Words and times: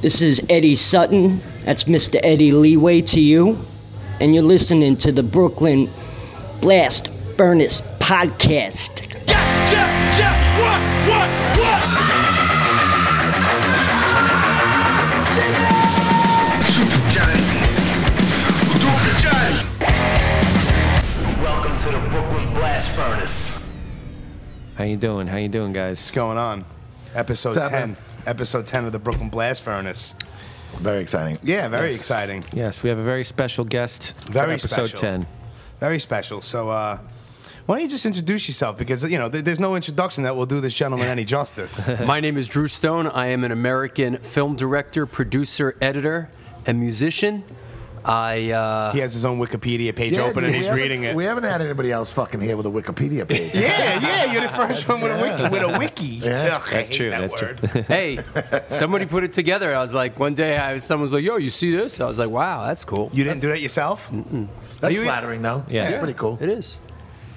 This 0.00 0.22
is 0.22 0.40
Eddie 0.48 0.76
Sutton. 0.76 1.42
That's 1.64 1.84
Mr. 1.84 2.20
Eddie 2.22 2.52
Leeway 2.52 3.00
to 3.02 3.20
you. 3.20 3.58
And 4.20 4.32
you're 4.32 4.44
listening 4.44 4.96
to 4.98 5.10
the 5.10 5.24
Brooklyn 5.24 5.90
Blast 6.60 7.08
Furnace 7.36 7.80
Podcast. 7.98 9.02
Yeah, 9.26 9.72
yeah, 9.72 10.18
yeah, 10.18 10.60
what, 10.60 10.80
what, 11.10 11.28
what? 11.58 11.82
Welcome 21.42 21.76
to 21.76 21.90
the 21.90 21.98
Brooklyn 22.10 22.54
Blast 22.54 22.88
Furnace. 22.90 23.66
How 24.76 24.84
you 24.84 24.96
doing? 24.96 25.26
How 25.26 25.38
you 25.38 25.48
doing, 25.48 25.72
guys? 25.72 25.98
What's 25.98 26.12
going 26.12 26.38
on? 26.38 26.64
Episode 27.14 27.56
What's 27.56 27.68
10. 27.68 27.96
Happening? 28.28 28.40
Episode 28.40 28.66
10 28.66 28.84
of 28.86 28.92
the 28.92 28.98
Brooklyn 28.98 29.28
Blast 29.28 29.62
Furnace. 29.62 30.14
Very 30.80 31.00
exciting. 31.00 31.36
Yeah, 31.42 31.68
very 31.68 31.94
exciting. 31.94 32.44
Yes, 32.52 32.82
we 32.82 32.90
have 32.90 32.98
a 32.98 33.02
very 33.02 33.24
special 33.24 33.64
guest 33.64 34.14
Very 34.26 34.46
for 34.58 34.66
episode 34.66 34.88
special. 34.88 34.98
10. 34.98 35.26
Very 35.80 35.98
special. 35.98 36.40
So, 36.42 36.68
uh, 36.68 36.98
why 37.66 37.76
don't 37.76 37.82
you 37.82 37.90
just 37.90 38.06
introduce 38.06 38.48
yourself? 38.48 38.78
Because, 38.78 39.10
you 39.10 39.18
know, 39.18 39.28
there's 39.28 39.60
no 39.60 39.76
introduction 39.76 40.24
that 40.24 40.36
will 40.36 40.46
do 40.46 40.60
this 40.60 40.74
gentleman 40.74 41.08
any 41.08 41.24
justice. 41.24 41.88
My 42.06 42.20
name 42.20 42.38
is 42.38 42.48
Drew 42.48 42.68
Stone. 42.68 43.08
I 43.08 43.26
am 43.26 43.44
an 43.44 43.52
American 43.52 44.18
film 44.18 44.56
director, 44.56 45.04
producer, 45.04 45.76
editor, 45.80 46.30
and 46.66 46.80
musician. 46.80 47.44
I 48.04 48.50
uh, 48.50 48.92
he 48.92 48.98
has 49.00 49.12
his 49.12 49.24
own 49.24 49.38
Wikipedia 49.38 49.94
page 49.94 50.14
Yeah, 50.14 50.22
open 50.22 50.44
dude, 50.44 50.44
and 50.44 50.54
he's 50.54 50.70
reading 50.70 51.04
it. 51.04 51.14
We 51.16 51.24
haven't 51.24 51.44
had 51.44 51.60
anybody 51.62 51.90
else 51.92 52.12
fucking 52.12 52.40
here 52.40 52.56
with 52.56 52.66
a 52.66 52.70
Wikipedia 52.70 53.26
page. 53.28 53.54
yeah, 53.56 54.00
yeah, 54.00 54.32
you're 54.32 54.42
the 54.42 54.48
first 54.48 54.88
one 54.88 55.00
with 55.00 55.12
a 55.12 55.22
wiki. 55.22 55.48
With 55.48 55.62
a 55.62 55.78
wiki. 55.78 56.06
Yeah. 56.28 56.56
Ugh, 56.60 56.68
That's 56.72 56.88
true, 56.88 57.10
that 57.10 57.20
that's 57.30 57.40
word. 57.42 57.58
true. 57.58 57.82
hey, 57.88 58.18
somebody 58.66 59.06
put 59.06 59.24
it 59.24 59.32
together. 59.32 59.74
I 59.74 59.80
was 59.80 59.94
like, 59.94 60.18
one 60.18 60.34
day, 60.34 60.56
I, 60.58 60.76
someone 60.78 61.02
was 61.02 61.12
like, 61.12 61.22
"Yo, 61.24 61.36
you 61.36 61.50
see 61.50 61.70
this?" 61.74 62.00
I 62.00 62.06
was 62.06 62.18
like, 62.18 62.28
"Wow, 62.30 62.66
that's 62.66 62.84
cool." 62.84 63.08
You 63.12 63.24
didn't 63.24 63.40
do 63.40 63.48
that 63.48 63.60
yourself? 63.60 64.10
That's 64.80 64.94
you- 64.94 65.02
flattering, 65.04 65.42
though. 65.42 65.64
Yeah. 65.68 65.84
That's 65.84 65.98
pretty 65.98 66.14
cool. 66.14 66.38
It 66.40 66.48
is. 66.48 66.78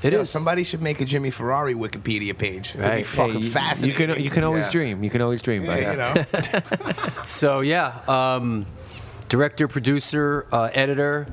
It 0.03 0.13
Yeah, 0.13 0.19
is. 0.21 0.31
somebody 0.31 0.63
should 0.63 0.81
make 0.81 0.99
a 0.99 1.05
Jimmy 1.05 1.29
Ferrari 1.29 1.75
Wikipedia 1.75 2.35
page. 2.35 2.73
It 2.75 2.81
would 2.81 2.95
be 2.95 3.03
fucking 3.03 3.33
Hey, 3.33 3.39
you- 3.39 3.45
you 3.45 3.51
fascinating. 3.51 4.07
can 4.15 4.23
you 4.23 4.29
can 4.31 4.43
always 4.43 4.65
Yeah. 4.65 4.71
dream. 4.71 5.03
You 5.03 5.09
can 5.11 5.21
always 5.21 5.41
dream. 5.43 5.63
Yeah, 5.63 5.93
buddy. 5.93 6.41
you 6.41 6.51
know. 6.51 7.23
So 7.27 7.59
yeah, 7.61 7.99
um, 8.07 8.65
director, 9.31 9.65
producer, 9.65 10.45
uh, 10.51 10.69
editor, 10.73 11.25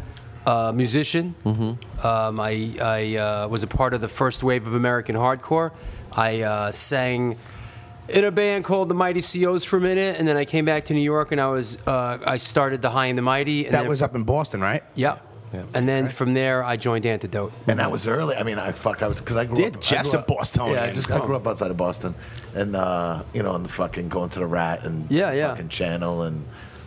uh, 0.46 0.70
musician. 0.72 1.34
Mm-hmm. 1.44 2.06
Um, 2.06 2.38
I, 2.40 2.76
I 2.80 3.16
uh, 3.16 3.48
was 3.48 3.64
a 3.64 3.66
part 3.66 3.92
of 3.92 4.00
the 4.00 4.06
first 4.06 4.44
wave 4.44 4.68
of 4.68 4.74
American 4.74 5.16
hardcore. 5.16 5.72
I 6.12 6.42
uh, 6.42 6.70
sang 6.70 7.36
in 8.08 8.24
a 8.24 8.30
band 8.30 8.64
called 8.64 8.88
the 8.88 8.94
Mighty 8.94 9.20
COs 9.20 9.64
for 9.64 9.78
a 9.78 9.80
minute, 9.80 10.14
and 10.16 10.28
then 10.28 10.36
I 10.36 10.44
came 10.44 10.64
back 10.64 10.84
to 10.86 10.94
New 10.94 11.02
York 11.02 11.32
and 11.32 11.40
I 11.40 11.48
was 11.48 11.76
uh, 11.88 12.18
I 12.24 12.36
started 12.36 12.82
the 12.82 12.90
High 12.90 13.06
and 13.06 13.18
the 13.18 13.22
Mighty. 13.22 13.66
And 13.66 13.74
That 13.74 13.80
then 13.80 13.88
was 13.90 14.00
up 14.00 14.14
in 14.14 14.22
Boston, 14.22 14.60
right? 14.60 14.84
Yeah. 14.94 15.18
And 15.74 15.88
then 15.88 16.08
from 16.08 16.34
there, 16.34 16.62
I 16.62 16.76
joined 16.76 17.04
Antidote. 17.06 17.52
And 17.66 17.80
that 17.80 17.90
was 17.90 18.06
early. 18.06 18.36
I 18.36 18.42
mean, 18.42 18.58
I 18.58 18.70
fuck. 18.72 19.02
I 19.02 19.08
was 19.08 19.18
because 19.18 19.36
I 19.36 19.44
grew 19.46 19.58
Yeah, 19.58 19.68
up. 19.68 19.78
I 19.78 19.80
Jeff's 19.80 20.10
grew 20.10 20.18
a 20.18 20.22
up- 20.22 20.28
Bostonian. 20.28 20.76
Yeah, 20.76 20.84
I 20.84 20.92
just 20.92 21.10
I 21.10 21.18
grew 21.26 21.34
up 21.36 21.46
outside 21.48 21.70
of 21.72 21.76
Boston, 21.78 22.14
and 22.54 22.76
uh, 22.76 23.22
you 23.34 23.42
know, 23.42 23.54
and 23.56 23.64
the 23.64 23.68
fucking 23.70 24.08
going 24.08 24.28
to 24.30 24.38
the 24.38 24.46
Rat 24.46 24.84
and 24.84 25.10
Yeah, 25.10 25.30
the 25.30 25.36
yeah. 25.36 25.48
fucking 25.50 25.70
Channel 25.70 26.22
and 26.22 26.44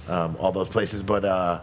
um, 0.07 0.35
all 0.39 0.51
those 0.51 0.69
places. 0.69 1.03
But 1.03 1.25
uh, 1.25 1.61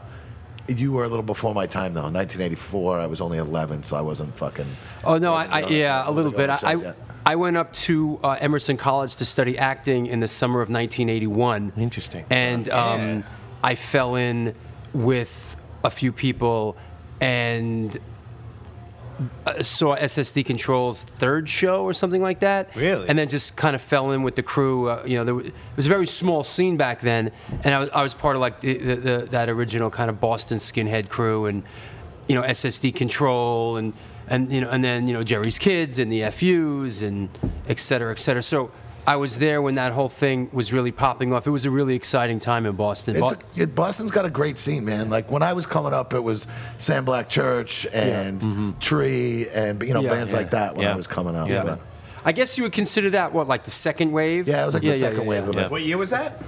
you 0.69 0.92
were 0.92 1.05
a 1.05 1.08
little 1.08 1.22
before 1.25 1.55
my 1.55 1.67
time, 1.67 1.94
though. 1.94 2.06
In 2.06 2.14
1984, 2.14 3.00
I 3.00 3.06
was 3.06 3.20
only 3.20 3.39
11, 3.39 3.84
so 3.84 3.97
I 3.97 4.00
wasn't 4.00 4.36
fucking. 4.36 4.67
Oh 5.05 5.19
no, 5.19 5.33
I, 5.33 5.56
I 5.56 5.61
going- 5.62 5.72
yeah, 5.75 6.08
a 6.08 6.11
little 6.11 6.33
bit. 6.33 6.47
to 6.47 6.58
I, 6.67 6.70
I 6.70 6.75
yet. 6.75 6.97
I 7.25 7.36
went 7.36 7.56
up 7.56 7.72
to 7.75 8.19
uh, 8.22 8.36
Emerson 8.41 8.77
College 8.77 9.17
to 9.17 9.25
study 9.25 9.58
acting 9.58 10.06
in 10.06 10.20
the 10.20 10.28
summer 10.28 10.61
of 10.61 10.69
1981. 10.69 11.72
Interesting. 11.77 12.25
And 12.30 12.69
um, 12.70 13.25
I 13.62 13.75
fell 13.75 14.14
in 14.14 14.55
with 14.95 15.56
a 15.84 15.91
few 15.91 16.11
people 16.12 16.77
and 17.20 17.97
uh, 19.46 19.62
saw 19.62 19.96
SSD 19.96 20.45
Control's 20.45 21.02
third 21.02 21.48
show 21.48 21.84
or 21.84 21.92
something 21.92 22.23
like 22.23 22.40
that. 22.40 22.74
Really? 22.77 23.08
And 23.08 23.18
then 23.18 23.29
just 23.29 23.56
kind 23.56 23.74
of 23.74 23.83
fell 23.83 24.11
in 24.12 24.23
with 24.23 24.36
the 24.36 24.42
crew. 24.42 24.89
Uh, 24.89 25.02
you 25.06 25.17
know, 25.17 25.24
there 25.24 25.34
was, 25.34 25.46
it 25.46 25.55
was 25.77 25.86
a 25.86 25.89
very 25.89 26.06
small 26.06 26.45
scene 26.45 26.77
back 26.77 27.01
then, 27.01 27.33
and 27.64 27.74
I 27.74 27.79
was, 27.80 27.90
I 27.90 28.02
was 28.02 28.14
part 28.14 28.36
of 28.36 28.40
like 28.40 28.61
the, 28.61 28.79
the, 28.79 28.96
the, 28.96 29.18
that 29.30 29.48
original 29.48 29.90
kind 29.90 30.11
of 30.11 30.20
Boston 30.20 30.58
skinhead 30.58 31.08
crew, 31.08 31.46
and 31.46 31.62
you 32.27 32.34
know 32.34 32.42
SSD 32.42 32.95
Control, 32.95 33.77
and 33.77 33.92
and 34.29 34.52
you 34.52 34.61
know, 34.61 34.70
and 34.70 34.84
then 34.84 35.06
you 35.06 35.14
know 35.14 35.24
Jerry's 35.24 35.58
Kids 35.58 35.98
and 35.98 36.12
the 36.12 36.30
FUs, 36.30 37.02
and 37.02 37.29
et 37.68 37.80
cetera, 37.80 38.12
et 38.12 38.18
cetera. 38.18 38.42
So. 38.42 38.70
I 39.08 39.17
was 39.17 39.39
there 39.39 39.63
when 39.63 39.77
that 39.77 39.92
whole 39.92 40.11
thing 40.11 40.51
was 40.52 40.70
really 40.70 40.92
popping 40.92 41.33
off. 41.33 41.46
It 41.46 41.51
was 41.51 41.64
a 41.64 41.70
really 41.70 41.95
exciting 41.95 42.41
time 42.41 42.67
in 42.67 42.77
Boston. 42.77 43.17
It's 43.17 43.23
Bo- 43.23 43.39
a, 43.57 43.63
it, 43.63 43.74
Boston's 43.74 44.11
got 44.11 44.27
a 44.27 44.30
great 44.30 44.58
scene, 44.58 44.85
man. 44.85 45.08
Like 45.08 45.30
when 45.30 45.42
I 45.42 45.55
was 45.55 45.64
coming 45.64 45.95
up, 45.95 46.13
it 46.13 46.20
was 46.20 46.46
Sam 46.77 47.07
Black 47.07 47.30
Church 47.30 47.86
and 47.95 48.79
Tree 48.80 49.48
and 49.48 49.83
you 49.83 49.95
know 49.95 50.01
Mm-hmm. 50.01 50.05
Yeah. 50.05 50.11
bands 50.14 50.33
like 50.35 50.51
that 50.51 50.74
when 50.77 50.85
Yeah. 50.85 50.92
I 50.92 50.97
was 50.97 51.07
coming 51.07 51.35
up. 51.36 51.48
Yeah. 51.48 51.63
But, 51.64 51.80
I 52.24 52.33
guess 52.33 52.58
you 52.58 52.64
would 52.64 52.73
consider 52.74 53.08
that 53.11 53.33
what, 53.33 53.48
like 53.48 53.64
the 53.64 53.70
second 53.70 54.13
wave? 54.13 54.47
yeah, 54.47 54.63
it 54.63 54.67
was 54.67 54.74
like 54.74 54.83
the 54.83 54.92
second 54.92 55.24
wave 55.24 55.48
of 55.48 55.57
it. 55.57 55.70
What 55.70 55.80
year 55.83 55.97
was 55.97 56.11
that? 56.11 56.42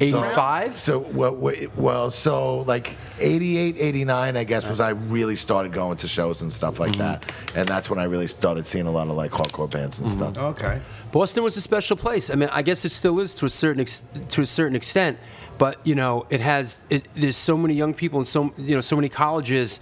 85? 0.00 0.78
So 0.78 0.98
well, 0.98 1.34
wait, 1.34 1.76
well, 1.76 2.10
so 2.10 2.60
like 2.60 2.96
88, 3.18 3.76
89, 3.78 4.36
I 4.36 4.44
guess 4.44 4.68
was 4.68 4.80
I 4.80 4.90
really 4.90 5.36
started 5.36 5.72
going 5.72 5.96
to 5.98 6.08
shows 6.08 6.42
and 6.42 6.52
stuff 6.52 6.78
like 6.78 6.92
mm-hmm. 6.92 7.02
that, 7.02 7.32
and 7.56 7.68
that's 7.68 7.90
when 7.90 7.98
I 7.98 8.04
really 8.04 8.28
started 8.28 8.66
seeing 8.66 8.86
a 8.86 8.90
lot 8.90 9.08
of 9.08 9.16
like 9.16 9.32
hardcore 9.32 9.70
bands 9.70 9.98
and 9.98 10.08
mm-hmm. 10.08 10.32
stuff. 10.32 10.38
Okay. 10.38 10.80
Boston 11.10 11.42
was 11.42 11.56
a 11.56 11.60
special 11.60 11.96
place. 11.96 12.30
I 12.30 12.34
mean, 12.34 12.48
I 12.52 12.62
guess 12.62 12.84
it 12.84 12.90
still 12.90 13.18
is 13.18 13.34
to 13.36 13.46
a 13.46 13.50
certain 13.50 13.80
ex- 13.80 14.02
to 14.30 14.42
a 14.42 14.46
certain 14.46 14.76
extent, 14.76 15.18
but 15.56 15.84
you 15.84 15.94
know, 15.94 16.26
it 16.30 16.40
has 16.40 16.84
it, 16.90 17.06
there's 17.14 17.36
so 17.36 17.56
many 17.56 17.74
young 17.74 17.94
people 17.94 18.18
and 18.20 18.28
so 18.28 18.52
you 18.56 18.74
know 18.74 18.80
so 18.80 18.96
many 18.96 19.08
colleges 19.08 19.80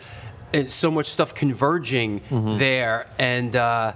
and 0.55 0.71
so 0.71 0.91
much 0.91 1.07
stuff 1.07 1.35
converging 1.35 2.21
mm-hmm. 2.21 2.59
there, 2.59 3.07
and 3.19 3.55
uh, 3.55 3.93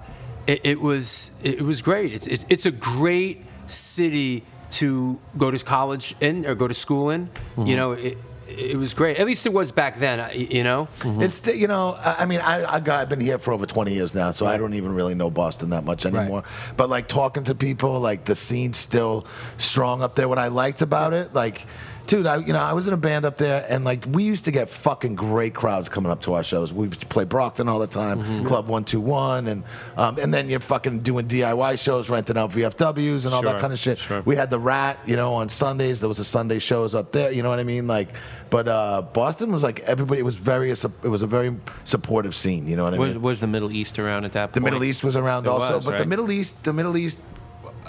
it, 0.46 0.60
it 0.64 0.80
was 0.80 1.32
it, 1.42 1.62
was 1.62 1.80
great. 1.80 2.12
It's, 2.12 2.26
it's 2.26 2.44
it's 2.48 2.66
a 2.66 2.70
great 2.70 3.44
city 3.66 4.44
to 4.70 5.20
go 5.36 5.50
to 5.50 5.58
college 5.58 6.14
in 6.20 6.46
or 6.46 6.54
go 6.54 6.68
to 6.68 6.74
school 6.74 7.10
in. 7.10 7.28
You 7.56 7.76
know, 7.76 7.92
it, 7.92 8.18
it 8.48 8.76
was 8.76 8.94
great. 8.94 9.18
At 9.18 9.26
least 9.26 9.46
it 9.46 9.52
was 9.52 9.72
back 9.72 9.98
then. 9.98 10.30
You 10.34 10.64
know. 10.64 10.88
Mm-hmm. 11.00 11.22
It's 11.22 11.36
still, 11.36 11.54
you 11.54 11.68
know, 11.68 11.98
I 12.02 12.24
mean, 12.24 12.40
I, 12.40 12.74
I 12.74 12.80
got, 12.80 13.00
I've 13.00 13.08
been 13.08 13.20
here 13.20 13.38
for 13.38 13.52
over 13.52 13.66
20 13.66 13.92
years 13.92 14.14
now, 14.14 14.30
so 14.32 14.46
I 14.46 14.56
don't 14.56 14.74
even 14.74 14.94
really 14.94 15.14
know 15.14 15.30
Boston 15.30 15.70
that 15.70 15.84
much 15.84 16.06
anymore. 16.06 16.44
But 16.76 16.88
like 16.88 17.08
talking 17.08 17.44
to 17.44 17.54
people, 17.54 18.00
like 18.00 18.24
the 18.24 18.34
scene's 18.34 18.76
still 18.76 19.26
strong 19.58 20.02
up 20.02 20.14
there. 20.14 20.28
What 20.28 20.38
I 20.38 20.48
liked 20.48 20.82
about 20.82 21.12
it, 21.12 21.34
like, 21.34 21.66
dude, 22.10 22.26
I 22.26 22.36
you 22.38 22.52
know, 22.52 22.58
I 22.58 22.72
was 22.72 22.88
in 22.88 22.92
a 22.94 22.96
band 22.96 23.24
up 23.24 23.36
there, 23.38 23.64
and 23.68 23.84
like 23.84 24.04
we 24.08 24.24
used 24.24 24.44
to 24.46 24.50
get 24.50 24.68
fucking 24.68 25.14
great 25.14 25.54
crowds 25.54 25.88
coming 25.88 26.10
up 26.10 26.22
to 26.22 26.34
our 26.34 26.42
shows. 26.42 26.72
We 26.72 26.88
play 26.88 27.24
Brockton 27.24 27.68
all 27.68 27.78
the 27.78 27.86
time, 27.86 28.44
Club 28.44 28.66
One 28.66 28.84
Two 28.84 29.00
One, 29.00 29.46
and 29.46 29.62
um, 29.96 30.18
and 30.18 30.34
then 30.34 30.50
you're 30.50 30.60
fucking 30.60 31.00
doing 31.00 31.26
DIY 31.28 31.78
shows, 31.82 32.10
renting 32.10 32.36
out 32.36 32.50
VFWs 32.50 33.24
and 33.24 33.32
all 33.34 33.42
that 33.42 33.60
kind 33.60 33.72
of 33.72 33.78
shit. 33.78 33.98
sure. 33.98 34.22
We 34.22 34.34
had 34.36 34.50
the 34.50 34.58
Rat, 34.58 34.98
you 35.06 35.14
know, 35.16 35.34
on 35.34 35.48
Sundays. 35.48 36.00
There 36.00 36.08
was 36.08 36.18
a 36.18 36.24
Sunday 36.24 36.58
shows 36.58 36.94
up 36.94 37.12
there. 37.12 37.30
You 37.30 37.42
know 37.42 37.48
what 37.48 37.60
I 37.60 37.64
mean? 37.64 37.86
Like, 37.86 38.08
but 38.50 38.66
uh, 38.66 39.02
Boston 39.02 39.52
was 39.52 39.62
like 39.62 39.80
everybody. 39.80 40.18
It 40.20 40.24
was 40.24 40.36
very. 40.36 40.70
It 40.70 40.84
was 41.04 41.22
a 41.22 41.26
very 41.28 41.56
supportive 41.84 42.34
scene. 42.34 42.66
You 42.66 42.74
know 42.76 42.84
what 42.84 42.94
I 42.94 42.98
Was, 42.98 43.14
mean? 43.14 43.22
was 43.22 43.40
the 43.40 43.46
Middle 43.46 43.70
East 43.70 43.98
around 44.00 44.24
at 44.24 44.32
that 44.32 44.46
point? 44.46 44.54
the 44.54 44.60
Middle 44.62 44.82
East 44.82 45.04
was 45.04 45.16
around 45.16 45.46
It 45.46 45.50
also, 45.50 45.76
was, 45.76 45.84
but 45.84 45.98
the? 45.98 46.06
Middle 46.06 46.30
East, 46.32 46.64
the 46.64 46.72
Middle 46.72 46.96
East 46.96 47.22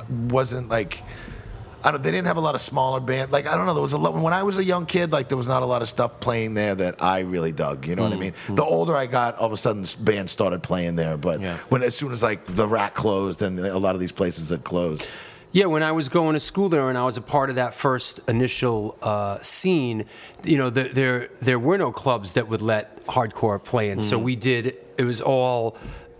wasn't 0.09 0.69
like. 0.69 1.01
I 1.83 1.91
don't. 1.91 2.01
They 2.03 2.11
didn't 2.11 2.27
have 2.27 2.37
a 2.37 2.41
lot 2.41 2.55
of 2.55 2.61
smaller 2.61 2.99
bands. 2.99 3.31
Like 3.31 3.47
I 3.47 3.55
don't 3.55 3.65
know. 3.65 3.73
There 3.73 3.81
was 3.81 3.93
a 3.93 3.97
lot 3.97 4.13
when 4.13 4.33
I 4.33 4.43
was 4.43 4.57
a 4.57 4.63
young 4.63 4.85
kid. 4.85 5.11
Like 5.11 5.27
there 5.29 5.37
was 5.37 5.47
not 5.47 5.63
a 5.63 5.65
lot 5.65 5.81
of 5.81 5.89
stuff 5.89 6.19
playing 6.19 6.53
there 6.53 6.75
that 6.75 7.01
I 7.01 7.19
really 7.21 7.51
dug. 7.51 7.85
You 7.87 7.95
know 7.95 8.03
Mm, 8.03 8.09
what 8.09 8.13
I 8.17 8.19
mean? 8.19 8.33
The 8.49 8.63
older 8.63 8.95
I 8.95 9.05
got, 9.07 9.37
all 9.37 9.47
of 9.47 9.51
a 9.53 9.57
sudden 9.57 9.85
bands 10.03 10.31
started 10.31 10.61
playing 10.63 10.95
there. 10.95 11.17
But 11.17 11.41
Yeah. 11.41 11.57
when 11.69 11.81
as 11.83 11.95
soon 11.95 12.11
as 12.11 12.21
like 12.21 12.45
the 12.45 12.67
Rat 12.67 12.93
closed 12.93 13.41
and 13.41 13.59
a 13.59 13.77
lot 13.79 13.95
of 13.95 14.01
these 14.01 14.11
places 14.11 14.49
had 14.49 14.63
closed. 14.63 15.07
Yeah, 15.53 15.65
when 15.65 15.83
I 15.83 15.91
was 15.91 16.07
going 16.07 16.35
to 16.35 16.39
school 16.39 16.69
there 16.69 16.87
and 16.87 16.97
I 16.97 17.03
was 17.03 17.17
a 17.17 17.21
part 17.21 17.49
of 17.49 17.57
that 17.57 17.73
first 17.73 18.21
initial 18.29 18.97
uh, 19.01 19.37
scene, 19.41 20.05
you 20.45 20.57
know, 20.57 20.69
the, 20.69 20.83
there 20.83 21.27
there 21.41 21.59
were 21.59 21.77
no 21.77 21.91
clubs 21.91 22.33
that 22.33 22.47
would 22.47 22.61
let 22.61 23.05
hardcore 23.05 23.61
play 23.61 23.89
in. 23.89 23.99
So 23.99 24.17
we 24.17 24.37
did. 24.37 24.75
It 24.97 25.03
was 25.03 25.19
all 25.19 25.75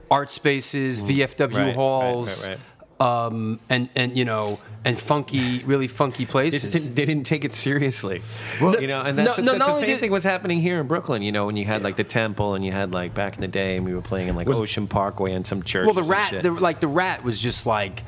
art 0.10 0.30
spaces, 0.32 1.02
VFW 1.02 1.54
Right, 1.54 1.66
right, 1.68 1.76
halls, 1.76 2.50
right, 2.50 2.58
Um, 3.02 3.60
and 3.70 3.90
and 3.96 4.16
you 4.16 4.26
know, 4.26 4.60
and 4.86 4.98
funky, 4.98 5.64
really 5.64 5.88
funky 5.88 6.26
They, 6.26 6.32
places. 6.32 6.62
just 6.62 6.74
didn't, 6.74 6.96
they 6.96 7.06
didn't 7.06 7.26
take 7.26 7.44
it 7.44 7.56
seriously. 7.56 8.22
well, 8.62 8.80
you 8.80 8.88
know, 8.88 9.02
and 9.02 9.18
that's, 9.18 9.38
no, 9.40 9.44
no, 9.44 9.52
that's 9.54 9.60
not 9.60 9.74
the 9.74 9.80
same 9.80 9.90
did- 9.90 10.00
thing 10.02 10.12
was 10.12 10.24
happening 10.24 10.60
here 10.60 10.80
in 10.80 10.88
Brooklyn. 10.88 11.22
You 11.24 11.32
know, 11.32 11.48
when 11.48 11.58
you 11.58 11.66
had 11.66 11.82
like 11.82 11.96
the 11.96 12.04
Temple, 12.04 12.54
and 12.54 12.64
you 12.64 12.72
had 12.72 12.92
like 12.92 13.16
back 13.16 13.36
in 13.36 13.42
the 13.42 13.48
day, 13.48 13.76
and 13.76 13.86
we 13.86 13.96
were 13.96 14.02
playing 14.02 14.28
in 14.28 14.36
like 14.36 14.48
Ocean 14.48 14.88
Parkway 14.88 15.34
and 15.34 15.48
some 15.48 15.64
church. 15.64 15.86
Well, 15.86 15.96
the 15.96 16.04
rat, 16.04 16.44
the, 16.44 16.52
like 16.52 16.80
the 16.80 16.88
rat, 16.88 17.24
was 17.24 17.42
just 17.42 17.66
like, 17.66 18.04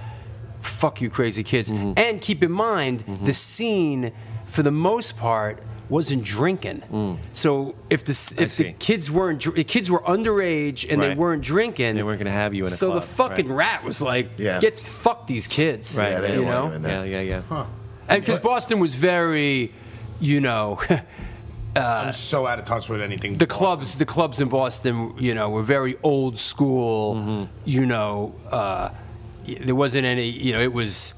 "Fuck 0.61 1.01
you, 1.01 1.09
crazy 1.09 1.43
kids." 1.43 1.71
Mm-hmm. 1.71 1.93
And 1.97 2.21
keep 2.21 2.43
in 2.43 2.51
mind, 2.51 2.99
the 3.23 3.33
scene, 3.33 4.11
for 4.45 4.61
the 4.61 4.71
most 4.71 5.17
part, 5.17 5.57
wasn't 5.93 6.23
drinking. 6.23 6.81
So 7.33 7.75
if 7.89 8.01
the 8.03 8.11
if 8.43 8.57
the 8.57 8.63
Mm. 8.73 8.79
kids 8.79 9.05
weren't 9.11 9.41
the 9.55 9.63
kids 9.63 9.87
were 9.93 10.01
underage 10.15 10.79
and 10.91 11.01
they 11.01 11.13
weren't 11.15 11.43
drinking, 11.43 11.95
They 11.95 12.03
weren't 12.03 12.19
gonna 12.19 12.31
have 12.43 12.53
you 12.53 12.63
in 12.63 12.71
a 12.73 12.75
So 12.83 12.93
the 12.93 13.01
fucking 13.19 13.47
right. 13.47 13.65
rat 13.73 13.83
was 13.83 14.01
like, 14.01 14.27
Yeah. 14.37 14.59
"Get 14.59 14.79
fuck 14.79 15.27
these 15.27 15.47
kids," 15.47 15.85
Right, 15.97 16.11
Yeah, 16.11 16.21
they 16.21 16.27
you 16.29 16.33
didn't 16.39 16.49
know. 16.49 16.61
want 16.63 16.75
him 16.75 16.75
in 16.77 16.81
there. 16.83 17.05
yeah, 17.05 17.21
yeah, 17.21 17.41
yeah. 17.49 17.65
and 18.09 18.21
because 18.23 18.39
Boston 18.39 18.79
was 18.79 18.95
very, 18.95 19.71
you 20.19 20.41
know, 20.41 20.79
I'm 21.75 22.11
so 22.13 22.45
out 22.45 22.59
of 22.59 22.65
touch 22.65 22.87
with 22.89 23.01
anything. 23.01 23.33
the 23.37 23.45
Boston. 23.47 23.57
clubs, 23.65 23.97
the 23.97 24.05
clubs 24.05 24.39
in 24.41 24.47
Boston, 24.49 25.13
you 25.19 25.33
know, 25.33 25.49
were 25.49 25.63
very 25.63 25.95
old 26.03 26.37
school. 26.37 27.15
Mm-hmm. 27.15 27.43
You 27.65 27.85
know, 27.85 28.35
uh, 28.51 28.89
there 29.67 29.75
wasn't 29.75 30.05
any. 30.05 30.29
You 30.29 30.53
know, 30.53 30.61
it 30.61 30.73
was 30.73 31.15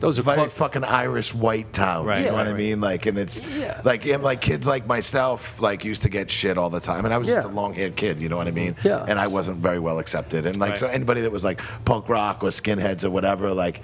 those 0.00 0.18
are 0.18 0.22
very 0.22 0.36
club, 0.36 0.50
fucking 0.50 0.84
Irish 0.84 1.34
white 1.34 1.72
town. 1.72 2.06
Right, 2.06 2.18
you 2.18 2.24
know 2.26 2.30
right, 2.32 2.38
what 2.38 2.46
I 2.46 2.50
right. 2.50 2.58
mean? 2.58 2.80
Like, 2.80 3.06
and 3.06 3.18
it's 3.18 3.44
Yeah. 3.48 3.80
like, 3.84 4.06
and 4.06 4.22
like 4.22 4.40
kids 4.40 4.66
like 4.66 4.86
myself, 4.86 5.60
like 5.60 5.84
used 5.84 6.02
to 6.02 6.08
get 6.08 6.30
shit 6.30 6.56
all 6.58 6.70
the 6.70 6.80
time, 6.80 7.04
and 7.04 7.12
I 7.12 7.18
was 7.18 7.26
just 7.28 7.44
Yeah. 7.46 7.50
a 7.50 7.54
long-haired 7.54 7.96
kid. 7.96 8.20
You 8.20 8.28
know 8.28 8.36
what 8.36 8.46
I 8.48 8.52
mean? 8.52 8.74
Mm-hmm. 8.74 8.88
Yeah. 8.88 9.04
And 9.08 9.18
I 9.18 9.26
wasn't 9.26 9.58
very 9.58 9.78
well 9.78 9.98
accepted, 9.98 10.46
and 10.46 10.56
like 10.58 10.70
Right. 10.70 10.78
so 10.78 10.86
anybody 10.86 11.20
that 11.22 11.32
was 11.32 11.44
like 11.44 11.60
punk 11.84 12.08
rock 12.08 12.42
or 12.44 12.48
skinheads 12.48 13.04
or 13.04 13.10
whatever, 13.10 13.52
like, 13.52 13.82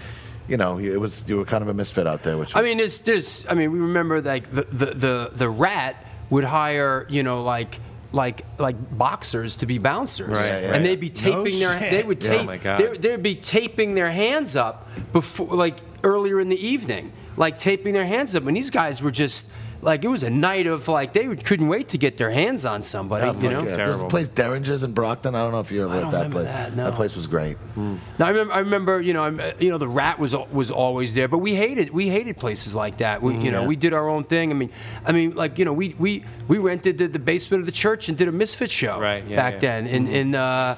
you 0.49 0.57
know, 0.57 0.79
it 0.79 1.01
was 1.01 1.25
you 1.29 1.39
were 1.39 1.45
kind 1.45 1.63
of 1.63 1.69
a 1.69 1.75
misfit 1.75 2.07
out 2.07 2.23
there. 2.23 2.37
Which 2.39 2.55
I 2.55 2.61
was- 2.61 2.69
mean, 2.69 2.79
there's, 2.79 2.99
there's, 2.99 3.47
I 3.49 3.55
mean, 3.55 3.73
we 3.73 3.79
remember 3.79 4.21
like 4.21 4.51
the, 4.51 4.67
the, 4.71 4.87
the, 4.87 5.31
the 5.35 5.49
rat 5.49 6.05
would 6.31 6.45
hire, 6.45 7.07
you 7.09 7.23
know, 7.23 7.43
like, 7.43 7.79
like, 8.13 8.45
like 8.59 8.77
boxers 8.97 9.57
to 9.57 9.67
be 9.67 9.79
bouncers, 9.79 10.29
Right, 10.29 10.51
and 10.51 10.71
right. 10.73 10.83
they'd 10.85 11.01
be 11.01 11.11
taping 11.11 11.59
their, 11.59 11.79
shit. 11.81 11.91
they 11.91 12.03
would 12.05 12.23
Yeah. 12.23 12.31
tape, 12.31 12.41
Oh 12.43 12.45
my 12.45 12.59
God. 12.59 12.79
they- 12.79 12.97
they'd 12.99 13.23
be 13.23 13.35
taping 13.35 13.95
their 13.95 14.11
hands 14.11 14.55
up 14.55 14.87
before, 15.13 15.57
like 15.57 15.79
earlier 16.05 16.39
in 16.41 16.49
the 16.49 16.67
evening, 16.67 17.11
like 17.37 17.57
taping 17.59 17.95
their 17.95 18.07
hands 18.07 18.37
up, 18.37 18.47
and 18.47 18.57
these 18.57 18.71
guys 18.71 19.03
were 19.03 19.11
just 19.11 19.51
like, 19.83 20.03
it 20.03 20.09
was 20.09 20.23
a 20.23 20.31
night 20.31 20.67
of 20.67 20.89
like 20.89 21.13
they 21.13 21.27
couldn't 21.37 21.69
wait 21.69 21.89
to 21.91 21.99
get 21.99 22.17
their 22.17 22.31
hands 22.31 22.65
on 22.65 22.81
somebody, 22.81 23.27
you 23.41 23.51
know. 23.51 23.63
yeah. 23.63 23.77
There's 23.77 24.01
a 24.01 24.07
place 24.07 24.29
Derringers 24.29 24.83
in 24.83 24.93
Brockton. 24.93 25.35
I 25.35 25.43
don't 25.43 25.53
know 25.53 25.61
if 25.61 25.71
you 25.71 25.83
ever 25.85 25.93
I 25.93 26.03
at 26.03 26.11
that 26.11 26.31
place. 26.31 26.51
that, 26.51 26.75
no. 26.75 26.91
place 26.93 27.15
was 27.15 27.27
great. 27.27 27.59
Now, 27.77 27.99
I 28.21 28.29
remember, 28.31 28.53
I 28.55 28.59
remember, 28.61 29.01
you 29.03 29.13
know, 29.13 29.25
I'm- 29.25 29.41
you 29.59 29.71
know, 29.71 29.77
the 29.77 29.89
rat 29.89 30.19
was 30.19 30.35
was 30.53 30.71
always 30.71 31.13
there, 31.15 31.29
but 31.29 31.39
we 31.39 31.55
hated 31.55 31.91
we 31.91 32.09
hated 32.09 32.39
places 32.39 32.75
like 32.75 32.97
that. 32.99 33.21
We, 33.21 33.35
you 33.37 33.51
know, 33.51 33.63
Yeah. 33.63 33.67
we 33.67 33.77
did 33.77 33.93
our 33.93 34.09
own 34.09 34.25
thing. 34.25 34.51
I 34.51 34.55
mean, 34.55 34.71
I 35.05 35.13
mean, 35.13 35.35
like 35.35 35.59
you 35.59 35.67
know, 35.67 35.75
we 35.75 35.95
we 35.99 36.25
we 36.49 36.57
rented 36.57 36.97
the, 36.97 37.07
the 37.09 37.19
basement 37.19 37.61
of 37.61 37.67
the 37.67 37.73
church 37.85 38.09
and 38.09 38.17
did 38.17 38.29
a 38.29 38.33
Misfit 38.33 38.71
show 38.71 38.99
Right, 38.99 39.25
yeah, 39.29 39.37
back 39.37 39.55
yeah. 39.55 39.59
then 39.61 39.87
in 39.87 40.07
in 40.07 40.35
uh, 40.35 40.77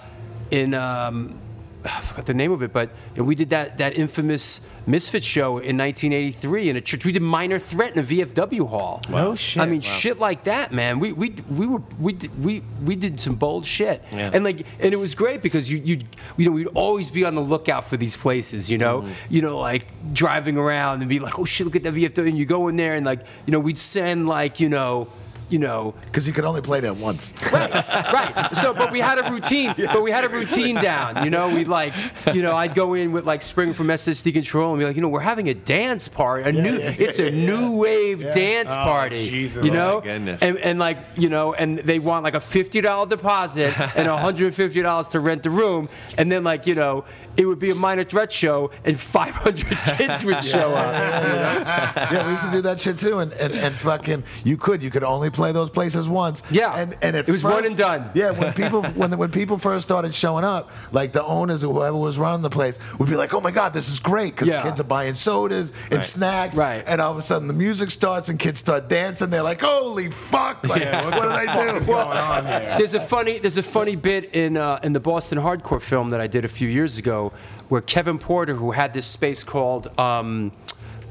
in. 0.50 0.74
Um, 0.74 1.38
I 1.86 2.00
forgot 2.00 2.26
the 2.26 2.34
name 2.34 2.52
of 2.52 2.62
it, 2.62 2.72
but 2.72 2.90
you 3.14 3.22
know, 3.22 3.24
we 3.24 3.34
did 3.34 3.50
that, 3.50 3.78
that 3.78 3.94
infamous 3.94 4.60
Misfit 4.86 5.24
show 5.24 5.58
in 5.58 5.76
1983 5.76 6.70
in 6.70 6.76
a 6.76 6.80
church. 6.80 7.04
We 7.04 7.12
did 7.12 7.22
Minor 7.22 7.58
Threat 7.58 7.92
in 7.92 7.98
a 7.98 8.02
VFW 8.02 8.68
hall. 8.68 9.02
No 9.08 9.34
shit. 9.34 9.62
I 9.62 9.66
mean, 9.66 9.80
shit 9.80 10.18
like 10.18 10.44
that, 10.44 10.72
man. 10.72 10.98
We 10.98 11.12
we 11.12 11.30
we 11.50 11.66
were 11.66 11.82
we 11.98 12.12
did, 12.12 12.44
we 12.44 12.62
we 12.84 12.94
did 12.94 13.20
some 13.20 13.34
bold 13.34 13.66
shit, 13.66 14.02
Yeah. 14.12 14.30
and 14.32 14.44
like 14.44 14.66
and 14.80 14.92
it 14.92 14.98
was 14.98 15.14
great 15.14 15.42
because 15.42 15.70
you 15.70 15.78
you 15.78 16.00
you 16.36 16.46
know 16.46 16.52
we'd 16.52 16.68
always 16.68 17.10
be 17.10 17.24
on 17.24 17.34
the 17.34 17.40
lookout 17.40 17.88
for 17.88 17.96
these 17.96 18.16
places, 18.16 18.70
you 18.70 18.78
know, 18.78 19.02
mm-hmm. 19.02 19.12
you 19.28 19.42
know 19.42 19.58
like 19.58 19.86
driving 20.12 20.56
around 20.56 21.00
and 21.00 21.08
be 21.08 21.18
like, 21.18 21.38
oh 21.38 21.44
shit, 21.44 21.66
look 21.66 21.76
at 21.76 21.82
that 21.82 21.94
VFW, 21.94 22.28
and 22.28 22.38
you 22.38 22.46
go 22.46 22.68
in 22.68 22.76
there 22.76 22.94
and 22.94 23.04
like 23.04 23.26
you 23.44 23.52
know 23.52 23.60
we'd 23.60 23.78
send 23.78 24.28
like 24.28 24.60
you 24.60 24.68
know 24.68 25.08
you 25.48 25.58
know 25.58 25.94
Because 26.06 26.26
you 26.26 26.32
could 26.32 26.44
only 26.44 26.60
play 26.60 26.80
there 26.80 26.92
once. 26.94 27.32
right. 27.52 27.70
Right. 27.72 28.48
So, 28.56 28.74
but 28.74 28.90
we 28.90 29.00
had 29.00 29.18
a 29.18 29.30
routine. 29.30 29.74
but 29.92 30.02
we 30.02 30.10
had 30.10 30.24
a 30.24 30.28
routine 30.28 30.76
down. 30.76 31.24
You 31.24 31.30
know, 31.30 31.54
we 31.54 31.64
like, 31.64 31.94
you 32.34 32.42
know, 32.42 32.52
I'd 32.54 32.74
go 32.74 32.94
in 32.94 33.12
with 33.12 33.24
like 33.24 33.42
Spring 33.42 33.72
from 33.72 33.88
SSD 33.88 34.32
Control 34.32 34.72
and 34.72 34.78
be 34.80 34.84
like, 34.86 34.96
you 34.96 35.02
know, 35.02 35.08
we're 35.08 35.20
having 35.20 35.48
a 35.48 35.54
dance 35.54 36.08
party. 36.08 36.48
A 36.48 36.52
new, 36.52 36.76
it's 36.80 37.18
a 37.18 37.30
new 37.30 37.76
wave 37.76 38.22
dance 38.22 38.70
Oh, 38.72 38.74
party. 38.84 39.24
Jesus. 39.28 39.64
You 39.64 39.70
Oh, 39.70 39.74
know, 39.74 39.98
my 40.00 40.04
goodness. 40.04 40.42
and 40.42 40.58
and 40.58 40.78
like 40.78 40.98
you 41.16 41.28
know, 41.28 41.54
and 41.54 41.78
they 41.78 41.98
want 41.98 42.24
like 42.24 42.34
a 42.34 42.40
fifty 42.40 42.80
dollar 42.80 43.06
deposit 43.08 43.78
and 43.96 44.08
hundred 44.08 44.46
and 44.46 44.54
fifty 44.54 44.82
dollars 44.82 45.08
to 45.10 45.20
rent 45.20 45.42
the 45.42 45.50
room, 45.50 45.88
and 46.18 46.30
then 46.30 46.42
like 46.44 46.66
you 46.66 46.74
know. 46.74 47.04
It 47.36 47.46
would 47.46 47.58
be 47.58 47.70
a 47.70 47.74
minor 47.74 48.04
threat 48.04 48.32
show, 48.32 48.70
and 48.84 48.98
500 48.98 49.66
kids 49.98 50.24
would 50.24 50.40
show 50.40 50.70
up. 50.74 50.92
yeah, 52.12 52.24
we 52.24 52.30
used 52.30 52.44
to 52.44 52.50
do 52.50 52.60
that 52.62 52.80
shit 52.80 52.98
too, 52.98 53.18
and, 53.18 53.32
and, 53.34 53.52
and 53.54 53.74
fucking, 53.74 54.24
you 54.44 54.56
could, 54.56 54.82
you 54.82 54.90
could 54.90 55.04
only 55.04 55.30
play 55.30 55.52
those 55.52 55.70
places 55.70 56.08
once. 56.08 56.42
Yeah. 56.50 56.74
and 56.76 56.96
and 57.02 57.16
It 57.16 57.28
was 57.28 57.42
one 57.44 57.54
first- 57.54 57.66
and 57.68 57.76
done. 57.76 58.10
Yeah, 58.14 58.30
when 58.30 58.52
people 58.52 58.82
when 59.00 59.16
when 59.18 59.30
people 59.30 59.58
first 59.58 59.84
started 59.84 60.14
showing 60.14 60.44
up, 60.44 60.70
like 60.92 61.12
the 61.12 61.24
owners 61.24 61.64
or 61.64 61.72
whoever 61.74 61.96
was 61.96 62.18
running 62.18 62.42
the 62.42 62.50
place 62.50 62.78
would 62.98 63.08
be 63.08 63.16
like, 63.16 63.34
"Oh 63.34 63.40
my 63.40 63.50
god, 63.50 63.72
this 63.72 63.88
is 63.88 63.98
great!" 64.00 64.34
Because 64.34 64.48
Yeah. 64.48 64.62
kids 64.62 64.80
are 64.80 64.84
buying 64.84 65.14
sodas 65.14 65.72
and 65.90 66.04
snacks, 66.04 66.56
Right. 66.56 66.84
And 66.86 67.00
all 67.00 67.10
of 67.12 67.18
a 67.18 67.22
sudden, 67.22 67.48
the 67.48 67.54
music 67.54 67.90
starts 67.90 68.28
and 68.28 68.38
kids 68.38 68.60
start 68.60 68.88
dancing. 68.88 69.30
They're 69.30 69.42
like, 69.42 69.60
"Holy 69.60 70.10
fuck! 70.10 70.66
Like, 70.66 70.82
what 70.84 71.22
did 71.22 71.32
I 71.32 71.66
do?" 71.66 71.72
What's 71.74 71.86
going 71.86 72.18
on 72.18 72.46
here? 72.46 72.74
There's 72.78 72.94
a 72.94 73.00
funny 73.00 73.38
there's 73.38 73.58
a 73.58 73.62
funny 73.62 73.96
bit 73.96 74.34
in 74.34 74.56
uh, 74.56 74.80
in 74.82 74.92
the 74.92 75.00
Boston 75.00 75.38
hardcore 75.38 75.82
film 75.82 76.10
that 76.10 76.20
I 76.20 76.26
did 76.26 76.44
a 76.44 76.48
few 76.48 76.68
years 76.68 76.98
ago, 76.98 77.25
where 77.68 77.80
Kevin 77.80 78.18
Porter, 78.18 78.54
who 78.54 78.72
had 78.72 78.92
this 78.92 79.06
space 79.06 79.44
called. 79.44 79.88
Um, 79.98 80.52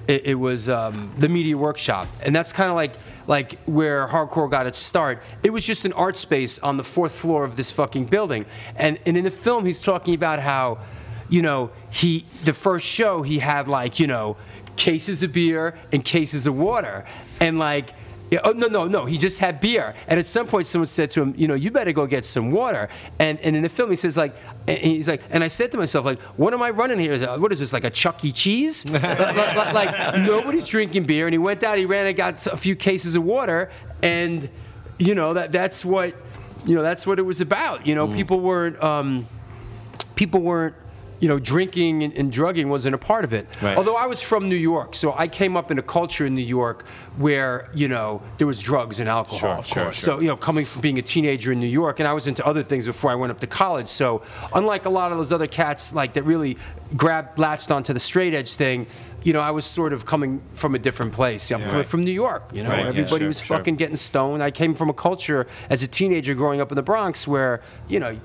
it, 0.08 0.26
it 0.26 0.36
was 0.36 0.70
um, 0.70 1.12
the 1.18 1.30
media 1.30 1.58
workshop, 1.58 2.08
and 2.22 2.36
that's 2.36 2.54
kind 2.54 2.70
of 2.70 2.76
like 2.76 2.94
like 3.28 3.58
where 3.66 4.08
hardcore 4.08 4.50
got 4.50 4.68
its 4.68 4.78
start. 4.78 5.22
It 5.44 5.50
was 5.50 5.66
just 5.66 5.86
an 5.86 5.94
art 5.94 6.18
space 6.18 6.60
on 6.60 6.78
the 6.78 6.84
fourth 6.84 7.14
floor 7.14 7.44
of 7.44 7.56
this 7.56 7.72
fucking 7.72 8.06
building, 8.06 8.46
and 8.76 9.00
and 9.06 9.18
in 9.18 9.24
the 9.24 9.32
film 9.32 9.66
he's 9.66 9.82
talking 9.82 10.14
about 10.14 10.40
how, 10.40 10.80
you 11.30 11.42
know, 11.42 11.72
he 11.90 12.26
the 12.44 12.54
first 12.54 12.86
show 12.86 13.24
he 13.24 13.40
had 13.40 13.68
like 13.68 14.00
you 14.00 14.08
know, 14.08 14.38
cases 14.76 15.24
of 15.24 15.34
beer 15.34 15.76
and 15.92 16.04
cases 16.04 16.48
of 16.48 16.56
water, 16.58 17.06
and 17.40 17.60
like. 17.60 17.94
Yeah, 18.32 18.40
oh 18.44 18.52
no 18.52 18.68
no 18.68 18.86
no! 18.86 19.06
He 19.06 19.18
just 19.20 19.40
had 19.40 19.60
beer, 19.60 19.94
and 20.08 20.20
at 20.20 20.26
some 20.26 20.48
point 20.48 20.66
someone 20.66 20.88
said 20.88 21.12
to 21.12 21.22
him, 21.22 21.36
"You 21.38 21.48
know, 21.48 21.54
you 21.54 21.70
better 21.70 21.92
go 21.92 22.08
get 22.08 22.26
some 22.26 22.50
water." 22.52 22.90
And 23.20 23.40
and 23.40 23.56
in 23.56 23.62
the 23.62 23.70
film 23.70 23.92
he 23.92 23.96
says 23.96 24.18
like, 24.18 24.36
and 24.68 24.78
he's 24.80 25.08
like, 25.08 25.22
and 25.30 25.44
I 25.44 25.48
said 25.48 25.72
to 25.74 25.78
myself 25.78 26.06
like, 26.06 26.20
"What 26.36 26.52
am 26.54 26.62
I 26.64 26.72
running 26.72 27.00
here? 27.00 27.14
Is 27.14 27.22
it- 27.22 27.40
What 27.40 27.52
is 27.52 27.60
this 27.60 27.72
like 27.72 27.84
a 27.84 27.92
Chuck 27.92 28.26
E. 28.26 28.32
Cheese?" 28.32 28.84
like, 28.92 29.04
like- 29.04 29.74
like, 29.74 30.16
nobody's 30.26 30.68
drinking 30.68 31.06
beer, 31.06 31.28
and 31.28 31.34
he 31.34 31.38
went 31.38 31.64
out, 31.64 31.78
he 31.78 31.86
ran 31.86 32.08
and 32.08 32.18
got 32.18 32.46
a 32.48 32.58
few 32.58 32.76
cases 32.76 33.14
of 33.16 33.24
water, 33.24 33.70
and 34.02 34.50
you 34.98 35.14
know 35.14 35.34
that 35.36 35.52
that's 35.52 35.86
what 35.86 36.16
you 36.66 36.74
know 36.74 36.82
that's 36.82 37.06
what 37.06 37.20
it 37.20 37.24
was 37.24 37.42
about. 37.42 37.86
You 37.86 37.94
know, 37.94 38.08
people 38.08 38.40
weren't 38.40 38.82
um, 38.82 39.28
people 40.16 40.40
weren't 40.42 40.76
you 41.20 41.28
know 41.28 41.40
drinking 41.40 42.04
and, 42.04 42.14
and 42.14 42.32
drugging 42.32 42.68
wasn't 42.70 42.94
a 42.94 42.98
part 42.98 43.24
of 43.24 43.34
it. 43.34 43.48
Right. 43.62 43.78
although 43.78 43.96
i 43.96 44.06
was 44.06 44.22
from 44.22 44.50
new 44.50 44.56
york 44.56 44.96
so 44.96 45.14
i 45.18 45.28
came 45.28 45.56
up 45.56 45.72
in 45.72 45.80
a 45.80 45.82
culture 45.82 46.26
in 46.26 46.36
new 46.36 46.42
york 46.42 46.86
where 47.18 47.70
you 47.74 47.88
know 47.88 48.22
there 48.38 48.48
was 48.48 48.62
drugs 48.62 49.00
and 49.00 49.08
alcohol 49.08 49.40
Sure, 49.40 49.50
of 49.50 49.66
sure, 49.66 49.84
course. 49.84 49.98
sure. 49.98 50.16
so 50.16 50.20
you 50.20 50.28
know 50.28 50.36
coming 50.36 50.66
from 50.66 50.82
being 50.82 51.00
a 51.00 51.02
teenager 51.02 51.52
in 51.52 51.60
new 51.60 51.68
york 51.68 52.00
and 52.00 52.08
i 52.08 52.14
was 52.14 52.28
into 52.28 52.46
other 52.46 52.64
things 52.64 52.86
before 52.86 53.12
i 53.12 53.16
went 53.16 53.32
up 53.32 53.40
to 53.40 53.48
college. 53.48 53.88
So 53.88 54.22
unlike 54.54 54.86
a 54.86 54.90
lot 54.90 55.12
of 55.12 55.18
those 55.18 55.32
other 55.32 55.48
cats 55.48 55.94
like 55.94 56.14
that 56.16 56.24
really 56.24 56.58
grabbed 56.98 57.40
latched 57.40 57.72
onto 57.72 57.94
the 57.94 58.00
straight 58.00 58.34
edge 58.34 58.54
thing 58.54 58.86
you 59.24 59.32
know 59.34 59.40
i 59.40 59.52
was 59.52 59.66
sort 59.66 59.94
of 59.94 60.06
coming 60.06 60.42
from 60.54 60.76
a 60.76 60.80
different 60.80 61.14
place. 61.14 61.50
I'm 61.52 61.62
coming 61.62 61.76
Right. 61.78 61.86
from 61.86 62.04
new 62.04 62.12
york 62.12 62.44
you 62.54 62.64
know? 62.64 62.70
Right, 62.70 62.80
yeah, 62.84 62.88
everybody 62.90 63.20
sure, 63.20 63.28
was 63.28 63.40
fucking 63.42 63.76
getting 63.78 63.96
stoned. 63.96 64.44
I 64.44 64.52
came 64.52 64.76
from 64.76 64.90
a 64.90 64.94
culture 64.94 65.48
as 65.70 65.82
a 65.84 65.88
teenager 65.88 66.34
growing 66.36 66.60
up 66.62 66.72
in 66.72 66.76
the 66.76 66.84
bronx 66.84 67.28
where 67.28 67.62
you 67.88 68.00
know 68.00 68.20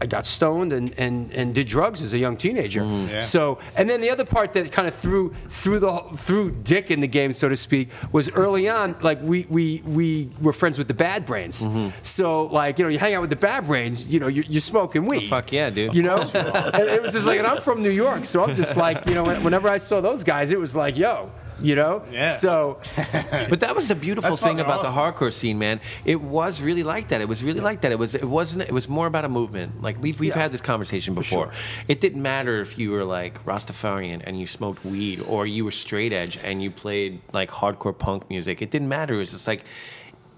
I 0.00 0.06
got 0.06 0.26
stoned 0.26 0.72
and, 0.72 0.92
and, 0.98 1.32
and 1.32 1.54
did 1.54 1.68
drugs 1.68 2.02
as 2.02 2.14
a 2.14 2.18
young 2.18 2.36
teenager. 2.36 2.82
Mm-hmm. 2.82 3.14
Yeah. 3.14 3.20
So, 3.20 3.58
and 3.76 3.88
then 3.88 4.00
the 4.00 4.10
other 4.10 4.24
part 4.24 4.52
that 4.54 4.72
kind 4.72 4.88
of 4.88 4.94
threw 4.94 5.34
threw 5.48 5.78
the 5.78 6.00
threw 6.16 6.50
Dick 6.50 6.90
in 6.90 7.00
the 7.00 7.08
game, 7.08 7.32
so 7.32 7.48
to 7.48 7.56
speak, 7.56 7.90
was 8.12 8.34
early 8.34 8.68
on. 8.68 8.96
Like 9.04 9.20
we 9.20 9.46
we 9.50 9.82
we 9.84 10.30
were 10.40 10.54
friends 10.54 10.78
with 10.78 10.88
the 10.88 10.94
Bad 10.94 11.26
Brains. 11.26 11.64
Mm-hmm. 11.64 11.90
So 12.00 12.46
like 12.46 12.78
you 12.78 12.84
know 12.84 12.88
you 12.88 12.98
hang 12.98 13.14
out 13.14 13.20
with 13.20 13.28
the 13.28 13.36
Bad 13.36 13.66
Brains, 13.66 14.12
you 14.12 14.18
know 14.18 14.28
you're, 14.28 14.44
you're 14.48 14.62
smoking 14.62 15.04
weed. 15.04 15.28
fuck 15.28 15.52
yeah, 15.52 15.68
dude. 15.68 15.94
You 15.94 16.02
know, 16.02 16.20
and 16.34 16.88
it 16.88 17.02
was 17.02 17.12
just 17.12 17.26
like, 17.26 17.38
and 17.38 17.46
I'm 17.46 17.60
from 17.60 17.82
New 17.82 17.90
York, 17.90 18.24
so 18.24 18.42
I'm 18.42 18.54
just 18.54 18.78
like 18.78 19.06
you 19.06 19.14
know 19.14 19.24
whenever 19.40 19.68
I 19.68 19.76
saw 19.76 20.00
those 20.00 20.24
guys, 20.24 20.52
it 20.52 20.58
was 20.58 20.74
like 20.74 20.96
yo. 20.96 21.30
You 21.60 21.74
know, 21.76 22.02
Yeah. 22.10 22.30
So 22.30 22.78
But 23.50 23.60
that 23.60 23.74
was 23.76 23.88
the 23.88 23.94
beautiful 23.94 24.30
That's 24.30 24.40
thing 24.40 24.56
fucking 24.58 24.60
about 24.64 24.84
awesome. 24.84 24.94
the 24.94 25.00
hardcore 25.00 25.32
scene, 25.32 25.58
man. 25.58 25.80
It 26.04 26.20
was 26.20 26.60
really 26.60 26.82
like 26.82 27.08
that. 27.08 27.20
It 27.20 27.28
was 27.28 27.44
really 27.44 27.60
like 27.60 27.82
that. 27.82 27.92
It 27.92 27.98
was. 27.98 28.14
It 28.14 28.24
wasn't. 28.24 28.62
It 28.62 28.72
was 28.72 28.88
more 28.88 29.06
about 29.06 29.24
a 29.24 29.28
movement. 29.28 29.80
Like 29.82 30.00
we've 30.02 30.18
we've 30.18 30.34
Yeah. 30.34 30.42
had 30.42 30.52
this 30.52 30.60
conversation 30.60 31.14
before. 31.14 31.52
It 31.88 32.00
didn't 32.00 32.22
matter 32.22 32.60
if 32.60 32.78
you 32.78 32.90
were 32.90 33.04
like 33.04 33.44
Rastafarian 33.44 34.22
and 34.26 34.38
you 34.40 34.46
smoked 34.46 34.84
weed, 34.84 35.20
or 35.28 35.46
you 35.46 35.64
were 35.64 35.70
straight 35.70 36.12
edge 36.12 36.38
and 36.42 36.62
you 36.62 36.70
played 36.70 37.20
like 37.32 37.50
hardcore 37.50 37.96
punk 37.96 38.28
music. 38.30 38.60
It 38.60 38.70
didn't 38.70 38.88
matter. 38.88 39.14
It 39.14 39.18
was 39.18 39.32
just 39.32 39.46
like. 39.46 39.64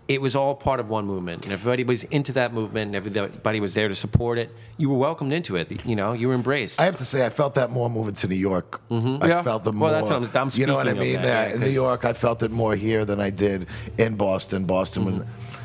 It 0.08 0.20
was 0.20 0.36
all 0.36 0.54
part 0.54 0.78
of 0.78 0.88
one 0.88 1.04
movement, 1.04 1.42
and 1.44 1.52
if 1.52 1.60
everybody 1.60 1.82
was 1.82 2.04
into 2.04 2.32
that 2.34 2.52
movement, 2.52 2.94
and 2.94 2.96
everybody 2.96 3.58
was 3.58 3.74
there 3.74 3.88
to 3.88 3.94
support 3.96 4.38
it. 4.38 4.54
You 4.78 4.88
were 4.88 4.96
welcomed 4.98 5.32
into 5.32 5.56
it. 5.56 5.84
You 5.84 5.96
know, 5.96 6.12
you 6.12 6.28
were 6.28 6.34
embraced. 6.34 6.80
I 6.80 6.84
have 6.84 6.96
to 6.96 7.04
say, 7.04 7.26
I 7.26 7.28
felt 7.30 7.56
that 7.56 7.70
more 7.70 7.90
moving 7.90 8.14
to 8.14 8.28
New 8.28 8.36
York. 8.36 8.80
Mm-hmm. 8.88 9.24
I 9.24 9.26
Yeah. 9.28 9.42
felt 9.42 9.64
the 9.64 9.72
Well, 9.72 9.78
more. 9.78 9.90
that's 9.90 10.04
what 10.04 10.22
I'm- 10.22 10.48
I'm 10.48 10.50
you 10.54 10.66
know 10.66 10.76
what 10.76 10.86
I 10.86 10.92
mean? 10.92 11.22
that, 11.22 11.48
yeah, 11.48 11.54
in 11.54 11.60
New 11.60 11.70
York, 11.70 12.04
I 12.04 12.12
felt 12.12 12.44
it 12.44 12.52
more 12.52 12.76
here 12.76 13.04
than 13.04 13.20
I 13.20 13.30
did 13.30 13.66
in 13.98 14.14
Boston. 14.14 14.64
Boston, 14.64 15.04
when 15.06 15.14
mm-hmm. 15.20 15.62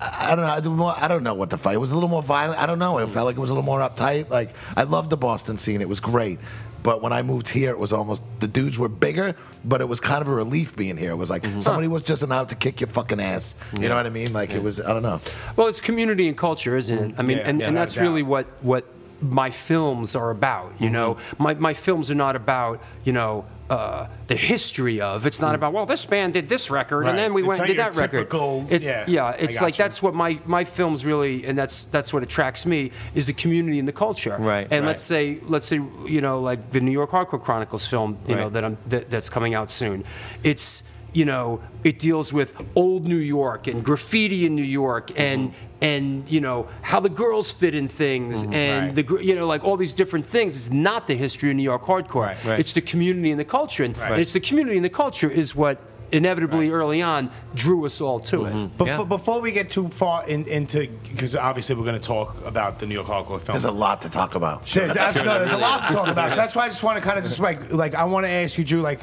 I, 0.00 0.32
I 0.32 0.36
don't 0.36 0.44
know, 0.44 0.50
I, 0.52 0.60
do 0.60 0.70
more, 0.70 0.94
I 1.00 1.08
don't 1.08 1.22
know 1.22 1.34
what 1.34 1.50
the 1.50 1.56
fight. 1.58 1.74
It 1.74 1.78
was 1.78 1.92
a 1.92 1.94
little 1.94 2.08
more 2.10 2.22
violent. 2.22 2.60
I 2.60 2.66
don't 2.66 2.78
know. 2.80 2.98
It 2.98 3.08
felt 3.10 3.26
like 3.26 3.36
it 3.36 3.40
was 3.40 3.50
a 3.50 3.54
little 3.54 3.64
more 3.64 3.80
uptight. 3.80 4.28
Like 4.28 4.50
I 4.76 4.82
loved 4.82 5.10
the 5.10 5.16
Boston 5.16 5.56
scene. 5.56 5.80
It 5.80 5.88
was 5.88 6.00
great. 6.00 6.40
But 6.84 7.02
when 7.02 7.12
I 7.12 7.22
moved 7.22 7.48
here, 7.48 7.70
it 7.70 7.78
was 7.78 7.92
almost 7.92 8.22
the 8.40 8.46
dudes 8.46 8.78
were 8.78 8.88
bigger, 8.90 9.34
but 9.64 9.80
it 9.80 9.88
was 9.88 10.00
kind 10.00 10.22
of 10.22 10.28
a 10.28 10.34
relief 10.34 10.76
being 10.76 10.96
here. 10.96 11.10
It 11.10 11.16
was 11.16 11.30
like 11.30 11.42
Mm-hmm. 11.42 11.60
somebody 11.60 11.88
was 11.88 12.02
just 12.04 12.22
out 12.30 12.50
to 12.50 12.54
kick 12.54 12.80
your 12.80 12.88
fucking 12.88 13.20
ass. 13.20 13.56
You 13.80 13.88
know 13.88 13.96
what 13.96 14.06
I 14.06 14.10
mean? 14.10 14.32
Like 14.32 14.50
it 14.52 14.62
was. 14.62 14.80
I 14.80 14.88
don't 14.92 15.02
know. 15.02 15.18
Well, 15.56 15.66
it's 15.66 15.80
community 15.80 16.28
and 16.28 16.36
culture, 16.38 16.76
isn't 16.76 16.96
it? 16.98 17.14
I 17.18 17.22
mean, 17.22 17.38
Yeah, 17.38 17.48
and, 17.48 17.58
yeah, 17.60 17.66
and 17.66 17.74
no 17.74 17.80
that's 17.80 17.94
doubt. 17.96 18.02
really 18.02 18.22
what 18.22 18.46
what 18.62 18.84
my 19.20 19.50
films 19.50 20.16
are 20.16 20.30
about. 20.30 20.72
You 20.80 20.90
know, 20.90 21.14
mm-hmm. 21.14 21.42
my 21.42 21.54
my 21.54 21.74
films 21.74 22.10
are 22.10 22.14
not 22.16 22.36
about 22.36 22.80
you 23.04 23.12
know 23.12 23.44
uh, 23.70 24.08
the 24.26 24.36
history 24.36 25.00
of. 25.00 25.26
It's 25.26 25.40
not 25.40 25.52
mm. 25.52 25.56
about 25.56 25.72
well, 25.72 25.86
this 25.86 26.04
band 26.04 26.34
did 26.34 26.48
this 26.48 26.70
record, 26.70 27.06
and 27.06 27.16
then 27.16 27.32
we 27.32 27.42
It's 27.42 27.48
went 27.48 27.60
and 27.60 27.68
did 27.68 27.78
that 27.78 27.96
record. 27.96 28.18
typical- 28.18 28.66
It's- 28.68 28.82
yeah, 28.82 29.04
yeah, 29.08 29.24
I 29.24 29.62
like 29.62 29.78
you. 29.78 29.84
that's 29.84 30.02
what 30.02 30.14
my 30.14 30.38
my 30.44 30.64
films 30.64 31.04
really, 31.06 31.46
and 31.46 31.56
that's 31.56 31.84
that's 31.84 32.12
what 32.12 32.22
attracts 32.22 32.66
me 32.66 32.90
is 33.14 33.26
the 33.26 33.32
community 33.32 33.78
and 33.78 33.88
the 33.88 33.92
culture. 33.92 34.36
Right, 34.38 34.66
And 34.70 34.84
right. 34.84 34.88
let's 34.88 35.02
say 35.02 35.38
let's 35.46 35.66
say 35.66 35.76
you 35.76 36.20
know 36.20 36.40
like 36.40 36.70
the 36.70 36.80
New 36.80 36.92
York 36.92 37.10
Hardcore 37.10 37.42
Chronicles 37.42 37.86
film, 37.86 38.18
you 38.28 38.36
know 38.36 38.50
that 38.50 38.64
I'm 38.64 38.76
that, 38.88 39.08
that's 39.08 39.30
coming 39.30 39.54
out 39.54 39.70
soon. 39.70 40.04
It's 40.42 40.82
you 41.12 41.24
know 41.24 41.62
it 41.84 41.98
deals 41.98 42.32
with 42.32 42.52
old 42.74 43.06
New 43.06 43.16
York 43.16 43.66
and 43.66 43.82
graffiti 43.82 44.44
in 44.44 44.54
New 44.54 44.62
York 44.62 45.10
and 45.16 45.50
mm-hmm. 45.50 45.73
And 45.84 46.28
you 46.34 46.40
know 46.40 46.58
how 46.90 47.00
the 47.00 47.14
girls 47.22 47.52
fit 47.60 47.74
in 47.74 47.86
things 47.88 48.44
mm-hmm. 48.44 48.54
and 48.54 48.96
Right. 48.96 49.06
the 49.06 49.24
you 49.28 49.34
know 49.34 49.46
like 49.54 49.62
all 49.64 49.76
these 49.76 49.94
different 49.94 50.26
things. 50.26 50.56
It's 50.56 50.70
not 50.70 51.06
the 51.06 51.16
history 51.24 51.50
of 51.50 51.56
New 51.56 51.68
York 51.72 51.82
hardcore. 51.90 52.26
Right. 52.28 52.44
Right. 52.44 52.60
It's 52.60 52.72
the 52.72 52.80
community 52.92 53.30
and 53.30 53.40
the 53.44 53.50
culture, 53.58 53.84
and, 53.84 53.96
Right. 53.96 54.12
and 54.12 54.20
it's 54.20 54.32
the 54.32 54.40
community 54.48 54.76
and 54.76 54.84
the 54.84 54.96
culture 55.04 55.30
is 55.42 55.54
what 55.54 55.76
inevitably 56.12 56.70
early 56.70 57.02
on 57.02 57.30
drew 57.54 57.84
us 57.86 58.00
all 58.00 58.20
to 58.20 58.44
it. 58.44 58.52
Mm-hmm. 58.52 58.76
Before, 58.76 59.04
Yeah. 59.04 59.16
before 59.16 59.40
we 59.40 59.50
get 59.50 59.68
too 59.68 59.88
far 59.88 60.24
in, 60.28 60.46
into, 60.46 60.78
because 61.10 61.34
obviously 61.34 61.74
we're 61.74 61.88
going 61.90 62.00
to 62.00 62.08
talk 62.16 62.28
about 62.46 62.78
the 62.78 62.86
New 62.86 62.94
York 62.94 63.08
Hardcore 63.08 63.40
film. 63.40 63.54
There's 63.54 63.64
a 63.64 63.78
lot 63.86 64.02
to 64.02 64.10
talk 64.10 64.36
about. 64.36 64.64
There's, 64.66 64.94
that's- 64.94 65.16
no, 65.16 65.38
there's 65.40 65.52
a 65.52 65.64
lot 65.70 65.78
to 65.88 65.92
talk 65.92 66.08
about. 66.08 66.30
So 66.30 66.36
that's 66.36 66.54
why 66.54 66.64
I 66.66 66.68
just 66.68 66.84
want 66.84 66.96
to 66.98 67.04
kind 67.04 67.18
of 67.18 67.24
just 67.24 67.40
like, 67.40 67.72
like 67.72 67.94
I 67.96 68.04
want 68.04 68.26
to 68.26 68.30
ask 68.30 68.56
you, 68.58 68.64
Drew, 68.64 68.80
like, 68.80 69.00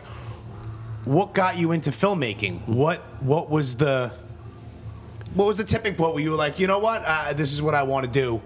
what 1.04 1.34
got 1.34 1.58
you 1.58 1.72
into 1.74 1.90
filmmaking? 1.90 2.68
What 2.68 3.00
what 3.22 3.50
was 3.50 3.76
the 3.78 4.12
what 5.34 5.46
was 5.46 5.58
the 5.58 5.64
tipping 5.64 5.96
point 5.96 6.14
where 6.14 6.24
you 6.24 6.32
were 6.32 6.38
like, 6.38 6.60
you 6.60 6.68
know 6.68 6.80
what, 6.80 7.04
uh, 7.06 7.34
this 7.34 7.54
is 7.54 7.62
what 7.62 7.76
I 7.76 7.84
want 7.84 8.06
to 8.06 8.12
do, 8.12 8.42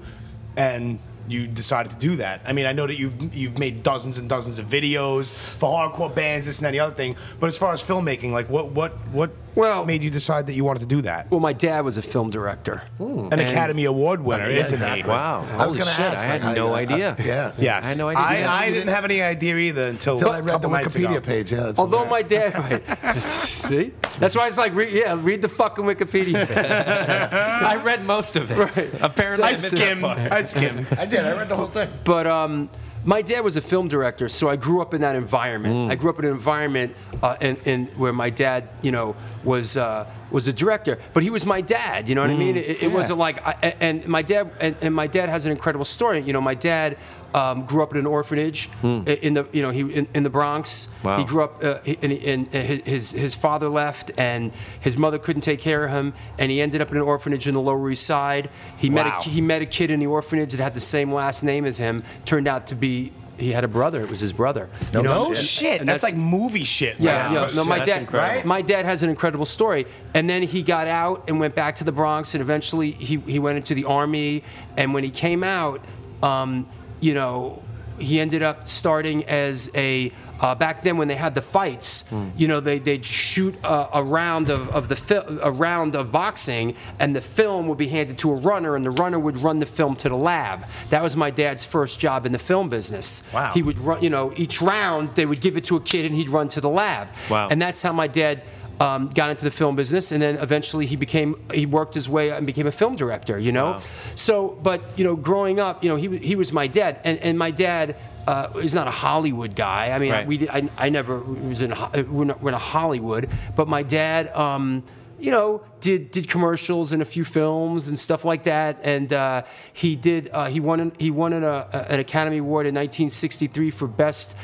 and 0.56 1.00
you 1.28 1.48
decided 1.48 1.92
to 1.92 1.98
do 1.98 2.16
that? 2.18 2.42
I 2.46 2.54
mean, 2.54 2.66
I 2.66 2.74
know 2.74 2.88
that 2.88 2.98
you've 3.00 3.34
you've 3.34 3.58
made 3.58 3.84
dozens 3.84 4.18
and 4.18 4.28
dozens 4.30 4.60
of 4.60 4.66
videos 4.68 5.32
for 5.32 5.70
hardcore 5.70 6.14
bands, 6.14 6.46
this 6.48 6.60
and 6.60 6.66
that, 6.66 6.70
and 6.70 6.76
the 6.76 6.80
other 6.82 6.96
thing. 6.96 7.16
But 7.40 7.48
as 7.48 7.58
far 7.58 7.74
as 7.74 7.84
filmmaking, 7.84 8.32
like, 8.32 8.50
what 8.50 8.72
what 8.72 8.94
what 9.12 9.32
Well- 9.56 9.86
made 9.86 10.04
you 10.04 10.10
decide 10.10 10.48
that 10.48 10.54
you 10.54 10.64
wanted 10.66 10.80
to 10.82 10.86
do 10.86 11.02
that? 11.04 11.30
Well, 11.32 11.40
my 11.40 11.54
dad 11.54 11.86
was 11.86 11.98
a 11.98 12.02
film 12.02 12.30
director. 12.30 12.84
Hmm. 12.98 13.28
An 13.32 13.40
And- 13.40 13.42
Academy 13.42 13.86
Award 13.86 14.26
winner, 14.26 14.50
Yeah, 14.50 14.60
isn't 14.64 14.74
exactly. 14.74 15.04
he? 15.04 15.08
Wow. 15.08 15.46
I 15.58 15.66
was 15.66 15.76
gonna 15.78 15.92
shit, 15.92 16.00
ask, 16.12 16.24
I 16.24 16.28
had 16.28 16.44
like, 16.44 16.56
no 16.58 16.74
I- 16.74 16.80
I- 16.80 16.82
idea. 16.82 17.16
yeah. 17.24 17.52
Yes, 17.58 17.86
I 17.86 17.88
had 17.90 17.98
no 17.98 18.08
idea. 18.10 18.22
I, 18.24 18.38
You 18.40 18.46
I 18.46 18.60
didn't- 18.66 18.74
didn't 18.80 18.96
have 18.96 19.06
any 19.06 19.22
idea 19.22 19.56
either 19.58 19.88
until 19.88 20.16
Until 20.16 20.32
I 20.32 20.40
a 20.40 20.42
read 20.42 20.62
the 20.62 20.68
couple 20.70 20.76
ago. 20.76 20.90
Wikipedia 20.90 21.24
page. 21.24 21.52
Yeah, 21.54 21.60
that's 21.64 21.80
Although 21.80 22.00
what- 22.00 22.10
my 22.10 22.22
dad, 22.22 22.82
see, 23.22 23.92
that's 24.20 24.36
why 24.36 24.48
it's 24.48 24.58
like, 24.58 24.74
re, 24.76 25.00
yeah, 25.00 25.18
read 25.20 25.42
the 25.42 25.50
fucking 25.50 25.86
Wikipedia. 25.86 26.46
I 27.66 27.76
read 27.78 28.06
most 28.06 28.36
of 28.36 28.52
it. 28.52 28.58
Right. 28.58 28.90
Apparently, 29.02 29.44
I 29.44 29.48
I 29.48 29.52
missed 29.52 29.72
that 29.72 29.78
skimmed. 29.80 30.06
I 30.06 30.42
skimmed. 30.44 30.88
I 30.98 31.06
did. 31.16 31.26
I 31.26 31.38
read 31.38 31.50
the 31.50 31.56
whole 31.56 31.68
thing. 31.68 31.90
But 32.04 32.28
um, 32.28 32.70
my 33.04 33.22
dad 33.22 33.42
was 33.42 33.56
a 33.56 33.62
film 33.62 33.88
director, 33.88 34.30
so 34.30 34.50
I 34.50 34.56
grew 34.56 34.82
up 34.82 34.94
in 34.94 35.02
that 35.02 35.16
environment. 35.16 35.92
I 35.92 35.96
grew 35.96 36.10
up 36.10 36.20
in 36.20 36.26
an 36.26 36.32
environment 36.32 36.96
uh, 37.22 37.36
in, 37.40 37.56
in 37.66 37.86
where 37.98 38.14
my 38.14 38.30
dad, 38.30 38.70
you 38.82 38.92
know, 38.92 39.16
was 39.44 39.78
uh, 39.78 40.06
was 40.36 40.48
a 40.48 40.54
director, 40.54 40.96
but 41.14 41.24
he 41.24 41.30
was 41.30 41.46
my 41.46 41.62
dad. 41.62 42.08
You 42.10 42.14
know 42.16 42.22
what 42.22 42.30
I 42.30 42.36
mean? 42.46 42.58
It, 42.58 42.84
it 42.84 42.92
wasn't 42.94 43.20
like, 43.28 43.38
I, 43.48 43.54
and 43.80 44.06
my 44.08 44.22
dad, 44.22 44.52
and, 44.60 44.76
and 44.82 44.94
my 44.94 45.08
dad 45.08 45.30
has 45.30 45.46
an 45.46 45.52
incredible 45.52 45.86
story. 45.86 46.20
You 46.28 46.34
know, 46.34 46.42
my 46.42 46.56
dad 46.56 46.98
um, 47.34 47.66
grew 47.66 47.82
up 47.84 47.92
in 47.94 47.98
an 48.00 48.06
orphanage 48.06 48.70
in 48.84 49.34
the, 49.38 49.44
you 49.54 49.62
know, 49.64 49.70
he 49.72 49.82
in, 50.00 50.08
in 50.14 50.24
the 50.24 50.30
Bronx. 50.30 50.90
Wow. 51.04 51.18
He 51.20 51.24
grew 51.24 51.44
up, 51.44 51.64
uh, 51.64 51.80
and, 52.04 52.12
he- 52.12 52.28
and 52.34 52.48
his 52.94 53.12
his 53.12 53.34
father 53.34 53.70
left, 53.70 54.12
and 54.18 54.52
his 54.88 54.96
mother 54.98 55.18
couldn't 55.20 55.42
take 55.52 55.60
care 55.62 55.86
of 55.86 55.92
him, 55.92 56.14
and 56.38 56.52
he 56.52 56.60
ended 56.62 56.82
up 56.82 56.92
in 56.92 56.98
an 56.98 57.04
orphanage 57.04 57.48
in 57.48 57.54
the 57.54 57.62
Lower 57.62 57.90
East 57.90 58.06
Side. 58.06 58.50
He 58.78 58.90
met 58.90 59.06
a, 59.06 59.30
he 59.30 59.42
met 59.42 59.62
a 59.62 59.66
kid 59.66 59.90
in 59.90 60.00
the 60.00 60.08
orphanage 60.08 60.52
that 60.52 60.60
had 60.62 60.74
the 60.74 60.80
same 60.96 61.14
last 61.14 61.44
name 61.44 61.66
as 61.66 61.78
him. 61.78 62.04
Turned 62.26 62.48
out 62.48 62.68
to 62.68 62.76
be 62.76 63.12
he 63.38 63.52
had 63.52 63.64
a 63.64 63.68
brother. 63.68 64.02
It 64.02 64.10
was 64.10 64.20
his 64.20 64.34
brother. 64.34 64.70
No 64.94 65.02
You 65.02 65.08
know, 65.08 65.28
No 65.30 65.34
shit. 65.34 65.80
and 65.80 65.90
that's, 65.90 66.04
like 66.04 66.16
movie 66.16 66.64
shit. 66.64 67.00
yeah, 67.00 67.28
Wow. 67.32 67.48
yeah. 67.48 67.56
No, 67.56 67.64
my 67.66 67.80
dad. 67.80 68.02
incredible. 68.02 68.48
My 68.48 68.62
dad 68.62 68.86
has 68.86 69.04
an 69.04 69.10
incredible 69.10 69.46
story, 69.46 69.86
and 70.14 70.30
then 70.30 70.44
he 70.44 70.62
got 70.64 70.88
out 70.88 71.26
and 71.28 71.40
went 71.40 71.56
back 71.56 71.76
to 71.78 71.84
the 71.84 71.92
Bronx, 71.92 72.34
and 72.36 72.42
eventually 72.42 72.92
he 72.92 73.18
he 73.18 73.40
went 73.40 73.58
into 73.58 73.74
the 73.76 73.86
army. 73.86 74.44
And 74.78 74.94
when 74.94 75.04
he 75.04 75.10
came 75.10 75.44
out, 75.44 75.82
um, 76.24 76.68
you 77.02 77.14
know, 77.14 77.62
he 78.00 78.20
ended 78.20 78.44
up 78.44 78.68
starting 78.68 79.24
as 79.26 79.70
a. 79.76 80.12
Uh, 80.38 80.54
back 80.54 80.82
then, 80.82 80.98
when 80.98 81.08
they 81.08 81.16
had 81.16 81.34
the 81.34 81.42
fights, 81.42 82.12
you 82.36 82.46
know, 82.46 82.60
they 82.60 82.78
they'd 82.78 83.06
shoot 83.06 83.56
a, 83.64 84.00
a 84.00 84.04
round 84.04 84.50
of, 84.50 84.68
of 84.70 84.90
the 84.90 84.96
fil- 84.96 85.40
a 85.42 85.50
round 85.50 85.96
of 85.96 86.12
boxing, 86.12 86.76
and 87.00 87.16
the 87.16 87.22
film 87.22 87.70
would 87.70 87.78
be 87.78 87.88
handed 87.88 88.18
to 88.18 88.32
a 88.32 88.36
runner, 88.36 88.76
and 88.76 88.86
the 88.86 88.92
runner 88.92 89.18
would 89.18 89.38
run 89.38 89.60
the 89.60 89.66
film 89.66 89.96
to 89.96 90.10
the 90.10 90.18
lab. 90.18 90.66
That 90.90 91.02
was 91.02 91.16
my 91.16 91.30
dad's 91.32 91.64
first 91.64 92.02
job 92.02 92.26
in 92.26 92.34
the 92.34 92.40
film 92.40 92.68
business. 92.68 93.24
Wow. 93.34 93.54
He 93.54 93.62
would 93.64 93.80
run, 93.80 94.04
you 94.04 94.10
know, 94.10 94.34
each 94.36 94.62
round 94.62 95.16
they 95.16 95.26
would 95.26 95.40
give 95.40 95.56
it 95.56 95.64
to 95.66 95.78
a 95.78 95.82
kid, 95.82 96.06
and 96.06 96.14
he'd 96.14 96.30
run 96.30 96.50
to 96.50 96.60
the 96.60 96.70
lab. 96.70 97.08
Wow. 97.30 97.48
And 97.50 97.62
that's 97.62 97.82
how 97.82 97.94
my 97.94 98.08
dad 98.08 98.42
um, 98.80 99.10
got 99.10 99.30
into 99.30 99.44
the 99.44 99.52
film 99.52 99.76
business, 99.76 100.12
and 100.12 100.22
then 100.22 100.36
eventually 100.38 100.86
he 100.86 100.96
became 100.96 101.36
he 101.54 101.66
worked 101.66 101.94
his 101.94 102.08
way 102.10 102.30
and 102.32 102.46
became 102.46 102.68
a 102.68 102.72
film 102.72 102.96
director. 102.96 103.40
You 103.40 103.52
know, 103.52 103.72
Wow. 103.72 103.78
so 104.16 104.58
but 104.62 104.82
you 104.98 105.04
know, 105.04 105.16
growing 105.16 105.60
up, 105.60 105.84
you 105.84 105.90
know, 105.90 105.96
he 105.96 106.18
he 106.18 106.36
was 106.36 106.52
my 106.52 106.68
dad, 106.68 107.00
and 107.04 107.18
and 107.20 107.38
my 107.38 107.52
dad. 107.52 107.96
Uh, 108.28 108.50
is 108.64 108.74
not 108.74 108.88
a 108.88 108.92
Hollywood 108.92 109.56
guy. 109.56 109.92
I 109.92 110.00
mean, 110.00 110.12
Right. 110.12 110.26
we 110.26 110.50
I, 110.50 110.68
I 110.80 110.90
never 110.90 111.20
was 111.20 111.62
in 111.62 111.70
we're 112.10 112.26
not, 112.26 112.42
we're 112.42 112.50
not 112.50 112.62
Hollywood, 112.62 113.30
but 113.56 113.68
my 113.68 113.84
dad, 113.84 114.30
um, 114.36 114.82
you 115.20 115.30
know, 115.30 115.62
did 115.80 116.10
did 116.10 116.28
commercials 116.28 116.92
and 116.92 117.04
a 117.04 117.06
few 117.06 117.24
films 117.24 117.88
and 117.88 118.00
stuff 118.00 118.26
like 118.26 118.46
that. 118.46 118.80
And 118.84 119.14
uh, 119.14 119.44
he 119.74 119.96
did 119.96 120.32
uh, 120.34 120.48
he 120.48 120.60
won 120.60 120.80
an, 120.80 120.92
he 120.98 121.12
won 121.12 121.34
an, 121.34 121.44
uh, 121.44 121.86
an 121.88 122.00
Academy 122.00 122.38
Award 122.40 122.66
in 122.66 122.74
1963 122.74 123.70
for 123.70 123.88
best 123.88 124.36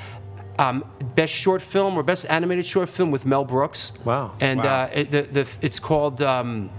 um, 0.59 0.83
best 1.15 1.33
short 1.33 1.61
film 1.61 1.97
or 1.97 2.03
best 2.03 2.25
animated 2.29 2.65
short 2.65 2.89
film 2.89 3.11
with 3.11 3.25
Mel 3.25 3.45
Brooks. 3.45 3.93
Wow. 4.05 4.31
And 4.41 4.59
Wow. 4.59 4.83
Uh, 4.83 4.89
it, 4.93 5.11
the, 5.11 5.21
the, 5.23 5.47
it's 5.61 5.79
called 5.79 6.21
um, 6.21 6.69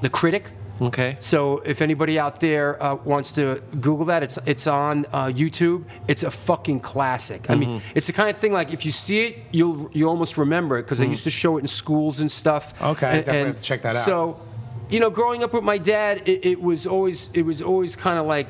The 0.00 0.08
Critic. 0.10 0.50
Okay. 0.80 1.16
So 1.20 1.58
if 1.58 1.80
anybody 1.80 2.18
out 2.18 2.40
there 2.40 2.82
uh, 2.82 2.96
wants 2.96 3.30
to 3.32 3.62
Google 3.80 4.06
that, 4.06 4.22
it's 4.24 4.36
it's 4.46 4.66
on 4.66 5.06
uh, 5.12 5.26
YouTube. 5.26 5.84
It's 6.08 6.24
a 6.24 6.30
fucking 6.30 6.80
classic. 6.80 7.48
I 7.50 7.54
mean, 7.54 7.68
Mm-hmm. 7.78 7.92
it's 7.96 8.06
the 8.08 8.12
kind 8.12 8.28
of 8.30 8.36
thing 8.36 8.52
like 8.52 8.72
if 8.72 8.84
you 8.84 8.90
see 8.90 9.26
it, 9.26 9.38
you'll 9.52 9.90
you 9.92 10.08
almost 10.08 10.36
remember 10.38 10.78
it 10.78 10.82
because 10.82 10.98
they 10.98 11.06
used 11.06 11.24
to 11.24 11.30
show 11.30 11.56
it 11.56 11.60
in 11.60 11.66
schools 11.68 12.18
and 12.20 12.32
stuff. 12.32 12.74
Okay, 12.82 13.18
definitely 13.18 13.46
have 13.48 13.56
to 13.58 13.62
check 13.62 13.82
that 13.82 13.94
out. 13.96 14.04
So, 14.04 14.40
you 14.90 14.98
know, 14.98 15.10
growing 15.10 15.44
up 15.44 15.52
with 15.52 15.62
my 15.62 15.78
dad, 15.78 16.22
it, 16.26 16.44
it 16.44 16.60
was 16.60 16.84
always 16.86 17.30
it 17.32 17.42
was 17.42 17.62
always 17.62 17.94
kind 17.94 18.18
of 18.18 18.26
like 18.26 18.48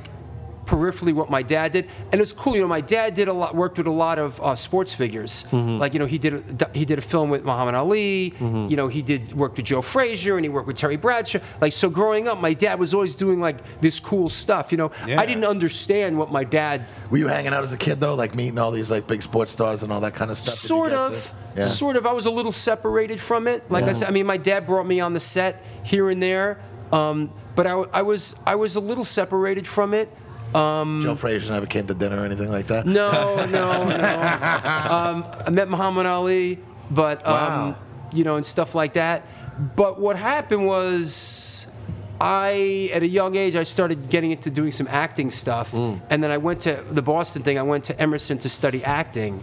peripherally 0.67 1.13
what 1.15 1.31
my 1.31 1.43
dad 1.43 1.73
did, 1.73 1.89
and 2.11 2.15
it 2.15 2.21
was 2.21 2.33
cool. 2.33 2.55
You 2.55 2.63
know, 2.63 2.69
my 2.69 2.81
dad 2.81 3.15
did 3.15 3.29
a 3.29 3.33
lot, 3.33 3.55
worked 3.55 3.79
with 3.79 3.87
a 3.87 3.91
lot 3.91 4.19
of 4.19 4.41
uh, 4.41 4.55
sports 4.55 4.93
figures. 4.93 5.45
Mm-hmm. 5.51 5.79
Like 5.79 5.93
you 5.93 5.99
know, 5.99 6.07
he 6.07 6.19
did 6.19 6.63
a, 6.63 6.71
he 6.73 6.85
did 6.85 6.99
a 6.99 7.03
film 7.03 7.31
with 7.31 7.45
Muhammad 7.45 7.75
Ali. 7.75 8.33
Mm-hmm. 8.39 8.69
You 8.71 8.77
know, 8.77 8.89
he 8.89 9.03
did 9.03 9.33
work 9.33 9.57
with 9.57 9.67
Joe 9.67 9.83
Frazier, 9.83 10.37
and 10.37 10.45
he 10.45 10.49
worked 10.49 10.67
with 10.67 10.77
Terry 10.77 10.97
Bradshaw. 10.97 11.41
Like 11.61 11.73
so, 11.73 11.91
growing 11.91 12.29
up, 12.29 12.41
my 12.41 12.55
dad 12.55 12.79
was 12.79 12.95
always 12.95 13.15
doing 13.17 13.41
like 13.41 13.81
this 13.81 14.01
cool 14.01 14.29
stuff. 14.29 14.73
You 14.73 14.79
know, 14.79 14.91
Yeah. 15.07 15.21
I 15.21 15.27
didn't 15.27 15.45
understand 15.45 16.19
what 16.19 16.31
my 16.31 16.45
dad 16.45 16.83
Were 17.11 17.19
you 17.19 17.29
hanging 17.29 17.53
out 17.53 17.65
as 17.65 17.73
a 17.73 17.77
kid 17.79 18.01
though, 18.01 18.15
like 18.15 18.35
meeting 18.35 18.59
all 18.59 18.71
these 18.71 18.91
like 18.91 19.07
big 19.07 19.23
sports 19.23 19.53
stars 19.53 19.83
and 19.83 19.93
all 19.93 20.01
that 20.01 20.15
kind 20.15 20.31
of 20.31 20.39
stuff? 20.39 20.55
Sort 20.55 20.93
of 20.93 21.33
Yeah. 21.57 21.65
sort 21.65 21.97
of 21.97 22.07
i 22.07 22.13
was 22.13 22.25
a 22.25 22.31
little 22.31 22.51
separated 22.53 23.21
from 23.21 23.47
it 23.47 23.71
like 23.71 23.85
i 23.85 23.93
said 23.93 24.09
i 24.09 24.11
mean 24.11 24.25
my 24.25 24.39
dad 24.39 24.67
brought 24.67 24.87
me 24.87 25.01
on 25.01 25.13
the 25.13 25.21
set 25.21 25.63
here 25.85 26.09
and 26.09 26.23
there 26.23 26.59
um, 26.93 27.31
but 27.55 27.67
I, 27.67 27.73
I 27.73 28.03
was 28.03 28.41
i 28.47 28.55
was 28.55 28.75
a 28.77 28.81
little 28.81 29.05
separated 29.05 29.67
from 29.67 29.93
it 29.93 30.09
Joe 30.55 31.15
Frazier 31.15 31.53
never 31.53 31.67
came 31.67 31.87
to 31.87 31.95
dinner 31.95 32.21
or 32.21 32.25
anything 32.25 32.51
like 32.51 32.67
that. 32.69 32.87
no 32.87 33.11
no 33.47 33.85
no 33.89 34.05
um, 34.97 35.25
i 35.47 35.51
met 35.51 35.69
muhammad 35.69 36.07
ali 36.07 36.59
but 36.91 37.25
um, 37.27 37.33
Wow. 37.35 37.77
you 38.13 38.25
know 38.25 38.37
and 38.37 38.45
stuff 38.45 38.75
like 38.75 38.93
that 38.95 39.23
but 39.77 40.01
what 40.01 40.17
happened 40.17 40.67
was 40.67 41.67
I, 42.21 42.89
at 42.95 43.03
a 43.03 43.07
young 43.09 43.35
age, 43.35 43.57
I 43.57 43.65
started 43.65 44.09
getting 44.09 44.31
into 44.31 44.49
doing 44.49 44.71
some 44.71 44.87
acting 44.89 45.29
stuff, 45.29 45.75
and 45.75 46.23
then 46.23 46.31
I 46.31 46.39
went 46.39 46.61
to 46.61 46.85
the 46.89 47.03
Boston 47.03 47.43
thing. 47.43 47.59
I 47.59 47.63
went 47.63 47.83
to 47.87 48.01
Emerson 48.01 48.39
to 48.39 48.49
study 48.49 48.85
acting, 48.85 49.43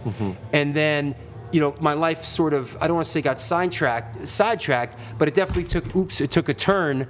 and 0.54 0.72
then, 0.74 1.14
you 1.52 1.60
know, 1.60 1.74
my 1.78 1.92
life 1.92 2.24
sort 2.24 2.54
of 2.54 2.76
I 2.80 2.86
don't 2.86 2.94
want 2.94 3.04
to 3.04 3.10
say 3.12 3.20
got 3.20 3.38
sidetracked, 3.38 4.26
sidetracked, 4.26 4.96
but 5.18 5.28
it 5.28 5.34
definitely 5.34 5.64
took 5.64 5.94
oops, 5.94 6.22
it 6.22 6.30
took 6.30 6.48
a 6.48 6.54
turn. 6.54 7.06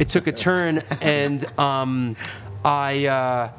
It 0.00 0.08
took 0.08 0.26
a 0.26 0.32
turn, 0.32 0.82
and 1.00 1.44
um, 1.58 2.16
I 2.64 3.06
uh, 3.06 3.50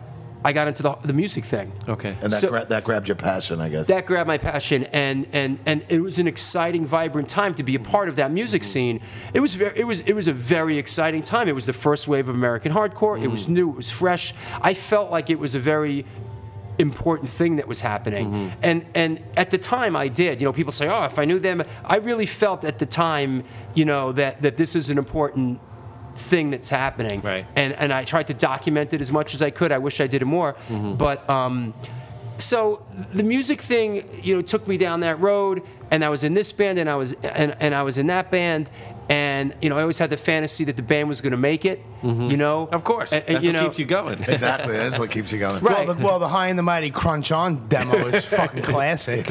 I 0.43 0.53
got 0.53 0.67
into 0.67 0.81
the, 0.81 0.95
the 1.03 1.13
music 1.13 1.43
thing. 1.43 1.71
Okay. 1.87 2.09
And 2.09 2.31
that, 2.31 2.31
So- 2.31 2.49
gra- 2.49 2.65
that 2.65 2.83
grabbed 2.83 3.07
your 3.07 3.15
passion, 3.15 3.61
I 3.61 3.69
guess. 3.69 3.87
That 3.87 4.05
grabbed 4.05 4.27
my 4.27 4.37
passion, 4.37 4.85
and 4.85 5.27
and 5.33 5.59
and 5.65 5.85
it 5.87 6.01
was 6.01 6.19
an 6.19 6.27
exciting, 6.27 6.85
vibrant 6.85 7.29
time 7.29 7.53
to 7.55 7.63
be 7.63 7.75
a 7.75 7.79
part 7.79 8.09
of 8.09 8.15
that 8.15 8.31
music 8.31 8.63
mm-hmm. 8.63 8.69
scene. 8.69 9.01
It 9.33 9.39
was 9.39 9.55
very, 9.55 9.79
it 9.79 9.85
was 9.85 10.01
it 10.01 10.13
was 10.13 10.27
a 10.27 10.33
very 10.33 10.77
exciting 10.77 11.21
time. 11.21 11.47
It 11.47 11.55
was 11.55 11.65
the 11.65 11.73
first 11.73 12.07
wave 12.07 12.27
of 12.27 12.35
American 12.35 12.71
hardcore. 12.71 13.21
It 13.21 13.27
was 13.27 13.47
mm. 13.47 13.49
new. 13.49 13.69
It 13.71 13.75
was 13.77 13.89
fresh. 13.89 14.33
I 14.61 14.73
felt 14.73 15.11
like 15.11 15.29
it 15.29 15.39
was 15.39 15.53
a 15.55 15.59
very 15.59 16.05
important 16.79 17.29
thing 17.29 17.57
that 17.57 17.67
was 17.67 17.81
happening. 17.81 18.31
Mm-hmm. 18.31 18.59
And 18.63 18.85
and 18.95 19.23
at 19.37 19.51
the 19.51 19.57
time 19.57 19.95
I 19.95 20.07
did. 20.07 20.41
You 20.41 20.45
know, 20.45 20.53
people 20.53 20.71
say, 20.71 20.87
"Oh, 20.87 21.05
if 21.05 21.19
I 21.19 21.25
knew 21.25 21.39
them." 21.39 21.63
I 21.85 21.97
really 21.97 22.25
felt 22.25 22.63
at 22.63 22.79
the 22.79 22.87
time, 22.87 23.43
you 23.75 23.85
know, 23.85 24.11
that 24.13 24.41
that 24.41 24.55
this 24.55 24.75
is 24.75 24.89
an 24.89 24.97
important 24.97 25.59
thing 26.15 26.51
that's 26.51 26.69
happening. 26.69 27.21
Right. 27.21 27.45
And 27.55 27.73
and 27.73 27.91
I 27.93 28.03
tried 28.03 28.27
to 28.27 28.33
document 28.33 28.93
it 28.93 29.01
as 29.01 29.11
much 29.11 29.33
as 29.33 29.41
I 29.41 29.49
could. 29.49 29.71
I 29.71 29.77
wish 29.77 29.99
I 30.01 30.07
did 30.07 30.21
it 30.21 30.25
more. 30.25 30.55
But 30.69 31.29
um 31.29 31.73
so 32.37 32.83
the 33.13 33.23
music 33.23 33.61
thing, 33.61 34.03
you 34.23 34.35
know, 34.35 34.41
took 34.41 34.67
me 34.67 34.75
down 34.77 35.01
that 35.01 35.19
road, 35.19 35.61
and 35.91 36.03
I 36.03 36.09
was 36.09 36.23
in 36.23 36.33
this 36.33 36.51
band, 36.51 36.79
and 36.79 36.89
I 36.89 36.95
was 36.95 37.13
and, 37.13 37.55
and 37.59 37.75
I 37.75 37.83
was 37.83 37.99
in 37.99 38.07
that 38.07 38.31
band, 38.31 38.67
and 39.09 39.53
you 39.61 39.69
know, 39.69 39.77
I 39.77 39.81
always 39.81 39.99
had 39.99 40.09
the 40.09 40.17
fantasy 40.17 40.63
that 40.63 40.75
the 40.75 40.81
band 40.81 41.07
was 41.07 41.21
going 41.21 41.31
to 41.31 41.37
make 41.37 41.65
it. 41.65 41.79
You 42.03 42.35
know, 42.37 42.67
Of 42.71 42.83
course, 42.83 43.11
And- 43.13 43.23
and, 43.27 43.35
that's 43.35 43.45
you 43.45 43.51
what 43.53 43.59
know, 43.61 43.67
keeps 43.67 43.77
you 43.79 43.85
going. 43.85 44.23
Exactly. 44.27 44.75
That's 44.75 44.97
what 44.97 45.11
keeps 45.11 45.31
you 45.31 45.37
going. 45.37 45.61
Right. 45.63 45.85
Well, 45.85 45.93
the, 45.95 46.03
well, 46.03 46.17
the 46.19 46.27
High 46.29 46.47
and 46.47 46.57
the 46.57 46.63
Mighty 46.63 46.89
Crunch 46.89 47.31
On 47.31 47.67
demo 47.67 48.07
is 48.07 48.25
fucking 48.25 48.63
classic. 48.73 49.29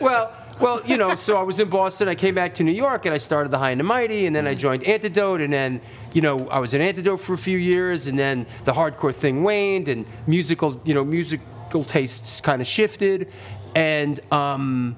well, 0.00 0.32
well, 0.60 0.82
you 0.84 0.96
know, 0.96 1.14
so 1.14 1.38
I 1.38 1.42
was 1.42 1.58
in 1.58 1.68
Boston. 1.68 2.08
I 2.08 2.14
came 2.14 2.34
back 2.34 2.54
to 2.54 2.62
New 2.62 2.72
York, 2.72 3.06
and 3.06 3.14
I 3.14 3.18
started 3.18 3.50
the 3.50 3.58
High 3.58 3.70
and 3.70 3.80
the 3.80 3.84
Mighty, 3.84 4.26
and 4.26 4.34
then 4.36 4.46
I 4.46 4.54
joined 4.54 4.84
Antidote, 4.84 5.40
and 5.40 5.52
then, 5.52 5.80
you 6.12 6.20
know, 6.20 6.48
I 6.48 6.58
was 6.58 6.74
in 6.74 6.80
Antidote 6.80 7.20
for 7.20 7.34
a 7.34 7.38
few 7.38 7.58
years, 7.58 8.06
and 8.06 8.18
then 8.18 8.46
the 8.64 8.72
hardcore 8.72 9.14
thing 9.14 9.42
waned, 9.42 9.88
and 9.88 10.06
musical, 10.26 10.80
you 10.84 10.94
know, 10.94 11.04
musical 11.04 11.84
tastes 11.84 12.40
kind 12.40 12.60
of 12.60 12.68
shifted, 12.68 13.32
and, 13.74 14.20
um, 14.32 14.96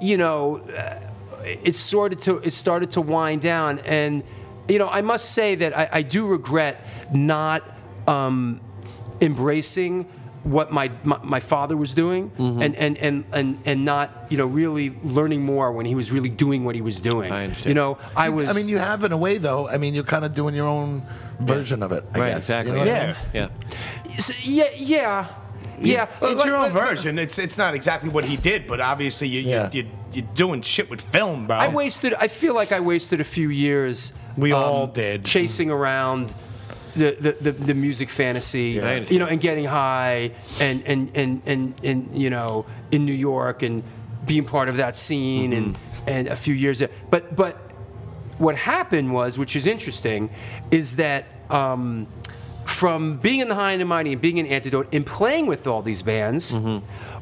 you 0.00 0.16
know, 0.16 0.58
uh, 0.58 0.98
it 1.44 1.74
started 1.74 2.20
to 2.22 2.38
it 2.38 2.52
started 2.52 2.90
to 2.92 3.00
wind 3.00 3.40
down, 3.40 3.78
and, 3.80 4.22
you 4.68 4.78
know, 4.78 4.88
I 4.88 5.00
must 5.00 5.32
say 5.32 5.54
that 5.56 5.76
I, 5.76 5.88
I 5.92 6.02
do 6.02 6.26
regret 6.26 6.84
not. 7.12 7.62
Um, 8.06 8.60
embracing 9.20 10.06
what 10.42 10.72
my, 10.72 10.90
my, 11.04 11.18
my 11.22 11.40
father 11.40 11.76
was 11.76 11.94
doing 11.94 12.30
Mm-hmm. 12.30 12.62
and, 12.62 12.74
and, 12.76 12.96
and, 12.98 13.24
and, 13.32 13.58
and 13.66 13.84
not 13.84 14.26
you 14.30 14.38
know 14.38 14.46
really 14.46 14.96
learning 15.02 15.42
more 15.44 15.70
when 15.72 15.84
he 15.86 15.94
was 15.94 16.10
really 16.10 16.28
doing 16.30 16.64
what 16.64 16.74
he 16.74 16.80
was 16.80 17.00
doing 17.00 17.30
I 17.32 17.44
understand. 17.44 17.66
you 17.66 17.74
know 17.74 17.98
i 18.16 18.28
was 18.30 18.48
I 18.48 18.52
mean, 18.58 18.68
you 18.68 18.78
have 18.78 19.04
in 19.04 19.12
a 19.12 19.16
way 19.18 19.38
though. 19.38 19.68
I 19.68 19.76
mean, 19.76 19.92
you're 19.94 20.04
kind 20.04 20.24
of 20.24 20.34
doing 20.34 20.54
your 20.54 20.66
own 20.66 21.02
version 21.40 21.82
of 21.82 21.92
it. 21.92 22.04
I 22.14 22.18
right, 22.18 22.28
guess. 22.30 22.38
exactly. 22.38 22.72
You 22.78 22.84
know 22.84 22.90
what 22.90 23.00
I 23.00 23.00
Yeah. 23.00 23.06
mean? 23.06 23.50
yeah. 24.04 24.14
S- 24.16 24.46
yeah 24.46 24.64
yeah 24.76 25.26
yeah 25.78 26.06
It's 26.10 26.20
Like- 26.22 26.44
your 26.46 26.56
own 26.56 26.72
like- 26.72 26.88
version. 26.88 27.18
It's 27.18 27.38
it's 27.38 27.56
not 27.58 27.74
exactly 27.74 28.10
what 28.10 28.24
he 28.24 28.36
did, 28.36 28.66
but 28.66 28.80
obviously 28.80 29.28
you, 29.28 29.40
Yeah. 29.42 29.68
you, 29.72 29.82
you 29.82 29.88
you're 30.12 30.26
doing 30.34 30.60
shit 30.62 30.90
with 30.90 31.00
film, 31.00 31.46
bro. 31.46 31.56
I 31.56 31.68
wasted. 31.68 32.14
I 32.14 32.26
feel 32.26 32.52
like 32.52 32.72
I 32.72 32.80
wasted 32.80 33.20
a 33.20 33.24
few 33.24 33.48
years. 33.48 34.12
We 34.36 34.52
um, 34.52 34.62
all 34.62 34.86
did. 34.88 35.24
chasing 35.24 35.70
around 35.70 36.34
the 36.94 37.16
the, 37.20 37.32
the, 37.32 37.52
the 37.52 37.74
music 37.74 38.08
fantasy, 38.08 38.80
understand. 38.80 39.10
you 39.10 39.18
know, 39.18 39.26
and 39.26 39.40
getting 39.40 39.64
high, 39.64 40.32
and 40.60 40.82
and, 40.86 41.10
and 41.14 41.42
and 41.46 41.74
and 41.84 42.20
you 42.20 42.30
know, 42.30 42.66
in 42.90 43.04
New 43.04 43.12
York, 43.12 43.62
and 43.62 43.82
being 44.26 44.44
part 44.44 44.68
of 44.68 44.76
that 44.76 44.96
scene, 44.96 45.52
and 45.52 45.76
and 46.06 46.28
a 46.28 46.36
few 46.36 46.54
years. 46.54 46.78
there. 46.78 46.90
But 47.10 47.36
but 47.36 47.56
what 48.38 48.56
happened 48.56 49.12
was, 49.12 49.38
which 49.38 49.56
is 49.56 49.66
interesting, 49.66 50.30
is 50.70 50.96
that. 50.96 51.26
Um, 51.50 52.06
from 52.66 53.16
being 53.16 53.40
in 53.40 53.48
the 53.48 53.54
High 53.56 53.72
and 53.72 53.80
the 53.80 53.84
Mighty 53.84 54.12
and 54.12 54.22
being 54.22 54.38
in 54.38 54.46
Antidote 54.46 54.94
and 54.94 55.04
playing 55.04 55.46
with 55.46 55.66
all 55.66 55.82
these 55.82 56.02
bands, 56.02 56.54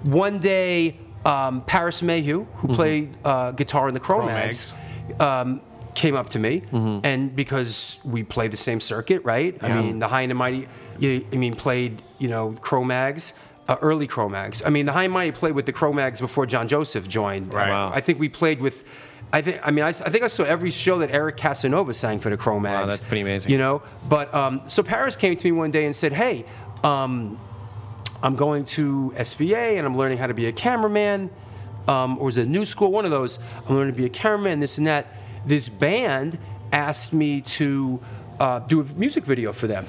one 0.02 0.38
day 0.40 0.98
um, 1.24 1.62
Paris 1.62 2.02
Mayhew, 2.02 2.44
who 2.56 2.68
played 2.68 3.16
uh, 3.24 3.52
guitar 3.52 3.88
in 3.88 3.94
the 3.94 4.00
Cro-Mags, 4.00 4.74
um, 5.18 5.60
came 5.98 6.16
up 6.16 6.28
to 6.30 6.38
me, 6.38 6.62
and 6.72 7.34
because 7.34 7.98
we 8.04 8.22
play 8.22 8.48
the 8.48 8.56
same 8.56 8.80
circuit, 8.80 9.22
right? 9.24 9.58
I 9.62 9.68
mean, 9.82 9.98
the 9.98 10.08
High 10.08 10.22
and 10.22 10.30
the 10.30 10.34
Mighty, 10.34 10.68
you, 10.98 11.26
I 11.32 11.36
mean, 11.36 11.54
played 11.54 12.02
you 12.18 12.28
know 12.28 12.52
Cro-Mags. 12.60 13.34
Uh, 13.68 13.76
early 13.82 14.06
Cro-Mags. 14.06 14.62
I 14.64 14.70
mean, 14.70 14.86
the 14.86 14.92
High 14.92 15.04
and 15.04 15.12
Mighty 15.12 15.32
played 15.32 15.54
with 15.54 15.66
the 15.66 15.74
Cro-Mags 15.74 16.22
before 16.22 16.46
John 16.46 16.68
Joseph 16.68 17.06
joined. 17.06 17.52
Right. 17.52 17.68
Wow. 17.68 17.92
I 17.92 18.00
think 18.00 18.18
we 18.18 18.30
played 18.30 18.62
with. 18.62 18.82
I 19.30 19.42
think. 19.42 19.60
I 19.62 19.70
mean, 19.70 19.84
I, 19.84 19.88
I 19.88 20.08
think 20.12 20.22
I 20.24 20.28
saw 20.28 20.44
every 20.44 20.70
show 20.70 21.00
that 21.00 21.10
Eric 21.10 21.36
Casanova 21.36 21.92
sang 21.92 22.18
for 22.18 22.30
the 22.30 22.38
Cro-Mags. 22.38 22.80
Wow, 22.80 22.86
that's 22.86 23.00
pretty 23.00 23.20
amazing. 23.20 23.52
You 23.52 23.58
know, 23.58 23.82
but 24.08 24.32
um, 24.32 24.62
so 24.68 24.82
Paris 24.82 25.16
came 25.16 25.36
to 25.36 25.44
me 25.44 25.52
one 25.52 25.70
day 25.70 25.84
and 25.84 25.94
said, 25.94 26.12
"Hey, 26.14 26.46
um, 26.82 27.38
I'm 28.22 28.36
going 28.36 28.64
to 28.76 29.12
SVA 29.16 29.76
and 29.76 29.86
I'm 29.86 29.96
learning 29.96 30.18
how 30.18 30.28
to 30.28 30.34
be 30.34 30.46
a 30.46 30.52
cameraman, 30.52 31.28
um, 31.86 32.18
or 32.18 32.24
was 32.26 32.36
it 32.38 32.46
a 32.46 32.50
new 32.50 32.64
school? 32.64 32.90
One 32.90 33.04
of 33.04 33.10
those. 33.10 33.38
I'm 33.66 33.76
learning 33.76 33.92
to 33.94 33.98
be 33.98 34.06
a 34.06 34.10
cameraman, 34.22 34.60
this 34.60 34.78
and 34.78 34.86
that. 34.86 35.06
This 35.48 35.68
band 35.68 36.38
asked 36.72 37.12
me 37.12 37.40
to 37.40 38.00
uh, 38.38 38.60
do 38.60 38.80
a 38.82 38.84
music 38.94 39.24
video 39.24 39.52
for 39.52 39.66
them, 39.66 39.86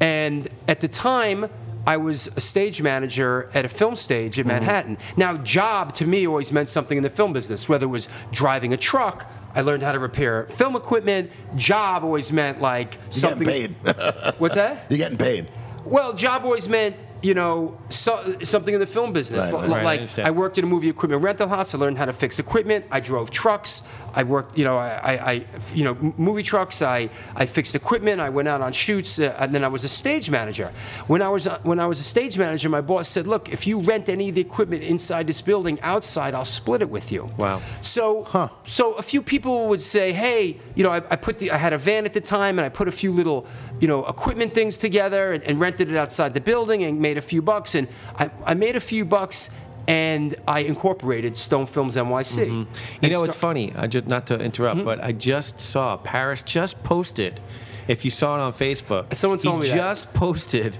and 0.00 0.48
at 0.68 0.80
the 0.80 0.88
time." 0.88 1.48
I 1.86 1.96
was 1.96 2.28
a 2.36 2.40
stage 2.40 2.82
manager 2.82 3.48
at 3.54 3.64
a 3.64 3.68
film 3.68 3.96
stage 3.96 4.38
in 4.38 4.46
Manhattan. 4.46 4.98
Now, 5.16 5.38
job 5.38 5.94
to 5.94 6.06
me 6.06 6.26
always 6.26 6.52
meant 6.52 6.68
something 6.68 6.98
in 6.98 7.02
the 7.02 7.08
film 7.08 7.32
business, 7.32 7.70
whether 7.70 7.86
it 7.86 7.88
was 7.88 8.06
driving 8.30 8.74
a 8.74 8.76
truck. 8.76 9.24
I 9.54 9.62
learned 9.62 9.82
how 9.82 9.92
to 9.92 9.98
repair 9.98 10.44
film 10.46 10.76
equipment. 10.76 11.30
Job 11.56 12.04
always 12.04 12.32
meant 12.32 12.60
like 12.60 12.98
something. 13.08 13.48
You're 13.48 13.68
getting 13.68 13.74
paid. 13.76 14.34
What's 14.38 14.56
that? 14.56 14.84
You're 14.90 14.98
getting 14.98 15.16
paid. 15.16 15.48
Well, 15.86 16.12
job 16.12 16.44
always 16.44 16.68
meant 16.68 16.96
you 17.22 17.34
know 17.34 17.76
so, 17.88 18.36
something 18.42 18.74
in 18.74 18.80
the 18.80 18.86
film 18.86 19.12
business. 19.12 19.50
Right, 19.52 19.54
L- 19.54 19.68
right. 19.68 19.84
Right, 19.84 20.00
I 20.00 20.04
like. 20.04 20.18
I 20.18 20.30
worked 20.30 20.58
in 20.58 20.64
a 20.64 20.66
movie 20.66 20.88
equipment 20.88 21.22
rental 21.22 21.48
house. 21.48 21.74
I 21.74 21.78
learned 21.78 21.98
how 21.98 22.06
to 22.06 22.12
fix 22.12 22.38
equipment. 22.38 22.84
I 22.90 23.00
drove 23.00 23.30
trucks. 23.30 23.88
I 24.14 24.24
worked, 24.24 24.58
you 24.58 24.64
know, 24.64 24.76
I, 24.76 24.88
I, 24.88 25.30
I 25.32 25.44
you 25.72 25.84
know, 25.84 25.94
movie 26.16 26.42
trucks. 26.42 26.82
I, 26.82 27.10
I 27.36 27.46
fixed 27.46 27.74
equipment. 27.74 28.20
I 28.20 28.28
went 28.28 28.48
out 28.48 28.60
on 28.60 28.72
shoots, 28.72 29.18
uh, 29.18 29.36
and 29.38 29.54
then 29.54 29.64
I 29.64 29.68
was 29.68 29.84
a 29.84 29.88
stage 29.88 30.30
manager. 30.30 30.72
When 31.06 31.22
I 31.22 31.28
was 31.28 31.46
uh, 31.46 31.58
when 31.62 31.78
I 31.78 31.86
was 31.86 32.00
a 32.00 32.04
stage 32.04 32.38
manager, 32.38 32.68
my 32.68 32.80
boss 32.80 33.08
said, 33.08 33.26
"Look, 33.26 33.48
if 33.48 33.66
you 33.66 33.80
rent 33.80 34.08
any 34.08 34.28
of 34.30 34.34
the 34.34 34.40
equipment 34.40 34.82
inside 34.82 35.26
this 35.26 35.40
building, 35.40 35.80
outside, 35.82 36.34
I'll 36.34 36.44
split 36.44 36.82
it 36.82 36.90
with 36.90 37.12
you." 37.12 37.30
Wow. 37.36 37.62
So, 37.80 38.50
so 38.64 38.94
a 38.94 39.02
few 39.02 39.22
people 39.22 39.68
would 39.68 39.82
say, 39.82 40.12
"Hey, 40.12 40.58
you 40.74 40.82
know, 40.84 40.90
I, 40.90 40.96
I 40.96 41.16
put 41.16 41.38
the, 41.38 41.50
I 41.50 41.56
had 41.56 41.72
a 41.72 41.78
van 41.78 42.04
at 42.04 42.12
the 42.12 42.20
time, 42.20 42.58
and 42.58 42.66
I 42.66 42.68
put 42.68 42.88
a 42.88 42.92
few 42.92 43.12
little, 43.12 43.46
you 43.80 43.88
know, 43.88 44.04
equipment 44.06 44.54
things 44.54 44.78
together, 44.78 45.32
and, 45.32 45.42
and 45.44 45.60
rented 45.60 45.90
it 45.90 45.96
outside 45.96 46.34
the 46.34 46.40
building, 46.40 46.82
and 46.82 47.00
made 47.00 47.09
a 47.18 47.22
few 47.22 47.42
bucks, 47.42 47.74
and 47.74 47.88
I, 48.18 48.30
I 48.44 48.54
made 48.54 48.76
a 48.76 48.80
few 48.80 49.04
bucks, 49.04 49.50
and 49.88 50.34
I 50.46 50.60
incorporated 50.60 51.36
Stone 51.36 51.66
Films 51.66 51.96
NYC. 51.96 52.46
You 52.46 52.66
And 53.02 53.12
know, 53.12 53.24
it's 53.24 53.36
funny. 53.36 53.72
I 53.76 53.86
just 53.86 54.06
not 54.06 54.26
to 54.28 54.38
interrupt, 54.38 54.76
Mm-hmm. 54.78 54.84
but 54.84 55.02
I 55.02 55.12
just 55.12 55.60
saw 55.60 55.96
Paris 55.96 56.42
just 56.42 56.82
posted. 56.84 57.40
If 57.88 58.04
you 58.04 58.10
saw 58.10 58.36
it 58.36 58.40
on 58.40 58.52
Facebook, 58.52 59.14
Someone 59.16 59.38
told 59.40 59.56
he 59.56 59.62
me 59.62 59.68
that. 59.68 59.74
just 59.76 60.14
posted. 60.14 60.76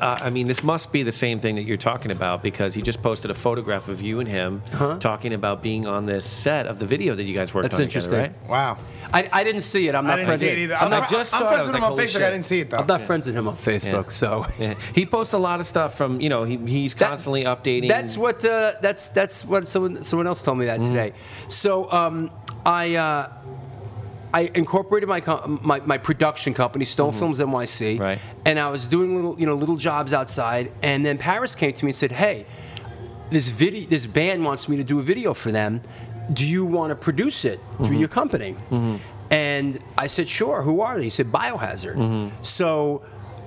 Uh, 0.00 0.18
I 0.20 0.30
mean, 0.30 0.46
this 0.46 0.62
must 0.62 0.92
be 0.92 1.02
the 1.02 1.12
same 1.12 1.40
thing 1.40 1.56
that 1.56 1.62
you're 1.62 1.76
talking 1.76 2.10
about 2.10 2.42
because 2.42 2.74
he 2.74 2.82
just 2.82 3.02
posted 3.02 3.30
a 3.30 3.34
photograph 3.34 3.88
of 3.88 4.00
you 4.00 4.20
and 4.20 4.28
him 4.28 4.62
talking 5.00 5.32
about 5.32 5.62
being 5.62 5.86
on 5.86 6.06
this 6.06 6.24
set 6.26 6.66
of 6.66 6.78
the 6.78 6.86
video 6.86 7.14
that 7.14 7.24
you 7.24 7.36
guys 7.36 7.52
worked. 7.54 7.64
That's 7.70 7.80
on 7.80 7.88
together, 7.88 8.16
interesting. 8.24 8.48
right? 8.48 8.50
wow. 8.50 8.78
I, 9.12 9.28
I 9.32 9.44
didn't 9.44 9.62
see 9.62 9.88
it. 9.88 9.94
I'm 9.94 10.04
I 10.06 10.08
not 10.10 10.16
didn't 10.16 10.26
friends. 10.26 10.40
see 10.42 10.48
it 10.48 10.58
either. 10.58 10.74
I'm 10.74 10.84
I'm, 10.84 10.90
not, 10.90 11.10
just 11.10 11.34
I'm 11.34 11.40
saw 11.40 11.46
it. 11.46 11.48
Friends 11.54 11.66
with 11.68 11.76
him 11.76 11.84
on 11.84 11.92
Facebook. 11.96 12.08
shit. 12.08 12.22
I 12.22 12.30
didn't 12.30 12.44
see 12.44 12.60
it 12.60 12.70
though. 12.70 12.76
I'm 12.78 12.86
not 12.86 13.00
friends 13.02 13.26
with 13.26 13.36
him 13.36 13.48
on 13.48 13.56
Facebook. 13.56 14.04
Yeah. 14.04 14.08
So 14.10 14.46
Yeah. 14.58 14.74
He 14.94 15.06
posts 15.06 15.32
a 15.32 15.38
lot 15.38 15.60
of 15.60 15.66
stuff 15.66 15.94
from 15.96 16.20
you 16.20 16.28
know 16.28 16.44
he, 16.44 16.56
he's 16.58 16.94
That- 16.94 17.08
constantly 17.08 17.44
updating. 17.44 17.88
That's 17.88 18.18
what 18.18 18.44
uh, 18.44 18.74
that's 18.82 19.08
that's 19.08 19.44
what 19.46 19.66
someone 19.66 20.02
someone 20.02 20.26
else 20.26 20.42
told 20.42 20.58
me 20.58 20.66
that 20.66 20.82
today. 20.82 21.12
So 21.48 21.90
um, 21.90 22.30
I 22.66 22.96
uh, 22.96 23.32
I 24.32 24.50
incorporated 24.54 25.08
my, 25.08 25.20
co- 25.20 25.58
my 25.62 25.80
my 25.80 25.98
production 25.98 26.54
company 26.54 26.84
Stone 26.84 27.10
mm-hmm. 27.10 27.18
Films 27.18 27.40
NYC, 27.40 27.98
Right. 27.98 28.18
and 28.44 28.58
I 28.58 28.70
was 28.70 28.86
doing 28.86 29.16
little 29.16 29.38
you 29.40 29.46
know 29.46 29.54
little 29.54 29.76
jobs 29.76 30.12
outside, 30.12 30.72
and 30.82 31.04
then 31.04 31.18
Paris 31.18 31.54
came 31.54 31.72
to 31.72 31.84
me 31.84 31.90
and 31.90 31.96
said, 31.96 32.12
"Hey, 32.12 32.46
this 33.30 33.48
video 33.48 33.88
this 33.88 34.06
band 34.06 34.44
wants 34.44 34.68
me 34.68 34.76
to 34.76 34.84
do 34.84 34.98
a 34.98 35.02
video 35.02 35.34
for 35.34 35.50
them. 35.50 35.80
Do 36.32 36.46
you 36.46 36.66
want 36.66 36.90
to 36.90 36.96
produce 36.96 37.44
it 37.44 37.58
through 37.76 37.86
mm-hmm. 37.86 37.98
your 38.00 38.08
company?" 38.08 38.56
Mm-hmm. 38.70 38.96
And 39.30 39.78
I 39.96 40.08
said, 40.08 40.28
"Sure. 40.28 40.62
Who 40.62 40.80
are 40.82 40.98
they?" 40.98 41.04
He 41.04 41.10
said, 41.10 41.32
"Biohazard." 41.32 42.30
So 42.42 43.02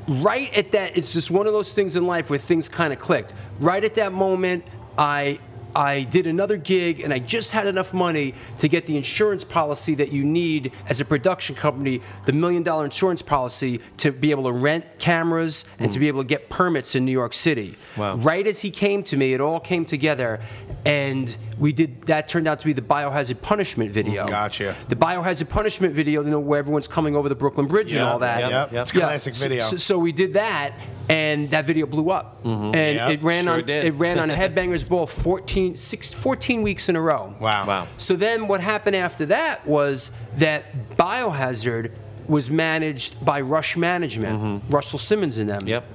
right 0.08 0.52
at 0.54 0.72
that 0.72 0.98
it's 0.98 1.14
just 1.14 1.30
one 1.30 1.46
of 1.46 1.54
those 1.54 1.74
things 1.74 1.96
in 1.96 2.08
life 2.08 2.30
where 2.30 2.40
things 2.40 2.68
kind 2.68 2.92
of 2.92 2.98
clicked 2.98 3.34
right 3.60 3.84
at 3.84 3.94
that 3.94 4.12
moment 4.12 4.66
i 4.98 5.40
i 5.76 6.04
did 6.04 6.28
another 6.28 6.58
gig 6.58 7.00
and 7.00 7.14
i 7.14 7.20
just 7.20 7.52
had 7.52 7.68
enough 7.68 7.94
money 7.94 8.34
to 8.60 8.68
get 8.68 8.86
the 8.86 8.98
insurance 8.98 9.44
policy 9.44 9.96
that 9.96 10.12
you 10.12 10.24
need 10.24 10.72
as 10.88 11.00
a 11.02 11.06
production 11.06 11.56
company 11.56 12.02
the 12.26 12.34
million 12.34 12.64
dollar 12.64 12.86
insurance 12.86 13.22
policy 13.22 13.80
to 13.98 14.12
be 14.12 14.32
able 14.32 14.44
to 14.44 14.52
rent 14.52 14.86
cameras 15.00 15.66
and 15.80 15.92
to 15.92 16.00
be 16.00 16.08
able 16.08 16.22
to 16.22 16.28
get 16.28 16.50
permits 16.50 16.96
in 16.96 17.06
new 17.06 17.12
york 17.12 17.34
city 17.34 17.76
Wow. 17.98 18.16
right 18.18 18.46
as 18.48 18.60
he 18.62 18.72
came 18.72 19.04
to 19.04 19.18
me 19.18 19.34
it 19.34 19.42
all 19.42 19.60
came 19.60 19.86
together 19.86 20.40
and 20.86 21.36
we 21.62 21.72
did 21.72 22.02
that 22.08 22.28
turned 22.28 22.48
out 22.48 22.60
to 22.60 22.66
be 22.66 22.74
the 22.74 22.82
biohazard 22.82 23.40
punishment 23.42 23.92
video 23.92 24.28
Gotcha. 24.28 24.76
the 24.90 24.96
biohazard 24.96 25.48
punishment 25.48 25.94
video 25.94 26.24
you 26.24 26.30
know 26.32 26.40
where 26.40 26.58
everyone's 26.60 26.88
coming 26.88 27.16
over 27.16 27.30
the 27.30 27.36
brooklyn 27.36 27.68
bridge 27.68 27.92
and 27.94 28.02
Yep, 28.02 28.08
all 28.12 28.20
that 28.20 28.40
Yep. 28.42 28.72
Yep. 28.74 28.82
It's 28.82 28.92
a 28.92 28.94
classic 28.96 29.36
so- 29.36 29.48
video. 29.48 29.64
So, 29.64 29.78
so 29.78 30.00
we 30.00 30.12
did 30.12 30.34
that, 30.34 30.74
and 31.08 31.50
that 31.52 31.66
video 31.66 31.86
blew 31.86 32.10
up, 32.10 32.40
and 32.44 32.74
Yep, 32.76 33.10
it 33.12 33.22
ran 33.22 33.44
sure 33.46 33.54
on 33.54 33.64
did. 33.66 33.86
it 33.86 33.92
ran 33.94 34.18
on 34.20 34.30
Headbangers 34.42 34.90
Ball 34.90 35.06
14, 35.08 35.76
six, 35.76 36.12
14 36.14 36.64
weeks 36.64 36.90
in 36.90 36.96
a 36.96 37.02
row. 37.02 37.34
wow. 37.40 37.68
wow. 37.68 37.88
So 37.98 38.16
then 38.16 38.48
what 38.48 38.60
happened 38.62 38.96
after 38.96 39.28
that 39.28 39.66
was 39.68 40.12
that 40.38 40.64
Biohazard 40.98 41.92
was 42.28 42.50
managed 42.50 43.24
by 43.24 43.42
Rush 43.42 43.76
Management, 43.78 44.64
Russell 44.70 45.00
Simmons 45.00 45.38
and 45.38 45.50
them. 45.50 45.60
Mm-hmm. 45.60 45.68
Yep. 45.68 45.86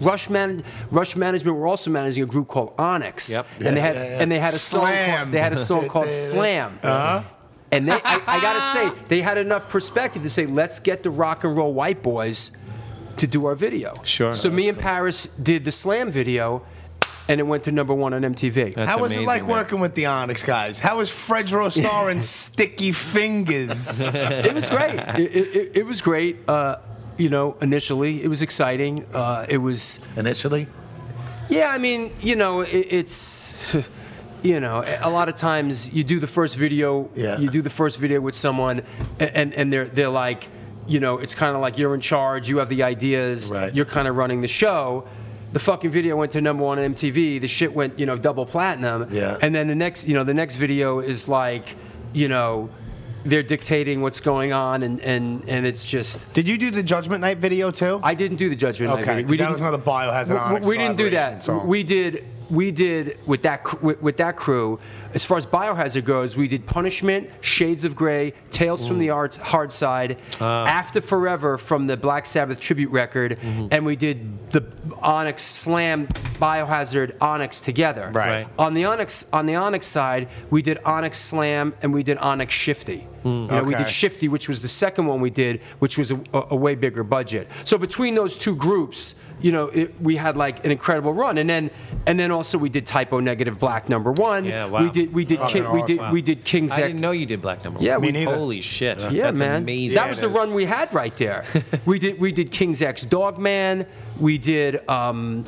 Rush 0.00 0.28
Man, 0.30 0.62
Rush 0.90 1.16
Management 1.16 1.56
were 1.56 1.66
also 1.66 1.90
managing 1.90 2.22
a 2.22 2.26
group 2.26 2.48
called 2.48 2.74
Onyx. 2.78 3.30
Yep. 3.32 3.46
And 3.64 3.76
they 3.76 3.80
had 3.80 3.94
Yeah, 3.94 4.02
yeah, 4.02 4.10
yeah. 4.10 4.22
and 4.22 4.32
they 4.32 4.38
had 4.38 4.54
a 4.54 4.58
song 4.58 4.82
Slam. 4.82 5.18
called, 5.18 5.32
they 5.32 5.40
had 5.40 5.52
a 5.52 5.56
song 5.56 5.88
called 5.94 6.10
Slam. 6.10 6.78
Uh-huh. 6.82 7.22
And 7.72 7.88
they, 7.88 7.92
I, 7.92 8.20
I 8.26 8.40
gotta 8.40 8.60
say, 8.60 9.02
they 9.08 9.20
had 9.22 9.38
enough 9.38 9.68
perspective 9.68 10.22
to 10.22 10.30
say, 10.30 10.46
let's 10.46 10.78
get 10.78 11.02
the 11.02 11.10
rock 11.10 11.42
and 11.44 11.56
roll 11.56 11.72
white 11.74 12.02
boys 12.02 12.56
to 13.16 13.26
do 13.26 13.46
our 13.46 13.54
video. 13.54 13.94
Sure. 14.04 14.34
So 14.34 14.50
me 14.50 14.68
and 14.68 14.78
Paris 14.78 15.26
did 15.26 15.64
the 15.64 15.72
Slam 15.72 16.10
video, 16.12 16.62
and 17.28 17.40
it 17.40 17.42
went 17.42 17.64
to 17.64 17.72
number 17.72 17.92
one 17.92 18.14
on 18.14 18.22
MTV. 18.22 18.74
That's 18.76 18.88
How 18.88 18.98
was 19.00 19.10
amazing, 19.10 19.24
it 19.24 19.26
like 19.26 19.42
man. 19.42 19.50
working 19.50 19.80
with 19.80 19.94
the 19.96 20.06
Onyx 20.06 20.44
guys? 20.44 20.78
How 20.78 20.98
was 20.98 21.10
Fredro 21.10 21.72
Starr 21.72 22.10
and 22.10 22.22
Sticky 22.24 22.92
Fingaz? 22.92 24.14
it 24.14 24.54
was 24.54 24.68
great. 24.68 24.94
It, 25.18 25.32
it, 25.56 25.76
it 25.78 25.86
was 25.86 26.00
great. 26.00 26.36
Uh, 26.48 26.76
you 27.18 27.28
know, 27.28 27.56
initially 27.60 28.22
it 28.22 28.28
was 28.28 28.42
exciting. 28.42 29.04
Uh, 29.12 29.46
it 29.48 29.58
was, 29.58 30.00
Initially, 30.16 30.68
yeah. 31.48 31.68
I 31.68 31.78
mean, 31.78 32.12
you 32.20 32.36
know, 32.36 32.60
it, 32.60 32.86
it's, 32.90 33.76
you 34.42 34.60
know, 34.60 34.84
a 35.00 35.10
lot 35.10 35.28
of 35.28 35.34
times 35.34 35.92
you 35.92 36.04
do 36.04 36.18
the 36.20 36.26
first 36.26 36.56
video. 36.56 37.10
Yeah. 37.14 37.38
You 37.38 37.50
do 37.50 37.62
the 37.62 37.70
first 37.70 37.98
video 37.98 38.20
with 38.20 38.34
someone, 38.34 38.82
and 39.18 39.54
and 39.54 39.72
they're 39.72 39.86
they're 39.86 40.08
like, 40.08 40.48
you 40.86 41.00
know, 41.00 41.18
it's 41.18 41.34
kind 41.34 41.54
of 41.54 41.62
like 41.62 41.78
you're 41.78 41.94
in 41.94 42.00
charge. 42.00 42.48
You 42.48 42.58
have 42.58 42.68
the 42.68 42.82
ideas. 42.82 43.50
Right. 43.52 43.74
You're 43.74 43.86
kind 43.86 44.08
of 44.08 44.16
running 44.16 44.40
the 44.42 44.48
show. 44.48 45.06
The 45.52 45.58
fucking 45.60 45.90
video 45.90 46.16
went 46.16 46.32
to 46.32 46.40
number 46.40 46.64
one 46.64 46.78
on 46.78 46.94
MTV. 46.94 47.40
The 47.40 47.48
shit 47.48 47.72
went, 47.72 47.98
you 47.98 48.04
know, 48.04 48.18
double 48.18 48.44
platinum. 48.44 49.06
Yeah. 49.10 49.38
And 49.40 49.54
then 49.54 49.68
the 49.68 49.74
next, 49.74 50.06
you 50.06 50.14
know, 50.14 50.24
the 50.24 50.34
next 50.34 50.56
video 50.56 50.98
is 51.00 51.28
like, 51.28 51.76
you 52.12 52.28
know, 52.28 52.68
they're 53.26 53.42
dictating 53.42 54.00
what's 54.02 54.20
going 54.20 54.52
on, 54.52 54.82
and 54.82 55.00
and 55.00 55.42
and 55.48 55.66
it's 55.66 55.84
just. 55.84 56.32
Did 56.32 56.48
you 56.48 56.56
do 56.58 56.70
the 56.70 56.82
Judgment 56.82 57.20
Night 57.20 57.38
video 57.38 57.70
too? 57.70 58.00
I 58.02 58.14
didn't 58.14 58.36
do 58.38 58.48
the 58.48 58.56
Judgment 58.56 58.92
Night 58.92 59.02
Okay, 59.02 59.22
video. 59.22 59.26
'cause 59.26 59.30
that 59.38 59.44
didn't- 59.44 59.52
was 59.52 59.60
another 59.62 59.78
Biohazard 59.78 60.30
we- 60.30 60.38
Onyx 60.54 60.66
We 60.66 60.78
didn't 60.78 60.96
do 60.96 61.08
collaboration 61.10 61.34
that. 61.34 61.42
song. 61.42 61.66
We 61.68 61.82
did. 61.82 62.24
We 62.48 62.70
did 62.70 63.18
with 63.26 63.42
that 63.42 63.64
cr- 63.64 63.84
with, 63.84 64.00
with 64.00 64.16
that 64.18 64.36
crew. 64.36 64.78
As 65.14 65.24
far 65.24 65.36
as 65.36 65.44
Biohazard 65.46 66.04
goes, 66.04 66.36
we 66.36 66.46
did 66.46 66.64
Punishment, 66.64 67.28
Shades 67.40 67.84
of 67.84 67.96
Grey, 67.96 68.34
Tales 68.52 68.86
from 68.86 69.00
the 69.00 69.10
Arts, 69.10 69.36
Hard 69.36 69.72
Side, 69.72 70.18
ah. 70.40 70.64
After 70.64 71.00
Forever 71.00 71.58
from 71.58 71.88
the 71.88 71.96
Black 71.96 72.24
Sabbath 72.24 72.60
tribute 72.60 72.90
record, 72.92 73.40
mm-hmm. 73.40 73.66
and 73.72 73.84
we 73.84 73.96
did 73.96 74.50
the 74.52 74.62
Onyx 75.02 75.42
Slam, 75.42 76.06
Biohazard, 76.38 77.16
Onyx 77.20 77.60
together. 77.60 78.10
Right. 78.12 78.28
Right. 78.34 78.46
On 78.60 78.74
the 78.74 78.84
Onyx 78.84 79.28
on 79.32 79.46
the 79.46 79.56
Onyx 79.56 79.84
side, 79.86 80.28
we 80.48 80.62
did 80.62 80.78
Onyx 80.84 81.18
Slam 81.18 81.74
and 81.82 81.92
we 81.92 82.04
did 82.04 82.16
Onyx 82.18 82.52
Shifty. 82.54 83.08
You 83.26 83.46
know, 83.46 83.62
we 83.64 83.74
Okay. 83.74 83.84
did 83.84 83.90
Shifty, 83.90 84.28
which 84.28 84.48
was 84.48 84.60
the 84.60 84.68
second 84.68 85.06
one 85.06 85.20
we 85.20 85.30
did, 85.30 85.62
which 85.80 85.98
was 85.98 86.10
a, 86.12 86.16
a, 86.32 86.46
a 86.50 86.56
way 86.56 86.74
bigger 86.74 87.02
budget. 87.02 87.48
So 87.64 87.76
between 87.78 88.14
those 88.14 88.36
two 88.36 88.54
groups, 88.54 89.20
you 89.40 89.52
know, 89.52 89.66
it, 89.68 90.00
we 90.00 90.16
had 90.16 90.36
like 90.36 90.64
an 90.64 90.70
incredible 90.70 91.12
run, 91.12 91.36
and 91.38 91.48
then 91.50 91.70
and 92.06 92.18
then 92.18 92.30
also 92.30 92.56
we 92.58 92.68
did 92.68 92.86
Type 92.86 93.12
O 93.12 93.20
Negative 93.20 93.58
Black 93.58 93.88
number 93.88 94.12
one. 94.12 94.44
Yeah, 94.44 94.66
wow. 94.66 94.82
We 94.82 94.90
did 94.90 95.12
we 95.12 95.24
did 95.24 95.38
Fucking 95.40 95.62
King, 95.64 95.72
we 95.72 95.82
did 95.82 95.98
awesome. 95.98 96.12
we 96.12 96.22
did 96.22 96.44
King's 96.44 96.72
I 96.72 96.76
X. 96.82 96.86
didn't 96.88 97.00
know 97.00 97.10
you 97.10 97.26
did 97.26 97.42
Black 97.42 97.62
Number 97.64 97.82
Yeah, 97.82 97.94
One. 97.96 98.02
Me 98.02 98.12
neither. 98.12 98.34
Holy 98.34 98.60
shit. 98.60 98.98
Yeah, 99.10 99.24
That's 99.26 99.38
man. 99.38 99.62
amazing. 99.62 99.94
That 99.96 100.04
Yeah, 100.04 100.08
was 100.10 100.18
it 100.18 100.22
the 100.22 100.28
is. 100.28 100.34
run 100.36 100.54
we 100.54 100.64
had 100.64 100.92
right 100.94 101.16
there. 101.16 101.44
we 101.86 101.98
did 101.98 102.18
we 102.20 102.32
did 102.32 102.50
King's 102.50 102.80
X 102.80 103.02
Dogman. 103.02 103.86
We 104.18 104.38
did 104.38 104.88
um, 104.88 105.44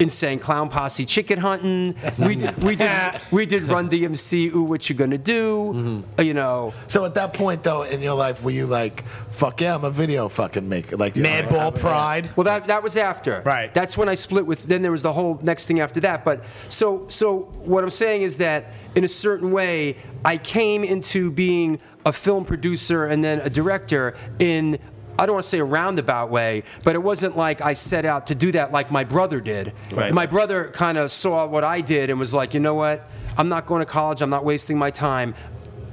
Insane 0.00 0.38
Clown 0.38 0.70
Posse 0.70 1.04
Chicken 1.04 1.38
Hunting. 1.38 1.94
We 2.18 2.34
did 2.34 2.62
we 2.62 2.74
did 2.74 2.90
we 3.30 3.44
did 3.46 3.64
Run 3.64 3.88
DMC. 3.90 4.52
Ooh, 4.54 4.62
what 4.62 4.88
you 4.88 4.94
gonna 4.96 5.18
do? 5.18 5.72
Mm-hmm. 5.74 6.00
Uh, 6.18 6.22
You 6.22 6.34
know. 6.34 6.72
so 6.88 7.04
at 7.04 7.14
that 7.14 7.34
point 7.34 7.62
though 7.62 7.82
in 7.82 8.00
your 8.00 8.14
life, 8.14 8.42
were 8.42 8.50
you 8.50 8.66
like, 8.66 9.04
"Fuck 9.28 9.60
yeah, 9.60 9.74
I'm 9.74 9.84
a 9.84 9.90
video 9.90 10.28
fucking 10.28 10.68
maker"? 10.68 10.96
Like 10.96 11.16
you 11.16 11.22
know, 11.22 11.28
Madball 11.28 11.42
having 11.58 11.74
that- 11.74 11.80
Pride. 11.80 12.30
Well, 12.34 12.44
that 12.44 12.66
that 12.68 12.82
was 12.82 12.96
after. 12.96 13.42
Right. 13.44 13.72
That's 13.74 13.96
when 13.98 14.08
I 14.08 14.14
split 14.14 14.46
with. 14.46 14.64
Then 14.64 14.80
there 14.82 14.90
was 14.92 15.02
the 15.02 15.12
whole 15.12 15.38
next 15.42 15.66
thing 15.66 15.80
after 15.80 16.00
that. 16.00 16.24
But 16.24 16.44
so 16.68 17.06
so 17.08 17.40
what 17.64 17.84
I'm 17.84 17.90
saying 17.90 18.22
is 18.22 18.38
that 18.38 18.72
in 18.94 19.04
a 19.04 19.08
certain 19.08 19.52
way, 19.52 19.96
I 20.24 20.38
came 20.38 20.82
into 20.82 21.30
being 21.30 21.78
a 22.06 22.12
film 22.12 22.46
producer 22.46 23.04
and 23.04 23.22
then 23.22 23.40
a 23.40 23.50
director 23.50 24.16
in. 24.38 24.78
I 25.20 25.26
don't 25.26 25.34
want 25.34 25.44
to 25.44 25.50
say 25.50 25.58
a 25.58 25.64
roundabout 25.64 26.30
way, 26.30 26.62
but 26.82 26.94
it 26.94 27.02
wasn't 27.02 27.36
like 27.36 27.60
I 27.60 27.74
set 27.74 28.06
out 28.06 28.28
to 28.28 28.34
do 28.34 28.52
that 28.52 28.72
like 28.72 28.90
my 28.90 29.04
brother 29.04 29.38
did. 29.38 29.74
Right. 29.92 30.14
My 30.14 30.24
brother 30.24 30.70
kind 30.72 30.96
of 30.96 31.10
saw 31.10 31.46
what 31.46 31.62
I 31.62 31.82
did 31.82 32.08
and 32.08 32.18
was 32.18 32.32
like, 32.32 32.54
you 32.54 32.60
know 32.60 32.74
what? 32.74 33.06
I'm 33.36 33.50
not 33.50 33.66
going 33.66 33.80
to 33.80 33.86
college. 33.86 34.22
I'm 34.22 34.30
not 34.30 34.46
wasting 34.46 34.78
my 34.78 34.90
time. 34.90 35.34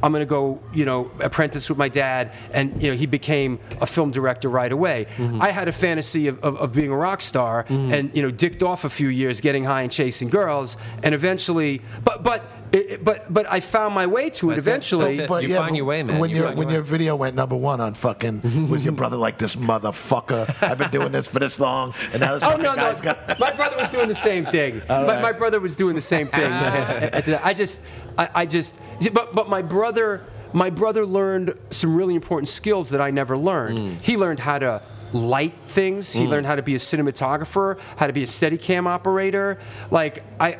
I'm 0.02 0.14
going 0.14 0.22
to 0.22 0.30
go, 0.30 0.62
you 0.74 0.86
know, 0.86 1.12
apprentice 1.20 1.68
with 1.68 1.78
my 1.78 1.90
dad. 1.90 2.34
And, 2.54 2.82
you 2.82 2.90
know, 2.90 2.96
he 2.96 3.06
became 3.06 3.60
a 3.82 3.86
film 3.86 4.12
director 4.12 4.48
right 4.48 4.72
away. 4.72 5.08
Mm-hmm. 5.18 5.42
I 5.42 5.52
had 5.52 5.68
a 5.68 5.74
fantasy 5.74 6.28
of, 6.28 6.42
of, 6.42 6.56
of 6.56 6.74
being 6.74 6.92
a 6.92 6.96
rock 6.96 7.22
star 7.22 7.64
mm-hmm. 7.64 7.92
and, 7.92 8.16
you 8.16 8.22
know, 8.22 8.32
dicked 8.32 8.64
off 8.64 8.86
a 8.86 8.90
few 8.90 9.10
years 9.10 9.42
getting 9.42 9.66
high 9.66 9.82
and 9.82 9.92
chasing 9.92 10.30
girls. 10.30 10.78
And 11.04 11.14
eventually, 11.14 11.82
but, 12.06 12.24
but, 12.24 12.50
it, 12.72 13.04
but, 13.04 13.32
but 13.34 13.46
I 13.52 13.60
found 13.60 13.94
my 13.94 14.08
way 14.08 14.30
to 14.32 14.52
it 14.52 14.56
That's 14.56 14.68
eventually. 14.68 15.18
That's 15.18 15.32
it. 15.32 15.44
You 15.44 15.56
find 15.56 15.76
your 15.76 15.86
way, 15.86 16.04
man. 16.04 16.20
When, 16.20 16.30
You 16.30 16.38
your 16.38 16.56
when 16.56 16.70
your 16.70 16.78
your 16.78 16.84
video 16.84 17.16
went 17.16 17.36
number 17.36 17.56
one 17.56 17.82
on 17.82 17.96
fucking, 17.96 18.70
was 18.70 18.86
your 18.86 18.94
brother 18.94 19.18
like 19.18 19.40
this 19.40 19.56
motherfucker? 19.56 20.62
I've 20.62 20.78
been 20.78 20.92
doing 20.92 21.12
this 21.12 21.28
for 21.28 21.40
this 21.40 21.60
long, 21.60 21.96
and 22.14 22.22
now 22.22 22.36
this 22.36 22.44
Oh 22.44 22.52
fucking 22.52 22.64
no, 22.64 22.76
no! 22.76 22.96
got. 23.02 23.40
My 23.40 23.52
brother 23.52 23.78
was 23.78 23.90
doing 23.90 24.08
the 24.08 24.14
same 24.14 24.46
thing. 24.46 24.82
My, 24.90 25.20
my 25.22 25.32
brother 25.32 25.60
was 25.60 25.76
doing 25.76 25.96
the 25.96 26.02
same 26.02 26.28
thing. 26.28 26.52
I 26.52 27.54
just, 27.54 27.84
I, 28.18 28.30
I 28.36 28.46
just, 28.46 28.80
but 29.12 29.34
but 29.34 29.50
my 29.50 29.62
brother, 29.62 30.26
my 30.54 30.70
brother 30.70 31.06
learned 31.06 31.54
some 31.72 31.96
really 31.96 32.16
important 32.16 32.50
skills 32.50 32.90
that 32.92 33.02
I 33.02 33.10
never 33.10 33.38
learned. 33.38 33.78
Mm. 33.78 34.02
He 34.02 34.18
learned 34.18 34.40
how 34.40 34.60
to 34.60 34.82
light 35.14 35.56
things. 35.64 36.14
He 36.14 36.26
mm. 36.26 36.30
learned 36.30 36.46
how 36.46 36.56
to 36.56 36.62
be 36.62 36.76
a 36.76 36.80
cinematographer, 36.80 37.80
how 37.96 38.08
to 38.08 38.14
be 38.14 38.24
a 38.24 38.28
Steadicam 38.28 38.86
operator. 38.86 39.58
Like 39.90 40.24
I, 40.40 40.58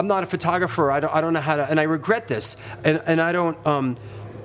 I'm 0.00 0.06
not 0.06 0.22
a 0.22 0.26
photographer. 0.26 0.90
I 0.90 0.98
don't, 1.00 1.14
I 1.14 1.20
don't 1.20 1.34
know 1.34 1.40
how 1.42 1.56
to, 1.56 1.70
and 1.70 1.78
I 1.78 1.82
regret 1.82 2.26
this. 2.26 2.56
And 2.84 3.02
and 3.06 3.20
I 3.20 3.32
don't. 3.32 3.56
Um, 3.66 3.96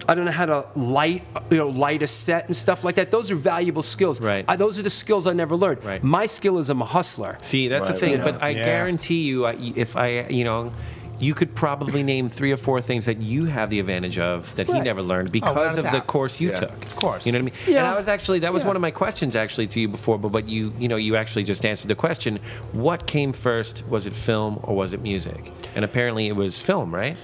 I 0.08 0.13
don't 0.13 0.26
know 0.26 0.32
how 0.32 0.46
to 0.46 0.65
light, 0.76 1.24
you 1.50 1.58
know, 1.58 1.70
light 1.70 2.04
a 2.04 2.08
set 2.08 2.46
and 2.46 2.56
stuff 2.56 2.84
like 2.84 2.96
that. 2.96 3.10
Those 3.10 3.32
are 3.32 3.36
valuable 3.36 3.82
skills. 3.82 4.22
Right. 4.22 4.46
I, 4.48 4.56
those 4.56 4.78
are 4.78 4.84
the 4.84 4.89
skills 4.91 5.26
I 5.26 5.34
never 5.34 5.56
learned. 5.56 5.84
Right. 5.84 6.04
My 6.04 6.28
skill 6.28 6.60
is 6.60 6.70
I'm 6.70 6.82
a 6.82 6.86
hustler. 6.86 7.38
See, 7.41 7.70
that's 7.70 7.88
the 7.88 7.94
thing. 7.94 8.20
right. 8.20 8.24
But 8.34 8.44
I 8.44 8.50
Yeah. 8.50 8.65
guarantee 8.65 9.24
you, 9.24 9.48
if 9.48 9.96
I, 9.98 10.28
you 10.28 10.44
know, 10.44 10.72
you 11.19 11.34
could 11.34 11.56
probably 11.56 12.04
name 12.04 12.30
three 12.30 12.51
or 12.51 12.58
four 12.58 12.82
things 12.82 13.06
that 13.06 13.21
you 13.21 13.45
have 13.45 13.69
the 13.69 13.80
advantage 13.80 14.19
of 14.19 14.54
that 14.56 14.67
he 14.67 14.73
Right. 14.73 14.84
never 14.84 15.01
learned 15.01 15.32
because 15.32 15.49
without 15.56 15.65
a 15.65 15.80
of 15.80 15.91
the 15.93 15.99
doubt. 15.99 16.08
course 16.08 16.41
you 16.41 16.49
Yeah. 16.49 16.56
took. 16.58 16.86
Of 16.86 16.95
course. 16.95 17.25
You 17.25 17.32
know 17.32 17.38
what 17.39 17.41
I 17.41 17.45
mean? 17.45 17.73
Yeah. 17.75 17.78
And 17.80 17.88
I 17.88 17.97
was 17.97 18.08
actually 18.08 18.39
that 18.39 18.51
was 18.54 18.63
Yeah. 18.63 18.67
one 18.67 18.75
of 18.75 18.82
my 18.82 18.91
questions 18.91 19.36
actually 19.36 19.67
to 19.67 19.80
you 19.80 19.88
before, 19.88 20.17
but 20.17 20.30
but 20.30 20.47
you 20.49 20.73
you 20.80 20.88
know 20.88 20.95
you 20.97 21.15
actually 21.15 21.43
just 21.43 21.65
answered 21.65 21.88
the 21.88 21.95
question. 21.95 22.39
What 22.73 23.06
came 23.08 23.32
first? 23.34 23.84
Was 23.89 24.06
it 24.08 24.13
film 24.13 24.60
or 24.63 24.75
was 24.75 24.93
it 24.93 25.01
music? 25.01 25.51
And 25.75 25.86
apparently 25.86 26.28
it 26.28 26.36
was 26.36 26.60
film, 26.60 26.93
right? 26.93 27.15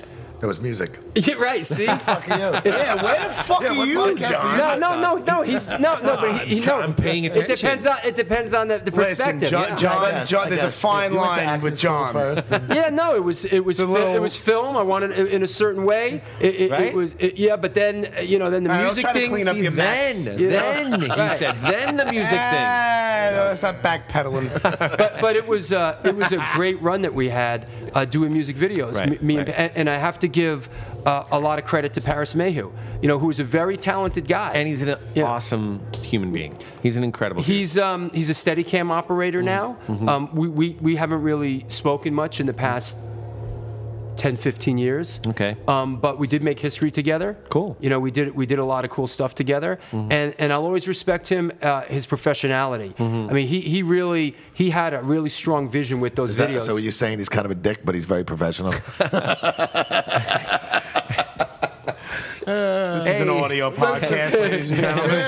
It 0.42 0.48
was 0.48 0.60
music. 0.60 0.98
You're 1.16 1.40
right. 1.40 1.64
See. 1.66 1.86
Fuck 1.86 2.28
you. 2.28 2.34
Yeah, 2.82 3.04
where 3.04 3.28
the 3.28 3.34
fuck 3.34 3.62
Yeah, 3.62 3.70
are 3.80 3.86
you, 3.86 4.18
John? 4.18 4.80
No, 4.80 4.96
no, 4.96 5.00
no, 5.00 5.24
no. 5.24 5.42
He's 5.44 5.70
no, 5.80 6.00
no, 6.02 6.16
but 6.18 6.42
he, 6.48 6.60
he, 6.60 6.66
no. 6.66 6.82
I'm 6.82 6.96
paying 6.96 7.26
attention. 7.28 7.52
It 7.52 7.58
depends 7.58 7.86
on 7.86 7.98
it 8.04 8.16
depends 8.16 8.54
on 8.56 8.68
the, 8.68 8.78
the 8.80 8.92
Listen. 8.92 9.40
John, 9.42 9.62
yeah. 9.70 9.76
John, 9.76 10.02
guess, 10.12 10.30
John 10.30 10.50
there's 10.50 10.64
a 10.64 10.72
fine 10.72 11.12
You 11.14 11.18
line 11.20 11.62
with 11.62 11.78
John. 11.78 12.16
And- 12.18 12.74
Yeah, 12.74 12.90
no, 12.90 13.14
it 13.16 13.24
was 13.24 13.46
it 13.46 13.60
was 13.64 13.78
fi- 13.80 13.86
little- 13.86 14.16
it 14.16 14.20
was 14.22 14.36
film. 14.40 14.76
I 14.78 14.82
wanted 14.84 15.12
it 15.12 15.28
in 15.32 15.44
a 15.44 15.48
certain 15.48 15.84
way. 15.86 16.22
It, 16.40 16.56
it, 16.56 16.72
Right? 16.72 16.82
it 16.88 16.94
was 16.96 17.14
it, 17.20 17.38
yeah, 17.38 17.56
but 17.56 17.74
then 17.76 18.12
you 18.24 18.40
know 18.40 18.50
then 18.50 18.64
the 18.64 18.72
All 18.72 18.78
right, 18.78 18.84
let's 18.86 18.96
music 18.96 19.04
try 19.04 19.14
to 19.14 19.20
thing. 19.20 19.30
clean 19.30 19.48
up 19.48 19.56
See, 19.58 19.62
your 19.64 19.72
mess. 19.74 20.24
then, 20.26 20.38
then 20.38 21.02
he 21.02 21.08
said, 21.38 21.56
then 21.58 21.98
the 21.98 22.06
music 22.06 22.30
thing. 22.30 22.40
Ah. 22.40 23.11
Ah, 23.28 23.32
no, 23.32 23.44
that's 23.54 23.64
not 23.64 23.82
backpedaling. 23.82 24.62
but, 24.98 25.22
but 25.22 25.36
it 25.36 25.48
was 25.48 25.72
uh, 25.72 25.98
it 26.04 26.16
was 26.16 26.32
a 26.32 26.46
great 26.54 26.82
run 26.82 27.02
that 27.02 27.14
we 27.14 27.30
had 27.30 27.70
uh, 27.94 28.06
doing 28.06 28.34
music 28.34 28.56
videos. 28.56 28.96
Right, 28.96 29.10
me, 29.10 29.18
me 29.22 29.38
and, 29.38 29.48
right. 29.48 29.58
and, 29.58 29.72
and 29.76 29.90
I 29.90 29.96
have 29.98 30.20
to 30.20 30.28
give 30.28 30.70
uh, 31.06 31.26
a 31.32 31.40
lot 31.40 31.60
of 31.60 31.66
credit 31.66 31.94
to 31.94 32.02
Paris 32.02 32.36
Mayhew, 32.36 32.72
you 33.02 33.08
know, 33.08 33.20
who 33.20 33.30
is 33.30 33.40
a 33.40 33.44
very 33.44 33.78
talented 33.78 34.28
guy. 34.28 34.52
And 34.54 34.68
he's 34.68 34.82
an 34.84 34.98
Yeah. 35.16 35.24
awesome 35.26 35.82
human 36.02 36.32
being. 36.32 36.58
He's 36.82 36.98
an 36.98 37.04
incredible. 37.04 37.42
dude. 37.42 37.56
He's 37.56 37.78
um, 37.78 38.10
he's 38.14 38.30
a 38.30 38.34
Steadicam 38.34 38.90
operator 38.92 39.42
now. 39.42 39.78
Um, 39.88 40.30
we, 40.34 40.48
we, 40.48 40.70
we 40.82 40.96
haven't 40.96 41.22
really 41.22 41.66
spoken 41.68 42.14
much 42.14 42.40
in 42.40 42.46
the 42.46 42.54
past 42.54 42.98
10, 44.22 44.38
15 44.38 44.78
years. 44.78 45.20
Okay. 45.26 45.56
Um, 45.68 45.98
but 45.98 46.20
we 46.20 46.28
did 46.28 46.44
make 46.44 46.60
history 46.60 46.92
together. 46.92 47.36
Cool. 47.50 47.76
You 47.80 47.90
know, 47.90 48.00
we 48.00 48.12
did 48.12 48.36
we 48.36 48.46
did 48.46 48.60
a 48.60 48.64
lot 48.64 48.86
of 48.86 48.92
cool 48.92 49.08
stuff 49.08 49.34
together, 49.34 49.80
and 49.92 50.36
and 50.38 50.54
I'll 50.54 50.64
always 50.64 50.88
respect 50.88 51.28
him, 51.28 51.52
uh, 51.64 51.82
his 51.86 52.06
professionality. 52.06 52.92
I 53.00 53.34
mean, 53.34 53.48
he 53.48 53.62
he 53.62 53.82
really 53.82 54.36
he 54.54 54.70
had 54.70 54.94
a 54.94 55.02
really 55.02 55.30
strong 55.30 55.70
vision 55.72 56.00
with 56.02 56.14
those 56.16 56.32
Is 56.32 56.38
that- 56.38 56.50
videos. 56.52 56.68
so 56.68 56.78
you're 56.78 56.92
saying 56.92 57.18
he's 57.18 57.30
kind 57.30 57.46
of 57.46 57.52
a 57.52 57.56
dick, 57.56 57.80
but 57.84 57.96
he's 57.96 58.06
very 58.06 58.24
professional? 58.24 58.74
This 63.04 63.16
is 63.16 63.22
an 63.22 63.30
audio 63.30 63.72
podcast, 63.72 64.40
ladies 64.40 64.72
and 64.72 64.80
gentlemen. 64.80 65.20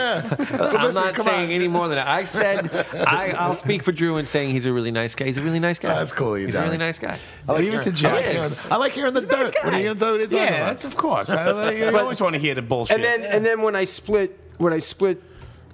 I'm 0.60 0.94
not 0.94 1.14
come 1.16 1.26
saying 1.26 1.46
on. 1.50 1.52
any 1.52 1.68
more 1.68 1.88
than 1.88 1.98
that. 1.98 2.08
I 2.08 2.24
said 2.24 2.70
I, 3.08 3.32
I'll 3.32 3.56
speak 3.56 3.84
for 3.84 3.92
Drew 3.92 4.18
in 4.18 4.26
saying 4.26 4.52
he's 4.52 4.66
a 4.66 4.74
really 4.74 4.92
nice 4.92 5.16
guy. 5.16 5.26
He's 5.26 5.38
a 5.38 5.42
really 5.44 5.60
nice 5.60 5.80
guy. 5.80 5.92
Oh, 5.92 5.96
that's 5.96 6.12
cool 6.12 6.38
you, 6.38 6.46
He's 6.48 6.56
a 6.56 6.60
really 6.60 6.78
Johnny. 6.78 6.86
nice 6.86 7.00
guy. 7.00 7.18
I 7.48 7.52
like 7.52 7.60
Leave 7.62 7.74
it 7.74 7.84
hearing- 7.84 7.96
to 7.96 8.08
I 8.08 8.12
like 8.14 8.24
Jack. 8.26 8.34
hearing, 8.34 8.50
I 8.72 8.76
like 8.78 8.92
hearing 8.94 9.14
the 9.14 9.22
dirt. 9.22 9.56
What 9.64 9.74
are 9.74 9.78
you 9.80 9.84
going 9.94 9.98
to 9.98 10.00
tell 10.00 10.18
me? 10.18 10.26
Yeah, 10.30 10.66
that's 10.66 10.84
of 10.84 10.96
course. 10.96 11.30
I, 11.32 11.72
you 11.72 11.98
always 11.98 12.22
want 12.22 12.34
to 12.36 12.40
hear 12.40 12.56
the 12.56 12.62
bullshit. 12.62 12.96
and 12.98 13.04
then 13.04 13.24
and 13.24 13.46
then 13.46 13.62
when 13.62 13.76
I 13.76 13.84
split 13.86 14.40
when 14.58 14.74
I 14.74 14.80
split 14.80 15.22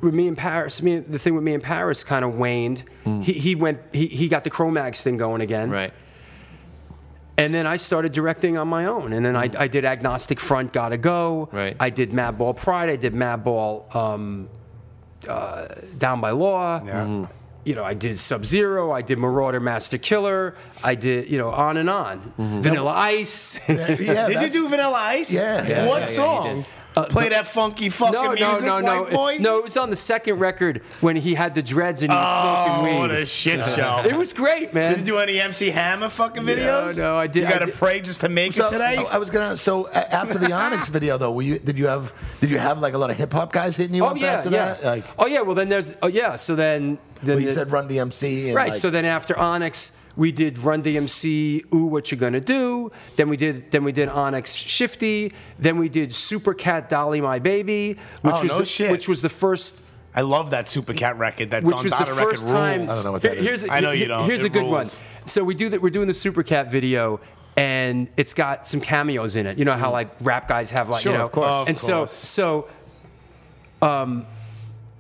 with 0.02 0.14
me 0.14 0.28
in 0.28 0.36
Paris, 0.36 0.82
me 0.82 1.00
the 1.00 1.20
thing 1.20 1.36
with 1.36 1.44
me 1.44 1.54
in 1.54 1.62
Paris 1.62 2.04
kind 2.04 2.24
of 2.24 2.36
waned. 2.36 2.84
Hmm. 3.04 3.22
He, 3.22 3.34
he 3.34 3.56
went 3.56 3.80
he, 3.94 4.08
he 4.08 4.28
got 4.30 4.44
the 4.44 4.50
Cro-Mags 4.50 5.04
thing 5.04 5.18
going 5.18 5.42
again. 5.42 5.70
Right. 5.70 5.94
And 7.40 7.54
then 7.54 7.66
I 7.66 7.78
started 7.78 8.12
directing 8.12 8.58
on 8.58 8.68
my 8.68 8.86
own. 8.86 9.14
And 9.14 9.26
then 9.26 9.36
I, 9.36 9.50
I 9.58 9.68
did 9.68 9.86
Agnostic 9.86 10.40
Front, 10.40 10.74
Gotta 10.74 10.98
Go. 10.98 11.48
Right. 11.52 11.76
I 11.80 11.90
did 11.90 12.12
Madball 12.12 12.56
Pride. 12.56 12.90
I 12.90 12.98
did 12.98 13.14
Madball 13.14 13.96
um, 13.96 14.50
uh, 15.28 15.68
Down 15.98 16.20
by 16.20 16.32
Law. 16.32 16.82
Yeah. 16.84 17.08
You 17.08 17.30
you 17.66 17.76
know, 17.76 17.84
I 17.84 17.94
did 17.94 18.18
Sub 18.18 18.46
Zero, 18.46 18.92
I 18.92 19.02
did 19.02 19.20
Marauder 19.20 19.60
Master 19.60 19.98
Killer, 19.98 20.56
I 20.84 20.96
did, 20.96 21.30
you 21.30 21.38
know, 21.38 21.52
on 21.52 21.78
and 21.78 21.90
on. 21.90 22.34
Vanilla 22.38 22.92
Ice. 22.92 23.60
Yeah, 23.70 23.96
Did 23.98 24.42
you 24.42 24.50
do 24.50 24.70
Vanilla 24.70 24.98
Ice? 24.98 25.32
Yeah. 25.32 25.68
Yeah, 25.68 25.88
what 25.88 26.00
yeah, 26.00 26.64
yeah, 26.96 27.04
he 27.04 27.10
song? 27.10 27.10
Play 27.10 27.30
that 27.30 27.46
funky 27.48 27.90
fucking 27.90 28.14
no, 28.14 28.34
no, 28.34 28.50
music, 28.50 28.66
no, 28.66 28.80
no, 28.80 29.02
white 29.04 29.12
boy. 29.14 29.38
no. 29.40 29.58
It 29.58 29.64
was 29.64 29.78
on 29.78 29.90
the 29.90 29.96
second 29.96 30.40
record 30.40 30.82
when 31.02 31.16
he 31.16 31.34
had 31.36 31.56
the 31.56 31.62
dreads 31.62 32.04
and 32.04 32.12
he 32.12 32.18
was 32.18 32.28
Oh, 32.28 32.66
smoking 32.76 32.94
weed. 32.96 33.00
what 33.00 33.12
a 33.12 33.26
shit 33.26 33.64
show! 33.66 34.02
It 34.06 34.16
was 34.16 34.34
great, 34.34 34.74
man. 34.74 34.92
Did 34.92 35.00
you 35.02 35.06
do 35.14 35.18
any 35.18 35.40
MC 35.40 35.70
Hammer 35.70 36.10
fucking 36.10 36.44
videos? 36.44 36.98
no, 36.98 37.18
I 37.18 37.28
did- 37.28 37.42
You 37.42 37.48
I 37.48 37.52
got 37.52 37.66
to 37.66 37.68
pray 37.72 38.02
just 38.02 38.22
to 38.22 38.30
make 38.30 38.54
So, 38.54 38.66
it 38.68 38.72
today. 38.72 38.98
I 38.98 39.04
I 39.04 39.18
was 39.18 39.30
gonna. 39.30 39.56
So 39.58 39.90
after 39.90 40.38
the 40.38 40.52
Onyx 40.52 40.88
video, 40.98 41.18
though, 41.18 41.32
were 41.32 41.42
you, 41.44 41.60
did 41.60 41.78
you 41.78 41.88
have 41.88 42.14
did 42.42 42.52
you 42.52 42.60
have 42.60 42.80
like 42.80 42.94
a 42.94 42.98
lot 42.98 43.10
of 43.12 43.18
hip 43.18 43.32
hop 43.34 43.52
guys 43.54 43.76
hitting 43.78 43.96
you 43.96 44.04
oh 44.04 44.08
up 44.10 44.18
yeah, 44.18 44.28
after 44.34 44.50
yeah. 44.50 44.66
that? 44.74 44.84
Like, 44.84 45.06
oh 45.18 45.28
yeah. 45.28 45.42
Well, 45.42 45.56
then 45.56 45.70
there's. 45.70 45.96
Oh 46.02 46.08
yeah. 46.08 46.36
So 46.36 46.56
then. 46.56 46.98
then 47.24 47.36
well, 47.36 47.40
you 47.42 47.48
the- 47.48 47.54
said 47.54 47.72
Run 47.72 47.88
DMC. 47.90 48.48
And 48.48 48.56
Right. 48.56 48.72
like- 48.72 48.80
so 48.80 48.90
then 48.90 49.06
after 49.06 49.38
Onyx, 49.38 49.96
we 50.20 50.32
did 50.32 50.58
Run 50.60 50.84
DMC. 50.84 51.74
Ooh, 51.74 51.86
what 51.86 52.12
you 52.12 52.18
gonna 52.18 52.40
do? 52.42 52.92
Then 53.16 53.30
we 53.30 53.38
did. 53.38 53.72
Then 53.72 53.84
we 53.86 53.92
did 53.92 54.10
Onyx 54.10 54.54
Shifty. 54.54 55.32
Then 55.58 55.78
we 55.78 55.88
did 55.90 56.14
Super 56.14 56.54
Cat 56.54 56.90
Dolly 56.90 57.22
My 57.22 57.40
Baby, 57.40 57.98
which 58.22 58.36
Oh, 58.36 58.44
was 58.44 58.52
no 58.52 58.58
the, 58.60 58.66
shit. 58.66 58.92
which 58.92 59.08
was 59.08 59.22
the 59.22 59.30
first. 59.30 59.82
I 60.14 60.22
love 60.22 60.50
that 60.50 60.68
Super 60.68 60.94
Cat 60.94 61.18
record. 61.18 61.52
That 61.52 61.64
Which 61.64 61.76
Don 61.76 61.84
was 61.86 61.94
the 61.94 62.00
Dada 62.00 62.14
record 62.16 62.32
first 62.32 62.48
time. 62.48 62.80
rules. 62.80 62.90
I 62.90 62.96
don't 62.96 63.04
know 63.06 63.12
what 63.14 63.22
that 63.22 63.34
Here- 63.34 63.44
here's 63.44 63.64
is. 63.64 63.70
a- 63.70 63.74
I 63.74 63.80
know 63.80 63.92
you 63.92 64.08
don't. 64.08 64.26
Here's 64.26 64.44
It 64.44 64.48
a 64.48 64.50
good 64.50 64.64
rules. 64.64 65.00
one. 65.00 65.28
So 65.28 65.44
we 65.44 65.56
do 65.56 65.70
that. 65.70 65.82
We're 65.82 65.90
doing 65.90 66.08
the 66.08 66.14
Super 66.14 66.44
Cat 66.44 66.70
video. 66.72 67.20
And 67.56 68.08
it's 68.18 68.34
got 68.34 68.66
some 68.68 68.80
cameos 68.82 69.36
in 69.36 69.46
it. 69.46 69.58
You 69.58 69.66
know 69.66 69.74
how 69.74 69.92
like 69.92 70.10
rap 70.22 70.48
guys 70.48 70.72
have 70.72 70.90
like 70.90 71.02
Sure, 71.04 71.12
you 71.12 71.18
know. 71.18 71.26
of 71.26 71.32
course. 71.32 71.46
Of 71.50 71.68
and 71.70 71.78
so 71.78 71.98
course. 72.00 72.12
so 72.14 72.68
um, 73.82 74.26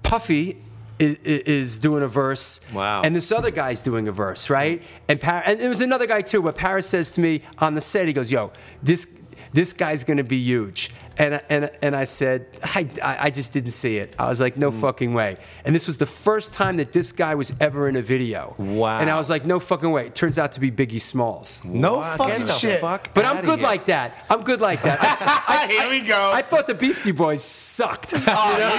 Puffy 0.04 0.58
is, 1.00 1.18
is 1.24 1.80
doing 1.80 2.04
a 2.04 2.08
verse. 2.08 2.60
Wow. 2.74 3.02
And 3.04 3.16
this 3.16 3.32
other 3.32 3.52
guy's 3.52 3.82
doing 3.82 4.08
a 4.08 4.12
verse, 4.12 4.50
right? 4.50 4.84
And 5.08 5.20
Par- 5.20 5.44
and 5.46 5.60
there 5.60 5.70
was 5.70 5.82
another 5.82 6.06
guy 6.06 6.22
too, 6.22 6.42
but 6.42 6.56
Paris 6.56 6.88
says 6.88 7.12
to 7.14 7.22
me 7.22 7.42
on 7.58 7.74
the 7.74 7.82
set, 7.82 8.06
he 8.08 8.14
goes, 8.14 8.32
"Yo, 8.32 8.52
this 8.84 9.22
this 9.54 9.74
guy's 9.74 10.04
gonna 10.04 10.24
be 10.24 10.38
huge." 10.38 10.92
And 11.20 11.42
and 11.50 11.70
and 11.82 11.96
I 11.96 12.06
said, 12.06 12.46
I, 12.64 12.88
I 13.04 13.18
I 13.26 13.30
just 13.30 13.52
didn't 13.54 13.72
see 13.72 13.98
it. 13.98 14.16
I 14.18 14.28
was 14.30 14.40
like, 14.40 14.56
no 14.58 14.72
Hmm. 14.72 14.80
fucking 14.80 15.14
way. 15.14 15.36
And 15.66 15.76
this 15.76 15.86
was 15.86 15.98
the 15.98 16.06
first 16.06 16.54
time 16.54 16.78
that 16.78 16.94
this 16.94 17.12
guy 17.12 17.36
was 17.36 17.54
ever 17.60 17.90
in 17.90 17.96
a 17.98 18.02
video. 18.02 18.56
Wow. 18.58 19.00
And 19.00 19.10
I 19.10 19.18
was 19.18 19.30
like, 19.30 19.46
no 19.46 19.60
fucking 19.60 19.92
way. 19.92 20.08
It 20.08 20.16
turns 20.16 20.40
out 20.40 20.54
to 20.54 20.60
be 20.62 20.72
Biggie 20.72 21.02
Smalls. 21.02 21.62
No 21.66 21.98
Wow, 21.98 22.16
fucking 22.18 22.38
get 22.40 22.48
the 22.48 22.54
shit. 22.54 22.80
fuck 22.80 23.14
But 23.14 23.26
I'm 23.26 23.44
good 23.44 23.60
here. 23.60 23.68
like 23.68 23.86
that. 23.88 24.14
I'm 24.30 24.44
good 24.44 24.62
like 24.62 24.82
that. 24.84 24.98
I, 25.50 25.68
Here 25.68 25.90
we 25.90 26.00
go. 26.00 26.32
I 26.34 26.42
thought 26.42 26.68
the 26.68 26.74
Beastie 26.74 27.12
Boys 27.12 27.44
sucked. 27.44 28.14
oh, 28.16 28.18
you 28.18 28.28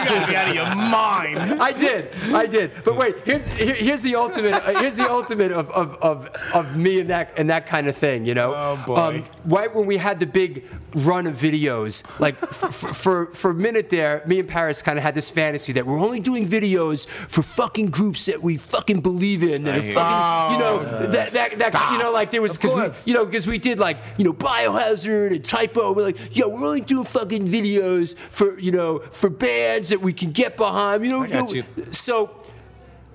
gotta 0.09 0.26
be 0.26 0.35
out 0.37 0.48
of 0.48 0.55
your 0.55 0.74
mind. 0.74 1.38
I 1.70 1.72
did, 1.72 2.09
I 2.33 2.46
did. 2.46 2.70
But 2.85 2.96
wait, 2.96 3.16
here's 3.26 3.46
here, 3.48 3.74
here's 3.74 4.03
the 4.03 4.14
ultimate. 4.16 4.55
Uh, 4.55 4.81
here's 4.81 4.96
the 4.96 5.11
ultimate 5.11 5.53
of, 5.53 5.70
of, 5.72 5.94
of, 6.00 6.29
of 6.55 6.76
me 6.76 7.00
and 7.00 7.11
that 7.11 7.33
and 7.37 7.50
that 7.50 7.66
kind 7.66 7.87
of 7.87 7.96
thing. 7.96 8.24
You 8.24 8.35
know, 8.35 8.50
Oh, 8.57 8.83
boy. 8.87 8.96
Um, 8.96 9.24
right 9.44 9.72
when 9.74 9.85
we 9.87 9.98
had 9.98 10.20
the 10.20 10.26
big 10.26 10.64
run 10.94 11.26
of 11.26 11.35
videos, 11.37 12.03
like 12.18 12.29
f- 12.42 12.64
f- 12.84 12.96
for 12.96 13.26
for 13.26 13.50
a 13.50 13.54
minute 13.54 13.88
there, 13.90 14.22
me 14.26 14.38
and 14.38 14.48
Paris 14.48 14.82
kind 14.82 14.98
of 14.98 15.02
had 15.02 15.14
this 15.14 15.28
fantasy 15.30 15.72
that 15.74 15.86
we're 15.86 15.98
only 16.00 16.20
doing 16.20 16.46
videos 16.48 17.06
for 17.06 17.42
fucking 17.42 17.86
groups 17.90 18.26
that 18.26 18.42
we 18.42 18.56
fucking 18.56 19.00
believe 19.00 19.42
in, 19.42 19.66
and 19.66 19.82
hear 19.82 19.92
fucking, 19.94 20.54
you 20.54 20.60
know, 20.64 21.06
that 21.08 21.30
that, 21.30 21.50
that 21.52 21.92
you 21.92 21.98
know, 21.98 22.12
like 22.12 22.30
there 22.30 22.42
was 22.42 22.56
because 22.56 23.06
we, 23.06 23.12
you 23.12 23.18
know, 23.18 23.24
because 23.24 23.46
we 23.46 23.58
did 23.58 23.78
like 23.78 23.98
you 24.18 24.24
know 24.24 24.32
Biohazard 24.32 25.32
and 25.32 25.44
Type 25.44 25.76
O. 25.76 25.92
We're 25.92 26.04
like, 26.04 26.36
yo, 26.36 26.48
we're 26.48 26.64
only 26.66 26.80
doing 26.80 27.04
fucking 27.04 27.44
videos 27.44 28.16
for 28.16 28.58
you 28.58 28.72
know 28.72 28.98
for 28.98 29.30
bands 29.30 29.88
that 29.90 30.00
we 30.00 30.12
can 30.12 30.32
get 30.32 30.56
behind. 30.56 31.04
You 31.04 31.10
know, 31.10 31.26
got 31.26 31.52
you 31.52 31.62
know- 31.62 31.66
you. 31.76 31.92
so 31.92 32.30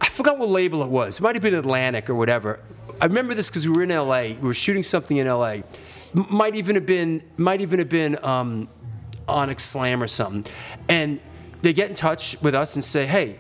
I 0.01 0.07
forgot 0.07 0.37
what 0.37 0.49
label 0.49 0.83
it 0.83 0.89
was. 0.89 1.19
It 1.19 1.23
might 1.23 1.35
have 1.35 1.41
been 1.43 1.55
Atlantic 1.55 2.09
or 2.09 2.15
whatever. 2.15 2.59
I 3.01 3.05
remember 3.05 3.33
this 3.33 3.49
because 3.49 3.67
we 3.67 3.75
were 3.75 3.83
in 3.83 3.89
LA. 3.89 4.21
We 4.21 4.47
were 4.47 4.53
shooting 4.53 4.83
something 4.83 5.17
in 5.17 5.27
LA. 5.27 5.57
Might 6.13 6.55
even 6.55 6.75
have 6.75 6.85
been 6.85 7.21
might 7.35 7.59
even 7.59 7.79
have 7.79 7.89
been 7.89 8.17
um, 8.23 8.69
Onyx 9.27 9.63
Slam 9.63 10.01
or 10.03 10.07
something. 10.07 10.51
And 10.87 11.19
they 11.61 11.73
get 11.73 11.89
in 11.89 11.95
touch 11.95 12.37
with 12.41 12.55
us 12.55 12.75
and 12.75 12.83
say, 12.83 13.05
hey. 13.05 13.39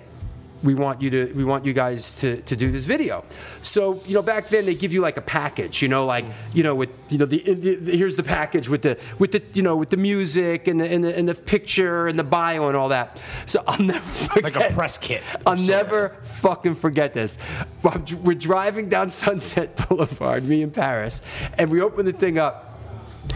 We 0.63 0.73
want 0.73 0.99
you 0.99 1.11
to. 1.11 1.33
We 1.35 1.43
want 1.43 1.63
you 1.63 1.73
guys 1.73 2.15
to, 2.21 2.41
to 2.43 2.55
do 2.55 2.71
this 2.71 2.85
video. 2.85 3.23
So 3.61 4.01
you 4.07 4.15
know, 4.15 4.23
back 4.23 4.47
then 4.47 4.65
they 4.65 4.73
give 4.73 4.93
you 4.93 5.01
like 5.01 5.15
a 5.17 5.21
package. 5.21 5.83
You 5.83 5.89
know, 5.89 6.07
like 6.07 6.25
you 6.55 6.63
know, 6.63 6.73
with 6.73 6.89
you 7.09 7.19
know, 7.19 7.25
the, 7.25 7.43
the, 7.53 7.75
the- 7.75 7.95
here's 7.95 8.15
the 8.15 8.23
package 8.23 8.67
with 8.67 8.81
the 8.81 8.97
with 9.19 9.31
the 9.33 9.43
you 9.53 9.61
know 9.61 9.75
with 9.75 9.91
the 9.91 9.97
music 9.97 10.67
and 10.67 10.79
the 10.79 10.85
and 10.91 11.03
the, 11.03 11.15
and 11.15 11.29
the 11.29 11.35
picture 11.35 12.07
and 12.07 12.17
the 12.17 12.23
bio 12.23 12.67
and 12.67 12.75
all 12.75 12.89
that. 12.89 13.21
So 13.45 13.63
I'll 13.67 13.79
never 13.83 13.99
forget. 13.99 14.55
Like 14.55 14.71
a 14.71 14.73
press 14.73 14.97
kit. 14.97 15.21
I'll 15.45 15.55
never 15.57 16.09
fucking 16.23 16.75
forget 16.75 17.13
this. 17.13 17.37
We're 17.83 18.01
we're 18.23 18.33
driving 18.33 18.89
down 18.89 19.11
Sunset 19.11 19.75
Boulevard, 19.89 20.45
me 20.45 20.63
and 20.63 20.73
Paris, 20.73 21.21
and 21.59 21.69
we 21.69 21.79
open 21.79 22.05
the 22.07 22.11
thing 22.13 22.39
up. 22.39 22.74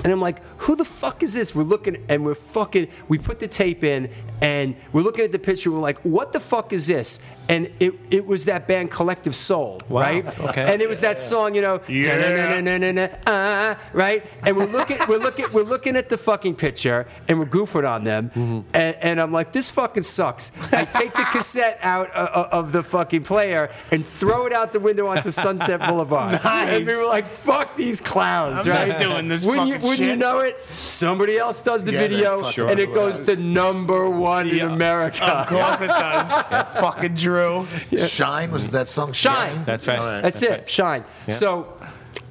And 0.04 0.14
I'm 0.14 0.22
like, 0.22 0.42
who 0.60 0.76
the 0.76 0.86
fuck 0.86 1.24
is 1.24 1.34
this? 1.34 1.54
We're 1.54 1.64
looking 1.64 2.06
and 2.08 2.24
we're 2.24 2.36
fucking, 2.36 2.88
we 3.08 3.18
put 3.18 3.40
the 3.40 3.48
tape 3.48 3.84
in 3.84 4.10
and 4.42 4.76
we're 4.94 5.02
looking 5.02 5.26
at 5.26 5.32
the 5.32 5.40
picture. 5.40 5.72
We're 5.72 5.80
like, 5.80 6.00
what 6.00 6.32
the 6.32 6.40
fuck 6.40 6.72
is 6.72 6.88
this? 6.88 7.20
And 7.50 7.68
it, 7.80 7.96
it 8.12 8.26
was 8.28 8.46
that 8.46 8.68
band 8.68 8.92
Collective 8.92 9.36
Soul, 9.36 9.82
right? 9.90 10.24
okay. 10.40 10.72
And 10.72 10.84
it 10.84 10.88
was 10.88 11.02
that 11.02 11.20
song, 11.20 11.56
you 11.56 11.62
know, 11.62 11.82
Yeah. 11.88 13.16
Uh," 13.26 13.76
right? 13.92 14.24
And 14.46 14.56
we're 14.56 14.68
looking, 14.68 14.98
we're 15.10 15.18
looking, 15.18 15.46
we're 15.52 15.64
looking 15.64 15.96
at 15.96 16.10
the 16.10 16.18
fucking 16.18 16.56
picture 16.56 17.08
and 17.28 17.40
we're 17.40 17.48
goofing 17.48 17.90
on 17.90 18.04
them. 18.04 18.30
Mm-hmm. 18.30 18.60
And, 18.76 18.96
and 19.02 19.20
I'm 19.22 19.32
like, 19.32 19.52
this 19.52 19.72
fucking 19.72 20.04
sucks. 20.04 20.52
I 20.72 20.86
take 20.86 21.12
the 21.14 21.26
cassette 21.32 21.80
out 21.82 22.16
uh, 22.16 22.50
of 22.52 22.72
the 22.72 22.84
fucking 22.84 23.24
player 23.24 23.72
and 23.92 24.06
throw 24.06 24.46
it 24.46 24.54
out 24.54 24.72
the 24.72 24.80
window 24.80 25.08
onto 25.08 25.32
Sunset 25.32 25.80
Boulevard. 25.82 26.34
nice. 26.44 26.70
And 26.70 26.86
we 26.86 26.96
were 26.96 27.08
like, 27.10 27.26
fuck 27.26 27.76
these 27.76 28.00
clowns, 28.00 28.68
I'm 28.68 28.74
right? 28.74 28.88
not 28.90 29.00
doing 29.00 29.28
this 29.28 29.44
Wouldn't 29.44 29.68
you, 29.70 29.74
wouldn't 29.80 30.08
you 30.08 30.16
know 30.18 30.42
it? 30.42 30.62
Somebody 30.66 31.38
else 31.40 31.64
does 31.64 31.84
the 31.84 31.94
Yeah, 31.94 32.00
video 32.00 32.44
and 32.68 32.80
it 32.80 32.94
goes 32.94 33.22
to 33.24 33.36
number 33.36 34.08
one 34.08 34.48
in 34.50 34.60
America. 34.60 35.24
Of 35.26 35.48
course 35.48 35.82
it 35.82 35.88
does. 35.88 36.32
Fucking 36.80 37.16
Drew. 37.16 37.38
Shine 38.08 38.52
was 38.52 38.67
that 38.69 38.89
song? 38.89 39.13
Shine. 39.13 39.63
That's 39.65 39.88
right. 39.88 40.21
That's, 40.21 40.41
it, 40.43 40.67
shine. 40.67 41.04
So, 41.30 41.67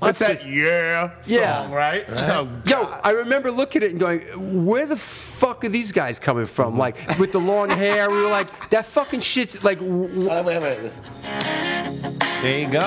What's 0.01 0.21
that? 0.21 0.31
just- 0.31 0.49
Yeah. 0.49 1.11
Yeah. 1.25 1.63
Song, 1.63 1.73
right? 1.73 2.05
Oh, 2.09 2.49
Yo, 2.67 2.85
I 3.03 3.11
remember 3.11 3.51
looking 3.51 3.83
at 3.83 3.89
it 3.89 3.91
and 3.93 3.99
going, 4.01 4.65
where 4.65 4.87
the 4.87 4.97
fuck 4.97 5.65
are 5.65 5.69
these 5.69 5.91
guys 5.91 6.21
coming 6.21 6.47
from? 6.47 6.79
Like, 6.79 6.97
with 7.19 7.33
the 7.33 7.41
long 7.41 7.69
hair, 7.71 8.09
we 8.09 8.23
were 8.23 8.31
like, 8.31 8.71
that 8.71 8.87
fucking 8.87 9.21
shit's 9.21 9.63
like, 9.65 9.81
w- 9.81 10.07
w- 10.09 10.31
Uh, 10.31 10.43
wait, 10.45 10.63
wait. 10.63 10.93
There 12.43 12.61
you 12.61 12.67
go. 12.71 12.79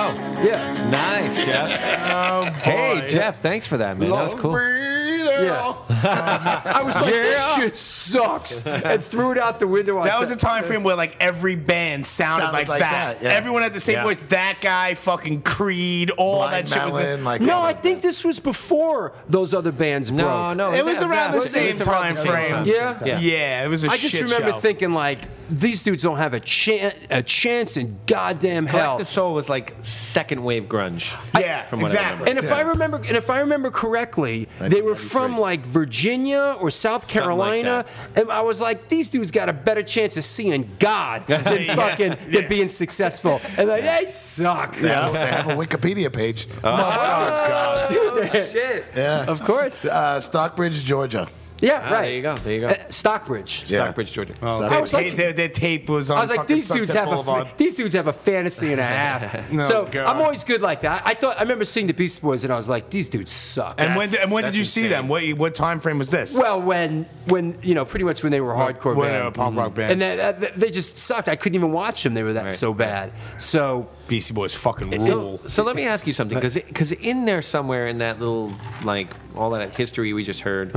yeah. 0.43 0.89
Nice, 0.89 1.43
Jeff. 1.45 1.77
oh, 2.11 2.45
boy. 2.45 2.51
Hey, 2.59 3.05
Jeff, 3.07 3.39
thanks 3.41 3.67
for 3.67 3.77
that, 3.77 3.97
man. 3.97 4.09
That 4.09 4.23
was 4.23 4.35
cool. 4.35 4.57
Yeah. 4.57 5.73
I 5.89 6.81
was 6.83 6.95
like, 6.95 7.11
this 7.13 7.55
shit 7.55 7.75
sucks. 7.77 8.65
And 8.65 9.03
threw 9.03 9.31
it 9.31 9.37
out 9.37 9.59
the 9.59 9.67
window. 9.67 10.03
That 10.03 10.19
was 10.19 10.29
a 10.29 10.35
time 10.35 10.63
frame 10.63 10.83
where 10.83 10.95
like 10.95 11.17
every 11.19 11.55
band 11.55 12.05
sounded, 12.05 12.43
Sounded 12.45 12.57
like, 12.57 12.67
like 12.67 12.79
that. 12.81 13.19
that, 13.19 13.23
yeah. 13.25 13.31
Everyone 13.37 13.61
had 13.61 13.73
the 13.73 13.79
same 13.79 13.95
Yeah. 13.95 14.03
voice. 14.03 14.21
That 14.23 14.57
guy, 14.61 14.93
fucking 14.95 15.41
Creed, 15.41 16.11
all 16.17 16.39
Blind 16.47 16.67
that 16.67 16.73
shit. 16.73 16.93
Was 16.93 17.03
Melon, 17.03 17.23
like 17.23 17.41
No, 17.41 17.57
all 17.57 17.63
I 17.63 17.73
those 17.73 17.81
think 17.81 18.01
this 18.01 18.23
was 18.23 18.39
before 18.39 19.13
those 19.29 19.53
other 19.53 19.71
bands 19.71 20.09
broke. 20.11 20.21
No, 20.21 20.53
no. 20.53 20.73
It 20.73 20.83
was 20.85 21.01
yeah, 21.01 21.07
around 21.09 21.11
yeah, 21.11 21.31
the 21.31 21.37
it 21.37 21.41
same 21.41 21.77
was 21.77 21.87
around 21.87 22.01
time 22.01 22.13
the 22.13 22.19
same 22.21 22.31
frame. 22.31 22.49
time. 22.51 22.65
Yeah? 22.67 22.99
Yeah. 23.05 23.19
yeah. 23.19 23.65
it 23.65 23.67
was 23.67 23.83
a 23.83 23.87
I 23.89 23.97
just 23.97 24.11
shit 24.11 24.23
remember 24.23 24.51
show. 24.51 24.59
thinking 24.59 24.93
like 24.93 25.19
these 25.49 25.81
dudes 25.81 26.03
don't 26.03 26.17
have 26.17 26.33
a 26.33 26.39
chance 26.39 26.95
a 27.09 27.21
chance 27.21 27.77
in 27.77 27.99
goddamn 28.07 28.65
hell. 28.65 28.90
Collective 28.97 29.13
Soul 29.13 29.33
was 29.33 29.49
like 29.49 29.73
second 29.81 30.43
wave 30.43 30.65
grunge. 30.65 31.15
Yeah, 31.39 31.63
from 31.65 31.81
what 31.81 31.91
I 31.91 31.95
exactly. 31.95 32.29
And 32.29 32.39
if 32.39 32.51
I 32.51 32.61
remember, 32.61 32.97
and 32.97 33.17
if 33.17 33.29
I 33.29 33.39
remember 33.41 33.71
correctly, 33.71 34.47
they 34.59 34.81
were 34.81 34.95
from 34.95 35.37
like 35.37 35.65
Virginia 35.65 36.55
or 36.59 36.69
South 36.69 37.01
Something 37.01 37.15
like 37.17 37.23
Carolina, 37.23 37.85
and 38.15 38.31
I 38.31 38.41
was 38.41 38.61
like, 38.61 38.89
these 38.89 39.09
dudes 39.09 39.31
got 39.31 39.49
a 39.49 39.53
better 39.53 39.83
chance 39.83 40.17
of 40.17 40.23
seeing 40.23 40.69
God 40.79 41.25
than 41.27 41.41
Yeah, 41.65 41.75
fucking 41.75 42.11
yeah. 42.11 42.41
than 42.41 42.49
being 42.49 42.67
successful. 42.67 43.41
And 43.57 43.67
like, 43.69 43.83
they 43.83 44.05
suck. 44.07 44.75
They 44.75 44.89
have, 44.89 45.13
they 45.13 45.19
have 45.27 45.47
a 45.47 45.55
Wikipedia 45.55 46.11
page. 46.11 46.47
Oh, 46.63 47.87
Dude, 47.89 48.29
they- 48.31 48.45
Shit. 48.45 48.85
Yeah. 48.95 49.25
Of 49.25 49.43
course. 49.43 49.85
Uh, 49.85 50.19
Stockbridge, 50.19 50.83
Georgia. 50.83 51.27
Yeah, 51.61 51.81
Ah, 51.83 51.91
right. 51.93 52.01
There 52.01 52.11
you 52.15 52.21
go. 52.21 52.35
There 52.37 52.53
you 52.53 52.61
go. 52.61 52.67
Uh, 52.69 52.75
Stockbridge. 52.89 53.63
Yeah. 53.67 53.83
Stockbridge, 53.83 54.11
Georgia. 54.11 54.33
Oh, 54.41 54.63
I 54.63 54.69
their, 54.69 54.81
was 54.81 54.93
like- 54.93 55.05
tape, 55.07 55.15
their, 55.17 55.33
their 55.33 55.49
tape 55.49 55.89
was 55.89 56.09
on 56.09 56.17
I 56.17 56.21
was 56.21 56.29
like, 56.29 56.39
fucking 56.39 56.55
these 56.55 56.67
dudes 56.69 56.87
Sunset 56.89 57.07
have 57.07 57.07
a 57.07 57.23
Boulevard. 57.23 57.47
fa- 57.49 57.53
these 57.57 57.75
dudes 57.75 57.93
have 57.93 58.07
a 58.07 58.13
fantasy 58.13 58.71
and 58.71 58.81
a 58.81 58.83
half. 58.85 59.51
No, 59.51 59.61
so 59.61 59.85
God. 59.85 60.07
I'm 60.07 60.21
always 60.21 60.43
good 60.43 60.61
like 60.61 60.81
that. 60.81 61.03
I 61.05 61.13
thought 61.13 61.37
I 61.37 61.41
remember 61.43 61.65
seeing 61.65 61.87
the 61.87 61.93
Beastie 61.93 62.21
Boys 62.21 62.43
and 62.43 62.51
I 62.51 62.55
was 62.55 62.67
like, 62.69 62.89
these 62.89 63.09
dudes 63.09 63.31
suck. 63.31 63.75
and 63.79 63.95
when, 63.95 64.09
and 64.15 64.31
when 64.31 64.43
did 64.43 64.49
that's 64.49 64.57
you 64.57 64.63
see 64.63 64.81
insane. 64.85 64.91
them? 64.91 65.07
What, 65.07 65.23
what 65.37 65.55
time 65.55 65.79
frame 65.79 65.99
was 65.99 66.09
this? 66.09 66.37
Well, 66.37 66.61
when 66.61 67.05
when 67.27 67.57
you 67.61 67.75
know, 67.75 67.85
pretty 67.85 68.05
much 68.05 68.23
when 68.23 68.31
they 68.31 68.41
were 68.41 68.53
hardcore 68.53 68.95
when 68.95 69.09
band. 69.09 69.15
they 69.15 69.21
were 69.21 69.27
a 69.27 69.31
punk 69.31 69.55
rock 69.57 69.75
band. 69.75 69.91
and 69.91 70.01
they, 70.01 70.47
they, 70.47 70.51
they 70.55 70.69
just 70.71 70.97
sucked. 70.97 71.27
I 71.27 71.35
couldn't 71.35 71.55
even 71.55 71.71
watch 71.71 72.03
them. 72.03 72.13
They 72.15 72.23
were 72.23 72.33
that 72.33 72.43
Right. 72.45 72.53
so 72.53 72.73
bad. 72.73 73.11
So 73.37 73.87
Beastie 74.07 74.33
Boys 74.33 74.55
fucking 74.55 74.99
So, 74.99 75.15
rule. 75.15 75.41
so 75.47 75.63
let 75.63 75.75
me 75.75 75.85
ask 75.85 76.07
you 76.07 76.13
something, 76.13 76.39
because 76.39 76.91
in 76.91 77.25
there 77.25 77.41
somewhere 77.41 77.87
in 77.87 77.99
that 77.99 78.19
little 78.19 78.51
like 78.83 79.09
all 79.35 79.51
that 79.51 79.75
history 79.75 80.11
we 80.13 80.23
just 80.23 80.41
heard, 80.41 80.73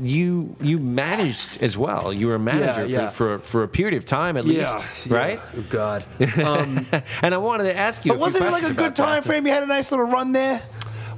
you 0.00 0.56
you 0.60 0.78
managed 0.78 1.62
as 1.62 1.76
well. 1.76 2.12
You 2.12 2.28
were 2.28 2.36
a 2.36 2.38
manager 2.38 2.86
yeah. 2.86 3.08
For, 3.08 3.38
for 3.38 3.44
for 3.44 3.62
a 3.64 3.68
period 3.68 3.96
of 3.96 4.04
time 4.04 4.36
at 4.36 4.44
Yeah, 4.46 4.72
least, 4.74 5.06
yeah. 5.06 5.16
right? 5.16 5.40
Oh, 5.56 5.64
God. 5.68 6.04
Um, 6.42 6.86
and 7.22 7.34
I 7.34 7.38
wanted 7.38 7.64
to 7.64 7.76
ask 7.76 8.04
you. 8.04 8.12
But 8.12 8.20
wasn't 8.20 8.44
it 8.46 8.50
like 8.52 8.62
a 8.62 8.68
good 8.68 8.72
about 8.72 8.96
that. 8.96 9.04
time 9.04 9.22
frame? 9.22 9.46
You 9.46 9.52
had 9.52 9.62
a 9.62 9.66
nice 9.66 9.90
little 9.90 10.06
run 10.06 10.32
there. 10.32 10.62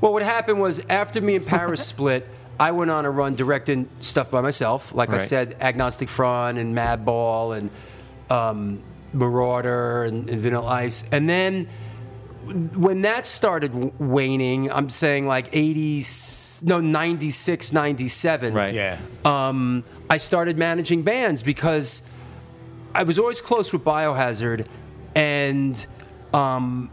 Well, 0.00 0.12
what 0.12 0.22
happened 0.22 0.60
was 0.60 0.80
after 0.88 1.20
me 1.20 1.36
and 1.36 1.46
Paris 1.46 1.86
split, 1.94 2.26
I 2.58 2.72
went 2.72 2.90
on 2.90 3.04
a 3.04 3.10
run 3.10 3.36
directing 3.36 3.88
stuff 4.00 4.30
by 4.30 4.40
myself. 4.40 4.94
Like 4.94 5.10
I 5.10 5.18
said, 5.18 5.56
Agnostic 5.60 6.08
Front 6.08 6.58
and 6.58 6.76
Madball 6.76 7.56
and 7.56 7.70
um, 8.30 8.82
Marauder 9.12 10.04
and, 10.04 10.28
and 10.28 10.40
Vanilla 10.40 10.66
Ice. 10.66 11.08
And 11.12 11.28
then 11.28 11.68
when 12.44 13.02
that 13.02 13.26
started 13.26 13.98
waning, 13.98 14.70
I'm 14.70 14.90
saying 14.90 15.26
like 15.26 15.48
80, 15.52 16.04
no, 16.62 16.80
96, 16.80 17.72
97. 17.72 18.54
Right. 18.54 18.74
Yeah. 18.74 18.98
Um, 19.24 19.84
I 20.10 20.18
started 20.18 20.58
managing 20.58 21.02
bands 21.02 21.42
because 21.42 22.08
I 22.94 23.02
was 23.02 23.18
always 23.18 23.40
close 23.40 23.72
with 23.72 23.82
Biohazard, 23.84 24.66
and 25.14 25.86
um, 26.32 26.90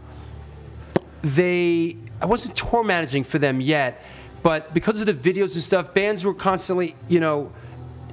they 1.22 1.96
I 2.20 2.26
wasn't 2.26 2.56
tour 2.56 2.82
managing 2.82 3.24
for 3.24 3.38
them 3.38 3.60
yet, 3.60 4.02
but 4.42 4.72
because 4.74 5.00
of 5.00 5.06
the 5.06 5.14
videos 5.14 5.54
and 5.54 5.62
stuff, 5.62 5.94
bands 5.94 6.24
were 6.24 6.34
constantly, 6.34 6.96
you 7.08 7.20
know, 7.20 7.52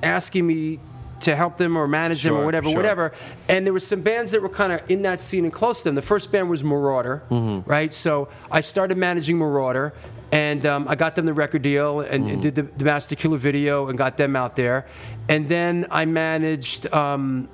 asking 0.03 0.45
me 0.45 0.79
to 1.21 1.35
help 1.35 1.57
them 1.57 1.75
or 1.77 1.87
manage 1.87 2.23
them 2.23 2.35
or 2.35 2.45
whatever, 2.45 2.67
sure. 2.69 2.75
whatever. 2.77 3.11
And 3.47 3.65
there 3.65 3.73
were 3.73 3.79
some 3.79 4.01
bands 4.01 4.31
that 4.31 4.41
were 4.41 4.49
kind 4.49 4.71
of 4.73 4.81
in 4.89 5.01
that 5.03 5.19
scene 5.19 5.43
and 5.43 5.53
close 5.53 5.79
to 5.79 5.85
them. 5.89 5.95
The 5.95 6.01
first 6.01 6.31
band 6.31 6.49
was 6.49 6.63
Marauder, 6.63 7.23
Mm-hmm. 7.29 7.69
right? 7.69 7.93
So 7.93 8.29
I 8.51 8.61
started 8.61 8.97
managing 8.97 9.37
Marauder. 9.37 9.93
And 10.31 10.63
um, 10.67 10.87
I 10.87 10.93
got 10.93 11.15
them 11.15 11.25
the 11.25 11.33
record 11.33 11.63
deal 11.63 12.01
and, 12.01 12.23
Mm-hmm. 12.23 12.33
and 12.33 12.41
did 12.43 12.53
the, 12.55 12.61
the 12.61 12.85
Master 12.85 13.15
Killer 13.15 13.37
video 13.37 13.87
and 13.87 13.97
got 13.97 14.15
them 14.17 14.35
out 14.35 14.55
there. 14.55 14.85
And 15.27 15.49
then 15.49 15.87
I 15.89 16.05
managed 16.05 16.85
um, 16.93 17.49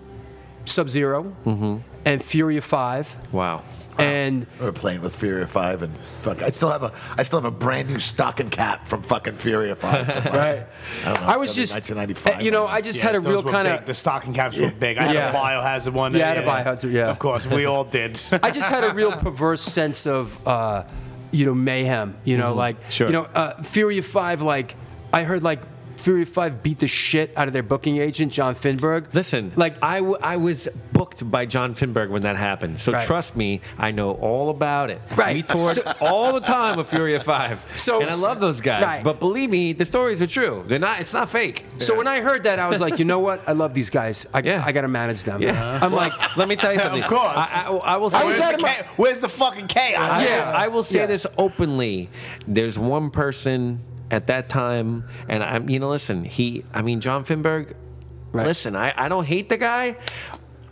Sub 0.65 0.89
Zero 0.89 1.33
Mm-hmm. 1.45 1.77
and 2.03 2.21
Fury 2.21 2.57
of 2.57 2.65
Five. 2.65 3.15
Wow. 3.31 3.63
And 3.97 4.45
We 4.59 4.65
were 4.65 4.71
playing 4.73 5.01
with 5.01 5.15
Fury 5.15 5.41
of 5.43 5.49
Five, 5.51 5.81
and 5.81 5.95
fuck, 6.21 6.41
I 6.41 6.49
still 6.49 6.69
have 6.69 6.83
a, 6.83 6.91
I 7.17 7.23
still 7.23 7.39
have 7.41 7.45
a 7.51 7.55
brand 7.55 7.89
new 7.89 7.99
stocking 7.99 8.49
cap 8.49 8.87
from 8.87 9.01
fucking 9.01 9.37
Fury 9.37 9.69
of 9.69 9.79
Five. 9.79 10.05
from, 10.11 10.15
like, 10.25 10.33
Right. 10.33 10.67
I, 11.05 11.13
don't 11.13 11.21
know, 11.21 11.27
I 11.27 11.37
was 11.37 11.55
just, 11.55 11.73
1995. 11.73 12.41
You 12.43 12.51
know, 12.51 12.67
I 12.67 12.81
just 12.81 12.99
had 12.99 13.15
a 13.15 13.19
real 13.19 13.41
were 13.43 13.51
kind 13.51 13.65
big. 13.67 13.79
of. 13.79 13.85
The 13.85 13.93
stocking 13.93 14.33
caps 14.33 14.57
were 14.57 14.71
big. 14.71 14.97
I 14.97 15.03
had 15.03 15.15
Yeah. 15.15 15.31
a 15.31 15.33
biohazard 15.35 15.93
one. 15.93 16.13
Yeah, 16.13 16.25
I 16.31 16.33
had 16.35 16.43
a 16.43 16.47
Biohazard, 16.47 16.91
yeah. 16.91 17.09
Of 17.09 17.19
course, 17.19 17.47
we 17.47 17.65
all 17.65 17.83
did. 17.85 18.21
I 18.43 18.51
just 18.51 18.69
had 18.69 18.83
a 18.83 18.93
real 18.93 19.11
perverse 19.13 19.61
sense 19.79 20.05
of, 20.07 20.45
uh, 20.47 20.83
you 21.31 21.45
know, 21.45 21.53
mayhem. 21.53 22.17
You 22.23 22.37
know, 22.37 22.53
like, 22.53 22.77
Sure. 22.89 23.07
you 23.07 23.13
know, 23.13 23.23
uh, 23.23 23.61
Fury 23.63 23.97
of 23.99 24.05
Five. 24.05 24.41
Like, 24.41 24.75
I 25.13 25.23
heard 25.23 25.43
like 25.43 25.61
Fury 25.97 26.23
of 26.23 26.29
Five 26.29 26.61
beat 26.63 26.79
the 26.79 26.87
shit 26.87 27.31
out 27.35 27.47
of 27.47 27.53
their 27.53 27.63
booking 27.63 27.97
agent, 27.97 28.31
John 28.31 28.55
Finberg. 28.55 29.13
Listen, 29.13 29.51
like 29.55 29.75
I, 29.83 29.97
w- 29.99 30.17
I 30.21 30.37
was 30.37 30.67
booked 30.93 31.29
by 31.29 31.45
John 31.45 31.73
Finberg 31.73 32.09
when 32.09 32.21
that 32.23 32.35
happened. 32.35 32.79
So 32.79 32.91
Right. 32.93 33.05
trust 33.05 33.35
me, 33.35 33.61
I 33.77 33.91
know 33.91 34.11
all 34.11 34.49
about 34.49 34.89
it. 34.91 35.01
Right. 35.15 35.35
We 35.35 35.41
toured 35.43 35.75
So- 35.75 35.93
all 36.01 36.33
the 36.33 36.39
time 36.41 36.77
with 36.77 36.87
Fury 36.89 37.17
Five. 37.19 37.63
So- 37.77 38.01
and 38.01 38.09
I 38.09 38.15
love 38.15 38.39
those 38.39 38.61
guys. 38.61 38.83
Right. 38.83 39.03
But 39.03 39.19
believe 39.19 39.49
me, 39.49 39.73
the 39.73 39.85
stories 39.85 40.21
are 40.21 40.27
true. 40.27 40.63
They're 40.67 40.79
not. 40.79 40.99
It's 41.01 41.13
not 41.13 41.29
fake. 41.29 41.65
So 41.79 41.95
when 41.95 42.07
I 42.07 42.21
heard 42.21 42.43
that, 42.43 42.59
I 42.59 42.67
was 42.69 42.81
like, 42.81 42.99
you 42.99 43.05
know 43.05 43.19
what? 43.19 43.41
I 43.47 43.51
love 43.53 43.73
these 43.73 43.89
guys. 43.89 44.27
I, 44.33 44.39
Yeah. 44.39 44.63
I 44.65 44.71
got 44.71 44.81
to 44.81 44.87
manage 44.87 45.23
them. 45.23 45.41
Yeah. 45.41 45.79
I'm 45.81 45.93
like, 45.93 46.11
Let 46.37 46.47
me 46.47 46.55
tell 46.55 46.73
you 46.73 46.79
something. 46.79 47.01
Of 47.03 47.07
course. 47.09 47.21
I, 47.55 47.67
I, 47.69 47.93
I 47.93 47.97
will 47.97 48.09
say. 48.09 48.23
Where's, 48.23 48.37
the 48.37 48.57
my- 48.61 48.85
where's 48.97 49.19
the 49.19 49.29
fucking 49.29 49.67
chaos? 49.67 50.21
Yeah. 50.21 50.51
I 50.55 50.67
will 50.67 50.83
say 50.83 50.99
Yeah. 50.99 51.05
this 51.07 51.25
openly. 51.37 52.09
There's 52.47 52.77
one 52.79 53.09
person 53.11 53.79
at 54.11 54.27
that 54.27 54.49
time, 54.49 55.03
and 55.29 55.43
I'm, 55.43 55.69
you 55.69 55.79
know, 55.79 55.89
listen, 55.89 56.23
he, 56.23 56.63
I 56.73 56.81
mean, 56.81 57.01
John 57.01 57.23
Finberg, 57.25 57.73
Right. 58.31 58.45
listen, 58.47 58.75
I, 58.75 58.93
I 58.97 59.07
don't 59.07 59.25
hate 59.25 59.49
the 59.49 59.57
guy, 59.57 59.95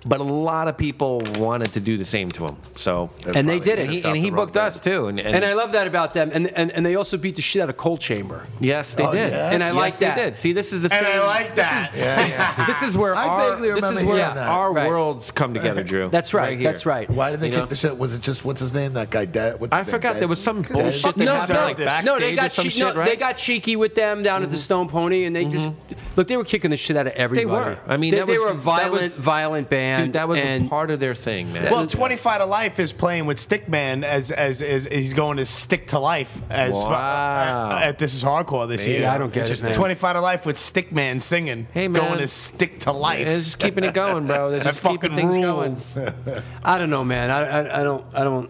but 0.06 0.20
a 0.20 0.24
lot 0.24 0.68
of 0.68 0.78
people 0.78 1.22
wanted 1.38 1.74
to 1.74 1.80
do 1.80 1.98
the 1.98 2.06
same 2.06 2.30
to 2.32 2.46
him. 2.46 2.58
So, 2.76 3.10
And 3.34 3.48
they 3.48 3.60
did 3.60 3.80
it. 3.80 3.84
and 3.84 3.92
he, 3.92 4.04
and 4.04 4.18
he 4.18 4.30
booked 4.32 4.58
us 4.58 4.80
too. 4.80 5.08
And, 5.08 5.20
and, 5.20 5.36
and 5.36 5.46
I 5.46 5.54
love 5.54 5.72
that 5.74 5.88
about 5.88 6.14
them. 6.14 6.30
And, 6.34 6.48
and 6.48 6.72
and 6.72 6.86
they 6.86 6.96
also 6.96 7.18
beat 7.18 7.36
the 7.36 7.42
shit 7.42 7.62
out 7.62 7.70
of 7.70 7.78
Cold 7.78 8.00
Chamber. 8.00 8.48
yes, 8.60 8.96
they 8.96 9.04
Oh, 9.06 9.12
did. 9.12 9.32
yeah? 9.32 9.52
And 9.52 9.64
I 9.64 9.68
yes, 9.68 9.76
like 9.76 9.98
they 9.98 10.06
that. 10.08 10.16
did. 10.16 10.36
See, 10.36 10.54
this 10.54 10.74
is 10.74 10.82
the 10.82 10.90
same. 10.90 11.04
And. 11.04 11.08
I 11.08 11.26
like 11.26 11.56
that. 11.56 11.92
yeah, 11.96 12.28
yeah. 12.58 12.66
This 12.66 12.82
is 12.84 12.98
where 12.98 13.16
I 13.16 13.28
our 13.28 13.56
this 13.62 13.86
is 13.86 14.04
where 14.04 14.18
hearing 14.18 14.38
our 14.38 14.74
Right. 14.74 14.88
worlds 14.88 15.32
come 15.32 15.54
together, 15.54 15.84
Drew. 15.84 16.10
That's 16.10 16.34
right. 16.34 16.58
here. 16.58 16.68
that's 16.68 16.86
right. 16.86 17.10
Why 17.10 17.32
did 17.32 17.40
they 17.40 17.48
You 17.48 17.54
kick 17.54 17.60
know? 17.62 17.66
the 17.68 17.76
shit? 17.76 17.98
Was 17.98 18.14
it 18.14 18.22
just 18.22 18.44
what's 18.46 18.60
his 18.62 18.74
name? 18.74 18.94
That 18.94 19.10
guy, 19.10 19.26
Dad. 19.26 19.60
What's 19.60 19.74
I 19.74 19.80
his 19.80 19.88
name? 19.88 19.92
forgot 19.94 20.16
there 20.18 20.28
was 20.28 20.42
some 20.42 20.62
bullshit 20.62 20.84
that 20.84 20.94
Something 20.94 21.28
happened 21.28 21.58
happened 21.58 21.86
like 21.86 22.06
like 22.06 22.06
no, 22.06 22.20
they 22.20 22.36
got 22.36 22.58
or 22.58 22.62
shit, 22.70 22.80
no, 22.80 22.94
right? 22.96 23.08
they 23.10 23.16
got 23.16 23.38
cheeky 23.38 23.76
with 23.76 23.96
them 23.96 24.24
down 24.24 24.44
at 24.44 24.50
the 24.50 24.56
mm-hmm. 24.56 24.62
Stone 24.62 24.90
Pony, 24.90 25.26
and 25.26 25.36
they 25.36 25.46
just 25.46 25.70
mm-hmm. 25.70 25.94
look. 26.16 26.28
They 26.28 26.38
were 26.38 26.44
kicking 26.44 26.72
the 26.72 26.78
shit 26.78 26.98
out 26.98 27.08
of 27.08 27.14
everybody. 27.14 27.46
They 27.46 27.72
were. 27.72 27.80
I 27.88 27.98
mean, 27.98 28.12
they, 28.12 28.20
that 28.20 28.28
they 28.28 28.38
was- 28.38 28.48
were 28.48 28.52
a 28.52 28.56
violent, 28.56 29.14
violent 29.16 29.70
band. 29.70 29.93
Dude, 30.02 30.14
that 30.14 30.28
was 30.28 30.40
and 30.40 30.66
a 30.66 30.70
part 30.70 30.92
of 30.92 31.00
their 31.00 31.14
thing, 31.16 31.52
man. 31.54 31.72
Well, 31.72 31.88
25 31.88 32.40
to 32.40 32.46
Life 32.46 32.80
is 32.80 32.92
playing 32.92 33.26
with 33.26 33.38
Stickman 33.38 34.04
as 34.04 34.32
as, 34.32 34.62
as 34.62 34.86
he's 34.86 35.14
going 35.14 35.38
to 35.38 35.46
stick 35.46 35.88
to 35.88 36.00
life 36.00 36.42
as 36.50 36.74
Wow. 36.74 37.70
uh, 37.72 37.80
at 37.84 37.98
This 37.98 38.14
Is 38.14 38.24
Hardcore 38.24 38.68
this 38.68 38.86
year. 38.88 39.08
I 39.08 39.18
don't 39.18 39.34
get 39.34 39.50
it, 39.50 39.74
25 39.74 40.16
to 40.16 40.22
Life 40.22 40.46
with 40.46 40.56
Stickman 40.58 41.22
singing. 41.22 41.68
Hey, 41.74 41.88
man. 41.88 42.02
Going 42.02 42.20
to 42.20 42.28
stick 42.28 42.80
to 42.80 42.92
life. 42.92 43.26
They're 43.26 43.40
just 43.40 43.60
keeping 43.60 43.84
it 43.84 43.94
going, 43.94 44.26
bro. 44.28 44.52
They're 44.52 44.64
just 44.64 44.82
keeping 44.82 45.12
fucking 45.12 45.16
things 45.16 45.34
rules. 45.46 45.94
going. 45.96 46.44
I 46.64 46.78
don't 46.78 46.90
know, 46.90 47.04
man. 47.04 47.30
I, 47.32 47.40
I, 47.42 47.80
I 47.82 47.84
don't. 47.84 48.06
I 48.14 48.24
don't. 48.24 48.50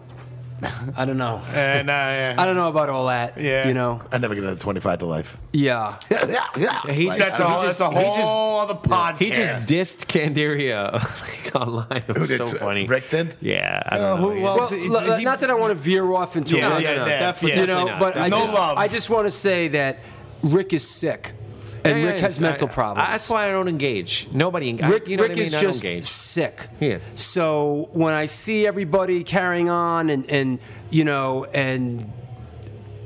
I 0.96 1.04
don't 1.04 1.16
know. 1.16 1.40
And 1.54 1.88
uh, 1.90 1.92
yeah. 1.92 2.34
I 2.38 2.44
don't 2.44 2.56
know 2.56 2.68
about 2.68 2.88
all 2.88 3.06
that. 3.06 3.40
Yeah. 3.40 3.66
You 3.68 3.74
know. 3.74 4.00
I 4.12 4.18
never 4.18 4.34
get 4.34 4.44
into 4.44 4.60
25 4.60 4.98
to 5.00 5.06
life. 5.06 5.36
Yeah. 5.52 5.96
Yeah, 6.10 6.26
yeah, 6.28 6.44
yeah. 6.86 6.92
He 6.92 7.06
Like, 7.08 7.18
just- 7.18 7.36
that's 7.36 7.40
a, 7.40 7.60
he 7.60 7.66
that's 7.66 7.80
a 7.80 7.88
he 7.90 7.94
just- 7.94 8.20
whole 8.20 8.60
other 8.60 8.74
podcast. 8.74 9.18
He 9.18 9.30
just 9.30 9.68
dissed 9.68 10.06
Candiria 10.06 10.92
like, 11.22 11.54
online. 11.56 12.04
It 12.08 12.18
was 12.18 12.28
Who 12.30 12.36
so 12.36 12.46
did, 12.46 12.54
uh, 12.56 12.58
funny. 12.58 12.86
Rick 12.86 13.10
did? 13.10 13.36
Yeah, 13.40 13.82
I 13.86 13.96
Uh, 13.96 13.98
don't 13.98 14.20
know. 14.22 14.28
who- 14.34 14.42
well, 14.42 14.56
Well, 14.58 14.68
th- 14.68 14.90
l- 14.90 15.18
he- 15.18 15.24
not 15.24 15.40
that 15.40 15.50
I 15.50 15.54
want 15.54 15.70
to 15.70 15.74
veer 15.78 16.12
off 16.12 16.36
into 16.36 16.56
Yeah, 16.56 16.76
it. 16.78 16.82
yeah, 16.82 16.96
no, 16.96 17.06
yeah, 17.06 17.18
definitely, 17.18 17.60
you 17.60 17.66
know, 17.66 17.84
not. 17.86 18.00
but 18.00 18.16
I 18.16 18.28
No 18.28 18.38
just, 18.38 18.54
love. 18.54 18.78
I 18.78 18.88
just 18.88 19.10
want 19.10 19.26
to 19.26 19.30
say 19.30 19.68
that 19.68 19.98
Rick 20.42 20.72
is 20.72 20.86
sick, 20.86 21.32
and 21.84 22.00
Yeah, 22.00 22.06
Rick 22.06 22.16
yeah, 22.16 22.22
has 22.22 22.38
uh, 22.38 22.42
mental 22.42 22.68
I- 22.68 22.72
problems. 22.72 23.08
That's 23.08 23.28
why 23.30 23.46
I 23.46 23.50
don't 23.50 23.68
engage. 23.68 24.28
Nobody 24.32 24.70
engages. 24.70 24.90
Rick, 24.92 25.08
you 25.08 25.16
know 25.16 25.22
Rick 25.24 25.30
what 25.32 25.36
I 25.36 25.40
mean? 25.40 25.46
is 25.46 25.54
I 25.54 25.60
just 25.62 25.84
engage. 25.84 26.04
sick. 26.04 26.68
He 26.80 26.86
is. 26.88 27.02
So 27.14 27.88
when 27.92 28.14
I 28.14 28.26
see 28.26 28.66
everybody 28.66 29.22
carrying 29.24 29.68
on 29.70 30.08
and, 30.10 30.28
and 30.30 30.58
you 30.90 31.04
know 31.04 31.44
and 31.46 32.10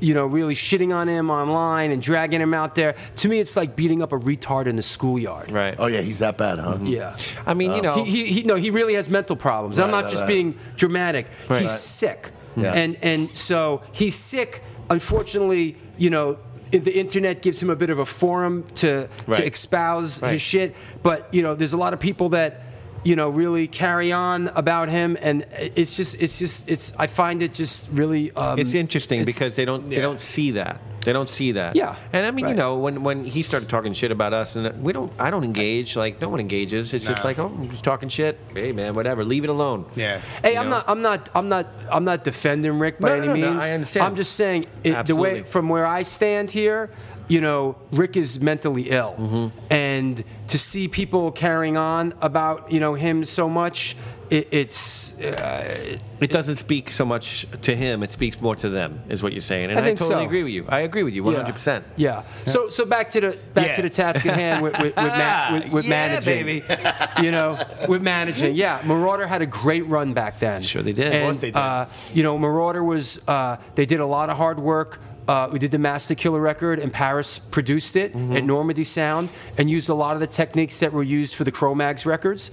you 0.01 0.13
know 0.13 0.25
really 0.25 0.55
shitting 0.55 0.95
on 0.95 1.09
him 1.09 1.29
online 1.29 1.91
and 1.91 2.01
dragging 2.01 2.39
him 2.39 2.53
out 2.53 2.75
there, 2.75 2.95
to 3.17 3.27
me 3.27 3.39
it's 3.39 3.57
like 3.57 3.75
beating 3.75 4.01
up 4.01 4.13
a 4.13 4.17
retard 4.19 4.65
in 4.67 4.75
the 4.77 4.81
schoolyard. 4.81 5.51
Right. 5.51 5.75
Oh, 5.77 5.87
yeah, 5.87 5.99
he's 6.01 6.19
that 6.19 6.37
bad, 6.37 6.59
huh? 6.59 6.75
Mm-hmm. 6.75 6.85
Yeah. 6.85 7.17
I 7.45 7.53
mean, 7.53 7.71
you 7.71 7.77
uh, 7.79 7.81
know, 7.81 8.03
He, 8.05 8.27
he, 8.27 8.33
he, 8.33 8.43
no, 8.43 8.55
he 8.55 8.69
really 8.69 8.93
has 8.93 9.09
mental 9.09 9.35
problems. 9.35 9.77
I'm 9.77 9.91
not 9.91 10.03
right, 10.03 10.09
just 10.11 10.21
right. 10.21 10.27
being 10.27 10.57
dramatic. 10.77 11.27
Right. 11.49 11.61
He's 11.61 11.71
Right. 11.71 11.79
sick. 11.79 12.29
Yeah. 12.55 12.73
And 12.73 12.97
and 13.01 13.29
so 13.35 13.81
he's 13.91 14.15
sick. 14.15 14.63
Unfortunately, 14.89 15.75
you 15.97 16.09
know, 16.09 16.37
the 16.71 16.97
internet 16.99 17.41
gives 17.41 17.61
him 17.61 17.69
a 17.69 17.75
bit 17.75 17.89
of 17.89 17.99
a 17.99 18.05
forum 18.05 18.63
to 18.75 19.07
Right. 19.27 19.37
to 19.37 19.45
espouse 19.47 20.21
Right. 20.21 20.33
his 20.33 20.41
shit. 20.41 20.75
But 21.03 21.27
you 21.31 21.41
know, 21.41 21.55
there's 21.55 21.73
a 21.73 21.77
lot 21.77 21.93
of 21.93 21.99
people 21.99 22.29
that 22.29 22.61
you 23.03 23.15
know 23.15 23.29
really 23.29 23.67
carry 23.67 24.11
on 24.11 24.47
about 24.49 24.89
him, 24.89 25.17
and 25.21 25.45
it's 25.57 25.95
just 25.95 26.21
it's 26.21 26.37
just 26.39 26.69
it's 26.69 26.93
I 26.97 27.07
find 27.07 27.41
it 27.41 27.53
just 27.53 27.89
really 27.91 28.31
um, 28.31 28.59
it's 28.59 28.73
interesting 28.73 29.21
it's- 29.21 29.35
because 29.35 29.55
they 29.55 29.65
don't 29.65 29.89
they 29.89 30.01
don't 30.01 30.19
see 30.19 30.51
that. 30.51 30.79
They 31.05 31.13
don't 31.13 31.29
see 31.29 31.53
that. 31.53 31.77
Yeah, 31.77 31.95
And 32.11 32.25
I 32.25 32.31
mean, 32.31 32.49
you 32.49 32.53
know, 32.55 32.75
when 32.77 33.03
when 33.03 33.23
he 33.23 33.41
started 33.41 33.69
talking 33.69 33.93
shit 33.93 34.11
about 34.11 34.33
us, 34.33 34.57
and 34.57 34.83
we 34.83 34.91
don't, 34.91 35.09
I 35.17 35.29
don't 35.29 35.45
engage. 35.45 35.95
Like 35.95 36.19
no 36.19 36.27
one 36.27 36.41
engages. 36.41 36.93
It's 36.93 37.07
just 37.07 37.23
like, 37.23 37.39
oh, 37.39 37.45
I'm 37.47 37.69
just 37.69 37.85
talking 37.85 38.09
shit. 38.09 38.37
Hey, 38.53 38.73
man, 38.73 38.93
whatever. 38.93 39.23
Leave 39.23 39.45
it 39.45 39.49
alone. 39.49 39.85
Yeah. 39.95 40.19
Hey, 40.43 40.53
You 40.53 40.59
I'm 40.59 40.65
know? 40.65 40.71
not. 40.79 40.89
I'm 40.89 41.01
not. 41.01 41.29
I'm 41.33 41.47
not. 41.47 41.67
I'm 41.89 42.03
not 42.03 42.25
defending 42.25 42.79
Rick 42.79 42.99
by 42.99 43.09
No, 43.09 43.15
any 43.15 43.27
no, 43.27 43.33
no, 43.35 43.51
means. 43.51 43.63
I 43.63 43.73
understand. 43.75 44.07
I'm 44.07 44.15
just 44.17 44.33
saying 44.35 44.65
it, 44.83 45.05
the 45.05 45.15
way 45.15 45.43
from 45.43 45.69
where 45.69 45.85
I 45.85 46.01
stand 46.03 46.51
here. 46.51 46.89
You 47.29 47.41
know, 47.41 47.75
Rick 47.91 48.17
is 48.17 48.41
mentally 48.41 48.89
ill, 48.89 49.13
Mm-hmm. 49.19 49.47
and 49.71 50.23
to 50.47 50.57
see 50.57 50.87
people 50.87 51.31
carrying 51.31 51.77
on 51.77 52.13
about 52.21 52.71
you 52.71 52.79
know 52.79 52.95
him 52.95 53.23
so 53.23 53.47
much, 53.47 53.95
it, 54.31 54.47
it's 54.51 55.19
uh, 55.21 55.97
It 56.19 56.31
doesn't 56.31 56.55
speak 56.55 56.91
so 56.91 57.05
much 57.05 57.45
to 57.61 57.75
him. 57.75 58.01
It 58.01 58.11
speaks 58.11 58.41
more 58.41 58.55
to 58.55 58.69
them, 58.69 59.01
is 59.09 59.21
what 59.21 59.31
you're 59.31 59.41
saying. 59.41 59.69
And 59.69 59.79
I 59.79 59.89
I, 59.89 59.93
totally 59.93 60.23
so. 60.23 60.25
agree 60.25 60.41
with 60.43 60.53
you. 60.53 60.65
I 60.69 60.79
agree 60.79 61.03
with 61.03 61.13
you 61.13 61.23
100. 61.23 61.53
percent 61.53 61.85
Yeah. 61.97 62.23
So 62.47 62.69
so 62.69 62.83
back 62.85 63.11
to 63.11 63.19
the 63.21 63.37
back 63.53 63.67
Yeah. 63.67 63.75
to 63.75 63.81
the 63.83 63.89
task 63.91 64.25
at 64.25 64.33
hand 64.35 64.63
with 64.63 64.73
with, 64.81 64.95
with, 64.95 65.13
ma- 65.21 65.49
with, 65.53 65.71
with 65.71 65.85
Yeah, 65.85 65.89
managing. 66.07 66.45
baby. 66.45 66.63
you 67.23 67.29
know, 67.31 67.57
with 67.87 68.01
managing. 68.01 68.55
Yeah, 68.55 68.81
Marauder 68.85 69.27
had 69.27 69.41
a 69.43 69.45
great 69.63 69.85
run 69.85 70.13
back 70.13 70.39
then. 70.39 70.63
Sure 70.63 70.81
they 70.81 70.93
did. 70.93 71.07
Of 71.07 71.13
And, 71.13 71.23
course 71.25 71.39
they 71.41 71.51
did. 71.51 71.57
Uh, 71.57 71.85
you 72.11 72.23
know, 72.23 72.39
Marauder 72.39 72.83
was 72.83 73.21
uh, 73.27 73.57
they 73.75 73.85
did 73.85 73.99
a 73.99 74.05
lot 74.07 74.31
of 74.31 74.37
hard 74.37 74.59
work. 74.59 74.99
Uh, 75.29 75.47
we 75.53 75.59
did 75.59 75.69
the 75.69 75.77
Master 75.77 76.15
Killer 76.15 76.39
record, 76.39 76.79
and 76.79 76.91
Paris 76.91 77.37
produced 77.37 77.95
it 77.95 78.13
Mm-hmm. 78.13 78.35
at 78.37 78.43
Normandy 78.43 78.83
Sound, 78.83 79.29
and 79.57 79.69
used 79.69 79.87
a 79.89 79.93
lot 79.93 80.15
of 80.15 80.19
the 80.21 80.27
techniques 80.41 80.79
that 80.79 80.91
were 80.91 81.03
used 81.03 81.35
for 81.35 81.43
the 81.43 81.51
Cro-Mags 81.51 82.03
records. 82.05 82.49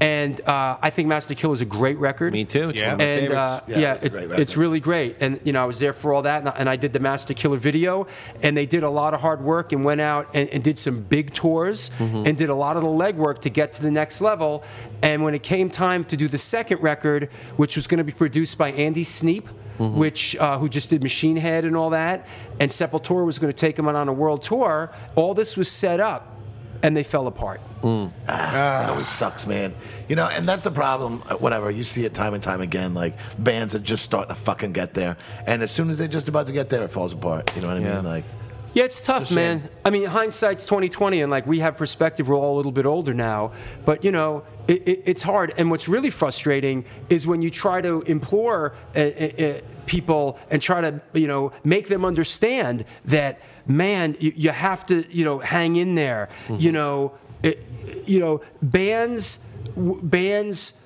And 0.00 0.40
uh, 0.42 0.76
I 0.80 0.90
think 0.90 1.08
Master 1.08 1.34
Killer 1.34 1.54
is 1.54 1.60
a 1.60 1.64
great 1.64 1.98
record. 1.98 2.32
Mm-hmm. 2.32 2.38
Me 2.40 2.44
too. 2.44 2.68
It's 2.70 2.78
Yeah. 2.78 2.92
one 2.92 2.94
of 2.94 2.98
my 3.00 3.04
And 3.04 3.20
favorites. 3.28 3.48
uh, 3.48 3.60
Yeah, 3.66 3.78
yeah, 3.78 3.94
it's 3.94 4.04
it- 4.04 4.40
it's 4.44 4.56
really 4.56 4.78
great. 4.80 5.16
And 5.20 5.40
you 5.42 5.52
know, 5.52 5.62
I 5.62 5.66
was 5.66 5.80
there 5.80 5.92
for 5.92 6.12
all 6.14 6.22
that, 6.22 6.38
and 6.40 6.48
I, 6.50 6.52
and 6.60 6.68
I 6.70 6.76
did 6.76 6.92
the 6.92 7.00
Master 7.00 7.34
Killer 7.34 7.56
video, 7.56 8.06
and 8.44 8.56
they 8.56 8.66
did 8.66 8.84
a 8.84 8.90
lot 8.90 9.12
of 9.12 9.20
hard 9.20 9.40
work 9.42 9.72
and 9.72 9.84
went 9.84 10.00
out 10.00 10.28
and, 10.32 10.48
and 10.50 10.62
did 10.62 10.78
some 10.78 11.02
big 11.02 11.32
tours 11.34 11.90
Mm-hmm. 11.98 12.26
and 12.26 12.38
did 12.38 12.48
a 12.50 12.54
lot 12.54 12.76
of 12.76 12.82
the 12.84 12.88
legwork 13.04 13.40
to 13.40 13.50
get 13.50 13.72
to 13.74 13.82
the 13.82 13.90
next 13.90 14.20
level. 14.20 14.62
And 15.02 15.24
when 15.24 15.34
it 15.34 15.42
came 15.42 15.68
time 15.68 16.04
to 16.04 16.16
do 16.16 16.28
the 16.28 16.38
second 16.38 16.80
record, 16.80 17.28
which 17.56 17.74
was 17.74 17.86
going 17.88 17.98
to 17.98 18.04
be 18.04 18.12
produced 18.12 18.56
by 18.56 18.70
Andy 18.72 19.02
Sneap. 19.04 19.48
Mm-hmm. 19.80 19.98
Which 19.98 20.36
uh, 20.36 20.58
who 20.58 20.68
just 20.68 20.90
did 20.90 21.02
Machine 21.02 21.38
Head 21.38 21.64
and 21.64 21.74
all 21.74 21.88
that, 21.90 22.26
and 22.60 22.70
Sepultura 22.70 23.24
was 23.24 23.38
going 23.38 23.50
to 23.50 23.56
take 23.58 23.78
him 23.78 23.88
on 23.88 24.08
a 24.08 24.12
world 24.12 24.42
tour. 24.42 24.92
All 25.16 25.32
this 25.32 25.56
was 25.56 25.70
set 25.70 26.00
up, 26.00 26.36
and 26.82 26.94
they 26.94 27.02
fell 27.02 27.26
apart. 27.26 27.62
It 27.82 28.10
always 28.28 29.08
sucks, 29.08 29.46
man. 29.46 29.74
You 30.06 30.16
know, 30.16 30.28
and 30.30 30.46
that's 30.46 30.64
the 30.64 30.70
problem. 30.70 31.22
uh, 31.30 31.36
Whatever 31.36 31.70
you 31.70 31.82
see 31.84 32.04
it 32.04 32.12
time 32.12 32.34
and 32.34 32.42
time 32.42 32.60
again. 32.60 32.92
Like 32.92 33.14
bands 33.38 33.74
are 33.74 33.78
just 33.78 34.04
starting 34.04 34.34
to 34.34 34.38
fucking 34.40 34.72
get 34.72 34.92
there, 34.92 35.16
and 35.46 35.62
as 35.62 35.70
soon 35.70 35.88
as 35.88 35.96
they're 35.96 36.08
just 36.08 36.28
about 36.28 36.46
to 36.48 36.52
get 36.52 36.68
there, 36.68 36.82
it 36.84 36.90
falls 36.90 37.14
apart. 37.14 37.50
You 37.56 37.62
know 37.62 37.68
what 37.68 37.78
I 37.78 37.80
Yeah. 37.80 37.94
mean? 37.96 38.04
Like, 38.04 38.24
Yeah, 38.72 38.84
it's 38.84 39.00
tough, 39.00 39.22
It's 39.22 39.32
man. 39.32 39.68
I 39.84 39.90
mean, 39.90 40.04
hindsight's 40.04 40.64
2020, 40.66 41.22
and 41.22 41.30
like 41.30 41.44
we 41.46 41.58
have 41.60 41.76
perspective. 41.76 42.28
We're 42.28 42.36
all 42.36 42.54
a 42.54 42.58
little 42.58 42.70
bit 42.70 42.86
older 42.86 43.12
now, 43.14 43.50
but 43.84 44.04
you 44.04 44.12
know, 44.12 44.44
it, 44.68 44.86
it, 44.86 45.02
it's 45.06 45.22
hard. 45.22 45.52
And 45.58 45.72
what's 45.72 45.88
really 45.88 46.10
frustrating 46.10 46.84
is 47.08 47.26
when 47.26 47.42
you 47.42 47.50
try 47.50 47.80
to 47.80 48.02
implore 48.02 48.74
uh, 48.94 49.00
uh, 49.00 49.02
uh, 49.02 49.60
people 49.90 50.38
and 50.50 50.62
try 50.62 50.80
to, 50.80 51.00
you 51.12 51.26
know, 51.26 51.52
make 51.64 51.88
them 51.88 52.04
understand 52.04 52.84
that, 53.04 53.40
man, 53.66 54.16
you, 54.20 54.32
you 54.36 54.50
have 54.50 54.86
to, 54.86 55.04
you 55.10 55.24
know, 55.24 55.40
hang 55.40 55.74
in 55.74 55.96
there. 55.96 56.28
Mm-hmm. 56.46 56.62
You 56.62 56.72
know, 56.72 57.12
it, 57.42 57.66
you 58.06 58.20
know, 58.20 58.40
bands, 58.62 59.50
bands 59.76 60.80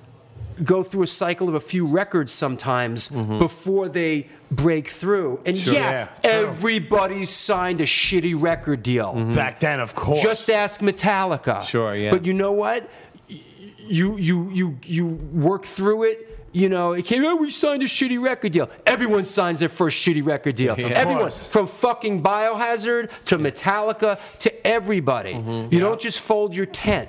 go 0.63 0.83
through 0.83 1.03
a 1.03 1.07
cycle 1.07 1.51
of 1.51 1.55
a 1.55 1.61
few 1.61 1.87
records 1.87 2.33
sometimes 2.33 3.11
mm-hmm. 3.11 3.39
before 3.39 3.89
they 3.89 4.29
break 4.51 4.89
through. 4.89 5.43
And 5.45 5.59
yeah, 5.67 6.09
Yeah, 6.25 6.31
everybody 6.31 7.27
signed 7.27 7.83
a 7.83 7.87
shitty 7.87 8.41
record 8.41 8.83
deal. 8.83 9.13
Mm-hmm. 9.13 9.35
Back 9.35 9.61
then, 9.61 9.81
of 9.81 9.95
course. 9.95 10.23
Just 10.23 10.49
ask 10.49 10.81
Metallica. 10.81 11.63
Sure, 11.63 11.95
yeah. 11.95 12.11
But 12.11 12.25
you 12.25 12.33
know 12.33 12.53
what? 12.53 12.89
You 13.29 14.17
you 14.17 14.49
you 14.51 14.79
you 14.83 15.07
work 15.07 15.67
through 15.67 16.05
it. 16.05 16.35
You 16.55 16.69
know, 16.69 16.93
it 16.93 17.05
came. 17.05 17.25
Oh, 17.25 17.35
we 17.35 17.51
signed 17.51 17.83
a 17.83 17.87
shitty 17.87 18.23
record 18.23 18.53
deal. 18.53 18.71
Everyone 18.87 19.25
signs 19.25 19.59
their 19.59 19.69
first 19.69 20.01
shitty 20.01 20.25
record 20.25 20.55
deal. 20.55 20.77
Everyone, 20.79 21.29
from 21.29 21.67
fucking 21.67 22.23
Biohazard 22.23 23.11
to 23.25 23.39
Metallica 23.39 24.39
to 24.39 24.67
everybody. 24.67 25.35
Mm-hmm. 25.35 25.75
You 25.75 25.81
don't 25.81 26.01
just 26.01 26.21
fold 26.21 26.55
your 26.55 26.67
tent. 26.67 27.09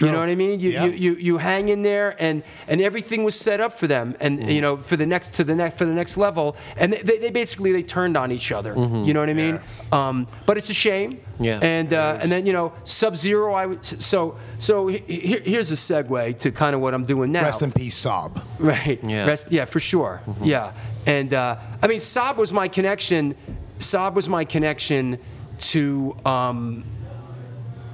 You 0.00 0.10
know 0.12 0.18
what 0.20 0.28
I 0.28 0.34
mean? 0.34 0.60
You, 0.60 0.70
Yeah. 0.70 0.84
you, 0.86 0.90
you 0.92 1.14
you 1.16 1.38
hang 1.38 1.68
in 1.68 1.82
there, 1.82 2.16
and 2.18 2.42
and 2.68 2.80
everything 2.80 3.24
was 3.24 3.38
set 3.38 3.60
up 3.60 3.72
for 3.72 3.86
them, 3.86 4.14
and 4.20 4.50
you 4.50 4.60
know 4.60 4.76
for 4.76 4.96
the 4.96 5.06
next 5.06 5.34
to 5.36 5.44
the 5.44 5.54
next 5.54 5.78
for 5.78 5.84
the 5.84 5.92
next 5.94 6.16
level, 6.16 6.56
and 6.76 6.92
they, 6.92 7.18
they 7.18 7.30
basically 7.30 7.72
they 7.72 7.82
turned 7.82 8.16
on 8.16 8.30
each 8.32 8.50
other. 8.52 8.74
You 8.74 9.12
know 9.14 9.20
what 9.20 9.30
I 9.30 9.34
mean? 9.34 9.60
Um, 9.92 10.26
but 10.46 10.56
it's 10.58 10.70
a 10.70 10.74
shame. 10.74 11.20
Yeah. 11.40 11.58
And 11.62 11.92
uh, 11.92 12.18
and 12.22 12.30
then 12.30 12.46
you 12.46 12.52
know 12.52 12.72
Sub 12.84 13.16
Zero. 13.16 13.54
I 13.54 13.66
would 13.66 13.84
so 13.84 14.36
so 14.58 14.86
he- 14.88 14.98
he- 15.06 15.42
here's 15.52 15.70
a 15.72 15.74
segue 15.76 16.38
to 16.40 16.50
kind 16.50 16.74
of 16.74 16.80
what 16.80 16.94
I'm 16.94 17.04
doing 17.04 17.32
now. 17.32 17.42
Rest 17.42 17.62
in 17.62 17.72
peace, 17.72 17.96
Sob. 17.96 18.40
Right. 18.58 18.98
Yeah. 19.02 19.26
Rest, 19.26 19.50
yeah, 19.52 19.64
for 19.66 19.80
sure. 19.80 20.20
Yeah. 20.42 20.72
And 21.06 21.34
uh, 21.34 21.56
I 21.82 21.86
mean, 21.88 22.00
Sob 22.00 22.38
was 22.38 22.52
my 22.52 22.68
connection. 22.68 23.34
Sob 23.78 24.14
was 24.16 24.28
my 24.28 24.44
connection 24.44 25.18
to 25.72 26.16
um, 26.24 26.84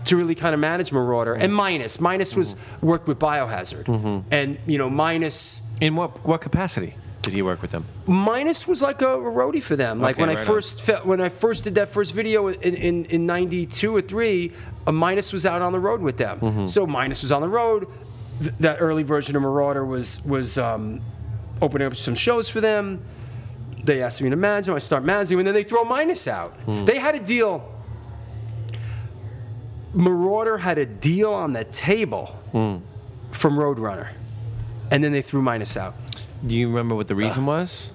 to 0.05 0.17
really 0.17 0.35
kind 0.35 0.55
of 0.55 0.61
manage 0.61 0.93
Marauder. 0.93 1.35
And 1.35 1.55
Minus. 1.55 2.01
Minus 2.01 2.35
was 2.37 2.57
worked 2.81 3.07
with 3.09 3.19
Biohazard. 3.19 4.25
And 4.31 4.59
you 4.67 4.79
know, 4.79 4.91
Minus. 4.91 5.63
In 5.81 5.97
what 5.97 6.25
what 6.27 6.41
capacity 6.41 6.95
did 7.23 7.33
he 7.35 7.43
work 7.43 7.61
with 7.63 7.71
them? 7.71 7.85
Minus 8.07 8.67
was 8.67 8.81
like 8.83 9.03
a, 9.03 9.09
a 9.15 9.19
roadie 9.33 9.63
for 9.63 9.77
them. 9.77 10.01
Like 10.01 10.17
Okay, 10.17 10.23
when 10.23 10.31
I 10.31 10.35
right 10.35 10.41
on. 10.41 10.47
first 10.47 10.81
fe- 10.81 11.01
when 11.05 11.21
I 11.21 11.29
first 11.29 11.65
did 11.65 11.75
that 11.77 11.89
first 11.89 12.15
video 12.15 12.49
in 12.49 12.75
in, 12.75 13.05
in 13.07 13.27
'92 13.27 13.95
or 13.97 14.01
three, 14.03 14.53
uh, 14.87 14.93
Minus 14.93 15.33
was 15.33 15.45
out 15.47 15.63
on 15.63 15.73
the 15.73 15.81
road 15.81 16.01
with 16.01 16.17
them. 16.17 16.41
Mm-hmm. 16.41 16.67
So 16.67 16.87
Minus 16.87 17.23
was 17.23 17.33
on 17.33 17.43
the 17.43 17.49
road. 17.49 17.87
Th- 18.41 18.55
that 18.61 18.79
early 18.81 19.03
version 19.03 19.37
of 19.37 19.43
Marauder 19.43 19.85
was 19.85 20.25
was 20.25 20.57
um, 20.59 21.01
opening 21.63 21.87
up 21.87 21.97
some 21.97 22.15
shows 22.15 22.49
for 22.49 22.61
them. 22.61 23.03
They 23.85 24.03
asked 24.03 24.21
me 24.21 24.29
to 24.31 24.37
manage 24.37 24.67
them. 24.67 24.75
I 24.75 24.79
start 24.81 25.05
managing, 25.05 25.39
and 25.39 25.47
then 25.47 25.55
they 25.55 25.65
throw 25.65 25.85
Minus 25.85 26.29
out. 26.29 26.53
Hmm. 26.67 26.85
They 26.85 26.99
had 26.99 27.15
a 27.15 27.21
deal. 27.21 27.63
Marauder 29.95 30.59
had 30.59 30.79
a 30.79 30.87
deal 30.87 31.33
on 31.33 31.53
the 31.53 31.65
table 31.65 32.27
Hmm. 32.53 32.77
from 33.33 33.57
Roadrunner, 33.57 34.09
and 34.91 35.03
then 35.03 35.13
they 35.13 35.23
threw 35.23 35.43
Minus 35.43 35.77
out. 35.77 35.95
Do 36.47 36.55
you 36.55 36.69
remember 36.69 36.95
what 36.95 37.09
the 37.09 37.15
reason 37.15 37.47
was? 37.47 37.91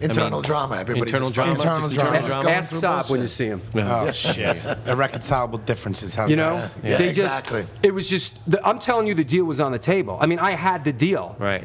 internal 0.00 0.40
drama. 0.42 0.76
Everybody 0.76 1.08
internal 1.10 1.26
just 1.28 1.34
drama. 1.34 1.50
fucking- 1.56 1.60
Internal 1.66 1.88
just 1.88 1.94
drama. 2.00 2.16
internal 2.18 2.36
Ask, 2.36 2.42
going 2.44 2.54
ask 2.54 3.06
through 3.08 3.14
when 3.14 3.20
you 3.20 3.26
bullshit. 3.26 3.30
see 3.30 3.46
him. 3.46 3.62
Oh, 3.90 4.10
shit. 4.12 4.64
Irreconcilable 4.86 5.58
differences. 5.58 6.14
How's 6.14 6.30
You 6.30 6.36
know, 6.36 6.58
that? 6.58 6.70
Yeah, 6.84 6.98
they 6.98 7.08
exactly. 7.08 7.62
just 7.62 7.72
it 7.84 7.92
was 7.92 8.08
just 8.08 8.48
the, 8.48 8.64
I'm 8.64 8.78
telling 8.78 9.08
you 9.08 9.14
the 9.16 9.24
deal 9.24 9.44
was 9.44 9.58
on 9.58 9.72
the 9.72 9.78
table. 9.80 10.16
I 10.20 10.26
mean, 10.26 10.38
I 10.38 10.52
had 10.52 10.84
the 10.84 10.92
deal. 10.92 11.34
Right. 11.40 11.64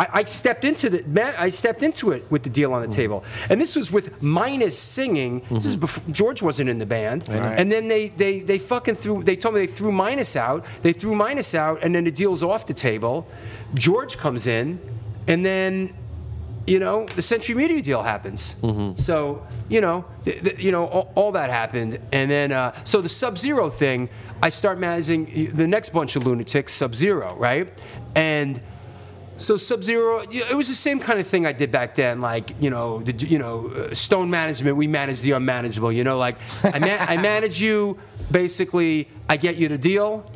I, 0.00 0.08
I 0.20 0.24
stepped 0.24 0.64
into 0.64 0.88
the 0.88 1.02
man. 1.02 1.34
I 1.36 1.50
stepped 1.50 1.82
into 1.82 2.12
it 2.12 2.24
with 2.30 2.42
the 2.42 2.48
deal 2.48 2.72
on 2.72 2.80
the 2.80 2.88
mm-hmm. 2.88 2.96
table, 2.96 3.24
and 3.50 3.60
this 3.60 3.76
was 3.76 3.92
with 3.92 4.22
Minus 4.22 4.78
singing. 4.78 5.42
This 5.50 5.66
is 5.66 5.72
mm-hmm. 5.72 5.80
before 5.80 6.14
George 6.14 6.40
wasn't 6.40 6.70
in 6.70 6.78
the 6.78 6.86
band, 6.86 7.28
and 7.28 7.70
then 7.70 7.88
they 7.88 8.08
they 8.08 8.40
they 8.40 8.58
fucking 8.58 8.94
threw. 8.94 9.22
They 9.22 9.36
told 9.36 9.54
me 9.54 9.60
they 9.60 9.66
threw 9.66 9.92
Minus 9.92 10.36
out. 10.36 10.64
They 10.80 10.94
threw 10.94 11.14
Minus 11.14 11.54
out, 11.54 11.82
and 11.82 11.94
then 11.94 12.04
the 12.04 12.10
deal's 12.10 12.42
off 12.42 12.66
the 12.66 12.72
table. 12.72 13.28
George 13.74 14.16
comes 14.16 14.46
in, 14.46 14.80
and 15.28 15.44
then 15.44 15.92
you 16.66 16.78
know, 16.78 17.04
the 17.06 17.22
Century 17.22 17.54
Media 17.54 17.82
deal 17.82 18.02
happens. 18.02 18.54
Mm-hmm. 18.60 18.94
So, 18.96 19.44
you 19.68 19.80
know, 19.80 20.04
th- 20.24 20.42
th- 20.44 20.58
you 20.58 20.70
know, 20.70 20.86
all, 20.86 21.12
all 21.14 21.32
that 21.32 21.50
happened, 21.50 21.98
and 22.12 22.30
then 22.30 22.52
uh, 22.52 22.72
so 22.84 23.00
the 23.00 23.08
Sub 23.08 23.36
Zero 23.36 23.70
thing, 23.70 24.08
I 24.42 24.50
start 24.50 24.78
managing 24.78 25.52
the 25.52 25.66
next 25.66 25.90
bunch 25.90 26.16
of 26.16 26.26
lunatics, 26.26 26.72
Sub 26.72 26.94
Zero, 26.94 27.34
right? 27.36 27.68
And 28.14 28.60
so 29.40 29.56
Sub 29.56 29.82
Zero, 29.82 30.20
it 30.30 30.56
was 30.56 30.68
the 30.68 30.74
same 30.74 31.00
kind 31.00 31.18
of 31.18 31.26
thing 31.26 31.46
I 31.46 31.52
did 31.52 31.70
back 31.72 31.94
then. 31.94 32.20
Like, 32.20 32.50
you 32.60 32.70
know, 32.70 33.00
the, 33.00 33.12
you 33.26 33.38
know, 33.38 33.68
uh, 33.68 33.94
Stone 33.94 34.28
Management, 34.30 34.76
we 34.76 34.86
manage 34.86 35.22
the 35.22 35.32
unmanageable. 35.32 35.90
You 35.90 36.04
know, 36.04 36.18
like 36.18 36.36
I, 36.62 36.78
ma- 36.78 37.04
I 37.14 37.16
manage 37.16 37.60
you. 37.60 37.98
Basically, 38.30 39.08
I 39.28 39.36
get 39.36 39.56
you 39.56 39.66
the 39.68 39.78
deal, 39.78 40.30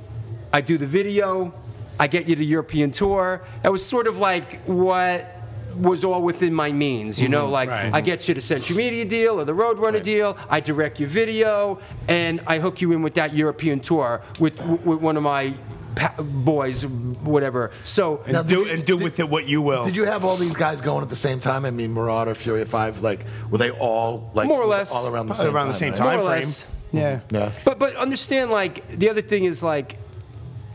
I 0.52 0.60
do 0.60 0.78
the 0.78 0.86
video, 0.86 1.52
I 2.00 2.08
get 2.08 2.26
you 2.28 2.34
the 2.34 2.44
European 2.46 2.90
tour. 2.90 3.44
That 3.62 3.70
was 3.70 3.84
sort 3.86 4.06
of 4.08 4.18
like 4.18 4.60
what 4.64 5.30
was 5.76 6.02
all 6.04 6.22
within 6.22 6.54
my 6.54 6.72
means, 6.72 7.20
you 7.20 7.28
know. 7.28 7.48
Like 7.50 7.68
Right. 7.68 7.92
I 7.92 8.00
get 8.00 8.26
you 8.26 8.34
the 8.34 8.40
Century 8.40 8.76
Media 8.76 9.04
deal 9.04 9.38
or 9.40 9.44
the 9.44 9.52
Roadrunner 9.54 10.02
deal. 10.02 10.36
I 10.48 10.58
direct 10.60 10.98
your 10.98 11.08
video, 11.08 11.78
and 12.08 12.40
I 12.46 12.58
hook 12.58 12.80
you 12.80 12.90
in 12.92 13.02
with 13.02 13.14
that 13.14 13.34
European 13.34 13.78
tour 13.80 14.22
with, 14.40 14.60
with 14.84 15.00
one 15.00 15.16
of 15.16 15.22
my 15.22 15.54
pa- 15.94 16.14
boys, 16.22 16.84
whatever. 16.86 17.70
So 17.84 18.22
Now, 18.26 18.40
And 18.40 18.48
did 18.48 18.54
do, 18.54 18.60
you- 18.62 18.72
and 18.72 18.84
do 18.84 18.96
did- 18.98 19.04
with 19.04 19.20
it 19.20 19.28
what 19.28 19.46
you 19.48 19.62
will. 19.62 19.84
Did 19.84 19.96
you 19.96 20.04
have 20.04 20.24
all 20.24 20.36
these 20.36 20.56
guys 20.56 20.80
going 20.80 21.02
at 21.02 21.08
the 21.08 21.16
same 21.16 21.40
time? 21.40 21.64
I 21.64 21.70
mean, 21.70 21.92
Marauder, 21.92 22.34
Fury 22.34 22.64
Five, 22.64 23.02
like 23.02 23.24
were 23.50 23.58
they 23.58 23.70
all 23.70 24.30
like 24.34 24.48
More 24.48 24.60
or 24.62 24.66
less. 24.66 24.94
all 24.94 25.06
around 25.06 25.26
the 25.28 25.34
same 25.34 25.54
around 25.54 25.68
the 25.68 25.74
same 25.74 25.90
right? 25.90 25.96
time 25.98 26.06
More 26.18 26.24
or 26.26 26.28
frame. 26.28 26.38
less. 26.40 26.66
Yeah. 26.92 27.20
Yeah. 27.30 27.50
But 27.64 27.78
but 27.78 27.96
understand 27.96 28.50
like 28.50 28.86
the 28.98 29.10
other 29.10 29.22
thing 29.22 29.44
is 29.44 29.62
like 29.62 29.98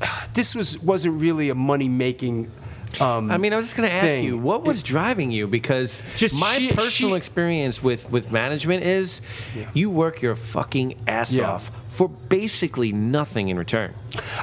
this 0.34 0.56
was 0.56 0.78
wasn't 0.82 1.22
really 1.22 1.50
a 1.50 1.56
money 1.56 1.88
making. 1.90 2.52
Um, 3.00 3.30
I 3.32 3.38
mean, 3.38 3.54
I 3.54 3.58
was 3.58 3.68
just 3.68 3.78
going 3.78 3.88
to 3.90 3.96
ask 3.96 4.08
thing. 4.08 4.24
you, 4.26 4.38
what 4.38 4.64
was 4.64 4.82
driving 4.84 5.32
you? 5.32 5.48
Because 5.48 6.02
Just 6.16 6.40
my 6.40 6.58
she- 6.58 6.72
personal 6.72 7.12
she- 7.14 7.18
experience 7.18 7.84
with, 7.84 8.10
with 8.10 8.32
management 8.32 8.84
is 8.84 9.22
you 9.74 9.90
work 9.90 10.22
your 10.22 10.36
fucking 10.36 10.96
ass 11.08 11.32
Yeah. 11.34 11.52
off 11.52 11.72
for 11.88 12.10
basically 12.10 12.92
nothing 12.92 13.50
in 13.50 13.58
return. 13.58 13.94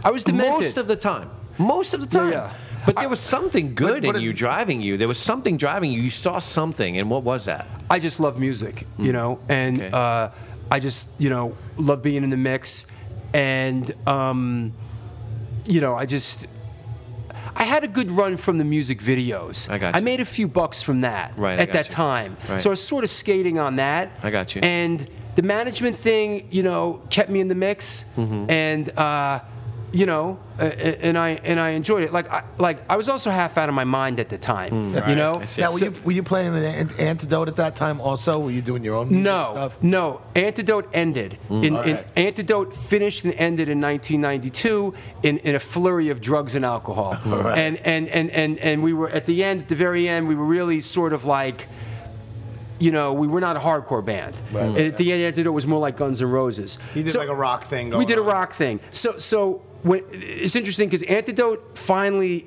I 0.05 0.11
was 0.11 0.23
demented. 0.25 0.61
Most 0.61 0.77
of 0.79 0.87
the 0.87 0.97
time. 0.97 1.31
Most 1.59 1.93
of 1.95 2.01
the 2.01 2.07
time. 2.07 2.33
yeah. 2.33 2.55
But 2.85 2.97
there 2.97 3.09
was 3.09 3.19
something 3.19 3.75
good 3.75 4.03
but 4.05 4.11
in 4.11 4.17
it- 4.17 4.23
you 4.23 4.33
driving 4.33 4.81
you. 4.81 4.97
There 4.97 5.09
was 5.09 5.19
something 5.19 5.57
driving 5.57 5.91
you. 5.91 6.01
You 6.01 6.11
saw 6.11 6.39
something, 6.39 6.97
and 6.99 7.11
what 7.11 7.25
was 7.25 7.47
that? 7.47 7.67
I 7.91 7.99
just 7.99 8.21
love 8.21 8.39
music, 8.39 8.87
you 8.99 9.13
know, 9.13 9.41
and 9.49 9.81
Okay. 9.81 9.91
uh, 9.93 10.29
I 10.71 10.79
just 10.81 11.09
you 11.19 11.29
know 11.31 11.57
love 11.77 12.01
being 12.03 12.23
in 12.23 12.31
the 12.31 12.37
mix, 12.37 12.87
and 13.35 13.91
um, 14.07 14.73
you 15.67 15.81
know 15.81 15.97
I 15.97 16.07
just 16.07 16.47
I 17.59 17.65
had 17.65 17.85
a 17.85 17.89
good 17.89 18.11
run 18.11 18.37
from 18.37 18.59
the 18.59 18.65
music 18.65 19.01
videos. 19.01 19.71
I 19.71 19.79
got 19.79 19.95
you. 19.95 19.99
I 19.99 20.01
made 20.03 20.21
a 20.21 20.25
few 20.25 20.47
bucks 20.49 20.83
from 20.83 21.01
that 21.01 21.33
Right, 21.37 21.59
at 21.59 21.73
that 21.73 21.87
you. 21.87 21.91
time, 21.93 22.37
Right. 22.49 22.61
so 22.61 22.71
I 22.71 22.73
was 22.73 22.83
sort 22.87 23.03
of 23.05 23.11
skating 23.11 23.59
on 23.59 23.77
that. 23.77 24.11
I 24.23 24.31
got 24.31 24.55
you. 24.55 24.61
And 24.63 25.09
the 25.37 25.43
management 25.43 25.97
thing, 25.97 26.49
you 26.51 26.63
know, 26.63 27.03
kept 27.11 27.31
me 27.31 27.41
in 27.41 27.49
the 27.49 27.55
mix, 27.55 28.05
Mm-hmm. 28.17 28.51
and. 28.51 28.91
Uh, 28.99 29.41
you 29.93 30.05
know, 30.05 30.39
uh, 30.59 30.65
and 30.65 31.17
I 31.17 31.31
and 31.45 31.61
I 31.61 31.71
enjoyed 31.71 32.03
it. 32.03 32.13
Like 32.13 32.31
I, 32.31 32.43
like 32.59 32.79
I 32.91 32.97
was 32.97 33.09
also 33.09 33.31
half 33.31 33.57
out 33.57 33.69
of 33.69 33.75
my 33.75 33.85
mind 33.85 34.21
at 34.21 34.29
the 34.29 34.37
time. 34.37 34.95
You 34.95 35.15
know. 35.15 35.43
Now, 35.59 35.73
were 35.73 35.79
you 35.79 35.95
were 36.05 36.13
you 36.13 36.23
playing 36.23 36.55
an 36.57 36.65
an- 36.65 36.91
antidote 36.99 37.49
at 37.49 37.57
that 37.57 37.77
time? 37.77 38.01
Also, 38.01 38.39
were 38.39 38.51
you 38.51 38.63
doing 38.63 38.83
your 38.85 38.97
own 38.97 39.09
music 39.09 39.25
no, 39.25 39.43
stuff? 39.43 39.83
no. 39.83 40.21
Antidote 40.35 40.89
ended. 40.93 41.39
In, 41.49 41.77
in, 41.77 42.05
Antidote 42.17 42.75
finished 42.75 43.25
and 43.25 43.33
ended 43.35 43.69
in 43.69 43.81
1992 43.81 44.95
in, 45.23 45.39
in 45.39 45.55
a 45.55 45.61
flurry 45.61 46.11
of 46.11 46.21
drugs 46.21 46.55
and 46.55 46.65
alcohol. 46.65 47.17
Alright. 47.27 47.59
And, 47.59 47.77
and, 47.79 48.09
and, 48.09 48.31
and, 48.31 48.59
and 48.59 48.83
we 48.83 48.93
were, 48.93 49.09
at 49.09 49.25
the 49.27 49.43
end, 49.45 49.63
at 49.63 49.69
the 49.69 49.75
very 49.77 50.09
end, 50.09 50.29
we 50.29 50.35
were 50.35 50.45
really 50.45 50.81
sort 50.81 51.13
of 51.13 51.25
like, 51.25 51.67
you 52.79 52.91
know, 52.91 53.15
we 53.15 53.27
were 53.27 53.41
not 53.41 53.57
a 53.57 53.61
hardcore 53.61 54.05
band. 54.05 54.41
And 54.55 54.77
at 54.77 54.97
the 54.99 55.13
end, 55.13 55.23
Antidote 55.23 55.55
was 55.55 55.67
more 55.67 55.81
like 55.81 55.97
Guns 55.97 56.21
N' 56.21 56.29
Roses. 56.31 56.79
He 56.93 57.03
did 57.03 57.13
So- 57.13 57.21
like 57.21 57.29
a 57.29 57.35
rock 57.35 57.65
thing. 57.65 57.91
Going 57.91 57.99
we 57.99 58.05
did 58.05 58.19
a 58.19 58.23
on. 58.23 58.27
rock 58.27 58.53
thing. 58.53 58.81
So 58.91 59.17
so 59.19 59.63
when, 59.89 60.03
it's 60.11 60.57
interesting 60.57 60.89
because 60.89 61.03
Antidote 61.05 61.79
finally 61.79 62.47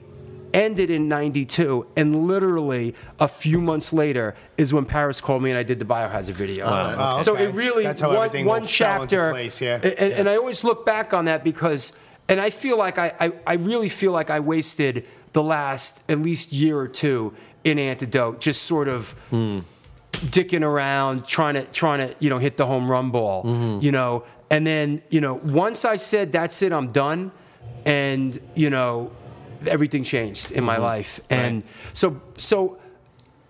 ended 0.54 0.90
in 0.90 1.08
92 1.08 1.86
and 1.96 2.28
literally 2.28 2.96
a 3.20 3.28
few 3.28 3.62
months 3.62 3.94
later 3.94 4.36
is 4.58 4.74
when 4.74 4.84
Paris 4.84 5.22
called 5.22 5.44
me 5.44 5.52
and 5.52 5.60
I 5.60 5.64
did 5.64 5.78
the 5.78 5.86
Biohazard 5.86 6.32
video. 6.34 6.66
Oh, 6.68 7.20
So 7.20 7.34
okay. 7.34 7.46
it 7.46 7.54
really 7.54 7.84
That's 7.84 8.02
how 8.02 8.16
one, 8.16 8.18
one 8.18 8.28
all 8.28 8.44
fell 8.44 8.56
into 8.56 8.68
chapter 8.68 9.30
place, 9.32 9.62
yeah. 9.62 9.76
and, 9.76 9.86
and- 9.94 10.14
and 10.14 10.30
I 10.30 10.38
always 10.38 10.64
look 10.64 10.86
back 10.86 11.14
on 11.14 11.26
that 11.26 11.44
because 11.44 12.02
and 12.28 12.40
I 12.42 12.50
feel 12.50 12.78
like 12.78 12.98
I, 12.98 13.14
I, 13.20 13.32
I 13.48 13.54
really 13.56 13.90
feel 13.90 14.12
like 14.12 14.30
I 14.32 14.40
wasted 14.40 15.06
the 15.34 15.42
last 15.44 16.04
at 16.10 16.18
least 16.20 16.52
year 16.52 16.78
or 16.80 16.88
two 16.88 17.34
in 17.64 17.78
Antidote 17.78 18.40
just 18.42 18.64
sort 18.64 18.88
of 18.88 19.16
dicking 20.12 20.64
around, 20.64 21.26
trying 21.28 21.56
to 21.56 21.64
trying 21.66 22.00
to 22.08 22.16
you 22.20 22.30
know 22.30 22.38
hit 22.38 22.58
the 22.58 22.66
home 22.66 22.90
run 22.90 23.12
ball, 23.12 23.44
Mm-hmm. 23.44 23.84
you 23.86 23.92
know. 23.92 24.24
And 24.52 24.66
then 24.66 25.02
you 25.10 25.22
know 25.22 25.36
once 25.36 25.86
I 25.86 25.95
said 25.97 26.32
that's 26.32 26.62
it, 26.62 26.72
I'm 26.72 26.91
done, 26.91 27.32
and 27.86 28.38
you 28.56 28.70
know 28.70 29.12
everything 29.68 30.04
changed 30.04 30.52
in 30.52 30.64
my 30.64 30.76
Mm-hmm. 30.76 30.84
life, 30.84 31.20
and 31.30 31.64
so 31.93 32.22
so 32.38 32.78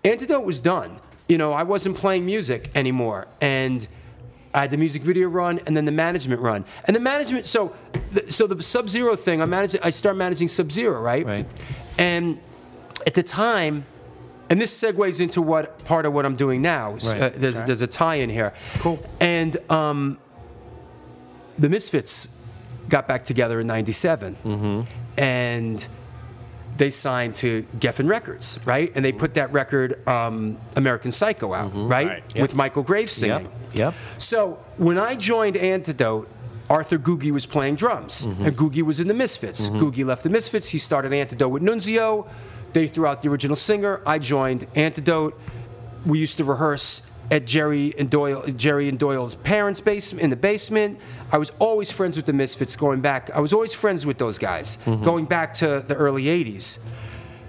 Antidote 0.04 0.44
was 0.44 0.60
done. 0.60 0.98
You 1.28 1.38
know 1.38 1.52
I 1.52 1.62
wasn't 1.62 1.96
playing 1.96 2.26
music 2.26 2.70
anymore, 2.74 3.26
and. 3.40 3.86
I 4.52 4.62
had 4.62 4.70
the 4.72 4.76
music 4.76 5.02
video 5.04 5.28
run 5.28 5.60
and 5.64 5.76
then 5.76 5.84
the 5.84 5.92
management 5.92 6.40
run. 6.40 6.64
And 6.86 6.96
the 6.96 7.00
management, 7.00 7.46
so, 7.46 7.72
so 8.28 8.48
the 8.48 8.60
Sub 8.64 8.88
Zero 8.88 9.14
thing, 9.14 9.40
I 9.40 9.44
managed. 9.44 9.78
I 9.80 9.90
start 9.90 10.16
managing 10.16 10.48
Sub 10.48 10.72
Zero, 10.72 11.00
right? 11.00 11.24
Right. 11.24 11.46
And 11.98 12.40
at 13.06 13.14
the 13.14 13.22
time, 13.22 13.84
and 14.48 14.60
this 14.60 14.76
segues 14.76 15.20
into 15.20 15.40
what 15.40 15.84
part 15.84 16.04
of 16.04 16.12
what 16.14 16.26
I'm 16.26 16.34
doing 16.34 16.62
now. 16.62 16.94
Right. 16.94 17.22
Uh, 17.22 17.30
there's 17.36 17.62
there's 17.62 17.82
a 17.82 17.86
tie 17.86 18.16
in 18.16 18.28
here. 18.28 18.52
Cool. 18.78 18.98
And 19.20 19.56
um, 19.70 20.18
the 21.60 21.68
Misfits 21.68 22.28
got 22.88 23.06
back 23.06 23.22
together 23.24 23.60
in 23.60 23.66
'97, 23.66 24.36
Mm-hmm. 24.44 25.20
and 25.20 25.86
they 26.76 26.90
signed 26.90 27.34
to 27.36 27.64
Geffen 27.78 28.08
Records, 28.08 28.58
right? 28.64 28.90
And 28.94 29.04
they 29.04 29.12
put 29.12 29.34
that 29.34 29.52
record, 29.52 30.06
um, 30.08 30.56
American 30.76 31.12
Psycho, 31.12 31.52
out, 31.52 31.64
right? 31.64 31.72
Mm-hmm. 31.74 31.88
Right. 31.88 32.22
Yep. 32.34 32.42
With 32.42 32.54
Michael 32.54 32.82
Graves 32.82 33.12
singing. 33.12 33.44
Yep. 33.44 33.52
Yep. 33.74 33.94
So 34.18 34.58
when 34.78 34.98
I 34.98 35.14
joined 35.16 35.56
Antidote, 35.56 36.28
Arthur 36.70 36.98
Googy 36.98 37.32
was 37.32 37.44
playing 37.46 37.76
drums, 37.76 38.24
Mm-hmm. 38.24 38.46
and 38.46 38.56
Googy 38.56 38.82
was 38.82 38.98
in 39.00 39.08
the 39.08 39.14
Misfits. 39.14 39.68
Googy 39.68 40.04
left 40.06 40.22
the 40.22 40.30
Misfits. 40.30 40.70
He 40.70 40.78
started 40.78 41.12
Antidote 41.12 41.50
with 41.50 41.62
Nunzio. 41.62 42.26
They 42.72 42.86
threw 42.86 43.06
out 43.06 43.20
the 43.22 43.28
original 43.28 43.56
singer. 43.56 44.00
I 44.06 44.18
joined 44.18 44.66
Antidote. 44.74 45.38
We 46.06 46.18
used 46.18 46.38
to 46.38 46.44
rehearse 46.44 47.02
at 47.30 47.46
Jerry 47.46 47.94
and 47.98 48.10
Doyle, 48.10 48.44
Jerry 48.56 48.88
and 48.88 48.98
Doyle's 48.98 49.34
parents' 49.36 49.80
basement 49.80 50.22
in 50.24 50.30
the 50.30 50.36
basement. 50.36 50.98
I 51.32 51.38
was 51.38 51.50
always 51.58 51.90
friends 51.92 52.16
with 52.16 52.26
the 52.26 52.32
Misfits 52.32 52.74
going 52.76 53.00
back. 53.00 53.30
I 53.32 53.40
was 53.40 53.52
always 53.52 53.72
friends 53.74 54.04
with 54.04 54.18
those 54.18 54.38
guys 54.38 54.78
Mm-hmm. 54.78 55.04
going 55.04 55.24
back 55.26 55.54
to 55.54 55.82
the 55.86 55.94
early 55.94 56.24
'80s. 56.24 56.80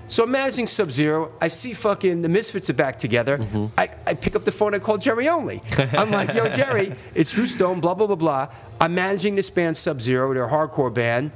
So 0.07 0.23
I'm 0.23 0.31
managing 0.31 0.67
Sub 0.67 0.91
Zero. 0.91 1.31
I 1.39 1.47
see 1.47 1.71
fucking 1.73 2.21
the 2.21 2.27
Misfits 2.29 2.69
are 2.69 2.73
back 2.73 2.97
together. 2.97 3.37
Mm-hmm. 3.37 3.65
I, 3.77 3.89
I 4.05 4.13
pick 4.13 4.35
up 4.35 4.43
the 4.43 4.51
phone. 4.51 4.75
I 4.75 4.79
call 4.79 4.97
Jerry 4.97 5.29
Only. 5.29 5.61
I'm 5.93 6.11
like, 6.11 6.33
yo, 6.33 6.49
Jerry, 6.61 6.93
it's 7.15 7.31
Drew 7.33 7.47
Stone, 7.47 7.79
blah, 7.79 7.93
blah, 7.93 8.07
blah, 8.07 8.17
blah. 8.17 8.47
I'm 8.81 8.93
managing 8.93 9.35
this 9.35 9.49
band 9.49 9.77
Sub 9.77 10.01
Zero. 10.01 10.33
They're 10.33 10.43
a 10.43 10.49
hardcore 10.51 10.93
band. 10.93 11.31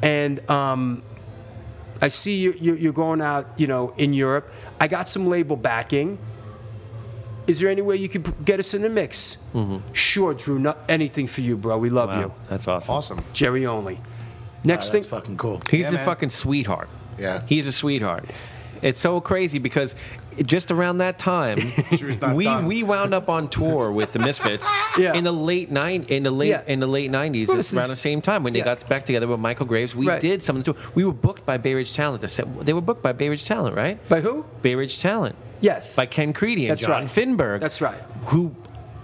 And 0.00 0.48
um, 0.48 1.02
I 2.00 2.06
see 2.08 2.36
you, 2.40 2.52
you, 2.52 2.74
you're 2.76 2.92
going 2.92 3.20
out, 3.20 3.46
you 3.58 3.66
know, 3.66 3.92
in 3.96 4.12
Europe. 4.14 4.48
I 4.80 4.86
got 4.86 5.08
some 5.08 5.26
label 5.28 5.56
backing. 5.56 6.16
Is 7.50 7.58
there 7.58 7.68
any 7.68 7.82
way 7.82 7.96
you 7.96 8.08
could 8.08 8.44
get 8.44 8.60
us 8.60 8.74
in 8.74 8.82
the 8.82 8.88
mix? 8.88 9.36
Sure, 9.92 10.34
Drew. 10.34 10.58
Not 10.60 10.78
anything 10.88 11.26
for 11.26 11.40
you, 11.40 11.56
bro. 11.56 11.78
We 11.78 11.90
love 11.90 12.10
Mm-hmm. 12.10 12.20
Wow, 12.20 12.26
you. 12.26 12.32
that's 12.48 12.68
awesome. 12.68 12.94
Awesome. 12.94 13.24
Jerry 13.32 13.66
Only. 13.66 13.98
Next 14.62 14.90
that's 14.90 14.90
thing. 14.90 15.02
fucking 15.02 15.36
cool. 15.36 15.60
He's 15.68 15.80
Yeah, 15.86 15.88
a 15.88 15.92
man. 15.94 16.04
fucking 16.04 16.30
sweetheart. 16.30 16.88
Yeah. 17.18 17.42
He's 17.46 17.66
a 17.66 17.72
sweetheart. 17.72 18.24
It's 18.82 19.00
so 19.00 19.20
crazy 19.20 19.58
because 19.58 19.94
just 20.46 20.70
around 20.70 20.98
that 20.98 21.18
time, 21.18 21.58
we 22.34 22.44
done. 22.44 22.66
we 22.66 22.82
wound 22.82 23.12
up 23.14 23.28
on 23.28 23.48
tour 23.48 23.92
with 23.92 24.12
the 24.12 24.18
Misfits 24.18 24.70
Yeah. 24.98 25.14
in 25.14 25.24
the 25.24 25.32
late 25.32 25.70
nine 25.70 26.04
in 26.08 26.22
the 26.22 26.30
late 26.30 26.48
Yeah. 26.50 26.62
in 26.66 26.80
the 26.80 26.86
late 26.86 27.10
nineties, 27.10 27.48
Well, 27.48 27.56
around 27.56 27.60
is- 27.60 27.90
the 27.90 27.96
same 27.96 28.20
time 28.20 28.42
when 28.42 28.52
they 28.52 28.60
yeah. 28.60 28.64
got 28.66 28.88
back 28.88 29.04
together 29.04 29.26
with 29.26 29.40
Michael 29.40 29.66
Graves. 29.66 29.94
We 29.94 30.08
Right. 30.08 30.20
did 30.20 30.42
some 30.42 30.56
of 30.56 30.64
the 30.64 30.72
tour. 30.72 30.82
We 30.94 31.04
were 31.04 31.12
booked 31.12 31.44
by 31.46 31.56
Bay 31.58 31.74
Ridge 31.74 31.92
Talent. 31.94 32.22
They 32.22 32.28
said- 32.28 32.48
They 32.62 32.72
were 32.72 32.80
booked 32.80 33.02
by 33.02 33.12
Bay 33.12 33.28
Ridge 33.28 33.44
Talent, 33.44 33.76
right? 33.76 33.96
By 34.08 34.20
who? 34.20 34.44
Bay 34.62 34.74
Ridge 34.74 34.98
Talent 35.00 35.34
Yes. 35.60 35.94
by 35.94 36.06
Ken 36.06 36.32
Creedy 36.32 36.62
and 36.62 36.70
That's 36.70 36.80
John 36.82 36.90
right. 36.90 37.04
Finberg. 37.06 37.60
That's 37.60 37.80
right. 37.82 38.00
Who, 38.26 38.54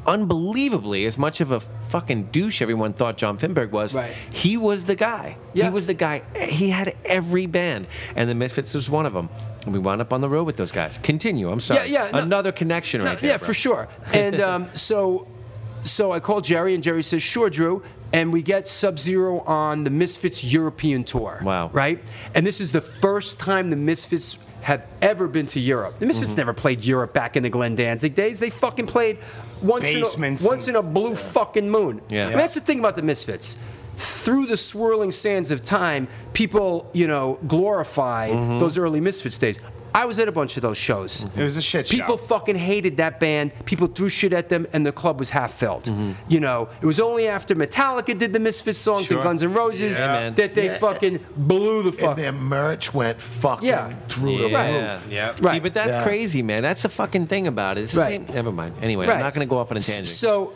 unbelievably, 0.06 1.04
as 1.06 1.18
much 1.18 1.40
of 1.40 1.50
a 1.50 1.60
fucking 1.60 2.24
douche 2.32 2.62
everyone 2.62 2.92
thought 2.92 3.16
John 3.16 3.38
Finberg 3.38 3.70
was, 3.70 3.94
Right. 3.94 4.12
he 4.30 4.56
was 4.56 4.84
the 4.84 4.94
guy. 4.94 5.36
Yeah. 5.54 5.64
He 5.64 5.70
was 5.70 5.86
the 5.86 5.94
guy. 5.94 6.22
He 6.48 6.70
had 6.70 6.94
every 7.04 7.46
band, 7.46 7.86
and 8.14 8.28
the 8.30 8.34
Misfits 8.34 8.74
was 8.74 8.88
one 8.90 9.06
of 9.06 9.12
them. 9.12 9.28
And 9.64 9.72
we 9.72 9.78
wound 9.78 10.00
up 10.00 10.12
on 10.12 10.20
the 10.20 10.28
road 10.28 10.44
with 10.44 10.56
those 10.56 10.70
guys. 10.72 10.98
Continue. 10.98 11.50
I'm 11.50 11.60
sorry. 11.60 11.90
Yeah, 11.90 12.04
yeah, 12.06 12.10
no- 12.12 12.18
Another 12.20 12.52
connection 12.52 13.02
No, 13.02 13.08
right 13.10 13.20
there. 13.20 13.30
yeah, 13.30 13.36
bro. 13.38 13.46
for 13.46 13.54
sure. 13.54 13.88
And 14.12 14.40
um, 14.40 14.68
so, 14.74 15.26
so 15.82 16.12
I 16.12 16.20
called 16.20 16.44
Jerry, 16.44 16.74
and 16.74 16.82
Jerry 16.82 17.02
says, 17.02 17.22
"Sure, 17.22 17.50
Drew." 17.50 17.82
And 18.12 18.32
we 18.32 18.40
get 18.40 18.68
Sub 18.68 19.00
Zero 19.00 19.40
on 19.40 19.82
the 19.82 19.90
Misfits 19.90 20.44
European 20.44 21.02
tour. 21.02 21.40
Wow. 21.42 21.70
Right? 21.72 21.98
And 22.36 22.46
this 22.46 22.60
is 22.60 22.70
the 22.70 22.80
first 22.80 23.40
time 23.40 23.68
the 23.68 23.76
Misfits 23.76 24.38
have 24.62 24.86
ever 25.02 25.26
been 25.26 25.48
to 25.48 25.60
Europe. 25.60 25.98
The 25.98 26.06
Misfits 26.06 26.30
Mm-hmm. 26.30 26.38
never 26.38 26.52
played 26.54 26.84
Europe 26.84 27.12
back 27.12 27.36
in 27.36 27.42
the 27.42 27.50
Glenn 27.50 27.74
Danzig 27.74 28.14
days. 28.14 28.38
They 28.38 28.48
fucking 28.48 28.86
played 28.86 29.18
once 29.62 29.92
in 29.92 30.02
a, 30.02 30.46
once 30.46 30.68
in 30.68 30.76
a 30.76 30.82
blue 30.82 31.14
fucking 31.14 31.68
moon. 31.70 32.00
Yeah. 32.08 32.28
And 32.28 32.34
that's 32.38 32.54
the 32.54 32.60
thing 32.60 32.78
about 32.78 32.96
the 32.96 33.02
Misfits. 33.02 33.56
Through 33.96 34.46
the 34.46 34.56
swirling 34.58 35.10
sands 35.10 35.50
of 35.50 35.62
time, 35.62 36.08
people, 36.34 36.90
you 36.92 37.06
know, 37.06 37.38
glorify 37.46 38.28
Mm-hmm. 38.30 38.58
those 38.58 38.76
early 38.76 39.00
Misfits 39.00 39.38
days. 39.38 39.58
I 39.94 40.04
was 40.04 40.18
at 40.18 40.28
a 40.28 40.32
bunch 40.32 40.56
of 40.56 40.62
those 40.62 40.76
shows. 40.76 41.24
It 41.36 41.42
was 41.42 41.56
a 41.56 41.62
shit 41.62 41.86
show. 41.86 41.96
People 41.96 42.16
fucking 42.18 42.56
hated 42.56 42.98
that 42.98 43.18
band. 43.18 43.52
People 43.64 43.86
threw 43.86 44.08
shit 44.10 44.32
at 44.34 44.50
them, 44.50 44.66
and 44.74 44.84
the 44.84 44.92
club 44.92 45.18
was 45.18 45.30
half 45.30 45.52
filled. 45.54 45.84
Mm-hmm. 45.84 46.12
You 46.28 46.40
know, 46.40 46.68
it 46.82 46.86
was 46.86 47.00
only 47.00 47.28
after 47.28 47.54
Metallica 47.54 48.16
did 48.16 48.32
the 48.34 48.38
Misfits 48.40 48.78
songs 48.78 49.06
Sure. 49.06 49.16
and 49.18 49.24
Guns 49.24 49.42
N' 49.42 49.54
Roses 49.54 49.98
Yeah, 49.98 50.06
man. 50.06 50.34
that 50.34 50.54
they 50.54 50.68
fucking 50.78 51.20
blew 51.36 51.82
the 51.82 51.88
And 51.90 51.98
fuck. 51.98 52.16
their 52.16 52.32
merch 52.32 52.92
went 52.92 53.18
fucking 53.20 53.66
Yeah. 53.68 53.92
through 54.08 54.38
the 54.42 54.48
Yeah. 54.50 54.92
roof. 54.94 55.06
Yeah. 55.10 55.34
See, 55.34 55.42
Right. 55.42 55.62
but 55.62 55.72
that's 55.72 55.88
Yeah. 55.96 56.02
crazy, 56.02 56.42
man. 56.42 56.62
That's 56.62 56.82
the 56.82 56.90
fucking 56.90 57.28
thing 57.28 57.46
about 57.46 57.78
it. 57.78 57.82
It's 57.84 57.92
the 57.92 58.00
Right. 58.00 58.26
same. 58.26 58.34
Never 58.34 58.52
mind. 58.52 58.74
Anyway, 58.82 59.06
Right. 59.06 59.14
I'm 59.16 59.22
not 59.22 59.32
going 59.34 59.46
to 59.46 59.50
go 59.50 59.56
off 59.58 59.70
on 59.70 59.78
a 59.78 59.80
tangent. 59.80 60.08
So, 60.08 60.52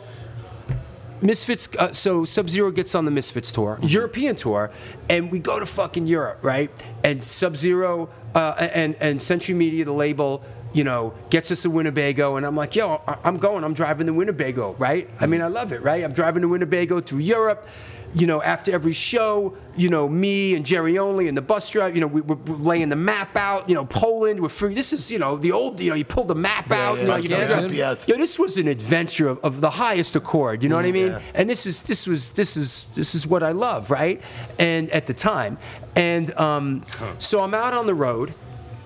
Misfits. 1.23 1.69
Uh, 1.77 1.93
so 1.93 2.25
Sub 2.25 2.49
Zero 2.49 2.71
gets 2.71 2.95
on 2.95 3.05
the 3.05 3.11
Misfits 3.11 3.51
tour, 3.51 3.75
Mm-hmm. 3.77 3.87
European 3.87 4.35
tour, 4.35 4.71
and 5.07 5.31
we 5.31 5.37
go 5.37 5.59
to 5.59 5.67
fucking 5.67 6.07
Europe, 6.07 6.39
right? 6.41 6.71
And 7.03 7.23
Sub 7.23 7.55
Zero 7.55 8.09
uh, 8.35 8.53
and 8.59 8.95
and 8.99 9.21
Century 9.21 9.55
Media, 9.55 9.85
the 9.85 9.93
label. 9.93 10.43
You 10.73 10.85
know, 10.85 11.13
gets 11.29 11.51
us 11.51 11.65
a 11.65 11.69
Winnebago, 11.69 12.37
and 12.37 12.45
I'm 12.45 12.55
like, 12.55 12.75
yo, 12.75 13.01
I'm 13.25 13.37
going. 13.37 13.63
I'm 13.65 13.73
driving 13.73 14.05
the 14.05 14.13
Winnebago, 14.13 14.73
right? 14.73 15.09
I 15.19 15.25
mean, 15.25 15.41
I 15.41 15.47
love 15.47 15.73
it, 15.73 15.81
right? 15.81 16.01
I'm 16.03 16.13
driving 16.13 16.41
the 16.41 16.47
Winnebago 16.47 17.01
through 17.01 17.19
Europe. 17.19 17.67
You 18.13 18.27
know, 18.27 18.41
after 18.41 18.73
every 18.73 18.91
show, 18.91 19.55
you 19.77 19.87
know, 19.87 20.09
me 20.09 20.53
and 20.53 20.65
Jerry 20.65 20.97
Only 20.97 21.29
and 21.29 21.37
the 21.37 21.41
bus 21.41 21.69
driver, 21.69 21.95
you 21.95 22.01
know, 22.01 22.07
we, 22.07 22.19
we're, 22.19 22.35
we're 22.35 22.55
laying 22.57 22.89
the 22.89 22.95
map 22.97 23.37
out. 23.37 23.69
You 23.69 23.75
know, 23.75 23.85
Poland, 23.85 24.41
we're 24.41 24.49
free. 24.49 24.73
This 24.73 24.91
is, 24.91 25.09
you 25.09 25.17
know, 25.17 25.37
the 25.37 25.53
old, 25.53 25.79
you 25.79 25.89
know, 25.89 25.95
you 25.95 26.03
pull 26.03 26.25
the 26.25 26.35
map 26.35 26.71
out. 26.73 26.97
yeah, 26.97 27.17
you 27.17 27.29
know, 27.29 27.37
yeah, 27.37 27.61
you 27.61 27.67
yeah, 27.67 27.89
yes. 27.89 28.07
Yo, 28.09 28.17
this 28.17 28.37
was 28.37 28.57
an 28.57 28.67
adventure 28.67 29.29
of, 29.29 29.39
of 29.45 29.61
the 29.61 29.69
highest 29.69 30.17
accord. 30.17 30.61
You 30.61 30.67
know 30.67 30.75
what 30.75 30.85
I 30.85 30.91
mean? 30.91 31.11
yeah. 31.13 31.21
And 31.33 31.49
this 31.49 31.65
is 31.65 31.83
this 31.83 32.05
was 32.05 32.31
this 32.31 32.57
is 32.57 32.85
this 32.95 33.15
is 33.15 33.25
what 33.25 33.43
I 33.43 33.51
love, 33.51 33.89
right? 33.89 34.21
And 34.59 34.89
at 34.91 35.05
the 35.05 35.13
time, 35.13 35.57
and 35.95 36.37
um, 36.37 36.83
so 37.17 37.41
I'm 37.41 37.53
out 37.53 37.73
on 37.73 37.85
the 37.87 37.95
road 37.95 38.33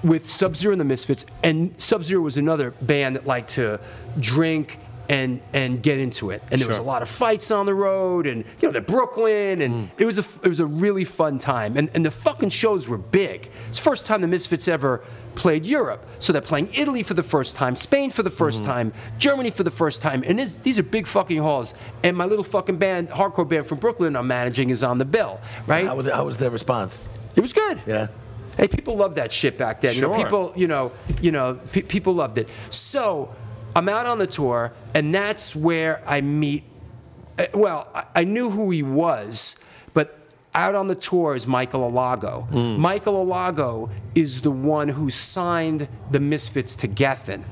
with 0.05 0.29
Sub 0.29 0.55
Zero 0.55 0.71
and 0.71 0.79
the 0.79 0.85
Misfits, 0.85 1.25
and 1.43 1.73
Sub 1.81 2.03
Zero 2.03 2.21
was 2.21 2.37
another 2.37 2.71
band 2.81 3.15
that 3.15 3.25
liked 3.25 3.49
to 3.51 3.79
drink 4.19 4.79
and 5.09 5.41
and 5.53 5.81
get 5.81 5.99
into 5.99 6.31
it. 6.31 6.41
And 6.51 6.59
there 6.59 6.67
was 6.67 6.77
a 6.77 6.83
lot 6.83 7.01
of 7.01 7.09
fights 7.09 7.51
on 7.51 7.65
the 7.65 7.73
road, 7.73 8.27
and 8.27 8.43
you 8.59 8.67
know, 8.67 8.71
the 8.71 8.81
Brooklyn, 8.81 9.61
and 9.61 9.89
mm. 9.89 9.89
it 9.97 10.05
was 10.05 10.17
a 10.17 10.45
it 10.45 10.49
was 10.49 10.59
a 10.59 10.65
really 10.65 11.03
fun 11.03 11.39
time. 11.39 11.77
And 11.77 11.89
and 11.93 12.05
the 12.05 12.11
fucking 12.11 12.49
shows 12.49 12.87
were 12.87 12.97
big. 12.97 13.49
It's 13.69 13.79
the 13.79 13.83
first 13.83 14.05
time 14.05 14.21
the 14.21 14.27
Misfits 14.27 14.67
ever 14.67 15.03
played 15.35 15.65
Europe. 15.65 16.01
So 16.19 16.33
they're 16.33 16.41
playing 16.41 16.69
Italy 16.73 17.03
for 17.03 17.13
the 17.13 17.23
first 17.23 17.55
time, 17.55 17.75
Spain 17.75 18.09
for 18.09 18.23
the 18.23 18.29
1st 18.29 18.61
mm. 18.61 18.65
time, 18.65 18.93
Germany 19.17 19.51
for 19.51 19.63
the 19.63 19.71
first 19.71 20.01
time, 20.01 20.23
and 20.25 20.39
these 20.39 20.79
are 20.79 20.83
big 20.83 21.07
fucking 21.07 21.39
halls. 21.39 21.75
And 22.03 22.15
my 22.15 22.25
little 22.25 22.43
fucking 22.43 22.77
band, 22.77 23.09
hardcore 23.09 23.47
band 23.47 23.67
from 23.67 23.79
Brooklyn, 23.79 24.15
I'm 24.15 24.27
managing 24.27 24.69
is 24.69 24.81
on 24.81 24.97
the 24.97 25.05
bill, 25.05 25.41
right? 25.67 25.85
How 25.85 25.95
was, 25.95 26.09
how 26.09 26.25
was 26.25 26.37
their 26.37 26.51
response? 26.51 27.05
It 27.35 27.41
was 27.41 27.51
good. 27.51 27.81
Yeah. 27.85 28.07
Hey, 28.57 28.67
people 28.67 28.95
loved 28.95 29.15
that 29.15 29.31
shit 29.31 29.57
back 29.57 29.81
then. 29.81 29.95
You 29.95 30.01
know, 30.01 30.13
Sure. 30.13 30.23
people, 30.23 30.53
you 30.55 30.67
know, 30.67 30.91
you 31.21 31.31
know, 31.31 31.59
pe- 31.71 31.81
people 31.81 32.13
loved 32.13 32.37
it. 32.37 32.49
So 32.69 33.29
I'm 33.75 33.89
out 33.89 34.05
on 34.05 34.17
the 34.19 34.27
tour, 34.27 34.71
and 34.93 35.13
that's 35.13 35.55
where 35.55 36.01
I 36.07 36.21
meet. 36.21 36.63
uh, 37.37 37.45
Well, 37.53 37.87
I, 37.93 38.05
I 38.15 38.23
knew 38.23 38.49
who 38.49 38.71
he 38.71 38.81
was, 38.83 39.57
but 39.93 40.17
out 40.53 40.73
on 40.75 40.87
the 40.87 40.95
tour 40.95 41.35
is 41.35 41.45
Michael 41.47 41.91
Alago. 41.91 42.49
Michael 42.77 43.25
Alago 43.25 43.89
is 44.15 44.39
the 44.41 44.51
one 44.51 44.87
who 44.87 45.09
signed 45.09 45.87
the 46.11 46.19
Misfits 46.21 46.75
to 46.77 46.87
Geffen. 46.87 47.43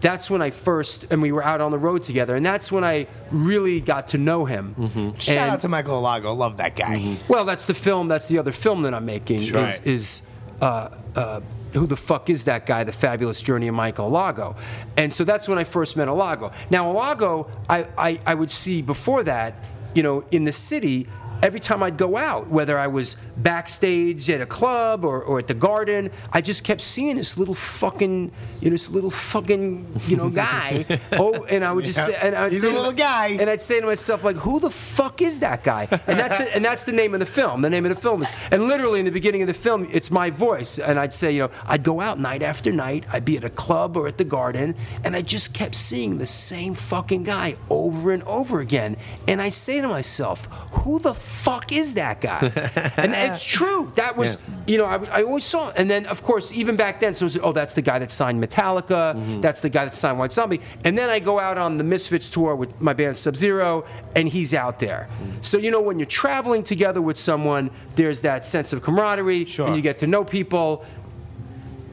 That's 0.00 0.30
when 0.30 0.40
I 0.40 0.50
first, 0.50 1.12
and 1.12 1.20
we 1.20 1.30
were 1.32 1.42
out 1.44 1.60
on 1.60 1.70
the 1.70 1.78
road 1.78 2.02
together, 2.02 2.34
and 2.36 2.44
that's 2.44 2.72
when 2.72 2.84
I 2.84 3.06
really 3.30 3.80
got 3.80 4.08
to 4.08 4.18
know 4.18 4.44
him. 4.46 4.74
Shout 5.18 5.36
And- 5.36 5.50
out 5.50 5.60
to 5.60 5.68
Michael 5.68 6.00
Alago. 6.02 6.36
Love 6.36 6.56
that 6.56 6.74
guy. 6.76 7.18
well, 7.28 7.44
that's 7.44 7.66
the 7.66 7.74
film. 7.74 8.08
That's 8.08 8.26
the 8.26 8.38
other 8.38 8.52
film 8.52 8.82
that 8.82 8.94
I'm 8.94 9.04
making. 9.06 9.42
Is, 9.42 9.52
Right. 9.52 9.80
is 9.86 10.22
uh, 10.62 10.88
uh, 11.14 11.40
who 11.74 11.86
the 11.86 11.96
fuck 11.96 12.30
is 12.30 12.44
that 12.44 12.66
guy? 12.66 12.82
The 12.84 12.92
Fabulous 12.92 13.42
Journey 13.42 13.68
of 13.68 13.74
Michael 13.74 14.10
Alago. 14.10 14.56
And 14.96 15.12
so 15.12 15.24
that's 15.24 15.48
when 15.48 15.58
I 15.58 15.64
first 15.64 15.96
met 15.96 16.08
Alago. 16.08 16.52
Now 16.70 16.92
Alago, 16.92 17.48
I, 17.68 17.86
I, 17.96 18.20
I 18.26 18.34
would 18.34 18.50
see 18.50 18.82
before 18.82 19.22
that, 19.24 19.54
you 19.94 20.02
know, 20.02 20.24
in 20.30 20.44
the 20.44 20.52
city. 20.52 21.06
Every 21.42 21.60
time 21.60 21.82
I'd 21.82 21.96
go 21.96 22.16
out, 22.16 22.48
whether 22.48 22.78
I 22.78 22.88
was 22.88 23.14
backstage 23.36 24.28
at 24.30 24.40
a 24.40 24.46
club 24.46 25.04
or, 25.04 25.22
or 25.22 25.38
at 25.38 25.48
the 25.48 25.54
garden, 25.54 26.10
I 26.32 26.40
just 26.40 26.64
kept 26.64 26.80
seeing 26.80 27.16
this 27.16 27.38
little 27.38 27.54
fucking, 27.54 28.30
you 28.60 28.70
know, 28.70 28.74
this 28.74 28.90
little 28.90 29.10
fucking, 29.10 29.86
you 30.06 30.16
know, 30.16 30.28
guy. 30.28 30.84
oh, 31.12 31.44
and 31.44 31.64
I 31.64 31.72
would 31.72 31.84
just 31.84 32.04
say, 32.04 32.16
and 32.20 32.34
I 32.34 32.44
would 32.44 32.52
He's 32.52 32.60
say 32.60 32.70
a 32.70 32.74
little 32.74 32.92
guy. 32.92 33.28
and 33.28 33.48
I'd 33.48 33.60
say 33.60 33.80
to 33.80 33.86
myself, 33.86 34.24
like, 34.24 34.36
who 34.36 34.60
the 34.60 34.70
fuck 34.70 35.22
is 35.22 35.40
that 35.40 35.64
guy? 35.64 35.88
And 35.90 36.18
that's 36.18 36.38
the, 36.38 36.54
and 36.54 36.64
that's 36.64 36.84
the 36.84 36.92
name 36.92 37.14
of 37.14 37.20
the 37.20 37.26
film. 37.26 37.62
The 37.62 37.70
name 37.70 37.86
of 37.86 37.94
the 37.94 38.00
film 38.00 38.22
is, 38.22 38.28
and 38.50 38.64
literally 38.64 38.98
in 39.00 39.06
the 39.06 39.10
beginning 39.10 39.42
of 39.42 39.48
the 39.48 39.54
film, 39.54 39.88
it's 39.90 40.10
my 40.10 40.30
voice. 40.30 40.78
And 40.78 40.98
I'd 40.98 41.12
say, 41.12 41.32
you 41.32 41.40
know, 41.40 41.50
I'd 41.66 41.82
go 41.82 42.00
out 42.00 42.18
night 42.18 42.42
after 42.42 42.70
night. 42.72 43.04
I'd 43.12 43.24
be 43.24 43.36
at 43.36 43.44
a 43.44 43.50
club 43.50 43.96
or 43.96 44.06
at 44.06 44.18
the 44.18 44.24
garden, 44.24 44.74
and 45.04 45.16
I 45.16 45.22
just 45.22 45.54
kept 45.54 45.74
seeing 45.74 46.18
the 46.18 46.26
same 46.26 46.74
fucking 46.74 47.24
guy 47.24 47.56
over 47.68 48.12
and 48.12 48.22
over 48.24 48.60
again. 48.60 48.96
And 49.26 49.40
I 49.40 49.48
say 49.48 49.80
to 49.80 49.88
myself, 49.88 50.46
who 50.72 50.98
the 50.98 51.14
fuck 51.30 51.72
is 51.72 51.94
that 51.94 52.20
guy? 52.20 52.40
and 52.96 53.14
it's 53.14 53.44
true. 53.44 53.92
That 53.94 54.16
was, 54.16 54.36
you 54.66 54.78
know, 54.78 54.84
I, 54.84 54.96
I 55.20 55.22
always 55.22 55.44
saw. 55.44 55.70
And 55.70 55.88
then, 55.88 56.06
of 56.06 56.22
course, 56.22 56.52
even 56.52 56.76
back 56.76 57.00
then, 57.00 57.14
so 57.14 57.22
it 57.22 57.24
was, 57.24 57.38
oh, 57.38 57.52
that's 57.52 57.74
the 57.74 57.82
guy 57.82 57.98
that 58.00 58.10
signed 58.10 58.42
Metallica. 58.42 59.14
Mm-hmm. 59.14 59.40
That's 59.40 59.60
the 59.60 59.68
guy 59.68 59.84
that 59.84 59.94
signed 59.94 60.18
White 60.18 60.32
Zombie. 60.32 60.60
And 60.84 60.98
then 60.98 61.08
I 61.08 61.20
go 61.20 61.38
out 61.38 61.56
on 61.56 61.78
the 61.78 61.84
Misfits 61.84 62.28
tour 62.30 62.56
with 62.56 62.80
my 62.80 62.92
band 62.92 63.16
Sub 63.16 63.36
Zero, 63.36 63.84
and 64.16 64.28
he's 64.28 64.52
out 64.52 64.80
there. 64.80 65.08
Mm. 65.22 65.44
So, 65.44 65.56
you 65.58 65.70
know, 65.70 65.80
when 65.80 65.98
you're 65.98 66.06
traveling 66.06 66.62
together 66.62 67.00
with 67.00 67.18
someone, 67.18 67.70
there's 67.94 68.20
that 68.22 68.44
sense 68.44 68.72
of 68.72 68.82
camaraderie, 68.82 69.44
Sure. 69.44 69.68
and 69.68 69.76
you 69.76 69.82
get 69.82 70.00
to 70.00 70.06
know 70.06 70.24
people. 70.24 70.84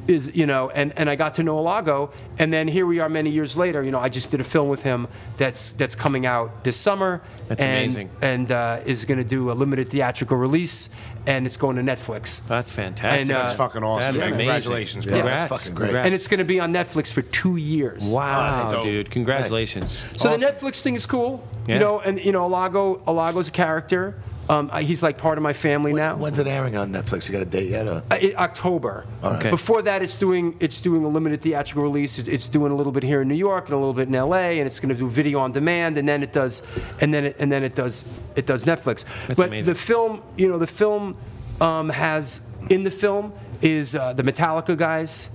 Is 0.07 0.31
you 0.33 0.45
know, 0.45 0.69
and, 0.69 0.93
and 0.97 1.09
I 1.09 1.15
got 1.17 1.33
to 1.35 1.43
know 1.43 1.57
Alago, 1.57 2.11
and 2.39 2.53
then 2.53 2.69
here 2.69 2.85
we 2.85 2.99
are 3.01 3.09
many 3.09 3.29
years 3.29 3.57
later. 3.57 3.83
You 3.83 3.91
know, 3.91 3.99
I 3.99 4.07
just 4.07 4.31
did 4.31 4.39
a 4.39 4.43
film 4.45 4.69
with 4.69 4.83
him 4.83 5.07
that's 5.35 5.73
that's 5.73 5.95
coming 5.95 6.25
out 6.25 6.63
this 6.63 6.77
summer, 6.77 7.21
That's 7.49 7.61
and, 7.61 7.91
amazing. 7.91 8.09
and 8.21 8.49
uh, 8.51 8.79
is 8.85 9.03
going 9.03 9.17
to 9.17 9.25
do 9.25 9.51
a 9.51 9.53
limited 9.53 9.89
theatrical 9.89 10.37
release, 10.37 10.89
and 11.25 11.45
it's 11.45 11.57
going 11.57 11.75
to 11.75 11.81
Netflix. 11.81 12.47
That's 12.47 12.71
fantastic. 12.71 13.21
And, 13.21 13.31
uh, 13.31 13.43
That's 13.43 13.57
fucking 13.57 13.83
awesome. 13.83 14.15
That 14.15 14.19
is 14.19 14.23
man. 14.23 14.33
amazing. 14.35 14.45
Congratulations, 14.45 15.05
bro. 15.05 15.15
Yeah, 15.15 15.21
Congrats. 15.23 15.49
that's 15.49 15.61
fucking 15.63 15.75
great. 15.75 15.85
Congrats. 15.87 16.05
and 16.05 16.15
it's 16.15 16.27
going 16.27 16.37
to 16.39 16.45
be 16.45 16.59
on 16.61 16.71
Netflix 16.73 17.11
for 17.11 17.21
two 17.23 17.57
years. 17.57 18.09
wow, 18.09 18.51
that's 18.57 18.73
dope. 18.75 18.83
dude. 18.85 19.11
Congratulations. 19.11 19.91
So 20.15 20.29
Awesome. 20.29 20.39
the 20.39 20.47
Netflix 20.47 20.79
thing 20.81 20.95
is 20.95 21.05
cool, 21.05 21.45
Yeah. 21.67 21.73
you 21.75 21.79
know, 21.81 21.99
and 21.99 22.17
you 22.23 22.31
know, 22.31 22.49
Alago, 22.49 23.03
Alago's 23.03 23.49
a 23.49 23.51
character. 23.51 24.15
Um, 24.49 24.69
I- 24.71 24.83
he's 24.83 25.03
like 25.03 25.17
part 25.17 25.37
of 25.37 25.43
my 25.43 25.51
family 25.53 25.91
now. 25.93 26.15
When's 26.15 26.39
it 26.39 26.47
airing 26.47 26.77
on 26.77 26.91
Netflix? 26.91 27.27
You 27.27 27.33
got 27.33 27.41
a 27.41 27.45
date 27.45 27.69
yet? 27.69 27.85
Or? 27.87 28.01
Uh, 28.09 28.15
i- 28.15 28.33
October. 28.37 29.05
Okay. 29.23 29.49
Before 29.49 29.81
that, 29.81 30.01
it's 30.01 30.15
doing 30.15 30.55
it's 30.59 30.79
doing 30.79 31.03
a 31.03 31.07
limited 31.07 31.41
theatrical 31.41 31.83
release. 31.83 32.17
It- 32.19 32.27
It's 32.29 32.47
doing 32.47 32.71
a 32.71 32.75
little 32.75 32.93
bit 32.93 33.03
here 33.03 33.21
in 33.21 33.27
New 33.27 33.35
York 33.35 33.65
and 33.65 33.73
a 33.73 33.77
little 33.77 33.93
bit 33.93 34.07
in 34.07 34.15
L.A. 34.15 34.59
and 34.59 34.67
it's 34.67 34.79
going 34.79 34.89
to 34.89 34.95
do 34.95 35.07
video 35.09 35.39
on 35.39 35.51
demand, 35.51 35.97
and 35.97 36.07
then 36.07 36.23
it 36.23 36.31
does, 36.31 36.61
and 37.01 37.13
then 37.13 37.25
it, 37.25 37.35
and 37.39 37.51
then 37.51 37.63
it 37.63 37.75
does 37.75 38.05
it 38.35 38.45
does 38.45 38.63
Netflix. 38.65 39.03
but 39.27 39.47
amazing. 39.47 39.65
the 39.73 39.75
film, 39.75 40.21
you 40.37 40.47
know, 40.47 40.57
the 40.57 40.67
film 40.67 41.17
um, 41.59 41.89
has 41.89 42.49
in 42.69 42.83
the 42.83 42.91
film 42.91 43.33
is 43.61 43.95
uh, 43.95 44.13
the 44.13 44.23
Metallica 44.23 44.77
guys. 44.77 45.29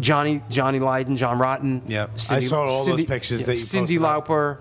Johnny 0.00 0.42
Johnny 0.50 0.80
Lydon, 0.80 1.16
John 1.16 1.38
Rotten. 1.38 1.80
Yep. 1.86 2.10
I 2.30 2.40
saw 2.40 2.66
all 2.66 2.84
those 2.84 3.04
pictures 3.04 3.46
that 3.46 3.52
you 3.52 3.58
Cyndi 3.58 3.98
posted 3.98 4.02
up. 4.02 4.26
Lauper, 4.26 4.58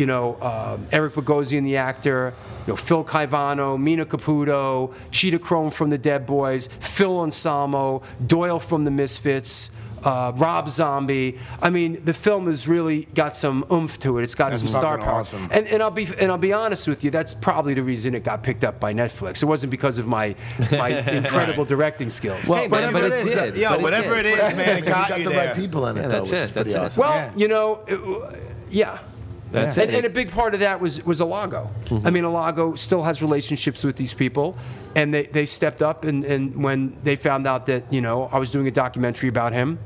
you 0.00 0.06
know, 0.06 0.40
um, 0.42 0.86
Eric 0.90 1.12
Bogosian, 1.14 1.62
the 1.64 1.76
actor, 1.76 2.32
you 2.66 2.72
know, 2.72 2.76
Phil 2.76 3.04
Caivano, 3.04 3.78
Mina 3.78 4.06
Caputo, 4.06 4.92
Cheetah 5.10 5.38
Chrome 5.38 5.70
from 5.70 5.90
the 5.90 5.98
Dead 5.98 6.26
Boys, 6.26 6.66
Phil 6.66 7.22
Anselmo, 7.22 8.02
Doyle 8.26 8.58
from 8.58 8.84
the 8.84 8.90
Misfits. 8.90 9.76
Uh, 10.02 10.32
Rob 10.36 10.70
Zombie. 10.70 11.38
I 11.60 11.68
mean, 11.68 12.02
the 12.06 12.14
film 12.14 12.46
has 12.46 12.66
really 12.66 13.04
got 13.14 13.36
some 13.36 13.66
oomph 13.70 13.98
to 14.00 14.16
it. 14.16 14.22
It's 14.22 14.34
got 14.34 14.52
That's 14.52 14.62
some 14.62 14.72
star 14.80 14.96
power. 14.96 15.06
awesome. 15.20 15.46
And, 15.52 15.66
and 15.66 15.82
I'll 15.82 15.90
be 15.90 16.08
and 16.18 16.32
I'll 16.32 16.38
be 16.38 16.54
honest 16.54 16.88
with 16.88 17.04
you. 17.04 17.10
That's 17.10 17.34
probably 17.34 17.74
the 17.74 17.82
reason 17.82 18.14
it 18.14 18.24
got 18.24 18.42
picked 18.42 18.64
up 18.64 18.80
by 18.80 18.94
Netflix. 18.94 19.42
It 19.42 19.44
wasn't 19.44 19.70
because 19.72 19.98
of 19.98 20.06
my 20.06 20.34
my 20.72 20.88
incredible 21.18 21.66
directing 21.66 22.08
skills. 22.08 22.48
Well, 22.48 22.62
Hey, 22.62 22.68
man, 22.68 22.94
whatever 22.94 23.00
but 23.00 23.04
it 23.04 23.12
it 23.12 23.26
is, 23.28 23.34
did. 23.52 23.56
yo, 23.58 23.68
But 23.68 23.78
it 23.78 23.82
whatever 23.82 24.14
did. 24.22 24.26
it 24.26 24.38
is, 24.38 24.56
man, 24.56 24.78
it 24.78 24.86
got 24.86 25.08
got 25.10 25.18
you 25.18 25.24
the 25.24 25.30
there. 25.32 25.46
right 25.48 25.54
people 25.56 25.86
in 25.86 25.98
it, 25.98 26.00
Yeah, 26.00 26.08
though, 26.08 26.14
that's 26.24 26.30
which 26.30 26.40
it, 26.40 26.44
is 26.44 26.50
pretty 26.52 26.72
that's 26.72 26.96
it. 26.96 27.00
awesome. 27.00 27.00
Well, 27.02 27.14
Yeah. 27.16 27.32
you 27.36 27.48
know, 27.48 27.80
it- 27.86 28.40
yeah. 28.70 28.98
That's 29.50 29.78
and, 29.78 29.90
it. 29.90 29.96
and 29.96 30.06
a 30.06 30.10
big 30.10 30.30
part 30.30 30.54
of 30.54 30.60
that 30.60 30.80
was 30.80 31.04
was 31.04 31.20
Alago. 31.20 31.68
Mm-hmm. 31.86 32.06
I 32.06 32.10
mean, 32.10 32.24
Alago 32.24 32.78
still 32.78 33.02
has 33.02 33.20
relationships 33.22 33.82
with 33.82 33.96
these 33.96 34.14
people, 34.14 34.56
and 34.94 35.12
they, 35.12 35.26
they 35.26 35.46
stepped 35.46 35.82
up. 35.82 36.04
And, 36.04 36.24
and 36.24 36.62
when 36.62 36.96
they 37.02 37.16
found 37.16 37.46
out 37.46 37.66
that 37.66 37.92
you 37.92 38.00
know 38.00 38.24
I 38.32 38.38
was 38.38 38.50
doing 38.50 38.68
a 38.68 38.70
documentary 38.70 39.28
about 39.28 39.52
him, 39.52 39.78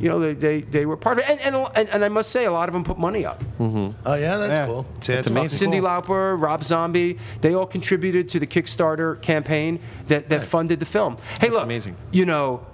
you 0.00 0.08
know 0.08 0.18
they, 0.18 0.32
they, 0.34 0.60
they 0.62 0.86
were 0.86 0.96
part 0.96 1.18
of 1.18 1.24
it. 1.24 1.30
And, 1.30 1.54
and, 1.54 1.68
and, 1.76 1.88
and 1.90 2.04
I 2.04 2.08
must 2.08 2.30
say, 2.32 2.46
a 2.46 2.52
lot 2.52 2.68
of 2.68 2.72
them 2.72 2.82
put 2.84 2.98
money 2.98 3.24
up. 3.24 3.42
Oh 3.60 3.94
yeah, 4.06 4.36
that's 4.38 4.50
Yeah. 4.50 4.66
cool. 4.66 4.86
It's, 4.96 5.08
it's 5.08 5.28
amazing. 5.28 5.70
fucking 5.70 5.80
Cyndi 5.82 6.04
cool. 6.06 6.16
Lauper, 6.16 6.40
Rob 6.42 6.64
Zombie, 6.64 7.18
they 7.42 7.54
all 7.54 7.66
contributed 7.66 8.28
to 8.30 8.40
the 8.40 8.46
Kickstarter 8.46 9.22
campaign 9.22 9.78
that, 10.08 10.28
that 10.30 10.42
funded 10.42 10.80
the 10.80 10.86
film. 10.86 11.16
Hey, 11.40 11.48
look, 11.48 11.62
amazing. 11.62 11.96
you 12.10 12.26
know, 12.26 12.66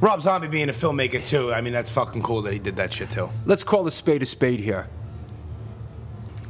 Rob 0.00 0.22
Zombie 0.22 0.48
being 0.48 0.68
a 0.70 0.72
filmmaker 0.72 1.24
too. 1.24 1.52
I 1.52 1.60
mean, 1.60 1.72
that's 1.74 1.90
fucking 1.90 2.22
cool 2.22 2.40
that 2.42 2.52
he 2.54 2.58
did 2.58 2.76
that 2.76 2.92
shit 2.92 3.10
too. 3.10 3.28
let's 3.44 3.64
call 3.64 3.86
a 3.86 3.90
spade 3.90 4.22
a 4.22 4.26
spade 4.26 4.60
here. 4.60 4.86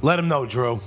Let 0.03 0.18
him 0.18 0.28
know, 0.28 0.46
Drew. 0.46 0.80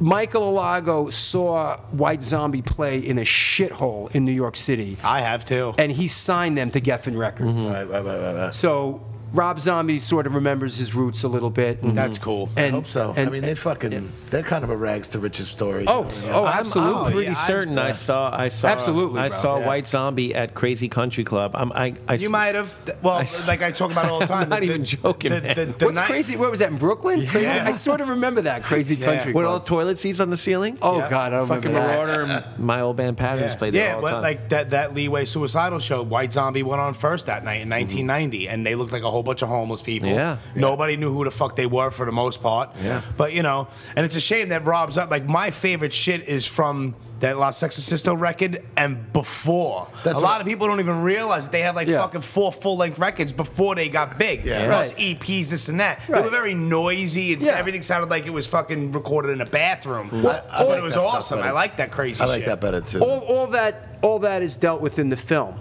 Michael 0.00 0.52
Alago 0.52 1.12
saw 1.12 1.76
White 1.92 2.22
Zombie 2.22 2.62
play 2.62 2.98
in 2.98 3.18
a 3.18 3.22
shithole 3.22 4.10
in 4.14 4.24
New 4.24 4.32
York 4.32 4.56
City, 4.56 4.96
I 5.04 5.20
have 5.20 5.44
too. 5.44 5.72
and 5.78 5.90
he 5.92 6.08
signed 6.08 6.58
them 6.58 6.70
to 6.72 6.80
Geffen 6.80 7.16
Records. 7.16 7.60
Right, 7.68 7.84
right, 7.88 8.04
right, 8.04 8.20
right, 8.20 8.34
right. 8.34 8.54
So 8.54 9.00
Rob 9.34 9.58
Zombie 9.60 9.98
sort 9.98 10.26
of 10.28 10.34
remembers 10.34 10.76
his 10.78 10.94
roots 10.94 11.24
a 11.24 11.28
little 11.28 11.50
bit. 11.50 11.82
and- 11.82 11.96
That's 11.96 12.18
cool. 12.18 12.48
I 12.56 12.62
and- 12.62 12.74
hope 12.74 12.86
so. 12.86 13.12
I 13.16 13.24
mean, 13.26 13.42
they 13.42 13.54
fucking, 13.56 14.08
they're 14.30 14.42
kind 14.44 14.62
of 14.62 14.70
a 14.70 14.76
rags 14.76 15.08
to 15.08 15.18
riches 15.18 15.48
story. 15.48 15.84
Oh, 15.88 16.06
oh, 16.30 16.44
I'm- 16.44 16.58
absolutely. 16.60 16.94
I'm 17.06 17.12
pretty 17.12 17.26
Yeah, 17.32 17.38
I- 17.38 17.46
certain 17.48 17.78
I, 17.78 17.90
saw. 17.92 18.30
I 18.32 18.48
saw. 18.48 18.68
Absolutely, 18.68 19.20
I 19.20 19.28
bro. 19.28 19.38
saw 19.38 19.58
Yeah. 19.58 19.66
White 19.66 19.88
Zombie 19.88 20.34
at 20.34 20.54
Crazy 20.54 20.88
Country 20.88 21.24
Club. 21.24 21.50
I'm, 21.54 21.72
I. 21.72 21.94
I 22.08 22.14
You 22.14 22.30
might 22.30 22.54
have. 22.54 22.76
Well, 23.02 23.14
I- 23.14 23.26
like 23.48 23.62
I 23.62 23.70
talk 23.72 23.90
about 23.90 24.08
all 24.08 24.20
the 24.20 24.26
time. 24.34 24.44
I'm 24.44 24.48
not 24.48 24.60
the- 24.60 24.66
even 24.66 24.80
the- 24.82 24.86
joking, 24.86 25.30
the- 25.32 25.40
man. 25.42 25.54
the- 25.56 25.64
the 25.66 25.84
What's 25.86 25.98
night- 25.98 26.06
crazy? 26.06 26.36
What 26.36 26.50
was 26.52 26.60
that 26.60 26.70
in 26.70 26.78
Brooklyn? 26.78 27.26
Crazy? 27.26 27.46
I 27.48 27.72
sort 27.72 28.00
of 28.00 28.08
remember 28.08 28.42
that 28.42 28.62
crazy 28.62 28.94
Yeah. 28.94 29.06
country. 29.16 29.32
With 29.32 29.46
all 29.46 29.58
the 29.58 29.64
toilet 29.66 29.98
seats 29.98 30.20
on 30.20 30.30
the 30.30 30.36
ceiling. 30.36 30.78
oh 30.80 30.98
Yeah. 30.98 31.10
God, 31.10 31.32
I 31.32 31.36
don't 31.38 31.48
fucking 31.48 31.72
remember 31.72 31.88
that. 31.88 31.98
Marauder 32.06 32.22
and 32.22 32.44
my 32.64 32.80
old 32.80 32.96
band 32.96 33.16
Patterns 33.16 33.54
Yeah, 33.54 33.58
played 33.58 33.74
there 33.74 33.86
yeah 33.88 33.94
all 33.96 34.00
the 34.00 34.06
but 34.06 34.12
time. 34.12 34.22
like 34.22 34.48
that 34.50 34.70
that 34.70 34.94
Leeway 34.94 35.24
Suicidal 35.24 35.80
show, 35.80 36.02
White 36.04 36.32
Zombie 36.32 36.62
went 36.62 36.80
on 36.80 36.94
first 36.94 37.26
that 37.26 37.42
night 37.44 37.54
in 37.62 37.68
mm-hmm. 37.68 37.80
1990, 38.06 38.48
and 38.48 38.64
they 38.64 38.76
looked 38.76 38.92
like 38.92 39.02
a 39.02 39.10
whole 39.10 39.23
bunch 39.24 39.42
of 39.42 39.48
homeless 39.48 39.82
people. 39.82 40.08
Yeah. 40.08 40.36
nobody 40.54 40.96
knew 40.96 41.12
who 41.12 41.24
the 41.24 41.30
fuck 41.30 41.56
they 41.56 41.66
were 41.66 41.90
for 41.90 42.06
the 42.06 42.12
most 42.12 42.42
part. 42.42 42.70
Yeah. 42.82 43.00
but 43.16 43.32
you 43.32 43.42
know, 43.42 43.68
and 43.96 44.04
it's 44.06 44.16
a 44.16 44.20
shame 44.20 44.50
that 44.50 44.64
Rob's 44.64 44.96
up. 44.98 45.10
Like 45.10 45.26
my 45.26 45.50
favorite 45.50 45.92
shit 45.92 46.28
is 46.28 46.46
from. 46.46 46.94
That 47.20 47.38
La 47.38 47.50
Sexorcisto 47.52 48.18
record 48.18 48.62
and 48.76 49.10
before. 49.14 49.88
That's 50.02 50.18
a 50.18 50.20
lot 50.22 50.42
of 50.42 50.46
people 50.46 50.66
don't 50.66 50.80
even 50.80 51.00
realize 51.02 51.44
that 51.44 51.52
they 51.52 51.62
have 51.62 51.74
like 51.74 51.88
Yeah. 51.88 52.00
fucking 52.02 52.20
four 52.20 52.52
full 52.52 52.76
length 52.76 52.98
records 52.98 53.32
before 53.32 53.74
they 53.76 53.88
got 53.88 54.18
big. 54.18 54.44
Yeah. 54.44 54.66
Plus 54.66 54.92
Right. 54.94 55.02
EPs, 55.20 55.48
this 55.48 55.68
and 55.68 55.80
that. 55.80 56.00
They 56.06 56.12
Right. 56.12 56.24
were 56.24 56.28
very 56.28 56.52
noisy 56.52 57.32
and 57.32 57.40
Yeah. 57.40 57.52
everything 57.56 57.80
sounded 57.80 58.10
like 58.10 58.26
it 58.26 58.32
was 58.32 58.46
fucking 58.46 58.90
recorded 58.92 59.30
in 59.30 59.40
a 59.40 59.46
bathroom. 59.46 60.10
I 60.12 60.22
but 60.22 60.68
like 60.68 60.78
it 60.78 60.82
was 60.82 60.96
awesome. 60.98 61.40
I 61.40 61.52
like 61.52 61.76
that 61.78 61.90
crazy 61.92 62.20
I 62.22 62.26
like 62.26 62.40
shit. 62.40 62.46
that 62.46 62.60
better 62.60 62.80
too. 62.82 63.00
all, 63.00 63.20
all 63.20 63.46
that 63.46 63.96
all 64.02 64.18
that 64.18 64.42
is 64.42 64.56
dealt 64.56 64.82
with 64.82 64.98
in 64.98 65.08
the 65.08 65.16
film. 65.16 65.54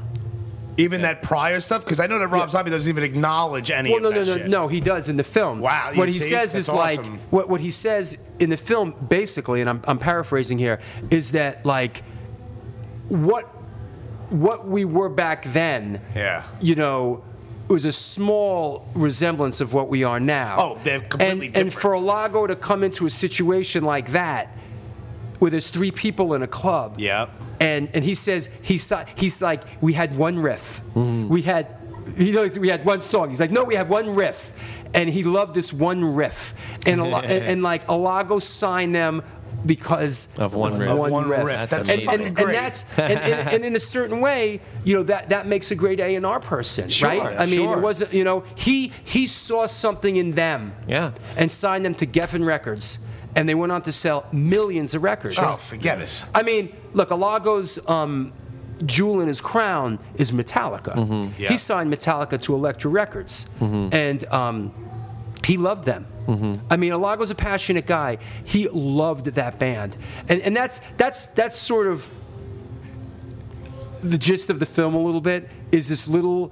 Even 0.78 1.02
that 1.04 1.22
prior 1.22 1.60
stuff, 1.60 1.84
because 1.86 2.00
I 2.00 2.08
know 2.08 2.18
that 2.20 2.28
Rob 2.30 2.50
Zombie 2.50 2.72
doesn't 2.72 2.90
even 2.90 3.04
acknowledge 3.04 3.70
any 3.72 3.90
Well, 3.92 3.98
of 3.98 4.04
no, 4.04 4.10
that 4.12 4.16
no, 4.28 4.34
no, 4.34 4.38
shit. 4.42 4.50
no. 4.50 4.68
He 4.68 4.80
does 4.82 5.08
in 5.10 5.18
the 5.18 5.24
film. 5.24 5.60
Wow, 5.60 5.92
you 5.92 5.98
What 6.00 6.10
he 6.10 6.18
see? 6.20 6.30
says 6.30 6.54
That's 6.54 6.68
is 6.68 6.74
like 6.74 7.00
what 7.32 7.48
what 7.50 7.62
he 7.62 7.70
says 7.70 8.30
in 8.40 8.50
the 8.50 8.58
film, 8.58 8.94
basically, 9.08 9.62
and 9.62 9.70
I'm 9.70 9.82
I'm 9.88 10.00
paraphrasing 10.00 10.58
here, 10.58 10.80
is 11.12 11.32
that 11.34 11.66
like 11.66 12.04
what 13.10 13.46
what 14.30 14.68
we 14.68 14.86
were 14.86 15.10
back 15.10 15.44
then. 15.46 16.02
Yeah. 16.16 16.44
You 16.62 16.76
know. 16.76 17.24
Was 17.70 17.86
a 17.86 17.94
small 17.94 18.86
resemblance 18.94 19.62
of 19.62 19.74
what 19.74 19.88
we 19.88 20.04
are 20.04 20.20
now. 20.20 20.58
Oh, 20.60 20.80
they're 20.84 21.00
completely 21.00 21.48
and, 21.48 21.56
And 21.56 21.66
different. 21.72 21.74
for 21.74 21.92
Alago 21.94 22.46
to 22.48 22.58
come 22.58 22.84
into 22.84 23.06
a 23.06 23.10
situation 23.10 23.84
like 23.86 24.12
that, 24.12 24.56
where 25.44 25.52
there's 25.52 25.68
three 25.68 25.92
people 25.92 26.34
in 26.36 26.42
a 26.42 26.48
club, 26.48 26.96
Yep. 27.02 27.30
and 27.60 27.90
and 27.94 28.02
he 28.02 28.14
says 28.14 28.50
he's 28.62 28.94
he's 29.18 29.42
like 29.42 29.62
we 29.82 29.92
had 29.92 30.16
one 30.16 30.40
riff, 30.40 30.80
mm-hmm. 30.96 31.28
we 31.28 31.42
had 31.42 31.76
he 32.16 32.32
knows 32.32 32.58
we 32.58 32.70
had 32.70 32.86
one 32.86 33.02
song. 33.02 33.28
He's 33.28 33.42
like 33.42 33.52
no, 33.52 33.66
we 33.66 33.76
had 33.76 33.90
one 33.90 34.16
riff, 34.16 34.54
and 34.94 35.10
he 35.10 35.26
loved 35.26 35.54
this 35.54 35.74
one 35.74 36.16
riff, 36.16 36.54
and 36.88 37.02
a, 37.02 37.04
and, 37.18 37.26
and 37.46 37.62
like 37.62 37.86
Alago 37.88 38.42
signed 38.42 38.96
them 38.96 39.22
because 39.66 40.30
Of 40.40 40.54
one 40.56 40.80
riff. 40.80 40.90
Of 40.92 40.98
one 40.98 41.12
one 41.12 41.28
riff. 41.28 41.44
riff. 41.44 41.70
That's 41.70 41.88
That's 41.88 41.90
and, 41.90 42.22
and, 42.22 42.36
great. 42.36 42.48
and 42.48 42.56
that's 42.56 42.98
and, 42.98 43.20
and, 43.20 43.50
and 43.50 43.66
in 43.66 43.76
a 43.76 43.80
certain 43.80 44.22
way, 44.22 44.62
you 44.86 44.96
know 44.96 45.04
that 45.04 45.28
that 45.30 45.46
makes 45.48 45.72
a 45.72 45.76
great 45.76 46.00
A 46.00 46.16
and 46.16 46.26
R 46.26 46.40
person, 46.40 46.88
Sure, 46.90 47.10
right? 47.10 47.38
I 47.38 47.46
mean, 47.48 47.64
sure. 47.64 47.78
it 47.78 47.82
wasn't 47.82 48.14
you 48.14 48.24
know 48.24 48.46
he 48.56 48.94
he 49.04 49.28
saw 49.28 49.66
something 49.66 50.16
in 50.16 50.36
them, 50.36 50.74
Yeah. 50.88 51.12
and 51.36 51.52
signed 51.52 51.84
them 51.84 51.96
to 51.96 52.06
Geffen 52.08 52.46
Records, 52.46 53.00
and 53.36 53.48
they 53.48 53.56
went 53.56 53.72
on 53.72 53.82
to 53.84 53.92
sell 53.92 54.26
millions 54.32 54.94
of 54.94 55.04
records. 55.04 55.38
Oh, 55.40 55.58
forget 55.58 56.00
it. 56.00 56.24
I 56.34 56.44
mean, 56.44 56.76
look, 56.94 57.10
Alago's 57.10 57.88
um, 57.90 58.34
jewel 58.86 59.22
in 59.22 59.28
his 59.28 59.42
crown 59.42 60.00
is 60.16 60.32
Metallica. 60.32 60.96
Mm-hmm. 60.96 61.42
Yeah. 61.42 61.50
He 61.50 61.58
signed 61.58 61.92
Metallica 61.92 62.40
to 62.42 62.56
Elektra 62.56 62.90
Records, 62.92 63.50
and 63.92 64.26
um, 64.26 64.74
he 65.46 65.58
loved 65.58 65.86
them. 65.86 66.06
Mm-hmm. 66.28 66.66
I 66.70 66.78
mean, 66.78 66.94
Alago's 66.94 67.32
a 67.32 67.36
passionate 67.36 67.86
guy. 67.86 68.18
He 68.44 68.70
loved 68.70 69.26
that 69.26 69.60
band, 69.60 69.98
and 70.30 70.42
and 70.42 70.56
that's 70.56 70.80
that's 70.98 71.26
that's 71.28 71.56
sort 71.56 71.88
of 71.88 72.10
the 74.02 74.18
gist 74.18 74.50
of 74.50 74.60
the 74.60 74.66
film 74.66 74.94
a 74.94 75.00
little 75.00 75.22
bit. 75.22 75.50
Is 75.72 75.90
this 75.90 76.08
little 76.08 76.52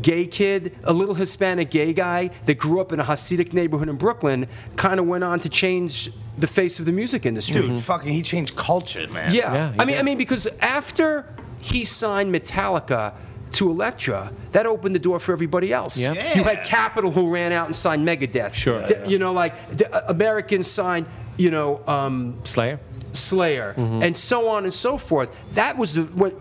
gay 0.00 0.26
kid, 0.26 0.76
a 0.84 0.92
little 0.92 1.14
Hispanic 1.14 1.70
gay 1.70 1.92
guy 1.92 2.28
that 2.46 2.56
grew 2.58 2.80
up 2.80 2.92
in 2.92 3.00
a 3.00 3.04
Hasidic 3.04 3.52
neighborhood 3.52 3.88
in 3.88 3.96
Brooklyn, 3.96 4.46
kind 4.76 4.98
of 4.98 5.06
went 5.06 5.24
on 5.24 5.40
to 5.40 5.48
change 5.48 6.10
the 6.38 6.46
face 6.46 6.78
of 6.78 6.86
the 6.86 6.92
music 6.92 7.26
industry. 7.26 7.60
Dude, 7.60 7.80
fucking, 7.80 8.10
he 8.12 8.22
changed 8.22 8.56
culture, 8.56 9.06
man. 9.08 9.34
Yeah, 9.34 9.52
Yeah, 9.52 9.72
he 9.72 9.80
I 9.80 9.84
mean, 9.84 9.94
did. 9.94 9.98
I 9.98 10.02
mean, 10.02 10.18
because 10.18 10.46
after 10.60 11.26
he 11.62 11.84
signed 11.84 12.34
Metallica 12.34 13.12
to 13.52 13.70
Elektra, 13.70 14.32
that 14.52 14.64
opened 14.64 14.94
the 14.94 14.98
door 14.98 15.20
for 15.20 15.32
everybody 15.32 15.72
else. 15.74 15.98
Yeah. 15.98 16.14
You 16.36 16.42
had 16.42 16.64
Capitol 16.64 17.10
who 17.10 17.28
ran 17.30 17.52
out 17.52 17.66
and 17.66 17.76
signed 17.76 18.06
Megadeth. 18.08 18.54
Sure. 18.54 18.86
D- 18.86 18.94
You 19.06 19.18
know, 19.18 19.32
like 19.32 19.76
the 19.76 19.92
uh, 19.94 20.06
Americans 20.08 20.66
signed, 20.68 21.06
you 21.36 21.50
know, 21.50 21.82
um, 21.86 22.40
Slayer. 22.44 22.80
Slayer, 23.12 23.74
Mm-hmm. 23.76 24.02
and 24.02 24.16
so 24.16 24.48
on 24.48 24.64
and 24.64 24.72
so 24.72 24.96
forth. 24.96 25.28
That 25.54 25.76
was 25.76 25.92
the 25.94 26.04
what. 26.04 26.32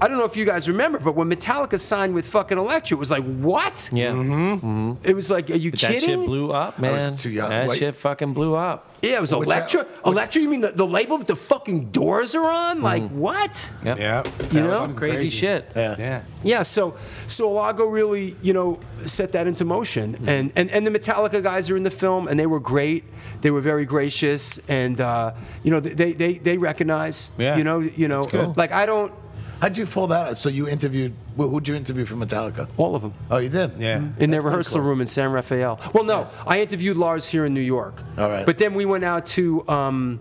I 0.00 0.08
don't 0.08 0.18
know 0.18 0.24
if 0.24 0.36
you 0.36 0.44
guys 0.44 0.68
remember, 0.68 0.98
but 0.98 1.14
when 1.14 1.28
Metallica 1.28 1.78
signed 1.78 2.14
with 2.14 2.26
fucking 2.26 2.56
Elektra, 2.58 2.96
it 2.96 3.00
was 3.00 3.10
like, 3.10 3.24
what? 3.24 3.90
Yeah. 3.92 4.96
It 5.02 5.14
was 5.14 5.30
like, 5.30 5.50
are 5.50 5.54
you 5.54 5.70
kidding? 5.72 5.88
That 5.96 6.00
kidding? 6.00 6.20
shit 6.20 6.26
blew 6.26 6.52
up, 6.52 6.78
man. 6.78 7.16
too 7.16 7.30
young. 7.30 7.50
That 7.50 7.68
Wait. 7.68 7.78
shit 7.78 7.94
fucking 7.96 8.32
blew 8.32 8.54
up. 8.54 8.86
yeah, 9.02 9.16
it 9.16 9.20
was 9.20 9.34
What's 9.34 9.48
that- 9.48 9.72
Elektra. 9.74 9.86
Elektra, 10.06 10.42
you 10.42 10.48
mean 10.48 10.60
the, 10.62 10.72
the 10.72 10.86
label 10.86 11.18
with 11.18 11.26
the 11.26 11.36
fucking 11.36 11.90
doors 11.90 12.34
are 12.34 12.50
on? 12.50 12.80
Like, 12.82 13.02
Mm-hmm. 13.02 13.18
what? 13.18 13.70
Yep. 13.84 13.98
Yeah. 13.98 14.22
You 14.52 14.60
know? 14.62 14.68
Some 14.80 14.94
crazy, 14.94 15.28
shit. 15.28 15.70
Yeah. 15.76 15.96
Yeah, 15.98 16.22
Yeah, 16.42 16.62
so 16.62 16.96
so 17.26 17.50
Alago 17.50 17.90
really, 17.92 18.36
you 18.42 18.52
know, 18.52 18.78
set 19.04 19.32
that 19.32 19.46
into 19.46 19.64
motion, 19.64 20.14
Mm-hmm. 20.14 20.28
and, 20.28 20.52
and 20.56 20.70
and 20.70 20.86
the 20.86 20.90
Metallica 20.90 21.42
guys 21.42 21.68
are 21.70 21.76
in 21.76 21.82
the 21.82 21.90
film, 21.90 22.26
and 22.28 22.38
they 22.40 22.46
were 22.46 22.60
great. 22.60 23.04
They 23.42 23.50
were 23.50 23.60
very 23.62 23.84
gracious, 23.84 24.58
and 24.68 25.00
uh, 25.00 25.32
you 25.62 25.70
know, 25.70 25.80
they 25.80 26.12
they 26.12 26.34
they 26.38 26.56
recognize. 26.58 27.30
Yeah. 27.38 27.56
You 27.56 27.64
know, 27.64 27.80
you 27.80 28.08
know, 28.08 28.22
good. 28.24 28.56
like 28.56 28.72
I 28.72 28.86
don't 28.86 29.12
How'd 29.60 29.76
you 29.76 29.86
pull 29.86 30.06
that? 30.08 30.28
out? 30.28 30.38
So 30.38 30.48
you 30.48 30.66
interviewed? 30.68 31.12
wh- 31.36 31.50
Who'd 31.50 31.68
you 31.68 31.74
interview 31.74 32.04
for 32.06 32.16
Metallica? 32.16 32.66
all 32.76 32.94
of 32.96 33.02
them 33.02 33.12
Oh, 33.30 33.36
you 33.38 33.48
did. 33.50 33.72
Yeah. 33.78 33.96
in 33.96 34.00
their 34.00 34.10
That's 34.10 34.16
pretty 34.18 34.38
rehearsal 34.38 34.80
cool. 34.80 34.88
room 34.88 35.00
in 35.00 35.06
San 35.06 35.30
Rafael. 35.32 35.78
Well, 35.92 36.04
no, 36.04 36.26
I 36.46 36.60
interviewed 36.62 36.96
Lars 36.96 37.26
here 37.26 37.44
in 37.44 37.52
New 37.54 37.60
York. 37.60 38.02
All 38.18 38.28
right. 38.30 38.46
But 38.46 38.56
then 38.58 38.72
we 38.74 38.84
went 38.86 39.04
out 39.04 39.26
to 39.36 39.68
um, 39.68 40.20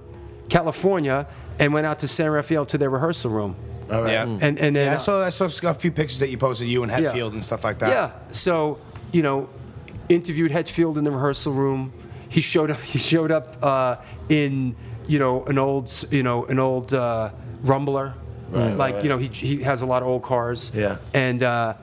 California 0.50 1.28
and 1.60 1.74
went 1.74 1.86
out 1.86 2.00
to 2.00 2.08
San 2.08 2.30
Rafael 2.32 2.66
to 2.66 2.78
their 2.78 2.90
rehearsal 2.90 3.32
room, 3.32 3.56
All 3.92 4.02
right. 4.04 4.12
Yeah. 4.14 4.24
and 4.24 4.42
and 4.60 4.76
then 4.76 4.88
Yeah, 4.88 4.94
I 4.94 4.98
saw, 4.98 5.26
I 5.26 5.30
saw 5.30 5.70
a 5.70 5.74
few 5.74 5.92
pictures 5.92 6.20
that 6.20 6.30
you 6.30 6.38
posted, 6.38 6.68
you 6.68 6.84
and 6.84 6.92
Yeah. 6.92 7.00
Hetfield 7.12 7.34
and 7.34 7.44
stuff 7.44 7.64
like 7.64 7.80
that. 7.80 7.90
Yeah. 7.90 8.12
So, 8.32 8.78
you 9.12 9.22
know, 9.22 9.50
interviewed 10.10 10.52
Hetfield 10.52 10.98
in 10.98 11.04
the 11.04 11.12
rehearsal 11.12 11.54
room. 11.54 11.92
He 12.30 12.42
showed 12.42 12.72
up. 12.72 12.80
He 12.94 13.00
showed 13.00 13.32
up 13.32 13.58
uh, 13.64 13.96
in 14.30 14.76
you 15.08 15.18
know 15.20 15.44
an 15.46 15.58
old 15.58 15.92
you 16.12 16.24
know 16.24 16.46
an 16.46 16.60
old 16.60 16.94
uh, 16.94 17.32
Rumbler. 17.64 18.14
Right, 18.52 18.76
like 18.76 18.96
right. 18.96 19.04
you 19.04 19.10
know 19.10 19.18
he 19.18 19.28
he 19.28 19.64
has 19.64 19.82
a 19.82 19.86
lot 19.86 20.02
of 20.02 20.08
old 20.08 20.24
cars. 20.24 20.72
Yeah. 20.76 20.98
And 21.14 21.42
uh, 21.44 21.74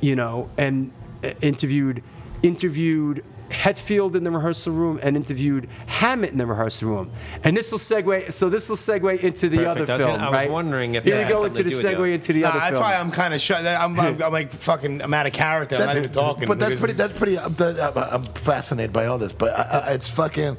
you 0.00 0.16
know 0.16 0.48
and 0.56 0.92
uh, 1.24 1.30
interviewed 1.40 2.02
interviewed. 2.42 3.24
Hetfield 3.50 4.14
in 4.14 4.24
the 4.24 4.30
rehearsal 4.30 4.72
room 4.72 4.98
and 5.02 5.14
interviewed 5.14 5.68
Hammett 5.86 6.32
in 6.32 6.38
the 6.38 6.46
rehearsal 6.46 6.88
room, 6.88 7.10
and 7.44 7.54
this 7.54 7.70
will 7.70 7.78
segue. 7.78 8.32
So 8.32 8.48
this 8.48 8.66
will 8.70 8.76
segue 8.76 9.20
into 9.20 9.50
the 9.50 9.58
Perfect. 9.58 9.90
other 9.90 9.92
I 9.92 9.98
film, 9.98 10.16
gonna- 10.20 10.30
I 10.38 10.44
was 10.44 10.50
wondering 10.52 10.94
if 10.94 11.04
you're 11.04 11.18
gonna 11.18 11.28
go 11.28 11.44
into 11.44 11.62
the 11.62 11.68
to 11.68 11.76
do 11.82 11.86
with 11.88 11.98
segue 11.98 12.14
into 12.14 12.32
the 12.32 12.40
Nah, 12.40 12.48
other 12.48 12.58
that's 12.60 12.70
film. 12.70 12.82
why 12.82 12.96
I'm 12.96 13.10
kind 13.10 13.34
of 13.34 13.42
shut. 13.42 13.66
I'm, 13.66 14.00
I'm, 14.00 14.22
I'm 14.22 14.32
like 14.32 14.52
fucking, 14.52 15.02
I'm 15.02 15.12
out 15.12 15.26
of 15.26 15.34
character. 15.34 15.76
I'm 15.76 15.84
not 15.84 15.96
even 15.98 16.10
talking. 16.10 16.48
But 16.48 16.60
that's 16.60 16.78
pretty. 16.78 16.94
That's 16.94 17.12
pretty. 17.12 17.38
I'm, 17.38 17.54
I'm 17.60 17.98
I'm 17.98 18.24
fascinated 18.24 18.90
by 18.90 19.04
all 19.04 19.18
this. 19.18 19.34
But 19.34 19.50
I, 19.50 19.62
I, 19.62 19.92
it's 19.92 20.08
fucking. 20.08 20.56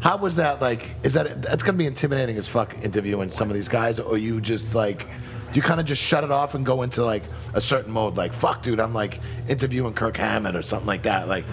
How 0.00 0.16
was 0.16 0.36
that 0.36 0.60
like? 0.60 0.94
Is 1.02 1.14
that 1.14 1.42
that's 1.42 1.62
gonna 1.62 1.78
be 1.78 1.86
intimidating 1.86 2.36
as 2.36 2.48
fuck 2.48 2.74
interviewing 2.82 3.30
some 3.30 3.48
of 3.48 3.54
these 3.54 3.68
guys, 3.68 3.98
or 4.00 4.16
you 4.18 4.40
just 4.40 4.74
like. 4.74 5.06
You 5.52 5.62
kind 5.62 5.80
of 5.80 5.86
just 5.86 6.00
shut 6.00 6.22
it 6.22 6.30
off 6.30 6.54
and 6.54 6.64
go 6.64 6.82
into 6.82 7.04
like 7.04 7.24
a 7.54 7.60
certain 7.60 7.92
mode, 7.92 8.16
like 8.16 8.32
"fuck, 8.34 8.62
dude." 8.62 8.78
I'm 8.78 8.94
like 8.94 9.18
interviewing 9.48 9.94
Kirk 9.94 10.16
Hammett 10.16 10.54
or 10.54 10.62
something 10.62 10.86
like 10.86 11.02
that. 11.02 11.26
Like, 11.26 11.44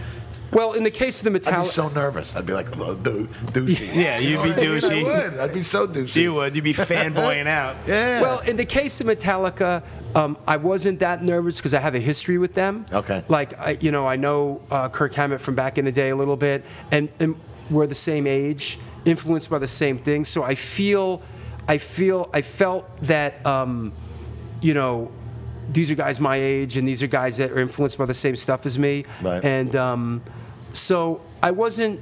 well, 0.54 0.74
in 0.74 0.84
the 0.84 0.92
case 0.92 1.26
of 1.26 1.34
the 1.34 1.40
Metallica, 1.40 1.54
I'd 1.54 1.62
be 1.64 1.68
so 1.70 1.88
nervous. 1.90 2.36
I'd 2.36 2.46
be 2.46 2.54
like, 2.54 2.78
oh, 2.80 2.94
dou- 2.94 3.28
douchey. 3.48 3.90
Yeah, 3.96 4.20
you'd 4.20 4.44
be 4.44 4.50
You 4.64 4.74
I 4.74 4.76
mean? 4.76 4.82
douchey. 4.82 5.04
I 5.04 5.30
would. 5.30 5.40
I'd 5.40 5.54
be 5.54 5.62
so 5.62 5.88
douchey. 5.88 6.16
You 6.22 6.34
would. 6.36 6.56
You'd 6.56 6.64
be 6.64 6.74
fanboying 6.76 7.48
out. 7.48 7.76
Yeah. 7.88 8.22
Well, 8.22 8.40
in 8.42 8.56
the 8.56 8.66
case 8.66 9.02
of 9.02 9.08
Metallica, 9.08 9.82
um, 10.14 10.38
I 10.48 10.58
wasn't 10.58 11.00
that 11.00 11.24
nervous 11.24 11.58
because 11.58 11.74
I 11.74 11.80
have 11.80 11.96
a 11.96 12.00
history 12.00 12.38
with 12.38 12.54
them. 12.54 12.86
Okay. 12.94 13.24
Like, 13.28 13.60
I, 13.60 13.80
you 13.82 13.90
know, 13.92 14.08
I 14.08 14.16
know 14.16 14.62
uh, 14.70 14.90
Kirk 14.90 15.16
Hammett 15.16 15.42
from 15.42 15.56
back 15.56 15.80
in 15.80 15.86
the 15.86 15.92
day 15.92 16.10
a 16.10 16.16
little 16.16 16.38
bit, 16.38 16.64
and, 16.92 17.10
and 17.20 17.36
we're 17.70 17.88
the 17.88 17.96
same 17.96 18.28
age, 18.28 18.78
influenced 19.06 19.50
by 19.50 19.60
the 19.60 19.68
same 19.68 19.98
things. 19.98 20.30
So 20.30 20.44
I 20.44 20.56
feel, 20.56 21.22
I 21.68 21.78
feel, 21.78 22.30
I 22.34 22.42
felt 22.42 22.86
that, 23.04 23.46
um, 23.46 23.92
you 24.62 24.74
know, 24.74 25.12
these 25.72 25.92
are 25.92 25.96
guys 25.96 26.20
my 26.20 26.38
age, 26.38 26.78
and 26.78 26.88
these 26.88 27.04
are 27.04 27.08
guys 27.08 27.38
that 27.38 27.52
are 27.52 27.60
influenced 27.60 27.98
by 27.98 28.06
the 28.06 28.14
same 28.14 28.36
stuff 28.36 28.66
as 28.66 28.80
me. 28.80 29.04
Right. 29.22 29.44
And 29.44 29.76
um, 29.76 30.24
so 30.74 31.22
I 31.44 31.52
wasn't, 31.52 32.00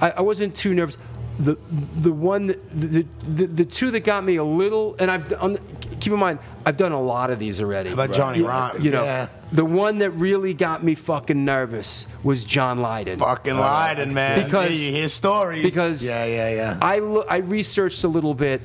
I, 0.00 0.10
I 0.10 0.20
wasn't 0.20 0.54
too 0.54 0.72
nervous. 0.74 0.96
The 1.38 1.56
the 1.96 2.12
one 2.12 2.48
the, 2.74 3.06
the 3.26 3.46
the 3.46 3.64
two 3.64 3.90
that 3.92 4.00
got 4.04 4.22
me 4.22 4.36
a 4.36 4.44
little, 4.44 4.94
and 4.98 5.10
I've 5.10 5.28
done, 5.28 5.58
keep 5.98 6.12
in 6.12 6.18
mind 6.18 6.38
I've 6.66 6.76
done 6.76 6.92
a 6.92 7.00
lot 7.00 7.30
of 7.30 7.38
these 7.38 7.60
already. 7.60 7.88
How 7.88 7.94
about 7.94 8.12
Johnny 8.12 8.38
You- 8.40 8.46
Rotten? 8.48 8.82
You 8.84 8.90
know, 8.90 9.02
Yeah. 9.04 9.28
The 9.52 9.64
one 9.64 9.98
that 9.98 10.10
really 10.12 10.54
got 10.54 10.82
me 10.82 10.94
fucking 10.94 11.44
nervous 11.44 12.06
was 12.24 12.44
John 12.44 12.78
Lydon. 12.78 13.18
Fucking 13.18 13.54
Lydon, 13.56 14.14
man. 14.14 14.42
Because- 14.44 14.82
Yeah, 14.82 14.90
you 14.90 14.96
hear 14.96 15.08
stories. 15.10 15.62
Because 15.62 16.08
yeah, 16.08 16.24
yeah, 16.24 16.48
yeah. 16.50 16.78
I 16.80 16.98
lo- 17.00 17.26
I 17.28 17.36
researched 17.38 18.02
a 18.04 18.08
little 18.08 18.34
bit 18.34 18.62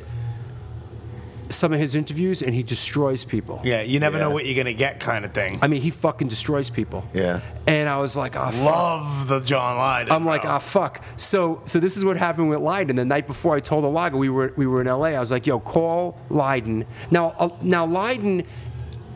some 1.49 1.71
of 1.71 1.79
his 1.79 1.95
interviews, 1.95 2.41
and 2.41 2.53
he 2.53 2.61
destroys 2.61 3.23
people. 3.23 3.61
yeah, 3.63 3.81
you 3.81 4.01
never 4.01 4.19
know 4.19 4.29
what 4.31 4.45
you're 4.45 4.55
gonna 4.61 4.73
get, 4.73 4.99
kind 4.99 5.23
of 5.23 5.31
thing. 5.31 5.57
I 5.61 5.67
mean, 5.67 5.81
he 5.81 5.91
fucking 5.91 6.27
destroys 6.27 6.69
people. 6.69 7.05
Yeah. 7.13 7.39
And 7.65 7.87
I 7.87 7.97
was 7.99 8.17
like, 8.17 8.35
oh, 8.35 8.51
fuck. 8.51 8.65
Love 8.65 9.27
the 9.29 9.39
John 9.39 9.77
Lydon. 9.77 10.11
I'm 10.11 10.25
like, 10.25 10.41
bro. 10.41 10.51
ah, 10.51 10.57
fuck. 10.57 11.03
So, 11.15 11.61
so 11.63 11.79
this 11.79 11.95
is 11.95 12.03
what 12.03 12.17
happened 12.17 12.49
with 12.49 12.59
Lydon. 12.59 12.97
The 12.97 13.05
night 13.05 13.27
before 13.27 13.55
I 13.55 13.61
told 13.61 13.85
Alago 13.85 14.13
we 14.17 14.27
were 14.27 14.51
we 14.57 14.67
were 14.67 14.81
in 14.81 14.87
LA. 14.87 15.15
I 15.15 15.19
was 15.21 15.31
like, 15.31 15.47
yo, 15.47 15.59
call 15.61 16.17
Lydon. 16.29 16.85
Now, 17.11 17.33
uh, 17.39 17.49
now 17.61 17.85
Lydon 17.85 18.43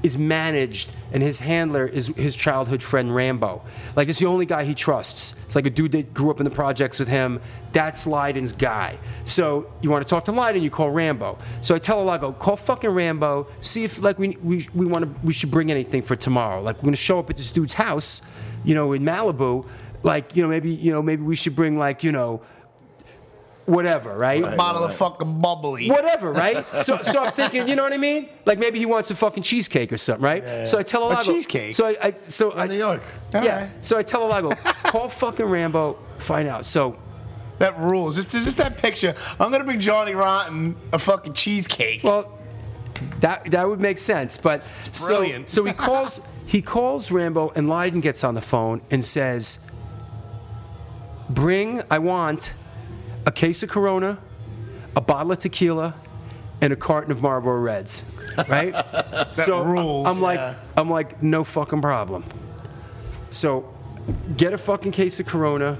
is 0.04 0.18
managed, 0.18 0.92
and 1.12 1.22
his 1.22 1.40
handler 1.40 1.86
is 1.86 2.08
his 2.08 2.36
childhood 2.36 2.82
friend 2.82 3.14
Rambo. 3.14 3.62
Like, 3.96 4.10
it's 4.10 4.20
the 4.20 4.26
only 4.26 4.46
guy 4.46 4.64
he 4.64 4.74
trusts. 4.74 5.36
It's 5.46 5.56
like 5.56 5.66
a 5.66 5.70
dude 5.70 5.92
that 5.94 6.14
grew 6.14 6.32
up 6.32 6.40
in 6.40 6.44
the 6.44 6.52
projects 6.52 7.00
with 7.00 7.08
him. 7.08 7.40
That's 7.72 8.08
Lydon's 8.08 8.54
guy. 8.54 8.98
So 9.24 9.72
you 9.82 9.90
want 9.90 10.06
to 10.06 10.10
talk 10.10 10.26
to 10.26 10.32
Lydon, 10.32 10.62
you 10.62 10.70
call 10.70 10.90
Rambo. 10.90 11.38
So 11.62 11.76
I 11.76 11.80
tell 11.80 12.04
Alago, 12.04 12.38
call 12.38 12.56
fucking 12.56 12.90
Rambo. 12.90 13.48
See 13.62 13.84
if 13.84 14.02
like 14.02 14.20
we 14.20 14.38
we, 14.42 14.68
we 14.74 14.86
want 14.86 15.06
to 15.06 15.26
we 15.26 15.34
should 15.34 15.52
bring 15.52 15.72
anything 15.72 16.02
for 16.02 16.16
tomorrow. 16.16 16.62
Like 16.62 16.78
we're 16.78 16.88
gonna 16.88 16.98
show 16.98 17.20
up 17.20 17.30
at 17.30 17.38
this 17.38 17.52
dude's 17.52 17.74
house, 17.74 18.22
you 18.64 18.76
know, 18.76 18.94
in 18.94 19.04
Malibu. 19.04 19.66
Like 20.04 20.36
you 20.36 20.42
know 20.42 20.50
maybe 20.50 20.72
you 20.72 20.92
know 20.92 21.02
maybe 21.02 21.22
we 21.22 21.36
should 21.36 21.56
bring 21.56 21.78
like 21.78 22.04
you 22.04 22.12
know 22.12 22.42
whatever, 23.72 24.16
right? 24.16 24.44
Bottle 24.58 24.84
of 24.84 24.96
fucking 24.96 25.40
bubbly. 25.40 25.90
Whatever, 25.90 26.32
right? 26.32 26.66
So, 26.82 26.98
so 27.04 27.24
I'm 27.24 27.32
thinking, 27.32 27.68
you 27.68 27.76
know 27.76 27.84
what 27.84 27.94
I 27.94 27.98
mean? 27.98 28.28
Like 28.46 28.58
maybe 28.60 28.80
he 28.80 28.86
wants 28.86 29.12
a 29.12 29.16
fucking 29.16 29.44
cheesecake 29.44 29.92
or 29.94 29.98
something, 29.98 30.24
right? 30.24 30.68
So 30.68 30.78
I 30.80 30.84
tell 30.84 31.10
Alago. 31.10 31.24
cheesecake? 31.24 31.76
So 31.76 31.86
I, 31.88 31.96
I 32.02 32.12
so 32.12 32.54
I, 32.54 32.68
New 32.68 32.76
York. 32.76 33.02
yeah. 33.34 33.62
right. 33.62 33.86
So 33.86 33.98
I 33.98 34.04
tell 34.04 34.28
Alago, 34.30 34.56
call 34.84 35.08
fucking 35.10 35.46
Rambo, 35.46 35.98
find 36.18 36.48
out. 36.48 36.66
So 36.66 36.98
That 37.60 37.78
rules. 37.78 38.16
Just, 38.16 38.32
just 38.32 38.58
that 38.58 38.78
picture. 38.78 39.14
I'm 39.40 39.52
gonna 39.52 39.64
bring 39.64 39.80
Johnny 39.80 40.14
Rotten 40.14 40.76
a 40.92 41.00
fucking 41.00 41.34
cheesecake. 41.34 42.04
Well, 42.04 42.38
that 43.20 43.52
that 43.52 43.68
would 43.68 43.80
make 43.80 43.98
sense, 44.00 44.38
but 44.38 44.64
so 44.92 45.20
brilliant. 45.20 45.50
so 45.50 45.64
he 45.66 45.74
calls 45.74 46.22
he 46.48 46.62
calls 46.62 47.12
Rambo 47.12 47.52
and 47.56 47.70
Lydon 47.70 48.00
gets 48.02 48.24
on 48.24 48.34
the 48.34 48.42
phone 48.42 48.82
and 48.92 49.04
says, 49.06 49.60
"Bring 51.30 51.82
I 51.90 52.00
want 52.00 52.54
a 53.26 53.32
case 53.32 53.64
of 53.64 53.70
Corona, 53.70 54.18
a 54.96 55.02
bottle 55.02 55.32
of 55.32 55.40
tequila, 55.40 55.94
and 56.62 56.72
a 56.74 56.76
carton 56.76 57.12
of 57.12 57.22
Marlboro 57.22 57.60
Reds." 57.60 58.20
Right? 58.48 58.74
so 59.32 59.64
rules, 59.64 60.08
I'm 60.08 60.22
like 60.22 60.38
yeah. 60.40 60.56
I'm 60.78 60.90
like 60.90 61.22
no 61.22 61.44
fucking 61.44 61.82
problem. 61.82 62.24
So 63.30 63.74
get 64.36 64.54
a 64.54 64.58
fucking 64.58 64.92
case 64.92 65.20
of 65.20 65.26
Corona 65.28 65.78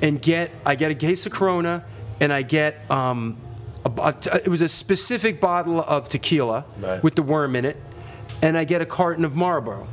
and 0.00 0.20
get 0.20 0.50
I 0.66 0.74
get 0.74 0.90
a 0.90 0.94
case 0.94 1.24
of 1.26 1.32
Corona 1.32 1.84
and 2.20 2.32
I 2.32 2.42
get 2.42 2.90
um, 2.90 3.36
a, 3.84 3.88
bo- 3.88 4.08
it 4.34 4.48
was 4.48 4.60
a 4.62 4.68
specific 4.68 5.40
bottle 5.40 5.80
of 5.82 6.08
tequila 6.08 6.64
Right. 6.80 7.02
with 7.02 7.14
the 7.16 7.22
worm 7.22 7.56
in 7.56 7.64
it, 7.64 7.76
and 8.40 8.56
I 8.56 8.64
get 8.64 8.80
a 8.80 8.86
carton 8.86 9.24
of 9.24 9.34
Marlboro. 9.34 9.88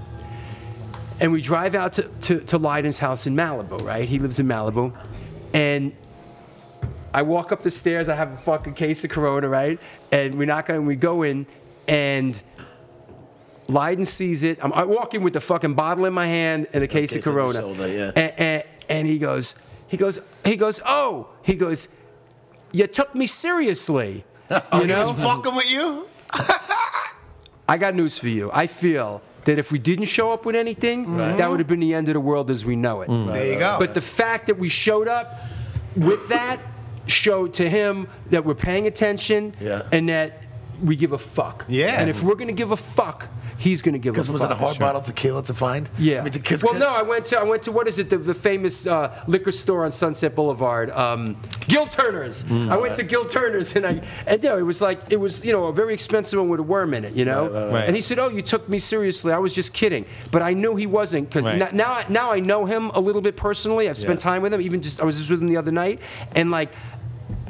And 1.21 1.31
we 1.31 1.41
drive 1.41 1.75
out 1.75 1.93
to, 1.93 2.03
to, 2.03 2.39
to 2.41 2.57
Lydon's 2.57 2.99
house 2.99 3.25
in 3.27 3.35
Malibu, 3.35 3.81
right? 3.83 4.07
He 4.07 4.19
lives 4.19 4.39
in 4.39 4.47
Malibu. 4.47 4.93
And 5.53 5.93
I 7.13 7.23
walk 7.23 7.51
up 7.51 7.61
the 7.61 7.71
stairs, 7.71 8.09
I 8.09 8.15
have 8.15 8.31
a 8.31 8.37
fucking 8.37 8.73
case 8.73 9.03
of 9.03 9.09
Corona, 9.09 9.47
right? 9.49 9.79
And 10.11 10.35
we're 10.35 10.45
knock 10.45 10.69
on, 10.69 10.85
we 10.85 10.95
go 10.95 11.23
in, 11.23 11.47
and 11.87 12.41
Lydon 13.67 14.05
sees 14.05 14.43
it. 14.43 14.59
I'm, 14.63 14.73
I 14.73 14.83
walk 14.83 15.13
in 15.13 15.23
with 15.23 15.33
the 15.33 15.41
fucking 15.41 15.73
bottle 15.73 16.05
in 16.05 16.13
my 16.13 16.27
hand 16.27 16.67
and 16.73 16.83
a 16.83 16.87
case, 16.87 17.11
case 17.11 17.17
of 17.17 17.23
Corona. 17.23 17.61
shoulder, 17.61 17.87
yeah. 17.87 18.11
and, 18.15 18.33
and, 18.37 18.63
and 18.89 19.07
he 19.07 19.17
goes, 19.17 19.55
he 19.87 19.97
goes, 19.97 20.41
he 20.45 20.55
goes, 20.55 20.79
oh, 20.85 21.29
he 21.43 21.55
goes, 21.55 21.95
you 22.71 22.87
took 22.87 23.15
me 23.15 23.27
seriously. 23.27 24.25
You 24.73 24.87
know? 24.87 25.13
fucking 25.13 25.55
with 25.55 25.71
you? 25.71 26.07
I 27.69 27.77
got 27.77 27.93
news 27.93 28.17
for 28.17 28.29
you. 28.29 28.49
I 28.51 28.65
feel 28.65 29.21
that 29.49 29.57
if 29.57 29.71
we 29.71 29.79
didn't 29.79 30.05
show 30.05 30.31
up 30.31 30.45
with 30.45 30.55
anything, 30.55 31.17
that 31.17 31.49
would 31.49 31.59
have 31.59 31.67
been 31.67 31.79
the 31.79 31.95
end 31.95 32.07
of 32.07 32.13
the 32.13 32.19
world 32.19 32.51
as 32.51 32.63
we 32.63 32.75
know 32.75 33.01
it. 33.01 33.07
There 33.07 33.53
you 33.53 33.57
go. 33.57 33.77
But 33.79 33.95
the 33.95 34.01
fact 34.01 34.45
that 34.45 34.59
we 34.59 34.69
showed 34.69 35.07
up 35.07 35.33
with 35.95 36.27
that 36.29 36.59
showed 37.07 37.55
to 37.55 37.67
him 37.67 38.07
that 38.29 38.45
we're 38.45 38.53
paying 38.53 38.85
attention 38.85 39.55
Yeah. 39.59 39.81
and 39.91 40.07
that 40.09 40.43
we 40.83 40.95
give 40.95 41.13
a 41.13 41.17
fuck. 41.17 41.65
Yeah. 41.67 41.99
And 41.99 42.11
if 42.11 42.21
we're 42.21 42.35
gonna 42.35 42.51
give 42.51 42.71
a 42.71 42.77
fuck, 42.77 43.27
he's 43.59 43.81
gonna 43.83 43.99
give 43.99 44.11
a 44.11 44.13
Because 44.15 44.31
was 44.31 44.41
it 44.41 44.51
a 44.51 44.55
hard 44.55 44.79
bottle 44.79 45.01
tequila 45.01 45.43
to 45.43 45.53
find? 45.53 45.89
Yeah. 45.99 46.19
I 46.19 46.23
mean, 46.23 46.31
to- 46.33 46.39
'cause- 46.39 46.63
well, 46.63 46.73
no, 46.73 46.89
I 46.89 47.03
went 47.03 47.25
to 47.25 47.39
I 47.39 47.43
went 47.43 47.61
to 47.63 47.71
what 47.71 47.87
is 47.87 47.99
it 47.99 48.09
the, 48.09 48.17
the 48.17 48.33
famous 48.33 48.87
uh, 48.87 49.13
liquor 49.27 49.51
store 49.51 49.85
on 49.85 49.91
Sunset 49.91 50.33
Boulevard, 50.35 50.89
um, 50.91 51.35
Gil 51.67 51.85
Turner's. 51.85 52.43
Mm. 52.45 52.71
I 52.71 52.77
went 52.77 52.95
to 52.95 53.03
Gil 53.03 53.25
Turner's 53.25 53.75
and 53.75 53.85
I 53.85 54.01
and 54.25 54.41
no, 54.41 54.57
it 54.57 54.63
was 54.63 54.81
like 54.81 54.99
it 55.11 55.17
was 55.19 55.43
you 55.45 55.51
know 55.51 55.65
a 55.65 55.73
very 55.73 55.93
expensive 55.93 56.39
one 56.39 56.49
with 56.49 56.59
a 56.59 56.63
worm 56.63 56.93
in 56.93 57.05
it, 57.05 57.13
you 57.13 57.25
know. 57.25 57.49
right. 57.71 57.85
And 57.85 57.95
he 57.95 58.01
said, 58.01 58.17
"Oh, 58.19 58.29
you 58.29 58.41
took 58.41 58.67
me 58.69 58.79
seriously. 58.79 59.31
I 59.33 59.37
was 59.37 59.53
just 59.53 59.73
kidding." 59.73 60.05
But 60.31 60.41
I 60.41 60.53
knew 60.53 60.75
he 60.75 60.87
wasn't 60.87 61.29
because 61.29 61.45
Right. 61.45 61.57
now 61.59 61.67
now 61.73 61.91
I, 61.93 62.05
now 62.09 62.31
I 62.31 62.39
know 62.39 62.65
him 62.65 62.89
a 62.93 62.99
little 62.99 63.21
bit 63.21 63.35
personally. 63.35 63.89
I've 63.89 63.97
spent 63.97 64.19
Yeah. 64.21 64.31
time 64.31 64.41
with 64.41 64.53
him. 64.53 64.61
Even 64.61 64.81
just 64.81 65.01
I 65.01 65.05
was 65.05 65.17
just 65.17 65.29
with 65.29 65.41
him 65.41 65.47
the 65.49 65.57
other 65.57 65.71
night, 65.71 65.99
and 66.35 66.49
like 66.51 66.71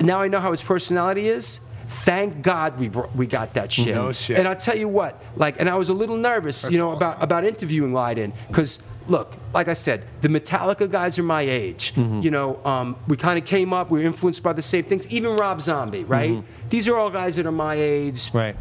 now 0.01 0.20
I 0.22 0.28
know 0.28 0.39
how 0.39 0.51
his 0.51 0.64
personality 0.64 1.28
is. 1.28 1.60
Thank 1.89 2.43
God 2.43 2.79
we 2.79 2.87
brought, 2.87 3.15
we 3.15 3.25
got 3.25 3.55
that 3.55 3.71
shit. 3.71 3.95
No 3.95 4.11
shit. 4.11 4.37
And 4.37 4.47
I'll 4.47 4.55
tell 4.55 4.77
you 4.77 4.87
what, 4.87 5.23
like, 5.35 5.59
and 5.59 5.67
I 5.67 5.75
was 5.75 5.89
a 5.89 5.93
little 5.93 6.17
nervous, 6.17 6.69
you 6.69 6.77
know, 6.77 6.91
about 6.91 7.21
about 7.21 7.45
interviewing 7.45 7.93
Lydon 7.93 8.31
because 8.47 8.87
look, 9.07 9.33
like 9.55 9.67
I 9.67 9.73
said, 9.73 10.05
the 10.21 10.27
Metallica 10.27 10.89
guys 10.89 11.17
are 11.17 11.23
my 11.23 11.41
age. 11.41 11.93
You 11.97 12.29
know, 12.29 12.63
um, 12.63 12.95
we 13.07 13.17
kind 13.17 13.39
of 13.39 13.45
came 13.45 13.73
up, 13.73 13.89
we 13.89 14.01
were 14.01 14.05
influenced 14.05 14.43
by 14.43 14.53
the 14.53 14.61
same 14.61 14.83
things. 14.83 15.09
Even 15.09 15.35
Rob 15.35 15.61
Zombie, 15.61 16.03
right? 16.03 16.43
These 16.69 16.87
are 16.87 16.95
all 16.95 17.09
guys 17.09 17.37
that 17.37 17.47
are 17.47 17.51
my 17.51 17.73
age. 17.73 18.31
Right. 18.35 18.55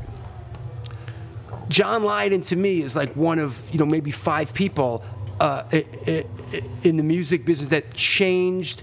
John 1.69 2.03
Lydon 2.03 2.41
to 2.43 2.57
me 2.57 2.81
is 2.81 2.97
like 2.97 3.15
one 3.15 3.39
of 3.39 3.63
you 3.71 3.79
know 3.79 3.85
maybe 3.85 4.11
five 4.11 4.55
people 4.55 5.05
uh, 5.39 5.65
in 6.83 6.97
the 6.97 7.03
music 7.03 7.45
business 7.45 7.69
that 7.69 7.93
changed 7.93 8.83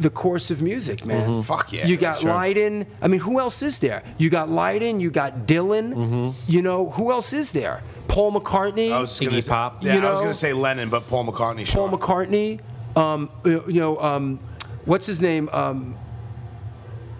the 0.00 0.10
course 0.10 0.50
of 0.50 0.62
music, 0.62 1.04
man. 1.04 1.30
Mm-hmm. 1.30 1.40
Fuck 1.42 1.72
yeah, 1.72 1.86
You 1.86 1.96
got 1.96 2.20
sure. 2.20 2.30
Lydon. 2.32 2.86
I 3.02 3.08
mean, 3.08 3.20
who 3.20 3.38
else 3.40 3.62
is 3.62 3.78
there? 3.78 4.02
You 4.18 4.30
got 4.30 4.48
Lydon. 4.48 5.00
You 5.00 5.10
got 5.10 5.46
Dylan. 5.46 5.94
Mm-hmm. 5.94 6.50
You 6.50 6.62
know 6.62 6.90
who 6.90 7.10
else 7.12 7.32
is 7.32 7.52
there? 7.52 7.82
Paul 8.08 8.32
McCartney. 8.32 8.90
I 8.90 9.00
was 9.00 9.18
gonna 9.20 9.32
Iggy 9.32 9.42
say, 9.44 9.50
Pop. 9.50 9.82
Yeah, 9.82 9.94
You 9.94 10.00
know, 10.00 10.08
I 10.08 10.12
was 10.12 10.20
gonna 10.20 10.34
say 10.34 10.52
Lennon, 10.52 10.88
but 10.88 11.06
Paul 11.08 11.26
McCartney. 11.26 11.66
Sure. 11.66 11.88
Paul 11.88 11.98
McCartney. 11.98 12.60
Um, 12.96 13.30
you 13.44 13.64
you 13.68 13.80
know, 13.80 14.00
um, 14.00 14.38
what's 14.84 15.06
his 15.06 15.20
name? 15.20 15.48
Um, 15.52 15.96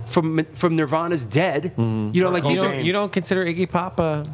from 0.07 0.45
from 0.55 0.76
Nirvana's 0.76 1.24
Dead. 1.24 1.74
Mm-hmm. 1.76 2.14
You 2.14 2.24
know, 2.24 2.31
like 2.31 2.45
You 2.45 2.57
don't, 2.57 2.85
you 2.85 2.93
don't 2.93 3.12
consider 3.12 3.45
Iggy 3.45 3.68
Pop 3.70 4.01
uh, 4.01 4.24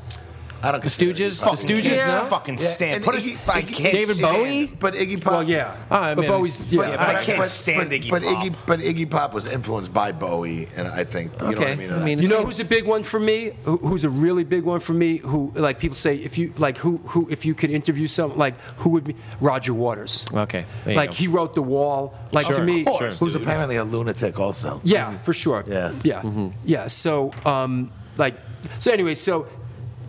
I 0.64 0.72
don't 0.72 0.82
the 0.82 0.88
Stooges? 0.88 1.40
The 1.40 1.46
Fucking 1.46 1.68
Stooges? 1.76 1.82
kids, 1.82 2.14
no? 2.14 2.24
fucking 2.26 2.58
stand. 2.58 2.94
and 2.96 3.04
Put 3.04 3.14
Iggy- 3.16 3.36
his, 3.36 3.48
I 3.48 3.62
Iggy- 3.62 3.74
can't 3.74 3.92
David 3.92 4.16
stand 4.16 4.36
Bowie? 4.36 4.66
But 4.80 4.94
Iggy 4.94 5.20
Pop. 5.22 5.32
well, 5.32 5.42
yeah. 5.42 5.76
Oh, 5.90 5.96
I 5.96 6.14
but 6.14 6.20
mean, 6.22 6.30
Bowie's 6.30 6.56
But, 6.58 6.70
yeah. 6.72 6.78
but 6.96 7.00
I 7.00 7.12
but- 7.14 7.22
can't 7.24 7.38
but- 7.38 7.48
stand 7.48 7.90
but, 7.90 8.00
Iggy 8.00 8.10
but 8.10 8.22
Pop. 8.22 8.32
Iggy, 8.42 8.54
but 8.66 8.80
Iggy 8.80 9.10
Pop 9.10 9.34
was 9.34 9.46
influenced 9.46 9.92
by 9.92 10.12
Bowie, 10.12 10.68
and 10.76 10.88
I 10.88 11.04
think 11.04 11.32
you 11.32 11.38
know 11.38 11.46
what 11.46 11.58
I 11.58 11.62
Okay. 11.62 11.74
mean. 11.76 11.92
I 11.92 11.98
mean, 12.04 12.18
You 12.20 12.28
know 12.28 12.44
who's 12.44 12.60
a 12.60 12.64
big 12.64 12.86
one 12.86 13.02
for 13.02 13.20
me? 13.20 13.52
Who, 13.64 13.76
who's 13.78 14.04
a 14.04 14.10
really 14.10 14.44
big 14.44 14.64
one 14.64 14.80
for 14.80 14.94
me? 14.94 15.18
Who 15.18 15.52
like 15.54 15.78
people 15.78 15.96
say 15.96 16.16
if 16.16 16.38
you 16.38 16.52
like 16.58 16.78
who 16.78 16.98
who 17.04 17.28
if 17.30 17.44
you 17.44 17.54
could 17.54 17.70
interview 17.70 18.06
some 18.06 18.36
like 18.36 18.54
who 18.78 18.90
would 18.90 19.04
be 19.04 19.16
Roger 19.40 19.74
Waters? 19.74 20.26
Okay. 20.32 20.64
there 20.84 20.92
you 20.94 20.96
Like 20.96 21.10
go. 21.10 21.16
he 21.16 21.26
wrote 21.28 21.54
The 21.54 21.62
Wall. 21.62 22.14
Like 22.32 22.48
to 22.48 22.64
me, 22.64 22.84
course, 22.84 23.20
who's 23.20 23.34
dude. 23.34 23.42
apparently 23.42 23.76
a 23.76 23.84
lunatic 23.84 24.38
also. 24.40 24.80
yeah, 24.84 25.16
for 25.18 25.32
sure. 25.32 25.62
Yeah. 25.68 25.92
yeah, 26.02 26.48
yeah. 26.64 26.86
So 26.88 27.32
um, 27.44 27.90
like 28.16 28.34
so 28.78 28.90
anyway, 28.90 29.14
so 29.14 29.46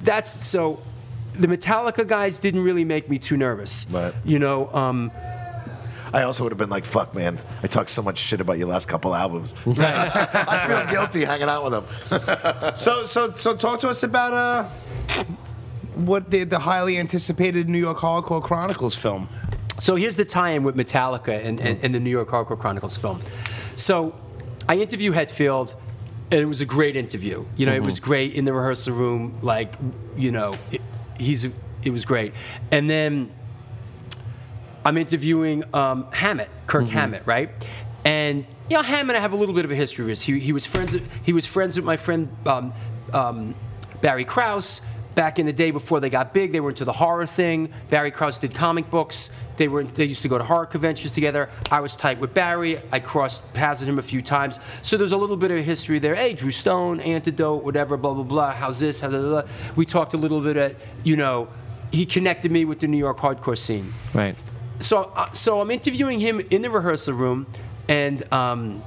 that's 0.06 0.32
so 0.32 0.82
the 1.34 1.48
Metallica 1.48 2.08
guys 2.08 2.40
didn't 2.40 2.64
really 2.64 2.86
make 2.86 3.10
me 3.10 3.20
too 3.20 3.38
nervous. 3.38 3.88
Right. 3.90 4.14
You 4.24 4.40
know, 4.40 4.74
um, 4.74 5.12
I 6.14 6.24
also 6.24 6.44
would 6.44 6.52
have 6.52 6.58
been 6.58 6.70
like, 6.70 6.86
"Fuck, 6.86 7.14
man! 7.14 7.38
I 7.62 7.68
talked 7.68 7.90
so 7.90 8.02
much 8.02 8.20
shit 8.20 8.40
about 8.40 8.58
your 8.58 8.68
last 8.68 8.88
couple 8.88 9.14
albums. 9.14 9.54
I 9.68 10.66
feel 10.68 10.86
guilty 10.94 11.26
hanging 11.26 11.50
out 11.50 11.64
with 11.64 11.74
them." 11.74 11.86
So, 12.78 13.06
so, 13.06 13.32
so, 13.34 13.56
talk 13.56 13.80
to 13.82 13.90
us 13.90 14.04
about 14.04 14.34
uh, 14.34 14.64
what 15.96 16.32
the 16.32 16.44
the 16.44 16.60
highly 16.60 16.98
anticipated 16.98 17.70
New 17.70 17.80
York 17.80 17.98
Hardcore 17.98 18.42
Chronicles 18.42 18.96
film. 18.96 19.28
So 19.80 19.96
here's 19.96 20.16
the 20.16 20.26
tie-in 20.26 20.64
with 20.64 20.76
Metallica 20.78 21.44
and, 21.44 21.60
and, 21.60 21.84
and 21.84 21.94
the 21.94 22.00
New 22.00 22.10
York 22.10 22.30
Hardcore 22.30 22.58
Chronicles 22.58 22.96
film. 22.96 23.22
So 23.76 24.16
I 24.70 24.78
interview 24.78 25.12
Hetfield, 25.12 25.76
and 26.32 26.40
it 26.40 26.46
was 26.46 26.62
a 26.62 26.66
great 26.66 26.96
interview. 26.96 27.46
You 27.56 27.66
know, 27.66 27.74
it 27.74 27.84
was 27.84 28.00
great 28.00 28.34
in 28.34 28.46
the 28.46 28.54
rehearsal 28.54 28.94
room. 28.94 29.38
Like, 29.42 29.74
you 30.18 30.32
know, 30.32 30.56
it, 30.72 30.82
he's 31.20 31.46
it 31.84 31.92
was 31.92 32.06
great. 32.06 32.34
And 32.72 32.90
then 32.90 33.32
I'm 34.84 34.98
interviewing 34.98 35.64
um, 35.74 36.08
Hammett, 36.12 36.50
Kirk 36.68 36.88
Hammett, 36.88 37.26
right? 37.26 37.50
And 38.04 38.48
you 38.70 38.78
know, 38.78 38.84
Hammett, 38.84 39.16
I 39.16 39.20
have 39.20 39.34
a 39.34 39.36
little 39.36 39.56
bit 39.56 39.66
of 39.66 39.72
a 39.72 39.76
history 39.76 40.06
with. 40.06 40.22
He, 40.22 40.40
he 40.40 40.52
was 40.52 40.66
friends. 40.66 40.98
He 41.24 41.34
was 41.34 41.46
friends 41.46 41.76
with 41.76 41.86
my 41.86 41.98
friend 41.98 42.36
um, 42.46 42.74
um, 43.14 43.56
Barry 44.02 44.26
Krause 44.26 44.82
back 45.16 45.40
in 45.40 45.46
the 45.46 45.54
day 45.54 45.72
before 45.72 46.00
they 46.00 46.10
got 46.10 46.34
big. 46.34 46.52
They 46.52 46.60
were 46.60 46.70
into 46.70 46.86
the 46.86 46.94
horror 46.94 47.26
thing. 47.26 47.70
Barry 47.90 48.12
Krause 48.12 48.38
did 48.38 48.54
comic 48.54 48.90
books. 48.90 49.36
They 49.58 49.68
were. 49.68 49.84
They 49.86 50.06
used 50.06 50.22
to 50.24 50.28
go 50.28 50.38
to 50.38 50.44
horror 50.44 50.66
conventions 50.66 51.14
together. 51.14 51.50
I 51.72 51.80
was 51.80 51.96
tight 51.96 52.20
with 52.20 52.34
Barry. 52.34 52.82
I 52.92 53.00
crossed 53.00 53.54
paths 53.54 53.80
with 53.80 53.90
him 53.90 53.98
a 53.98 54.02
few 54.04 54.22
times. 54.22 54.60
So 54.82 54.98
there's 54.98 55.14
a 55.14 55.18
little 55.18 55.38
bit 55.38 55.52
of 55.52 55.64
history 55.66 55.98
there. 56.00 56.14
Hey, 56.16 56.34
Drew 56.34 56.52
Stone, 56.52 57.00
Antidote, 57.00 57.64
whatever, 57.64 57.98
blah 57.98 58.14
blah 58.14 58.24
blah. 58.24 58.52
How's 58.52 58.80
this? 58.80 59.00
How 59.00 59.10
blah, 59.10 59.20
blah, 59.22 59.42
blah. 59.42 59.52
We 59.76 59.86
talked 59.86 60.14
a 60.14 60.18
little 60.18 60.42
bit 60.42 60.58
at 60.58 60.76
you 61.04 61.16
know. 61.16 61.48
He 61.92 62.06
connected 62.06 62.52
me 62.52 62.66
with 62.66 62.82
the 62.82 62.88
New 62.88 62.98
York 62.98 63.20
hardcore 63.20 63.58
scene 63.58 63.86
Right. 64.14 64.36
so 64.82 65.14
uh, 65.16 65.32
so 65.32 65.62
I'm 65.62 65.72
interviewing 65.72 66.20
him 66.20 66.42
in 66.50 66.62
the 66.62 66.70
rehearsal 66.70 67.14
room, 67.14 67.46
and 67.88 68.22
um, 68.34 68.84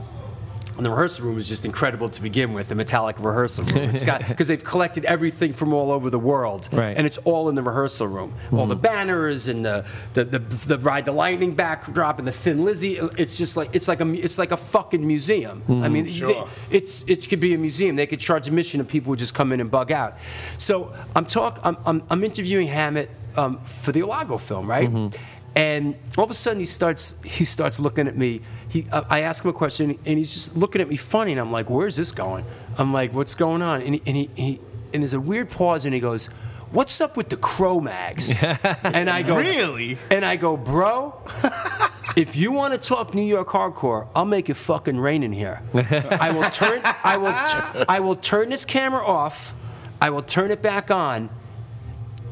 and 0.78 0.86
the 0.86 0.90
rehearsal 0.90 1.26
room 1.26 1.38
is 1.38 1.48
just 1.48 1.64
incredible 1.64 2.08
to 2.08 2.22
begin 2.22 2.52
with. 2.54 2.68
The 2.68 2.74
Metallic 2.76 3.18
rehearsal 3.18 3.64
room, 3.64 3.90
it's 3.90 4.04
got 4.04 4.26
because 4.28 4.46
they've 4.48 4.62
collected 4.62 5.04
everything 5.04 5.52
from 5.52 5.74
all 5.74 5.90
over 5.90 6.08
the 6.08 6.18
world, 6.18 6.68
Right. 6.72 6.96
and 6.96 7.06
it's 7.06 7.18
all 7.18 7.48
in 7.48 7.56
the 7.56 7.62
rehearsal 7.62 8.06
room. 8.06 8.32
All 8.52 8.66
the 8.66 8.76
mm. 8.76 8.82
banners 8.82 9.48
and 9.48 9.64
the 9.64 9.84
the, 10.14 10.24
the 10.24 10.38
the 10.38 10.78
ride 10.78 11.04
the 11.04 11.12
lightning 11.12 11.54
backdrop 11.54 12.18
and 12.18 12.26
the 12.26 12.32
Thin 12.32 12.64
Lizzy. 12.64 12.96
It's 13.16 13.36
just 13.36 13.56
like 13.56 13.70
it's 13.72 13.88
like 13.88 14.00
a 14.00 14.10
it's 14.12 14.38
like 14.38 14.52
a 14.52 14.56
fucking 14.56 15.04
museum. 15.06 15.62
I 15.68 15.72
mm. 15.72 15.92
mean, 15.92 16.06
Sure. 16.06 16.28
they- 16.28 16.76
it's 16.78 17.02
it 17.08 17.28
could 17.28 17.40
be 17.40 17.54
a 17.54 17.58
museum. 17.58 17.96
They 17.96 18.06
could 18.06 18.20
charge 18.20 18.46
admission, 18.46 18.78
and 18.80 18.88
people 18.88 19.10
would 19.10 19.18
just 19.18 19.34
come 19.34 19.52
in 19.52 19.60
and 19.60 19.70
bug 19.70 19.90
out. 19.90 20.14
So 20.58 20.94
I'm 21.16 21.26
talk 21.26 21.58
I'm 21.64 21.76
I'm, 21.86 22.02
I'm 22.08 22.22
interviewing 22.22 22.68
Hammett 22.68 23.10
um, 23.36 23.58
for 23.64 23.90
the 23.90 24.00
Alago 24.00 24.40
film, 24.40 24.70
right? 24.70 24.88
Mm-hmm. 24.88 25.16
And 25.56 25.96
all 26.16 26.24
of 26.24 26.30
a 26.30 26.34
sudden 26.34 26.60
he 26.60 26.66
starts 26.66 27.20
he 27.22 27.44
starts 27.44 27.80
looking 27.80 28.06
at 28.06 28.16
me. 28.16 28.42
He, 28.68 28.86
uh, 28.92 29.02
I 29.08 29.20
ask 29.20 29.44
him 29.44 29.50
a 29.50 29.54
question, 29.54 29.98
and 30.04 30.18
he's 30.18 30.32
just 30.34 30.56
looking 30.56 30.80
at 30.80 30.88
me 30.88 30.96
funny, 30.96 31.32
and 31.32 31.40
I'm 31.40 31.50
like, 31.50 31.70
"Where's 31.70 31.96
this 31.96 32.12
going?" 32.12 32.44
I'm 32.76 32.92
like, 32.92 33.14
"What's 33.14 33.34
going 33.34 33.62
on?" 33.62 33.80
And 33.82 33.94
he, 33.94 34.02
and 34.06 34.16
he, 34.16 34.30
he 34.34 34.60
and 34.92 35.02
there's 35.02 35.14
a 35.14 35.20
weird 35.20 35.50
pause, 35.50 35.84
and 35.84 35.94
he 35.94 36.00
goes, 36.00 36.26
"What's 36.70 37.00
up 37.00 37.16
with 37.16 37.30
the 37.30 37.36
Cro-Mags?" 37.36 38.34
and 38.42 39.08
I 39.08 39.22
go, 39.22 39.36
Really? 39.36 39.96
And 40.10 40.24
I 40.24 40.36
go, 40.36 40.56
"Bro." 40.56 41.20
If 42.16 42.34
you 42.34 42.50
want 42.50 42.74
to 42.74 42.80
talk 42.80 43.14
New 43.14 43.22
York 43.22 43.46
hardcore, 43.46 44.08
I'll 44.12 44.24
make 44.24 44.50
it 44.50 44.54
fucking 44.54 44.98
rain 44.98 45.22
in 45.22 45.30
here. 45.30 45.62
I 45.74 46.32
will 46.32 46.50
turn 46.50 46.80
I 47.04 47.16
will 47.16 47.30
tu- 47.30 47.84
I 47.88 48.00
will 48.00 48.16
turn 48.16 48.48
this 48.48 48.64
camera 48.64 49.04
off. 49.06 49.54
I 50.00 50.10
will 50.10 50.22
turn 50.22 50.50
it 50.50 50.60
back 50.60 50.90
on, 50.90 51.30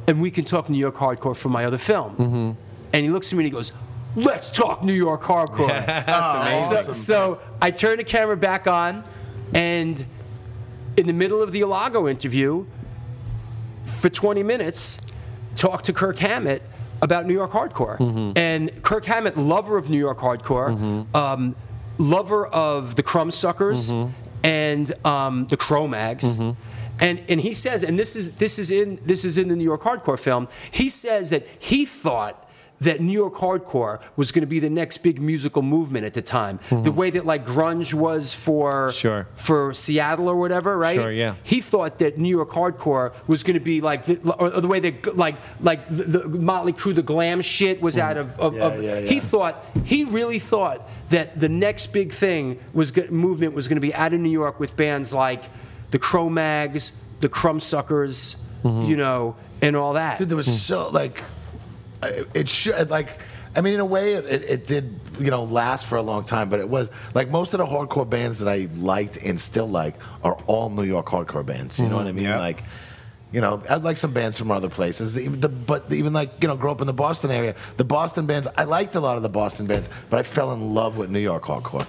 and 0.09 0.21
we 0.21 0.33
can 0.33 0.45
talk 0.45 0.69
New 0.69 0.79
York 0.79 0.97
hardcore 0.97 1.37
for 1.37 1.51
my 1.51 1.65
other 1.65 1.79
film. 1.79 2.57
And 2.93 3.05
he 3.05 3.11
looks 3.13 3.33
at 3.33 3.37
me 3.37 3.45
and 3.45 3.47
he 3.47 3.51
goes, 3.53 3.73
"Let's 4.17 4.51
talk 4.51 4.83
New 4.83 4.93
York 4.93 5.23
hardcore." 5.23 5.69
So, 6.55 6.93
so 6.93 7.41
I 7.63 7.71
turn 7.71 7.99
the 7.99 8.05
camera 8.05 8.37
back 8.37 8.67
on, 8.67 9.05
and 9.55 10.05
in 10.97 11.07
the 11.07 11.13
middle 11.13 11.43
of 11.43 11.53
the 11.53 11.61
Alago 11.61 12.11
interview, 12.11 12.65
for 13.85 14.09
20 14.09 14.43
minutes, 14.43 15.01
talk 15.55 15.83
to 15.83 15.93
Kirk 15.93 16.19
Hammett 16.19 16.63
about 17.03 17.27
New 17.27 17.35
York 17.35 17.51
hardcore. 17.53 17.99
And 18.37 18.83
Kirk 18.83 19.05
Hammett, 19.05 19.37
lover 19.37 19.77
of 19.77 19.91
New 19.91 19.99
York 19.99 20.19
hardcore, 20.19 21.15
um, 21.15 21.55
lover 21.99 22.47
of 22.47 22.97
the 22.97 23.03
Crumbsuckers 23.03 24.11
and 24.43 24.93
um, 25.07 25.47
the 25.47 25.57
Cro-Mags. 25.57 26.39
And, 26.99 27.21
and 27.29 27.41
he 27.43 27.53
says, 27.53 27.83
and 27.85 27.99
this 27.99 28.17
is 28.17 28.37
this 28.39 28.59
is 28.59 28.71
in 28.71 28.99
this 29.05 29.23
is 29.25 29.37
in 29.37 29.49
the 29.49 29.57
New 29.57 29.65
York 29.65 29.83
hardcore 29.83 30.19
film. 30.19 30.49
He 30.71 30.89
says 30.89 31.29
that 31.31 31.47
he 31.59 31.85
thought 31.85 32.46
that 32.81 33.01
New 33.01 33.13
York 33.13 33.35
hardcore 33.35 34.01
was 34.17 34.33
going 34.33 34.43
to 34.43 34.47
be 34.47 34.61
the 34.61 34.71
next 34.71 34.99
big 34.99 35.21
musical 35.21 35.63
movement 35.63 36.05
at 36.05 36.15
the 36.15 36.23
time, 36.23 36.59
the 36.69 36.77
mm-hmm. 36.77 36.95
way 36.95 37.11
that 37.11 37.25
like 37.25 37.47
grunge 37.47 37.95
was 37.95 38.35
for 38.35 38.93
Sure. 38.93 39.27
for 39.35 39.73
Seattle 39.73 40.29
or 40.29 40.37
whatever, 40.37 40.77
right? 40.77 40.97
Sure, 40.97 41.11
yeah. 41.11 41.35
He 41.43 41.61
thought 41.61 41.99
that 41.99 42.19
New 42.19 42.29
York 42.29 42.51
hardcore 42.51 43.13
was 43.27 43.43
going 43.43 43.55
to 43.55 43.61
be 43.61 43.81
like 43.81 44.05
the, 44.05 44.33
or 44.33 44.51
the 44.61 44.69
way 44.69 44.81
that 44.81 45.17
like 45.17 45.37
like 45.61 45.87
the, 45.87 46.05
the 46.05 46.29
Motley 46.29 46.73
Crue, 46.73 46.95
the 46.95 47.03
glam 47.03 47.41
shit 47.41 47.81
was 47.81 47.99
out 47.99 48.17
of. 48.17 48.39
of, 48.39 48.57
of- 48.57 48.83
yeah, 48.83 48.99
yeah. 48.99 49.09
He 49.09 49.21
thought 49.21 49.65
he 49.85 50.05
really 50.05 50.39
thought 50.39 50.89
that 51.11 51.39
the 51.39 51.49
next 51.49 51.89
big 51.89 52.13
thing 52.13 52.59
was 52.73 52.91
go- 52.91 53.07
movement 53.09 53.55
was 53.55 53.69
going 53.69 53.77
to 53.77 53.81
be 53.81 53.95
out 53.95 54.13
of 54.13 54.21
New 54.21 54.31
York 54.31 54.61
with 54.61 54.77
bands 54.77 55.13
like 55.13 55.45
the 55.91 55.99
Cro-Mags, 55.99 56.93
the 57.21 57.29
Crumbsuckers, 57.29 58.37
mm-hmm. 58.63 58.83
you 58.91 58.97
know, 58.97 59.37
and 59.63 59.77
all 59.77 59.95
that. 59.95 60.19
Dude, 60.19 60.29
there 60.29 60.37
was 60.37 60.63
so 60.63 60.89
like, 60.89 61.23
I- 62.07 62.25
it 62.35 62.49
should 62.49 62.91
like. 62.91 63.19
I 63.55 63.63
mean, 63.63 63.73
in 63.73 63.81
a 63.81 63.87
way, 63.87 64.13
it, 64.13 64.25
it, 64.27 64.43
it 64.45 64.67
did 64.67 65.01
you 65.19 65.31
know 65.31 65.45
last 65.45 65.87
for 65.87 65.97
a 65.97 66.03
long 66.03 66.25
time, 66.25 66.51
but 66.51 66.61
it 66.61 66.69
was 66.69 66.91
like 67.15 67.31
most 67.31 67.55
of 67.55 67.59
the 67.59 67.67
hardcore 67.67 68.09
bands 68.09 68.39
that 68.39 68.49
I 68.49 68.69
liked 68.77 69.17
and 69.17 69.41
still 69.41 69.67
like 69.69 69.95
are 70.23 70.35
all 70.47 70.69
New 70.69 70.83
York 70.83 71.07
hardcore 71.07 71.45
bands. 71.47 71.79
You 71.79 71.89
know 71.89 71.97
what 71.97 72.07
I 72.07 72.13
mean? 72.13 72.25
Yeah. 72.25 72.39
Like, 72.39 72.65
you 73.33 73.41
know, 73.41 73.63
I 73.71 73.77
like 73.77 73.97
some 73.97 74.13
bands 74.13 74.37
from 74.37 74.51
other 74.51 74.69
places. 74.69 75.19
Even 75.19 75.41
the, 75.41 75.49
but 75.49 75.91
even 75.91 76.13
like 76.13 76.33
you 76.43 76.49
know, 76.49 76.57
grew 76.57 76.71
up 76.71 76.83
in 76.83 76.87
the 76.87 76.93
Boston 76.93 77.31
area. 77.31 77.55
The 77.79 77.85
Boston 77.85 78.27
bands, 78.27 78.47
I 78.59 78.65
liked 78.65 78.95
a 78.95 79.01
lot 79.01 79.17
of 79.17 79.23
the 79.23 79.31
Boston 79.31 79.67
bands, 79.67 79.89
but 80.11 80.19
I 80.19 80.23
fell 80.23 80.53
in 80.53 80.75
love 80.75 80.99
with 80.99 81.09
New 81.09 81.19
York 81.21 81.45
hardcore. 81.45 81.87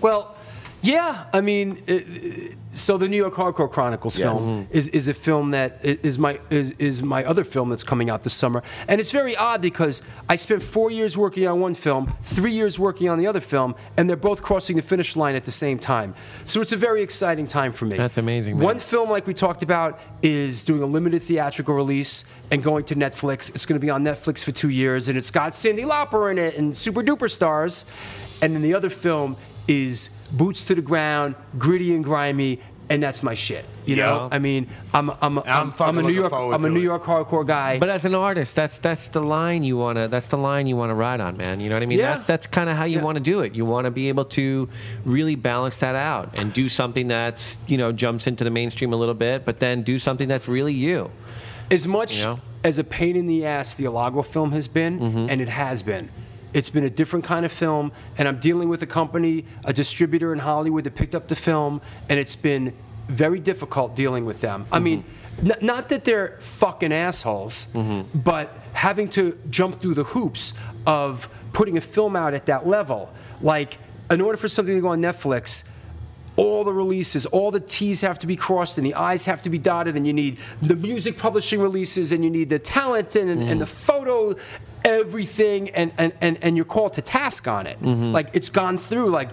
Well, 0.00 0.36
yeah, 0.82 1.26
I 1.32 1.40
mean, 1.40 1.82
uh, 1.88 1.94
uh, 1.94 2.54
so 2.74 2.98
the 2.98 3.08
New 3.08 3.16
York 3.16 3.34
Hardcore 3.34 3.70
Chronicles 3.70 4.16
film 4.16 4.66
is, 4.70 4.88
is 4.88 5.06
a 5.06 5.14
film 5.14 5.50
that 5.50 5.78
is 5.84 6.18
my 6.18 6.40
is, 6.50 6.72
is 6.72 7.02
my 7.02 7.24
other 7.24 7.44
film 7.44 7.70
that's 7.70 7.84
coming 7.84 8.10
out 8.10 8.24
this 8.24 8.32
summer, 8.32 8.62
and 8.88 9.00
it's 9.00 9.12
very 9.12 9.36
odd 9.36 9.62
because 9.62 10.02
I 10.28 10.36
spent 10.36 10.62
four 10.62 10.90
years 10.90 11.16
working 11.16 11.46
on 11.46 11.60
one 11.60 11.74
film, 11.74 12.06
three 12.22 12.52
years 12.52 12.78
working 12.78 13.08
on 13.08 13.18
the 13.18 13.28
other 13.28 13.40
film, 13.40 13.76
and 13.96 14.08
they're 14.08 14.16
both 14.16 14.42
crossing 14.42 14.76
the 14.76 14.82
finish 14.82 15.14
line 15.14 15.36
at 15.36 15.44
the 15.44 15.52
same 15.52 15.78
time. 15.78 16.14
So 16.44 16.60
it's 16.60 16.72
a 16.72 16.76
very 16.76 17.02
exciting 17.02 17.46
time 17.46 17.72
for 17.72 17.84
me. 17.84 17.96
That's 17.96 18.18
amazing, 18.18 18.56
man. 18.56 18.64
One 18.64 18.78
film, 18.78 19.08
like 19.08 19.26
we 19.26 19.34
talked 19.34 19.62
about, 19.62 20.00
is 20.20 20.64
doing 20.64 20.82
a 20.82 20.86
limited 20.86 21.22
theatrical 21.22 21.74
release 21.74 22.24
and 22.50 22.62
going 22.62 22.84
to 22.86 22.96
Netflix. 22.96 23.54
It's 23.54 23.66
going 23.66 23.80
to 23.80 23.84
be 23.84 23.90
on 23.90 24.02
Netflix 24.02 24.42
for 24.42 24.50
two 24.50 24.70
years, 24.70 25.08
and 25.08 25.16
it's 25.16 25.30
got 25.30 25.52
Cyndi 25.52 25.86
Lauper 25.86 26.30
in 26.30 26.38
it 26.38 26.56
and 26.56 26.76
super 26.76 27.02
duper 27.02 27.30
stars. 27.30 27.84
And 28.40 28.56
then 28.56 28.62
the 28.62 28.74
other 28.74 28.90
film 28.90 29.36
is 29.68 30.08
boots 30.32 30.64
to 30.64 30.74
the 30.74 30.82
ground, 30.82 31.34
gritty 31.58 31.94
and 31.94 32.02
grimy, 32.04 32.60
and 32.90 33.02
that's 33.02 33.22
my 33.22 33.34
shit. 33.34 33.64
You 33.86 33.96
know, 33.96 34.28
I 34.30 34.38
mean, 34.38 34.68
I'm 34.92 35.10
I'm 35.10 35.38
I'm, 35.38 35.42
I'm, 35.46 35.70
fucking 35.72 35.98
a 35.98 36.02
New 36.02 36.12
York 36.12 36.32
I'm 36.32 36.52
a 36.54 36.58
to 36.58 36.68
New 36.68 36.80
it. 36.80 36.84
York 36.84 37.02
hardcore 37.04 37.46
guy. 37.46 37.78
But 37.78 37.88
as 37.88 38.04
an 38.04 38.14
artist, 38.14 38.54
that's 38.54 38.78
that's 38.78 39.08
the 39.08 39.20
line 39.22 39.62
you 39.64 39.76
wanna 39.76 40.08
that's 40.08 40.28
the 40.28 40.36
line 40.36 40.66
you 40.66 40.76
wanna 40.76 40.94
ride 40.94 41.20
on, 41.20 41.36
man. 41.36 41.58
You 41.60 41.68
know 41.68 41.76
what 41.76 41.82
I 41.82 41.86
mean? 41.86 41.98
Yeah. 41.98 42.14
That's 42.14 42.26
that's 42.26 42.46
kind 42.46 42.68
of 42.70 42.76
how 42.76 42.84
you 42.84 42.98
Yeah. 42.98 43.04
want 43.04 43.16
to 43.16 43.22
do 43.22 43.40
it. 43.40 43.54
You 43.54 43.64
want 43.64 43.86
to 43.86 43.90
be 43.90 44.08
able 44.08 44.24
to 44.26 44.68
really 45.04 45.34
balance 45.36 45.78
that 45.78 45.94
out 45.96 46.38
and 46.38 46.52
do 46.52 46.68
something 46.68 47.08
that's 47.08 47.58
you 47.66 47.76
know 47.78 47.90
jumps 47.92 48.26
into 48.26 48.44
the 48.44 48.50
mainstream 48.50 48.92
a 48.92 48.96
little 48.96 49.14
bit, 49.14 49.44
but 49.44 49.58
then 49.58 49.82
do 49.82 49.98
something 49.98 50.28
that's 50.28 50.46
really 50.48 50.74
you. 50.74 51.10
as 51.70 51.86
much 51.86 52.18
You 52.18 52.24
know? 52.24 52.40
as 52.62 52.78
a 52.78 52.84
pain 52.84 53.16
in 53.16 53.26
the 53.26 53.44
ass 53.46 53.74
the 53.74 53.84
Alago 53.84 54.24
film 54.24 54.52
has 54.52 54.68
been, 54.68 55.00
Mm-hmm. 55.00 55.26
and 55.30 55.40
it 55.40 55.48
has 55.48 55.82
been. 55.82 56.10
It's 56.52 56.70
been 56.70 56.84
a 56.84 56.90
different 56.90 57.24
kind 57.24 57.44
of 57.46 57.52
film, 57.52 57.92
and 58.18 58.28
I'm 58.28 58.38
dealing 58.38 58.68
with 58.68 58.82
a 58.82 58.86
company, 58.86 59.46
a 59.64 59.72
distributor 59.72 60.32
in 60.32 60.38
Hollywood 60.40 60.84
that 60.84 60.94
picked 60.94 61.14
up 61.14 61.28
the 61.28 61.36
film, 61.36 61.80
and 62.08 62.18
it's 62.18 62.36
been 62.36 62.72
very 63.08 63.38
difficult 63.40 63.94
dealing 63.96 64.24
with 64.24 64.40
them. 64.40 64.66
I 64.72 64.78
mean, 64.78 65.04
Mm-hmm. 65.32 65.50
n- 65.52 65.56
not 65.62 65.88
that 65.88 66.04
they're 66.04 66.36
fucking 66.40 66.92
assholes, 66.92 67.68
but 68.14 68.54
having 68.74 69.08
to 69.10 69.38
jump 69.48 69.76
through 69.80 69.94
the 69.94 70.04
hoops 70.04 70.52
of 70.86 71.26
putting 71.54 71.78
a 71.78 71.80
film 71.80 72.16
out 72.16 72.34
at 72.34 72.44
that 72.46 72.66
level. 72.66 73.10
Like, 73.40 73.78
in 74.10 74.20
order 74.20 74.36
for 74.36 74.48
something 74.48 74.74
to 74.74 74.80
go 74.82 74.88
on 74.88 75.00
Netflix, 75.00 75.70
all 76.36 76.64
the 76.64 76.72
releases, 76.72 77.24
all 77.24 77.50
the 77.50 77.60
T's 77.60 78.02
have 78.02 78.18
to 78.18 78.26
be 78.26 78.36
crossed 78.36 78.76
and 78.76 78.86
the 78.86 78.92
I's 78.94 79.24
have 79.24 79.42
to 79.44 79.50
be 79.50 79.56
dotted, 79.58 79.96
and 79.96 80.06
you 80.06 80.12
need 80.12 80.36
the 80.60 80.76
music 80.76 81.16
publishing 81.16 81.60
releases, 81.62 82.12
and 82.12 82.22
you 82.22 82.28
need 82.30 82.50
the 82.50 82.58
talent 82.58 83.16
and, 83.16 83.42
and 83.42 83.58
the 83.58 83.66
photo, 83.66 84.36
everything, 84.84 85.70
and, 85.70 85.92
and, 85.98 86.12
and, 86.20 86.38
and 86.42 86.56
you're 86.56 86.64
called 86.64 86.94
to 86.94 87.02
task 87.02 87.46
on 87.48 87.66
it. 87.66 87.80
Like 87.82 88.28
it's 88.32 88.48
gone 88.50 88.78
through 88.78 89.10
like 89.10 89.30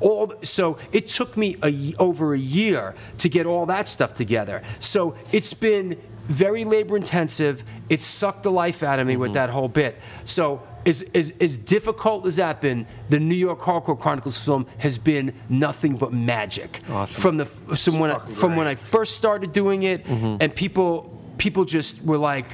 all. 0.00 0.26
the- 0.26 0.46
so 0.46 0.78
it 0.92 1.06
took 1.08 1.36
me 1.36 1.56
a, 1.62 1.94
over 1.98 2.34
a 2.34 2.38
year 2.38 2.94
to 3.18 3.28
get 3.28 3.46
all 3.46 3.66
that 3.66 3.88
stuff 3.88 4.14
together. 4.14 4.62
So 4.78 5.14
it's 5.32 5.54
been 5.54 5.96
very 6.26 6.64
labor 6.64 6.96
intensive. 6.96 7.64
It 7.88 8.02
sucked 8.02 8.42
the 8.44 8.50
life 8.50 8.82
out 8.82 8.98
of 9.00 9.06
me 9.06 9.16
with 9.16 9.32
that 9.34 9.50
whole 9.50 9.68
bit. 9.68 9.98
So 10.24 10.62
as, 10.86 11.02
as, 11.14 11.32
as 11.40 11.56
difficult 11.56 12.26
as 12.26 12.36
that 12.36 12.60
been, 12.60 12.86
the 13.08 13.18
New 13.20 13.34
York 13.34 13.60
Hardcore 13.60 13.98
Chronicles 13.98 14.42
film 14.44 14.66
has 14.78 14.98
been 14.98 15.32
nothing 15.48 15.96
but 15.96 16.12
magic. 16.12 16.80
Awesome. 16.90 17.20
From 17.20 17.36
the 17.38 17.46
from 17.46 17.98
when 17.98 18.10
I, 18.10 18.18
from 18.20 18.56
when 18.56 18.66
I 18.66 18.74
first 18.76 19.16
started 19.16 19.52
doing 19.52 19.82
it, 19.84 20.06
and 20.06 20.54
people 20.54 21.20
people 21.38 21.64
just 21.64 22.04
were 22.04 22.18
like, 22.18 22.46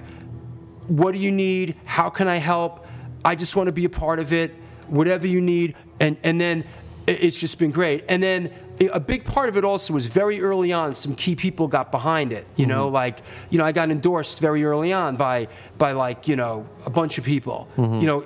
"What 0.89 1.13
do 1.13 1.19
you 1.19 1.31
need? 1.31 1.77
How 1.85 2.11
can 2.11 2.29
I 2.29 2.37
help? 2.37 2.87
I 3.25 3.35
just 3.35 3.57
want 3.57 3.69
to 3.69 3.73
be 3.73 3.85
a 3.85 3.91
part 3.91 4.19
of 4.19 4.33
it. 4.33 4.55
Whatever 4.89 5.27
you 5.27 5.41
need." 5.41 5.75
And 6.01 6.17
and 6.23 6.41
then 6.41 6.65
it's 7.07 7.39
just 7.39 7.59
been 7.59 7.71
great. 7.71 8.05
And 8.09 8.23
then 8.23 8.51
a 8.93 9.01
big 9.01 9.25
part 9.25 9.49
of 9.49 9.57
it 9.57 9.65
also 9.65 9.93
was 9.93 10.07
very 10.07 10.41
early 10.41 10.73
on. 10.73 10.95
Some 10.95 11.15
key 11.15 11.35
people 11.35 11.67
got 11.67 11.91
behind 11.91 12.33
it. 12.33 12.47
You 12.57 12.67
know, 12.67 12.89
like 12.89 13.19
you 13.51 13.59
know, 13.59 13.65
I 13.65 13.73
got 13.73 13.91
endorsed 13.91 14.41
very 14.41 14.65
early 14.65 14.93
on 14.93 15.17
by 15.17 15.49
by 15.79 15.93
like 15.93 16.29
you 16.29 16.37
know 16.37 16.67
a 16.87 16.91
bunch 16.91 17.19
of 17.19 17.25
people. 17.25 17.69
You 17.77 18.07
know, 18.07 18.25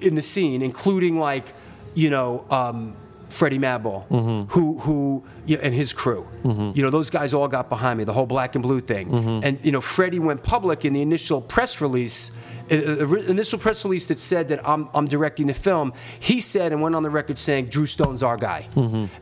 in 0.00 0.14
the 0.14 0.22
scene, 0.22 0.62
including 0.62 1.18
like, 1.18 1.52
you 1.94 2.10
know, 2.10 2.44
um, 2.50 2.94
Freddie 3.30 3.58
Madball, 3.58 4.06
mm-hmm. 4.08 4.52
who 4.52 4.78
who 4.80 5.24
you 5.46 5.56
know, 5.56 5.62
and 5.62 5.74
his 5.74 5.92
crew. 5.92 6.26
Mm-hmm. 6.42 6.72
You 6.74 6.82
know, 6.82 6.90
those 6.90 7.10
guys 7.10 7.32
all 7.32 7.48
got 7.48 7.68
behind 7.68 7.98
me. 7.98 8.04
The 8.04 8.12
whole 8.12 8.26
black 8.26 8.54
and 8.54 8.62
blue 8.62 8.80
thing. 8.80 9.08
Mm-hmm. 9.08 9.44
And 9.44 9.58
you 9.62 9.72
know, 9.72 9.80
Freddie 9.80 10.18
went 10.18 10.42
public 10.42 10.84
in 10.84 10.92
the 10.92 11.02
initial 11.02 11.40
press 11.40 11.80
release. 11.80 12.32
uh, 12.70 12.74
uh, 12.74 13.14
Initial 13.30 13.58
press 13.58 13.84
release 13.84 14.06
that 14.06 14.20
said 14.20 14.48
that 14.48 14.60
I'm, 14.68 14.88
I'm 14.94 15.06
directing 15.06 15.46
the 15.48 15.54
film. 15.54 15.92
He 16.20 16.40
said 16.40 16.72
and 16.72 16.80
went 16.80 16.94
on 16.94 17.02
the 17.02 17.10
record 17.10 17.36
saying 17.38 17.66
Drew 17.66 17.86
Stone's 17.86 18.22
our 18.22 18.36
guy, 18.36 18.68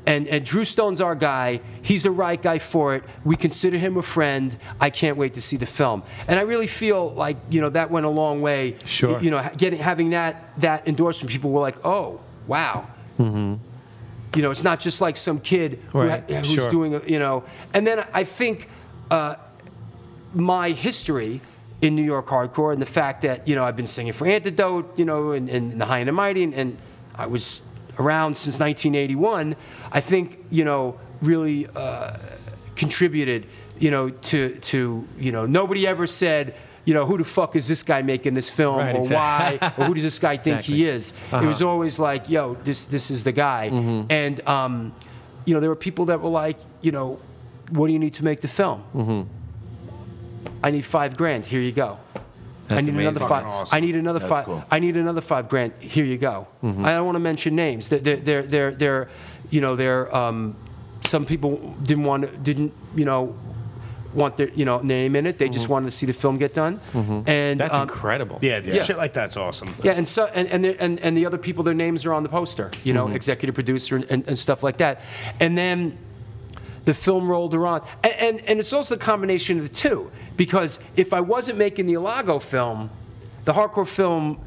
and 0.06 0.28
and 0.28 0.44
Drew 0.44 0.64
Stone's 0.64 1.00
our 1.00 1.14
guy. 1.14 1.60
He's 1.82 2.02
the 2.02 2.10
right 2.10 2.40
guy 2.42 2.58
for 2.58 2.94
it. 2.96 3.04
We 3.24 3.36
consider 3.36 3.78
him 3.78 3.96
a 3.96 4.02
friend. 4.02 4.56
I 4.80 4.90
can't 4.90 5.16
wait 5.16 5.34
to 5.34 5.40
see 5.40 5.56
the 5.56 5.66
film. 5.66 6.02
And 6.28 6.38
I 6.38 6.42
really 6.42 6.66
feel 6.66 7.10
like 7.10 7.36
you 7.50 7.60
know 7.62 7.70
that 7.70 7.90
went 7.90 8.06
a 8.06 8.10
long 8.10 8.42
way. 8.42 8.76
Sure. 8.84 9.20
You 9.22 9.30
know, 9.30 9.40
getting 9.56 9.80
having 9.80 10.10
that 10.10 10.34
that 10.60 10.86
endorsement, 10.86 11.30
people 11.32 11.50
were 11.50 11.60
like, 11.60 11.78
"Oh, 11.84 12.20
wow." 12.46 12.86
You 14.34 14.42
know, 14.42 14.50
it's 14.50 14.62
not 14.64 14.78
just 14.80 15.00
like 15.00 15.16
some 15.16 15.40
kid 15.40 15.80
Right, 15.92 16.22
ha- 16.28 16.36
who's 16.40 16.48
sure. 16.48 16.70
doing, 16.70 16.94
a, 16.94 17.02
you 17.04 17.18
know. 17.18 17.44
And 17.72 17.86
then 17.86 18.04
I 18.12 18.24
think 18.24 18.68
uh, 19.10 19.36
my 20.34 20.70
history 20.70 21.40
in 21.80 21.94
New 21.94 22.02
York 22.02 22.26
hardcore 22.26 22.72
and 22.72 22.82
the 22.82 22.86
fact 22.86 23.22
that 23.22 23.46
you 23.48 23.54
know 23.54 23.64
I've 23.64 23.76
been 23.76 23.86
singing 23.86 24.12
for 24.12 24.26
Antidote, 24.26 24.98
you 24.98 25.04
know, 25.04 25.32
and, 25.32 25.48
and 25.48 25.80
the 25.80 25.86
High 25.86 25.98
and 25.98 26.08
the 26.08 26.12
Mighty, 26.12 26.42
and, 26.42 26.54
and 26.54 26.76
I 27.14 27.26
was 27.26 27.62
around 27.98 28.36
since 28.36 28.58
1981. 28.58 29.56
I 29.92 30.00
think 30.00 30.38
you 30.50 30.64
know 30.64 30.98
really 31.22 31.66
uh, 31.74 32.16
contributed, 32.76 33.46
you 33.78 33.90
know, 33.90 34.10
to 34.10 34.56
to 34.56 35.06
you 35.18 35.32
know 35.32 35.46
nobody 35.46 35.86
ever 35.86 36.06
said 36.06 36.54
you 36.84 36.94
know, 36.94 37.04
who 37.06 37.18
the 37.18 37.24
fuck 37.24 37.54
is 37.56 37.68
this 37.68 37.82
guy 37.82 38.02
making 38.02 38.34
this 38.34 38.50
film, 38.50 38.76
Right, 38.78 38.94
or 38.96 39.00
exactly. 39.00 39.58
why, 39.68 39.74
or 39.78 39.84
who 39.86 39.94
does 39.94 40.04
this 40.04 40.18
guy 40.18 40.36
think 40.46 40.62
he 40.62 40.86
is? 40.86 41.12
Uh-huh. 41.32 41.44
It 41.44 41.48
was 41.48 41.60
always 41.62 41.98
like, 41.98 42.28
yo, 42.30 42.54
this 42.64 42.84
this 42.86 43.10
is 43.10 43.24
the 43.24 43.32
guy, 43.32 43.70
Mm-hmm. 43.72 44.10
and 44.10 44.48
um, 44.48 44.94
you 45.44 45.54
know, 45.54 45.60
there 45.60 45.70
were 45.70 45.76
people 45.76 46.06
that 46.06 46.20
were 46.20 46.30
like, 46.30 46.58
you 46.82 46.92
know, 46.92 47.18
what 47.70 47.86
do 47.86 47.92
you 47.92 47.98
need 47.98 48.14
to 48.14 48.24
make 48.24 48.40
the 48.40 48.48
film? 48.48 48.82
Mm-hmm. 48.94 49.22
I 50.62 50.70
need 50.70 50.84
five 50.84 51.16
grand. 51.16 51.46
Here 51.46 51.60
you 51.60 51.72
go. 51.72 51.98
I 52.70 52.74
That's 52.76 52.86
need 52.88 52.96
another 53.00 53.20
five. 53.20 53.46
Awesome. 53.46 53.76
I 53.76 53.80
need 53.80 53.94
another 53.96 54.18
That's 54.18 54.28
five. 54.30 54.44
cool. 54.44 54.62
I 54.70 54.78
need 54.78 54.96
another 54.96 55.20
five 55.22 55.48
grand. 55.48 55.72
Here 55.80 56.04
you 56.04 56.18
go. 56.18 56.46
Mm-hmm. 56.62 56.84
I 56.84 56.92
don't 56.94 57.06
want 57.06 57.16
to 57.16 57.20
mention 57.20 57.56
names. 57.56 57.88
They're, 57.88 57.98
they're, 57.98 58.16
they're, 58.16 58.42
they're, 58.42 58.70
they're 58.72 59.08
you 59.50 59.60
know, 59.60 59.74
they're. 59.76 60.14
Um, 60.14 60.56
some 61.06 61.24
people 61.24 61.74
didn't 61.82 62.04
want 62.04 62.24
to, 62.24 62.36
didn't, 62.36 62.74
you 62.94 63.04
know, 63.06 63.34
want 64.14 64.36
their, 64.36 64.48
you 64.50 64.64
know, 64.64 64.78
name 64.80 65.14
in 65.16 65.26
it. 65.26 65.38
They 65.38 65.48
just 65.48 65.68
wanted 65.68 65.86
to 65.86 65.90
see 65.92 66.06
the 66.06 66.12
film 66.12 66.38
get 66.38 66.54
done. 66.54 66.80
And 66.94 67.06
Mm-hmm. 67.26 67.58
That's 67.58 67.74
um, 67.74 67.82
incredible. 67.82 68.38
Yeah, 68.40 68.62
shit 68.62 68.96
like 68.96 69.12
that's 69.12 69.36
awesome. 69.36 69.74
yeah, 69.82 69.92
and 69.92 70.06
so 70.08 70.26
and 70.34 70.48
and, 70.48 70.64
the- 70.64 70.80
and 70.82 70.98
and 71.00 71.16
the 71.16 71.26
other 71.26 71.38
people, 71.38 71.62
their 71.64 71.74
names 71.74 72.06
are 72.06 72.12
on 72.14 72.22
the 72.22 72.28
poster. 72.28 72.70
You 72.84 72.94
know, 72.94 73.08
executive 73.08 73.54
producer 73.54 73.96
and, 73.96 74.04
and, 74.10 74.26
and 74.28 74.38
stuff 74.38 74.62
like 74.62 74.78
that. 74.78 75.00
And 75.40 75.56
then 75.58 75.98
the 76.84 76.94
film 76.94 77.30
rolled 77.30 77.54
around, 77.54 77.82
and, 78.02 78.12
and 78.14 78.40
and 78.48 78.58
it's 78.60 78.72
also 78.72 78.94
the 78.96 79.04
combination 79.04 79.58
of 79.58 79.64
the 79.68 79.74
two. 79.74 80.10
Because 80.36 80.80
if 80.96 81.12
I 81.12 81.20
wasn't 81.20 81.58
making 81.58 81.86
the 81.86 81.94
Alago 81.94 82.40
film, 82.40 82.90
the 83.44 83.52
hardcore 83.52 83.86
film 83.86 84.40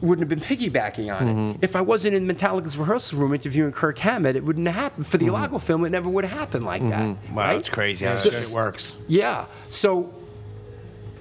wouldn't 0.00 0.20
have 0.20 0.28
been 0.28 0.40
piggybacking 0.40 1.14
on 1.14 1.28
it. 1.28 1.32
Mm-hmm. 1.32 1.58
If 1.62 1.74
I 1.74 1.80
wasn't 1.80 2.14
in 2.14 2.26
Metallica's 2.26 2.76
rehearsal 2.76 3.18
room 3.18 3.34
interviewing 3.34 3.72
Kirk 3.72 3.98
Hammett, 3.98 4.36
it 4.36 4.44
wouldn't 4.44 4.66
have 4.66 4.76
happened. 4.76 5.06
For 5.06 5.18
the 5.18 5.26
mm-hmm. 5.26 5.54
Alago 5.54 5.60
film, 5.60 5.84
it 5.84 5.90
never 5.90 6.08
would 6.08 6.24
have 6.24 6.38
happened 6.38 6.64
like 6.64 6.82
that. 6.88 7.02
Mm-hmm. 7.02 7.34
Wow, 7.34 7.48
right? 7.48 7.56
it's 7.56 7.68
crazy 7.68 8.04
how 8.04 8.14
So- 8.14 8.30
that 8.30 8.42
shit 8.42 8.54
works. 8.54 8.96
yeah. 9.08 9.46
So 9.70 10.14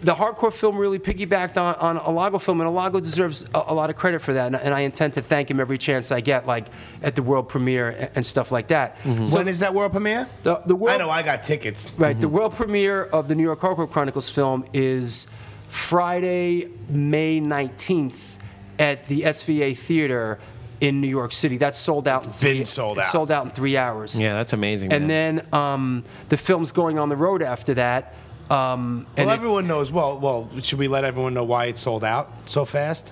the 0.02 0.14
hardcore 0.14 0.54
film 0.54 0.78
really 0.78 1.00
piggybacked 1.00 1.58
on, 1.58 1.76
on 1.76 1.98
Alago 1.98 2.40
film, 2.40 2.62
and 2.62 2.70
Alago 2.70 3.02
deserves 3.02 3.44
a, 3.56 3.64
a 3.68 3.74
lot 3.74 3.90
of 3.90 3.96
credit 3.96 4.20
for 4.20 4.34
that. 4.34 4.48
And, 4.48 4.56
and 4.56 4.74
I 4.74 4.82
intend 4.82 5.14
to 5.14 5.22
thank 5.22 5.50
him 5.50 5.60
every 5.60 5.78
chance 5.78 6.12
I 6.12 6.22
get, 6.22 6.46
like 6.46 6.68
at 7.02 7.16
the 7.16 7.24
world 7.24 7.50
premiere 7.50 7.90
and, 7.90 8.12
and 8.16 8.26
stuff 8.26 8.52
like 8.52 8.68
that. 8.68 8.98
So 9.26 9.38
when 9.38 9.48
is 9.48 9.60
that 9.60 9.74
world 9.74 9.92
premiere? 9.92 10.28
the, 10.44 10.62
the 10.66 10.76
world, 10.76 11.02
I 11.02 11.04
know 11.04 11.10
I 11.10 11.24
got 11.24 11.44
tickets. 11.44 11.94
Right. 11.98 12.20
The 12.20 12.30
world 12.30 12.54
premiere 12.54 13.04
of 13.04 13.28
the 13.28 13.36
New 13.36 13.44
York 13.44 13.60
Hardcore 13.60 13.90
Chronicles 13.90 14.30
film 14.30 14.66
is 14.72 15.32
Friday, 15.68 16.70
May 16.90 17.42
19th 17.42 18.37
at 18.80 19.06
the 19.06 19.22
SVA 19.24 19.78
Theater 19.78 20.40
in 20.80 21.02
New 21.02 21.08
York 21.08 21.32
City. 21.32 21.58
That's 21.58 21.80
sold 21.80 22.08
out. 22.08 22.26
in 22.26 22.32
been 22.32 22.38
three- 22.40 22.64
sold 22.66 22.98
it's 23.00 23.08
out. 23.08 23.12
Sold 23.12 23.32
out 23.32 23.46
in 23.46 23.52
three 23.52 23.78
hours. 23.78 24.20
Yeah, 24.20 24.34
that's 24.36 24.54
amazing. 24.54 24.92
And 24.94 25.08
man. 25.08 25.38
then 25.38 25.54
um, 25.54 26.04
the 26.30 26.38
film's 26.38 26.72
going 26.72 27.00
on 27.00 27.10
the 27.10 27.16
road 27.16 27.42
after 27.42 27.74
that. 27.76 28.14
Um, 28.50 29.08
and 29.18 29.26
Well, 29.26 29.34
it- 29.34 29.38
everyone 29.38 29.68
knows. 29.68 29.92
Well, 29.92 30.20
well, 30.20 30.50
should 30.62 30.80
we 30.80 30.88
let 30.88 31.04
everyone 31.04 31.34
know 31.34 31.44
why 31.44 31.66
it 31.66 31.78
sold 31.78 32.04
out 32.04 32.32
so 32.46 32.64
fast? 32.66 33.12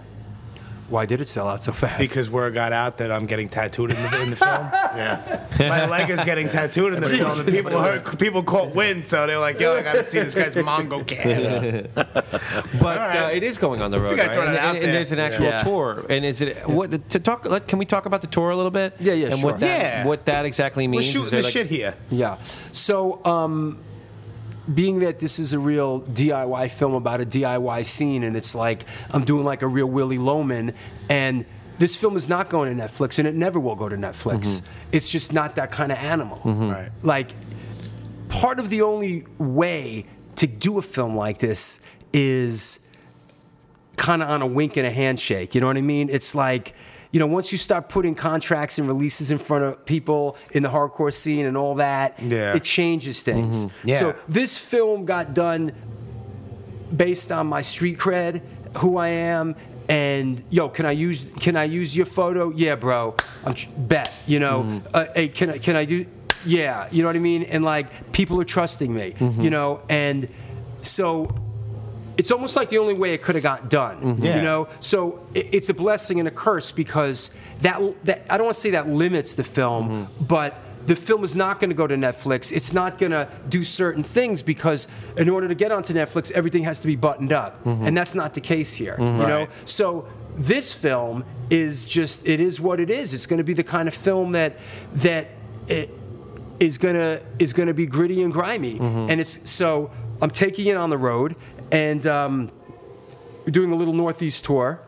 Why 0.90 1.06
did 1.06 1.20
it 1.22 1.28
sell 1.28 1.48
out 1.48 1.64
so 1.64 1.72
fast? 1.72 1.98
Because 2.00 2.30
word 2.30 2.54
got 2.54 2.72
out 2.72 2.98
that 3.00 3.12
I'm 3.12 3.26
getting 3.26 3.50
tattooed 3.50 3.90
in 3.92 3.96
the, 4.02 4.22
in 4.22 4.30
the 4.30 4.36
film. 4.36 4.70
Yeah. 4.96 5.46
My 5.60 5.86
leg 5.88 6.10
is 6.10 6.24
getting 6.24 6.48
tattooed 6.48 6.94
in 6.94 7.02
the 7.02 7.10
film. 7.10 7.38
And 7.40 7.48
people 7.50 7.82
heard, 7.82 8.18
people 8.20 8.44
caught 8.44 8.74
wind, 8.74 9.06
so 9.06 9.28
they're 9.28 9.38
like, 9.40 9.60
"Yo, 9.60 9.76
I 9.76 9.82
gotta 9.82 10.06
see 10.06 10.20
this 10.20 10.34
guy's 10.34 10.56
Mongo 10.56 11.06
cat." 11.08 11.90
But 12.82 13.16
uh, 13.16 13.30
it 13.34 13.44
is 13.44 13.58
going 13.58 13.82
on 13.82 13.92
the 13.92 14.00
road, 14.00 14.10
Figured 14.12 14.22
I'd 14.22 14.28
right? 14.28 14.34
throw 14.36 14.46
And, 14.46 14.56
that 14.56 14.64
out 14.64 14.76
and- 14.76 14.86
and 14.86 14.94
there's 14.94 15.12
an 15.12 15.20
actual 15.20 15.46
Yeah. 15.48 15.64
tour. 15.64 16.06
And 16.10 16.24
is 16.24 16.40
it 16.42 16.66
what 16.68 17.10
to 17.10 17.20
talk? 17.20 17.44
Let, 17.46 17.68
can 17.68 17.78
we 17.80 17.86
talk 17.86 18.06
about 18.06 18.22
the 18.22 18.28
tour 18.28 18.52
a 18.52 18.56
little 18.56 18.72
bit? 18.72 18.94
Yeah, 19.00 19.14
yeah, 19.14 19.28
And 19.28 19.40
sure. 19.40 19.52
what 19.52 19.60
that 19.60 19.80
Yeah. 19.82 20.06
what 20.06 20.26
that 20.26 20.46
exactly 20.46 20.88
means? 20.88 21.14
We're 21.14 21.20
means? 21.22 21.26
shooting 21.26 21.40
the 21.40 21.44
like- 21.44 21.52
shit 21.54 21.68
here. 21.68 21.96
Yeah. 22.10 22.38
So, 22.72 23.24
um, 23.26 23.80
being 24.74 25.00
that 25.00 25.20
this 25.20 25.38
is 25.40 25.54
a 25.54 25.60
real 25.60 26.02
DIY 26.02 26.72
film 26.72 26.94
about 26.94 27.22
a 27.22 27.26
DIY 27.26 27.86
scene, 27.86 28.24
and 28.24 28.36
it's 28.36 28.56
like 28.56 28.86
I'm 29.12 29.24
doing 29.24 29.46
like 29.46 29.62
a 29.62 29.68
real 29.68 29.88
Willy 29.88 30.18
Loman, 30.18 30.74
and 31.10 31.46
this 31.78 31.96
film 31.96 32.16
is 32.16 32.30
not 32.30 32.50
going 32.50 32.76
to 32.76 32.84
Netflix, 32.84 33.20
and 33.20 33.28
it 33.28 33.36
never 33.36 33.60
will 33.60 33.76
go 33.76 33.90
to 33.90 33.98
Netflix. 33.98 34.40
Mm-hmm. 34.40 34.90
It's 34.94 35.10
just 35.10 35.34
not 35.34 35.56
that 35.56 35.72
kind 35.72 35.92
of 35.92 35.98
animal. 35.98 36.38
Mm-hmm. 36.38 36.70
Right. 36.70 36.90
Like, 37.04 37.34
part 38.30 38.60
of 38.60 38.70
the 38.70 38.82
only 38.82 39.26
way 39.38 40.06
to 40.38 40.48
do 40.48 40.78
a 40.78 40.82
film 40.82 41.16
like 41.16 41.40
this 41.40 41.86
is 42.14 42.88
kind 43.98 44.22
of 44.24 44.30
on 44.30 44.42
a 44.42 44.48
wink 44.48 44.78
and 44.78 44.88
a 44.88 44.92
handshake. 44.92 45.54
You 45.54 45.62
know 45.62 45.68
what 45.68 45.78
I 45.78 45.82
mean? 45.82 46.10
It's 46.10 46.34
like, 46.34 46.74
you 47.16 47.20
know, 47.20 47.28
once 47.28 47.54
you 47.54 47.58
start 47.58 47.88
putting 47.88 48.14
contracts 48.14 48.78
and 48.78 48.90
releases 48.90 49.32
in 49.32 49.38
front 49.38 49.64
of 49.64 49.86
people 49.86 50.36
in 50.52 50.64
the 50.64 50.68
hardcore 50.68 51.14
scene 51.14 51.46
and 51.46 51.56
all 51.56 51.76
that, 51.76 52.20
Yeah. 52.22 52.54
it 52.54 52.64
changes 52.64 53.22
things. 53.22 53.68
Mm-hmm. 53.68 53.88
Yeah. 53.88 54.00
So 54.00 54.16
this 54.28 54.58
film 54.58 55.06
got 55.06 55.34
done 55.34 55.72
based 56.94 57.32
on 57.32 57.48
my 57.48 57.62
street 57.62 58.00
cred, 58.00 58.42
who 58.80 58.98
I 58.98 59.08
am, 59.08 59.56
and 59.88 60.44
yo, 60.50 60.68
can 60.68 60.86
I 60.86 60.92
use 60.92 61.24
can 61.40 61.56
I 61.56 61.64
use 61.64 61.96
your 61.96 62.06
photo? 62.06 62.52
Yeah, 62.52 62.76
bro. 62.76 63.16
I'm 63.46 63.56
bet. 63.78 64.12
You 64.28 64.40
know, 64.42 64.64
mm-hmm. 64.64 64.88
uh, 64.94 65.06
hey, 65.16 65.30
can 65.30 65.52
I 65.52 65.58
can 65.58 65.78
I 65.78 65.86
do? 65.86 66.06
Yeah, 66.46 66.90
you 66.92 67.02
know 67.02 67.08
what 67.08 67.16
I 67.16 67.20
mean. 67.20 67.44
And 67.44 67.64
like 67.64 68.12
people 68.12 68.42
are 68.42 68.50
trusting 68.58 68.94
me. 68.94 69.14
Mm-hmm. 69.18 69.42
You 69.42 69.52
know, 69.52 69.82
and 69.88 70.28
so 70.82 71.34
it's 72.18 72.32
almost 72.32 72.56
like 72.56 72.70
the 72.70 72.78
only 72.78 72.94
way 72.94 73.14
it 73.14 73.22
could 73.22 73.36
have 73.36 73.44
got 73.44 73.70
done. 73.70 74.02
Mm-hmm. 74.02 74.26
Yeah. 74.26 74.36
You 74.38 74.42
know, 74.42 74.68
so 74.80 75.26
it, 75.34 75.50
it's 75.54 75.70
a 75.70 75.74
blessing 75.74 76.20
and 76.20 76.28
a 76.28 76.32
curse 76.32 76.72
because 76.72 77.36
that 77.62 77.82
that 78.06 78.26
I 78.30 78.38
don't 78.38 78.46
want 78.46 78.56
to 78.56 78.62
say 78.62 78.72
that 78.72 78.88
limits 78.88 79.36
the 79.36 79.44
film, 79.44 79.90
mm-hmm. 80.08 80.26
but 80.26 80.56
the 80.86 80.96
film 80.96 81.24
is 81.24 81.36
not 81.36 81.60
going 81.60 81.72
to 81.72 81.76
go 81.76 81.88
to 81.88 81.96
Netflix. 81.96 82.52
It's 82.52 82.72
not 82.72 83.00
going 83.00 83.12
to 83.12 83.28
do 83.50 83.64
certain 83.64 84.04
things 84.04 84.44
because 84.44 84.88
in 85.18 85.30
order 85.30 85.48
to 85.48 85.56
get 85.56 85.72
onto 85.72 85.94
Netflix, 85.94 86.32
everything 86.32 86.64
has 86.64 86.80
to 86.82 86.88
be 86.88 86.96
buttoned 86.96 87.32
up, 87.32 87.64
mm-hmm. 87.64 87.86
and 87.86 87.98
that's 87.98 88.14
not 88.14 88.34
the 88.36 88.42
case 88.42 88.74
here. 88.74 88.96
You 89.00 89.06
know, 89.06 89.40
Right. 89.40 89.50
so 89.66 90.08
this 90.38 90.74
film 90.74 91.24
is 91.50 91.86
just 91.86 92.26
it 92.26 92.40
is 92.40 92.62
what 92.62 92.80
it 92.80 92.90
is. 92.90 93.14
It's 93.14 93.26
going 93.26 93.38
to 93.40 93.44
be 93.44 93.54
the 93.54 93.64
kind 93.64 93.88
of 93.88 93.94
film 93.94 94.32
that 94.34 94.58
that 94.94 95.30
it 95.68 95.90
is 96.60 96.78
gonna 96.78 97.20
is 97.40 97.52
gonna 97.54 97.74
be 97.74 97.86
gritty 97.86 98.22
and 98.24 98.32
grimy, 98.32 98.78
and 98.80 99.20
it's 99.20 99.50
so 99.50 99.92
I'm 100.22 100.30
taking 100.30 100.68
it 100.68 100.78
on 100.78 100.90
the 100.90 100.98
road 100.98 101.36
and 101.76 102.08
um, 102.08 102.52
doing 103.50 103.72
a 103.72 103.76
little 103.76 103.94
northeast 103.94 104.46
tour. 104.46 104.80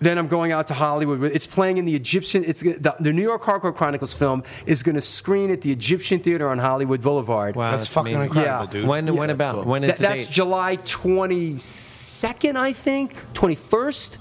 Then 0.00 0.18
I'm 0.18 0.26
going 0.28 0.52
out 0.52 0.66
to 0.68 0.74
Hollywood. 0.74 1.22
It's 1.22 1.46
playing 1.46 1.78
in 1.78 1.84
the 1.86 1.94
Egyptian. 1.94 2.44
It's 2.44 2.60
the, 2.60 2.94
the 3.00 3.12
New 3.12 3.22
York 3.22 3.42
Hardcore 3.42 3.74
Chronicles 3.74 4.12
film 4.12 4.42
is 4.66 4.82
going 4.82 4.96
to 4.96 5.00
screen 5.00 5.50
at 5.50 5.62
the 5.62 5.72
Egyptian 5.72 6.18
Theater 6.20 6.48
on 6.48 6.58
Hollywood 6.58 7.00
Boulevard. 7.00 7.56
Wow, 7.56 7.70
That's 7.70 7.88
fucking 7.88 8.14
amazing. 8.14 8.36
incredible, 8.36 8.64
Yeah. 8.64 8.70
dude. 8.70 8.86
When 8.88 9.16
when 9.16 9.30
about 9.30 9.54
cool. 9.54 9.64
when 9.64 9.84
is 9.84 9.90
That- 9.90 9.96
the 9.98 10.02
that's 10.02 10.26
date? 10.26 10.32
July 10.34 10.76
22nd, 10.76 12.56
I 12.56 12.72
think, 12.72 13.14
21st, 13.34 14.18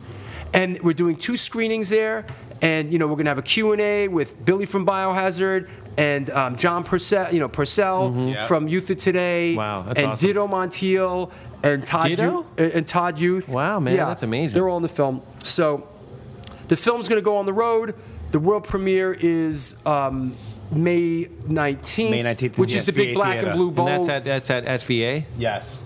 and 0.53 0.80
we're 0.84 0.93
doing 0.93 1.15
two 1.15 1.36
screenings 1.38 1.89
there. 1.89 2.26
And 2.61 2.93
you 2.93 2.97
know 2.99 3.07
we're 3.07 3.17
gonna 3.17 3.32
have 3.32 3.38
a 3.39 3.41
Q 3.41 3.74
and 3.74 3.82
A 3.82 4.07
with 4.07 4.45
Billy 4.45 4.65
from 4.65 4.86
Biohazard 4.86 5.67
and 5.97 6.30
um, 6.30 6.55
John 6.55 6.86
Porcell, 6.86 7.34
you 7.34 7.39
know 7.41 7.49
Porcell 7.49 8.34
Yeah. 8.34 8.47
from 8.47 8.69
Youth 8.69 8.89
of 8.89 8.97
Today, 8.97 9.53
Wow, 9.55 9.82
that's 9.86 9.99
and 9.99 10.11
awesome. 10.11 10.30
Dito 10.30 10.49
Montiel 10.49 11.30
and 11.64 11.86
Todd 11.86 12.05
Dito? 12.07 12.18
Youth, 12.32 12.45
and 12.57 12.72
and 12.74 12.88
Todd 12.88 13.18
Youth. 13.20 13.47
Wow, 13.49 13.80
man, 13.80 13.95
yeah, 13.95 14.05
that's 14.05 14.24
amazing. 14.24 14.53
They're 14.53 14.70
all 14.70 14.78
in 14.78 14.84
the 14.84 14.89
film. 14.89 15.22
So 15.43 15.88
the 16.68 16.78
film's 16.78 17.07
gonna 17.07 17.22
go 17.22 17.38
on 17.38 17.45
the 17.45 17.53
road. 17.53 17.95
The 18.32 18.39
world 18.39 18.64
premiere 18.64 19.14
is 19.14 19.86
um, 19.86 20.36
May 20.72 21.26
19th, 21.47 22.09
May 22.09 22.24
19th 22.24 22.57
which 22.57 22.72
the 22.72 22.78
is 22.78 22.86
the 22.86 22.93
big 22.93 23.14
black 23.14 23.34
Theater. 23.34 23.49
and 23.51 23.57
blue 23.57 23.70
and 23.70 23.88
that's 23.88 24.09
at 24.09 24.24
that's 24.26 24.49
at 24.49 24.66
SVA. 24.66 25.26
Yes. 25.38 25.80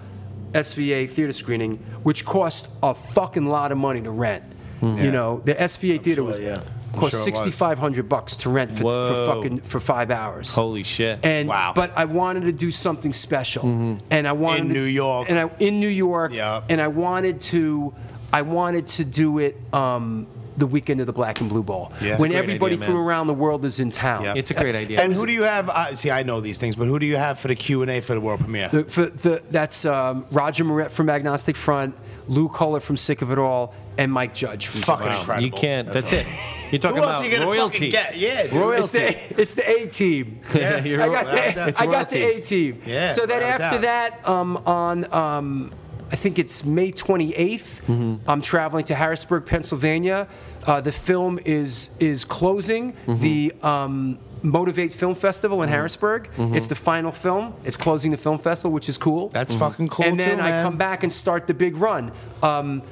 SVA 0.52 1.08
theater 1.08 1.32
screening, 1.32 1.78
which 2.02 2.24
cost 2.24 2.68
a 2.82 2.94
fucking 2.94 3.46
lot 3.46 3.72
of 3.72 3.78
money 3.78 4.02
to 4.02 4.10
rent. 4.10 4.44
You 4.82 5.12
know, 5.12 5.38
the 5.44 5.54
SVA 5.54 6.02
theater 6.02 6.24
was 6.24 6.40
yeah. 6.40 6.60
Cost 6.92 7.12
sure 7.12 7.20
sixty 7.20 7.50
five 7.50 7.78
hundred 7.78 8.08
bucks 8.08 8.36
to 8.38 8.50
rent 8.50 8.70
for, 8.72 8.92
for 8.94 9.26
fucking 9.26 9.60
for 9.62 9.80
five 9.80 10.10
hours. 10.10 10.54
Holy 10.54 10.82
shit! 10.82 11.18
And 11.24 11.48
Wow. 11.48 11.72
but 11.74 11.92
I 11.96 12.04
wanted 12.04 12.42
to 12.44 12.52
do 12.52 12.70
something 12.70 13.12
special, 13.12 13.64
and 14.10 14.28
I 14.28 14.32
wanted 14.32 14.62
In 14.62 14.68
to- 14.68 14.74
New 14.74 14.84
York. 14.84 15.26
and 15.30 15.38
I 15.38 15.50
in 15.58 15.80
New 15.80 15.88
York, 15.88 16.32
Yeah. 16.34 16.62
and 16.68 16.80
I 16.80 16.88
wanted 16.88 17.40
to, 17.52 17.94
I 18.32 18.42
wanted 18.42 18.86
to 18.88 19.04
do 19.04 19.38
it 19.38 19.56
um, 19.72 20.26
the 20.56 20.66
weekend 20.66 21.00
of 21.00 21.06
the 21.06 21.12
Black 21.14 21.40
and 21.40 21.48
Blue 21.48 21.62
Ball. 21.62 21.90
Yeah. 22.02 22.18
when 22.18 22.30
everybody 22.32 22.74
idea, 22.74 22.86
from 22.86 22.96
around 22.96 23.26
the 23.26 23.34
world 23.34 23.64
is 23.64 23.80
in 23.80 23.90
town. 23.90 24.24
Yep. 24.24 24.36
It's 24.36 24.50
a 24.50 24.54
great 24.54 24.74
idea. 24.74 25.00
And 25.00 25.12
who 25.14 25.24
do 25.24 25.32
you 25.32 25.44
have? 25.44 25.70
Uh, 25.70 25.94
see, 25.94 26.10
I 26.10 26.22
know 26.24 26.40
these 26.42 26.58
things, 26.58 26.76
but 26.76 26.86
who 26.86 26.98
do 26.98 27.06
you 27.06 27.16
have 27.16 27.38
for 27.40 27.48
the 27.48 27.54
Q 27.54 27.80
and 27.82 27.90
A 27.90 28.00
for 28.02 28.12
the 28.14 28.20
world 28.20 28.40
premiere? 28.40 28.68
The, 28.68 28.84
for 28.84 29.06
the, 29.06 29.42
that's 29.50 29.86
um, 29.86 30.26
Roger 30.30 30.64
Miret 30.64 30.90
from 30.90 31.08
Agnostic 31.08 31.56
Front, 31.56 31.94
Lou 32.28 32.48
Koller 32.50 32.80
from 32.80 32.98
Sick 32.98 33.22
of 33.22 33.32
It 33.32 33.38
All, 33.38 33.74
and 33.98 34.10
Mike 34.12 34.34
Judge 34.34 34.66
from 34.66 34.80
Fucking 34.82 35.06
Wow, 35.06 35.18
incredible. 35.20 35.44
you 35.46 35.50
can't. 35.52 35.88
That's, 35.92 36.12
it. 36.12 36.26
You're 36.72 36.78
talking 36.80 36.96
Who 36.98 37.02
else 37.08 37.22
about 37.22 37.32
you 37.38 37.44
royalty. 37.44 37.74
fucking 37.74 37.90
get? 37.90 38.16
Yeah, 38.16 38.36
dude. 38.42 38.44
It's 38.46 38.54
Royalty. 38.54 38.98
the, 38.98 39.40
it's 39.40 39.54
the 39.54 39.70
A 39.70 39.86
team. 39.86 40.40
Yeah. 40.54 40.82
You're 40.84 41.02
I 41.02 41.06
got 41.08 41.26
right. 41.26 41.54
the, 41.54 41.68
It's 41.68 41.80
I 41.80 41.86
got 41.86 42.10
the. 42.10 42.22
A 42.22 42.40
team. 42.40 42.82
Yeah, 42.86 43.06
so 43.08 43.26
then 43.26 43.42
after 43.42 43.78
that, 43.82 44.26
um, 44.28 44.56
on 44.66 45.12
um, 45.12 45.72
I 46.10 46.16
think 46.16 46.38
it's 46.38 46.64
May 46.64 46.92
28th, 46.92 47.82
Mm-hmm. 47.82 48.28
I'm 48.30 48.42
traveling 48.42 48.84
to 48.86 48.94
Harrisburg, 48.94 49.46
Pennsylvania. 49.46 50.28
Uh, 50.66 50.80
the 50.80 50.92
film 50.92 51.38
is 51.44 51.90
is 52.00 52.24
closing 52.24 52.92
Mm-hmm. 52.92 53.20
the 53.22 53.52
um, 53.62 54.18
Moviate 54.42 54.92
Film 54.92 55.14
Festival 55.14 55.62
in 55.62 55.68
Harrisburg. 55.68 56.28
Mm-hmm. 56.36 56.54
It's 56.56 56.66
the 56.66 56.74
final 56.74 57.12
film. 57.12 57.54
It's 57.64 57.76
closing 57.76 58.10
the 58.10 58.16
film 58.16 58.38
festival, 58.40 58.72
which 58.72 58.88
is 58.88 58.98
cool. 58.98 59.28
That's 59.28 59.54
fucking 59.54 59.86
cool 59.88 60.04
And 60.04 60.18
then 60.18 60.38
too, 60.38 60.42
I 60.42 60.48
man. 60.50 60.64
come 60.64 60.76
back 60.76 61.04
and 61.04 61.12
start 61.12 61.46
the 61.46 61.54
big 61.54 61.76
run. 61.76 62.10
Um, 62.42 62.82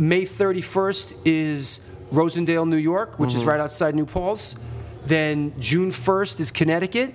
May 0.00 0.22
31st 0.24 1.14
is 1.26 1.86
Rosendale, 2.10 2.66
New 2.66 2.76
York, 2.76 3.18
which 3.18 3.34
is 3.34 3.44
right 3.44 3.60
outside 3.60 3.94
New 3.94 4.06
Paltz. 4.06 4.58
Then 5.06 5.52
June 5.60 5.90
1st 5.90 6.40
is 6.40 6.50
Connecticut. 6.50 7.14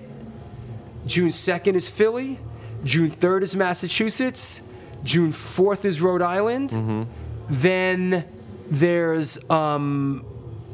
June 1.06 1.28
2nd 1.30 1.74
is 1.74 1.88
Philly. 1.88 2.38
June 2.84 3.10
3rd 3.10 3.42
is 3.42 3.56
Massachusetts. 3.56 4.68
June 5.04 5.32
4th 5.32 5.84
is 5.84 6.00
Rhode 6.00 6.22
Island. 6.22 7.06
Then 7.50 8.24
there's 8.70 9.50
um, 9.50 10.24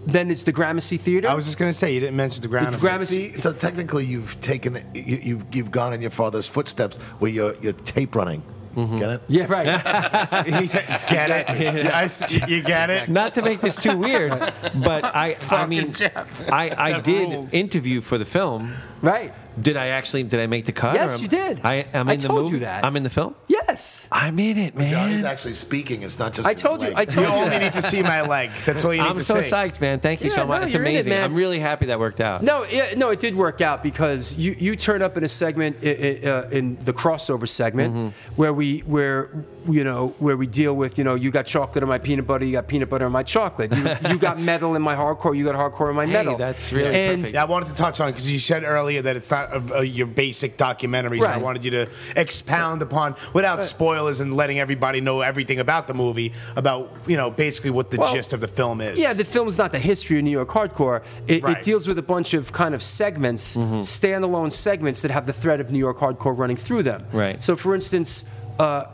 then 0.07 0.31
it's 0.31 0.43
the 0.43 0.53
Gramercy 0.53 0.97
Theater. 0.99 1.29
I 1.29 1.35
was 1.35 1.45
just 1.47 1.59
gonna 1.59 1.73
say 1.75 1.93
you 1.95 2.01
didn't 2.01 2.17
mention 2.17 2.43
the 2.43 2.49
Gramercy. 2.49 2.79
Gramercy- 2.79 3.29
See, 3.31 3.37
so 3.39 3.53
technically, 3.53 4.05
you've 4.07 4.41
taken, 4.41 4.83
you, 4.95 5.17
you've 5.23 5.45
you've 5.55 5.71
gone 5.71 5.93
in 5.93 6.01
your 6.01 6.11
father's 6.11 6.47
footsteps 6.47 6.97
where 7.21 7.31
you're 7.31 7.55
you're 7.63 7.73
tape 7.75 8.15
running. 8.15 8.43
Mm-hmm. 8.75 8.99
Get 8.99 9.11
it? 9.11 9.23
yeah, 9.29 9.47
right. 9.49 10.47
he 10.61 10.67
said, 10.67 10.87
"Get 11.09 11.31
it? 11.31 11.61
Yeah, 11.85 11.91
I 11.97 12.05
s- 12.05 12.33
you 12.49 12.63
get 12.63 12.89
it?" 12.91 13.09
Not 13.09 13.35
to 13.35 13.43
make 13.43 13.61
this 13.61 13.77
too 13.77 13.97
weird, 13.97 14.31
but 14.75 15.05
I, 15.05 15.37
I 15.51 15.67
mean, 15.67 15.93
Jeff. 15.93 16.51
I, 16.51 16.71
I 16.77 16.93
That 16.95 17.05
did 17.05 17.29
rules. 17.29 17.53
interview 17.53 18.01
for 18.01 18.17
the 18.19 18.25
film. 18.25 18.73
Right. 19.03 19.35
Did 19.61 19.77
I 19.77 19.89
actually? 19.89 20.23
Did 20.23 20.41
I 20.41 20.47
make 20.47 20.65
the 20.65 20.73
cut? 20.73 20.95
Yes, 20.95 21.17
am- 21.17 21.23
you 21.23 21.29
did. 21.29 21.61
I 21.63 21.75
am 21.93 22.09
I 22.09 22.15
in 22.15 22.21
the 22.21 22.29
told 22.29 22.45
movie. 22.45 22.55
you 22.55 22.61
that. 22.61 22.87
I'm 22.87 22.97
in 22.97 23.03
the 23.03 23.11
film. 23.11 23.35
Yes. 23.49 24.09
I'm 24.11 24.39
in 24.39 24.57
it, 24.57 24.75
man. 24.75 24.89
Johnny's 24.91 25.25
actually 25.25 25.53
speaking. 25.55 26.03
It's 26.03 26.19
not 26.19 26.33
just. 26.33 26.49
I 26.49 26.53
his 26.55 26.63
told 26.63 26.81
you- 26.81 26.87
leg. 26.89 26.97
I 26.97 27.05
told 27.05 27.27
You 27.27 27.33
only 27.35 27.59
need 27.59 27.73
to 27.75 27.83
see 27.83 28.03
my 28.03 28.23
leg. 28.23 28.49
That's 28.65 28.83
all 28.83 28.95
you 28.95 29.03
need 29.03 29.09
I'm 29.09 29.17
to 29.17 29.25
so 29.25 29.43
see. 29.43 29.51
psyched, 29.51 29.79
man. 29.83 30.01
Thank 30.01 30.23
you 30.23 30.31
Yeah, 30.31 30.37
so 30.37 30.47
much. 30.47 30.61
no, 30.63 30.67
it's 30.69 30.75
you're 30.75 30.83
in 30.85 30.89
it, 30.89 30.91
amazing. 30.95 31.11
man. 31.11 31.25
I'm 31.25 31.35
really 31.35 31.59
happy 31.61 31.87
that 31.87 31.99
worked 32.01 32.23
out. 32.23 32.43
No, 32.43 32.65
yeah, 32.65 32.95
no, 32.97 33.11
it 33.11 33.21
did 33.21 33.37
work 33.37 33.61
out 33.61 33.83
because 33.83 34.39
you 34.39 34.57
you 34.59 34.75
turned 34.75 35.03
up 35.03 35.19
in 35.19 35.25
a 35.25 35.29
segment 35.29 35.77
i- 35.83 35.87
i- 36.25 36.27
uh, 36.29 36.49
in 36.49 36.77
the 36.77 36.95
crossover 36.95 37.47
segment 37.47 37.93
Mm-hmm. 37.95 38.09
where 38.37 38.55
we 38.55 38.79
where 38.81 39.45
you 39.69 39.85
know 39.85 40.09
where 40.19 40.37
we 40.37 40.47
deal 40.47 40.75
with 40.75 40.99
you 40.99 41.05
know 41.05 41.15
you 41.15 41.31
got 41.31 41.47
chocolate 41.47 41.83
in 41.83 41.89
my 41.89 41.99
peanut 41.99 42.27
butter, 42.27 42.45
you 42.45 42.53
got 42.53 42.67
peanut 42.69 42.89
butter 42.91 43.07
in 43.07 43.13
my 43.13 43.23
chocolate, 43.23 43.73
you, 43.73 43.85
you 44.11 44.19
got 44.19 44.41
metal 44.53 44.75
in 44.75 44.83
my 44.83 44.95
hardcore, 44.95 45.37
you 45.37 45.45
got 45.45 45.55
hardcore 45.55 45.91
in 45.91 45.97
my 45.97 46.07
Hey, 46.07 46.13
metal. 46.13 46.37
that's 46.37 46.73
really 46.73 46.95
and 46.95 47.21
perfect. 47.23 47.35
Yeah, 47.35 47.43
I 47.43 47.47
wanted 47.47 47.69
to 47.69 47.75
touch 47.75 48.01
on 48.01 48.11
because 48.11 48.31
you 48.31 48.39
said 48.39 48.65
earlier 48.65 49.03
that 49.03 49.17
it's 49.17 49.31
not 49.31 49.53
uh, 49.53 49.77
uh, 49.77 49.81
your 49.81 50.07
basic 50.07 50.57
documentaries. 50.57 51.23
and 51.23 51.33
I 51.33 51.39
wanted 51.39 51.65
you 51.65 51.71
to 51.73 51.89
expound 52.17 52.83
upon, 52.83 53.15
without 53.33 53.63
spoilers 53.63 54.21
and 54.21 54.37
letting 54.37 54.59
everybody 54.59 55.01
know 55.01 55.21
everything 55.21 55.59
about 55.61 55.87
the 55.87 55.95
movie, 55.95 56.33
about 56.57 56.91
you 57.07 57.17
know 57.17 57.31
basically 57.31 57.71
what 57.71 57.91
the 57.91 57.99
Well, 57.99 58.13
gist 58.13 58.33
of 58.33 58.41
the 58.41 58.49
film 58.49 58.81
is. 58.81 58.99
Yeah, 58.99 59.13
the 59.13 59.25
film 59.25 59.49
is 59.49 59.59
not 59.59 59.73
the 59.73 59.79
history 59.79 60.19
of 60.19 60.25
New 60.25 60.31
York 60.31 60.49
hardcore. 60.49 61.03
It, 61.27 61.43
Right. 61.43 61.57
it 61.59 61.65
deals 61.65 61.89
with 61.89 61.99
a 61.99 62.03
bunch 62.03 62.35
of 62.35 62.53
kind 62.53 62.75
of 62.75 62.83
segments, 62.83 63.57
standalone 63.57 64.51
segments 64.53 65.03
that 65.03 65.11
have 65.11 65.27
the 65.27 65.33
thread 65.33 65.61
of 65.61 65.71
New 65.71 65.79
York 65.79 65.99
hardcore 65.99 66.37
running 66.37 66.57
through 66.57 66.83
them. 66.85 67.05
Right. 67.13 67.43
So, 67.43 67.57
for 67.57 67.75
instance, 67.75 68.25
uh, 68.59 68.85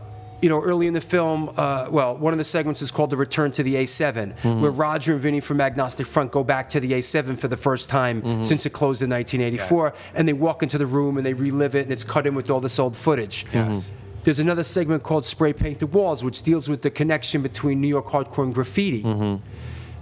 you 0.41 0.49
know, 0.49 0.61
early 0.61 0.87
in 0.87 0.95
the 0.95 1.01
film, 1.01 1.53
uh, 1.57 1.89
well, 1.91 2.17
one 2.17 2.33
of 2.33 2.39
the 2.39 2.45
segments 2.45 2.81
is 2.81 2.91
called 2.91 3.11
"The 3.11 3.17
Return 3.17 3.51
to 3.53 3.63
the 3.63 3.75
A7," 3.75 4.35
mm-hmm. 4.35 4.61
where 4.61 4.71
Roger 4.71 5.15
and 5.15 5.21
Vinny 5.21 5.41
from 5.41 5.61
Agnostic 5.61 6.07
Front 6.07 6.31
go 6.31 6.45
back 6.45 6.71
to 6.71 6.81
the 6.81 6.93
A7 6.93 7.39
for 7.39 7.49
the 7.49 7.57
first 7.57 7.91
time 7.91 8.23
mm-hmm. 8.23 8.43
since 8.43 8.65
it 8.65 8.71
closed 8.71 9.03
in 9.03 9.11
1984, 9.11 9.95
and 10.15 10.29
they 10.29 10.33
walk 10.33 10.63
into 10.63 10.79
the 10.79 10.87
room 10.87 11.17
and 11.17 11.27
they 11.27 11.35
relive 11.35 11.75
it, 11.75 11.83
and 11.83 11.93
it's 11.93 12.05
cut 12.05 12.27
in 12.27 12.35
with 12.35 12.51
all 12.51 12.61
this 12.61 12.79
old 12.79 12.97
footage. 12.97 13.47
Yes. 13.53 13.89
Mm-hmm. 13.89 13.95
There's 14.23 14.41
another 14.41 14.65
segment 14.65 15.03
called 15.03 15.25
Spray 15.25 15.53
Paint 15.53 15.79
the 15.79 15.87
Walls, 15.87 16.23
which 16.23 16.43
deals 16.43 16.69
with 16.69 16.83
the 16.83 16.91
connection 16.91 17.43
between 17.43 17.81
New 17.81 17.89
York 17.89 18.07
hardcore 18.07 18.45
and 18.45 18.55
graffiti. 18.55 19.03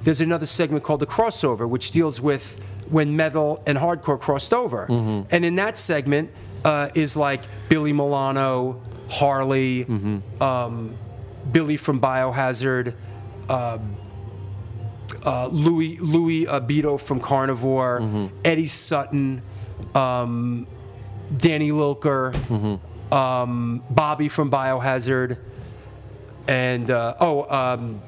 There's 0.03 0.21
another 0.21 0.47
segment 0.47 0.85
called 0.85 1.01
The 1.01 1.07
Crossover, 1.07 1.69
which 1.69 1.91
deals 1.91 2.21
with 2.21 2.61
when 2.89 3.17
metal 3.17 3.63
and 3.67 3.77
hardcore 3.79 4.21
crossed 4.21 4.53
over. 4.53 4.87
And 5.31 5.45
in 5.45 5.57
that 5.57 5.77
segment 5.77 6.31
uh, 6.65 6.89
is 6.95 7.17
like 7.17 7.43
Billy 7.69 7.93
Milano, 7.93 8.81
Harley, 9.11 9.85
um, 10.41 10.97
Billy 11.51 11.77
from 11.77 12.01
Biohazard, 12.01 12.95
um, 13.49 13.97
uh, 15.25 15.47
Louis 15.49 15.99
Louis 15.99 16.47
uh, 16.47 16.61
Beto 16.61 17.01
from 17.01 17.21
Carnivore, 17.21 18.29
Eddie 18.45 18.67
Sutton, 18.67 19.43
um, 19.95 20.67
Danny 21.37 21.71
Lilker, 21.71 22.33
um, 23.13 23.83
Bobby 23.91 24.29
from 24.29 24.51
Biohazard, 24.51 25.39
and 26.49 26.91
uh, 26.91 27.15
oh, 27.21 27.45
um, 27.51 28.01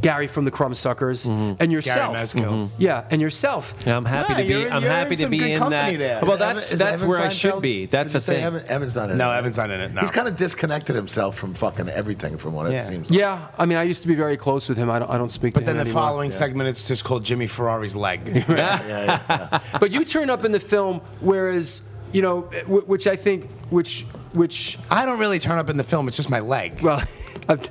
Gary 0.00 0.26
from 0.26 0.44
the 0.44 0.50
Crumbsuckers, 0.50 1.26
mm-hmm. 1.26 1.30
and 1.32 1.58
Gary 1.58 1.72
yourself. 1.72 2.16
Meskil. 2.16 2.44
Mm-hmm. 2.44 2.74
Yeah, 2.82 3.04
and 3.10 3.20
yourself. 3.20 3.74
And 3.86 3.94
I'm 3.94 4.04
happy 4.04 4.32
Yeah, 4.32 4.38
to 4.38 4.42
be. 4.44 4.48
you're- 4.54 4.70
I'm 4.70 4.82
you're 4.82 4.92
happy 4.92 5.14
in 5.14 5.18
to 5.18 5.28
be 5.28 5.52
in 5.52 5.60
that. 5.70 5.98
there. 5.98 6.20
Well, 6.22 6.36
that's 6.36 6.66
Evan- 6.66 6.78
that's 6.78 6.92
Evan 6.94 7.08
where 7.08 7.20
I 7.20 7.28
should 7.28 7.60
be. 7.62 7.86
That's 7.86 8.12
Did 8.12 8.22
the 8.22 8.32
you 8.32 8.36
thing. 8.38 8.44
Evan, 8.44 8.68
Evan's 8.68 8.94
not 8.96 9.04
in 9.10 9.16
it. 9.16 9.18
No, 9.18 9.32
it. 9.32 9.36
Evan's 9.38 9.56
not 9.56 9.70
in 9.70 9.80
it. 9.80 9.94
No. 9.94 10.00
He's 10.00 10.10
kind 10.10 10.28
of 10.28 10.36
disconnected 10.36 10.94
himself 10.96 11.36
from 11.36 11.54
fucking 11.54 11.88
everything, 11.88 12.36
from 12.36 12.54
what 12.54 12.70
Yeah. 12.70 12.78
it 12.78 12.82
seems. 12.84 13.10
Like. 13.10 13.18
Yeah, 13.18 13.48
I 13.58 13.66
mean, 13.66 13.78
I 13.78 13.82
used 13.82 14.02
to 14.02 14.08
be 14.08 14.14
very 14.14 14.36
close 14.36 14.68
with 14.68 14.78
him. 14.78 14.90
I 14.90 14.98
don't, 14.98 15.10
I 15.10 15.18
don't 15.18 15.30
speak 15.30 15.54
but 15.54 15.60
to 15.60 15.66
then 15.66 15.74
him 15.76 15.78
the 15.78 15.90
anymore. 15.90 16.02
following 16.02 16.30
segment, 16.30 16.68
it's 16.68 16.86
just 16.86 17.04
called 17.04 17.24
Jimmy 17.24 17.46
Ferrari's 17.46 17.96
leg. 17.96 18.44
Yeah, 18.48 18.86
yeah, 18.86 19.20
yeah. 19.28 19.60
But 19.78 19.90
you 19.90 20.04
turn 20.04 20.30
up 20.30 20.44
in 20.44 20.52
the 20.52 20.60
film, 20.60 21.00
whereas 21.20 21.92
you 22.12 22.22
know, 22.22 22.42
wh- 22.66 22.88
which 22.88 23.06
I 23.06 23.16
think, 23.16 23.50
which, 23.70 24.02
which, 24.32 24.78
I 24.90 25.04
don't 25.04 25.18
really 25.18 25.38
turn 25.38 25.58
up 25.58 25.68
in 25.68 25.76
the 25.76 25.84
film. 25.84 26.08
It's 26.08 26.16
just 26.16 26.30
my 26.30 26.40
leg, 26.40 26.80
well, 26.82 27.02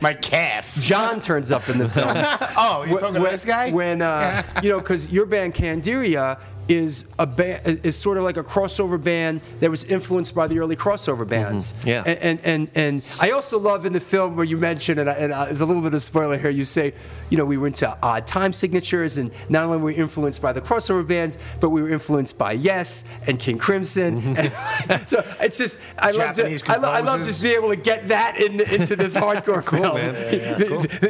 my 0.01 0.13
calf. 0.13 0.75
John 0.81 1.19
turns 1.19 1.51
up 1.51 1.69
in 1.69 1.77
the 1.77 1.89
film. 1.89 2.07
Oh, 2.59 2.85
you're 2.87 2.99
talking 2.99 3.21
when, 3.21 3.25
to 3.25 3.31
this 3.31 3.45
guy? 3.45 3.71
When 3.71 4.01
uh, 4.01 4.41
you 4.63 4.69
know, 4.69 4.79
because 4.79 5.11
your 5.11 5.25
band 5.25 5.53
Candiria 5.53 6.39
is 6.67 7.13
a 7.17 7.25
band 7.25 7.65
is 7.85 7.97
sort 7.97 8.17
of 8.17 8.23
like 8.23 8.37
a 8.37 8.43
crossover 8.43 9.01
band 9.01 9.41
that 9.59 9.69
was 9.69 9.83
influenced 9.85 10.35
by 10.35 10.47
the 10.47 10.59
early 10.59 10.75
crossover 10.75 11.27
bands. 11.27 11.73
Yeah. 11.85 12.03
And, 12.05 12.19
and 12.19 12.39
and 12.43 12.69
and 12.75 13.01
I 13.19 13.31
also 13.31 13.59
love 13.59 13.85
in 13.85 13.93
the 13.93 13.99
film 13.99 14.35
where 14.35 14.45
you 14.45 14.57
mention 14.57 14.99
and, 14.99 15.09
I, 15.09 15.13
and 15.13 15.33
uh, 15.33 15.45
there's 15.45 15.61
a 15.61 15.65
little 15.65 15.81
bit 15.81 15.93
of 15.93 16.01
spoiler 16.01 16.37
here. 16.37 16.49
You 16.49 16.65
say, 16.65 16.93
you 17.29 17.37
know, 17.37 17.45
we 17.45 17.57
went 17.57 17.77
to 17.77 17.97
odd 18.01 18.27
time 18.27 18.53
signatures, 18.53 19.17
and 19.17 19.31
not 19.49 19.65
only 19.65 19.77
were 19.77 19.85
we 19.85 19.95
influenced 19.95 20.41
by 20.41 20.53
the 20.53 20.61
crossover 20.61 21.07
bands, 21.07 21.37
but 21.59 21.69
we 21.69 21.81
were 21.81 21.89
influenced 21.89 22.37
by 22.37 22.53
Yes 22.53 23.03
and 23.27 23.39
King 23.39 23.57
Crimson. 23.57 24.37
And 24.37 25.09
so 25.09 25.23
it's 25.39 25.57
just 25.57 25.79
I 25.97 26.11
love 26.11 26.35
to, 26.35 26.59
I, 26.67 26.77
lo- 26.77 26.91
I 26.91 26.99
love 27.01 27.23
just 27.25 27.41
being 27.41 27.55
able 27.55 27.69
to 27.69 27.75
get 27.75 28.07
that 28.09 28.39
in, 28.39 28.59
into 28.61 28.95
this 28.95 29.15
hardcore 29.15 29.63
film. 29.63 29.97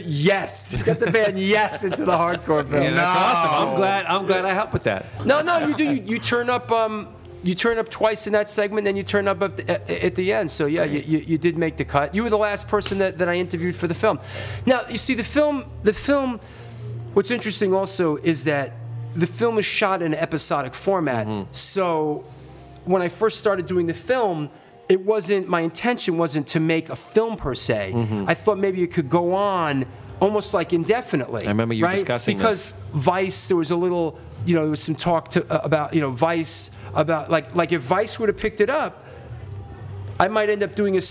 yes, 0.06 0.82
get 0.84 1.00
the 1.00 1.12
band 1.12 1.40
Yes 1.40 1.84
into 1.84 2.06
the 2.06 2.12
hardcore 2.12 2.68
film. 2.68 2.84
Yeah, 2.84 2.92
that's 2.92 3.18
awesome. 3.18 3.70
I'm 3.70 3.76
glad. 3.76 4.06
I'm 4.06 4.26
glad 4.26 4.46
I 4.46 4.54
helped 4.54 4.74
with 4.74 4.84
that. 4.84 5.06
No, 5.26 5.42
no, 5.48 5.68
you 5.68 5.76
do. 5.76 5.84
You, 5.84 6.04
you 6.04 6.20
turn 6.20 6.50
up. 6.50 6.72
Um, 6.72 7.08
you 7.44 7.56
turn 7.56 7.78
up 7.78 7.90
twice 7.90 8.28
in 8.28 8.34
that 8.34 8.50
segment, 8.50 8.84
then 8.86 8.98
you 8.98 9.04
turn 9.04 9.28
up 9.28 9.42
at 9.42 9.58
the, 9.58 10.04
at, 10.06 10.16
the 10.16 10.34
end. 10.34 10.50
So 10.50 10.66
yeah, 10.66 10.84
you, 10.84 11.00
you, 11.00 11.20
you 11.20 11.38
did 11.38 11.58
make 11.58 11.78
the 11.78 11.86
cut. 11.86 12.14
You 12.14 12.24
were 12.24 12.32
the 12.32 12.38
last 12.38 12.68
person 12.68 12.98
that, 12.98 13.20
that 13.20 13.30
I 13.30 13.36
interviewed 13.36 13.76
for 13.76 13.88
the 13.88 13.94
film. 13.94 14.20
Now 14.66 14.82
you 14.90 14.98
see 14.98 15.14
the 15.14 15.24
film. 15.24 15.64
The 15.84 15.94
film. 15.94 16.40
What's 17.14 17.32
interesting 17.32 17.74
also 17.74 18.18
is 18.18 18.44
that 18.46 18.74
the 19.16 19.28
film 19.28 19.58
is 19.60 19.66
shot 19.66 20.02
in 20.02 20.14
an 20.14 20.20
episodic 20.20 20.74
format. 20.74 21.48
So 21.56 22.26
when 22.86 23.02
I 23.02 23.10
first 23.10 23.40
started 23.40 23.66
doing 23.66 23.88
the 23.88 23.94
film, 23.94 24.50
it 24.90 25.02
wasn't 25.06 25.48
my 25.48 25.62
intention 25.62 26.18
wasn't 26.18 26.48
to 26.48 26.60
make 26.60 26.90
a 26.90 26.96
film 26.96 27.38
per 27.38 27.56
se. 27.56 27.94
I 28.28 28.34
thought 28.34 28.58
maybe 28.58 28.84
it 28.84 28.94
could 28.94 29.10
go 29.10 29.34
on 29.36 29.86
almost 30.20 30.54
like 30.54 30.74
indefinitely. 30.74 31.46
I 31.46 31.50
remember 31.50 31.74
you 31.74 31.86
right? 31.86 31.96
discussing 31.96 32.38
because 32.38 32.72
Vice, 32.94 33.48
there 33.48 33.58
was 33.58 33.72
a 33.72 33.76
little, 33.76 34.20
you 34.48 34.56
know, 34.56 34.62
there 34.62 34.70
was 34.72 34.82
some 34.82 34.96
talk 34.96 35.30
to, 35.32 35.44
uh, 35.52 35.60
about, 35.64 35.94
you 35.94 36.02
know, 36.02 36.10
Vice, 36.12 36.72
about 36.96 37.30
like, 37.30 37.56
like 37.56 37.72
if 37.72 37.82
Vice 37.82 38.18
would 38.20 38.30
have 38.30 38.38
picked 38.38 38.62
it 38.62 38.70
up, 38.70 39.04
I 40.20 40.28
might 40.30 40.50
end 40.50 40.64
up 40.64 40.74
doing 40.76 40.96
a 40.98 41.02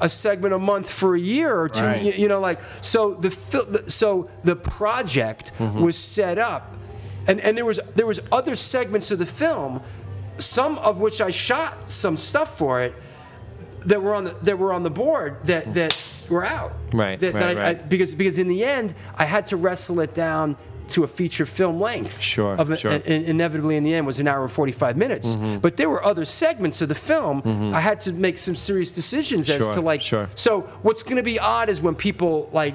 a 0.00 0.08
segment 0.08 0.52
a 0.52 0.58
month 0.58 0.90
for 0.90 1.14
a 1.14 1.20
year 1.20 1.56
or 1.56 1.68
two. 1.68 1.84
Right. 1.84 2.02
You, 2.02 2.12
you 2.12 2.28
know, 2.28 2.40
like 2.40 2.58
so 2.80 3.14
the 3.14 3.30
so 3.86 4.28
the 4.42 4.56
project 4.56 5.52
was 5.60 5.96
set 5.96 6.38
up, 6.38 6.74
and, 7.28 7.38
and 7.40 7.56
there 7.56 7.64
was 7.64 7.78
there 7.94 8.06
was 8.06 8.18
other 8.32 8.56
segments 8.56 9.12
of 9.12 9.20
the 9.20 9.26
film, 9.26 9.80
some 10.38 10.76
of 10.78 10.98
which 10.98 11.20
I 11.20 11.30
shot 11.30 11.88
some 11.88 12.16
stuff 12.16 12.58
for 12.58 12.80
it 12.80 12.94
that 13.86 14.02
were 14.02 14.12
on 14.14 14.24
the 14.24 14.34
that 14.42 14.58
were 14.58 14.72
on 14.72 14.82
the 14.82 14.90
board 14.90 15.36
that 15.44 15.74
that 15.74 15.96
were 16.28 16.44
out. 16.44 16.72
Right, 16.92 17.20
That, 17.20 17.34
that 17.34 17.44
right, 17.44 17.56
I- 17.56 17.60
I- 17.60 17.64
right. 17.74 17.88
because 17.88 18.12
because 18.12 18.40
in 18.40 18.48
the 18.48 18.64
end 18.64 18.92
I 19.16 19.24
had 19.24 19.46
to 19.48 19.56
wrestle 19.56 20.00
it 20.00 20.14
down 20.14 20.56
to 20.90 21.04
a 21.04 21.08
feature 21.08 21.46
film 21.46 21.80
length. 21.80 22.20
Sure, 22.20 22.54
Of 22.54 22.78
sure. 22.78 22.92
inevitably, 22.92 23.76
in 23.76 23.84
the 23.84 23.94
end, 23.94 24.06
was 24.06 24.20
an 24.20 24.28
hour 24.28 24.42
and 24.42 24.50
45 24.50 24.96
minutes. 24.96 25.36
Mm-hmm. 25.36 25.58
But 25.58 25.76
there 25.76 25.88
were 25.90 26.04
other 26.04 26.24
segments 26.24 26.80
of 26.82 26.88
the 26.88 26.94
film. 26.94 27.42
I 27.74 27.80
had 27.80 28.00
to 28.00 28.12
make 28.12 28.38
some 28.38 28.56
serious 28.56 28.90
decisions 28.90 29.48
as 29.50 29.62
Sure, 29.62 29.74
to 29.74 29.80
like. 29.80 30.00
sure. 30.00 30.28
So 30.34 30.62
what's 30.82 31.02
going 31.02 31.16
to 31.16 31.22
be 31.22 31.38
odd 31.38 31.68
is 31.68 31.80
when 31.80 31.94
people 31.94 32.48
like, 32.52 32.74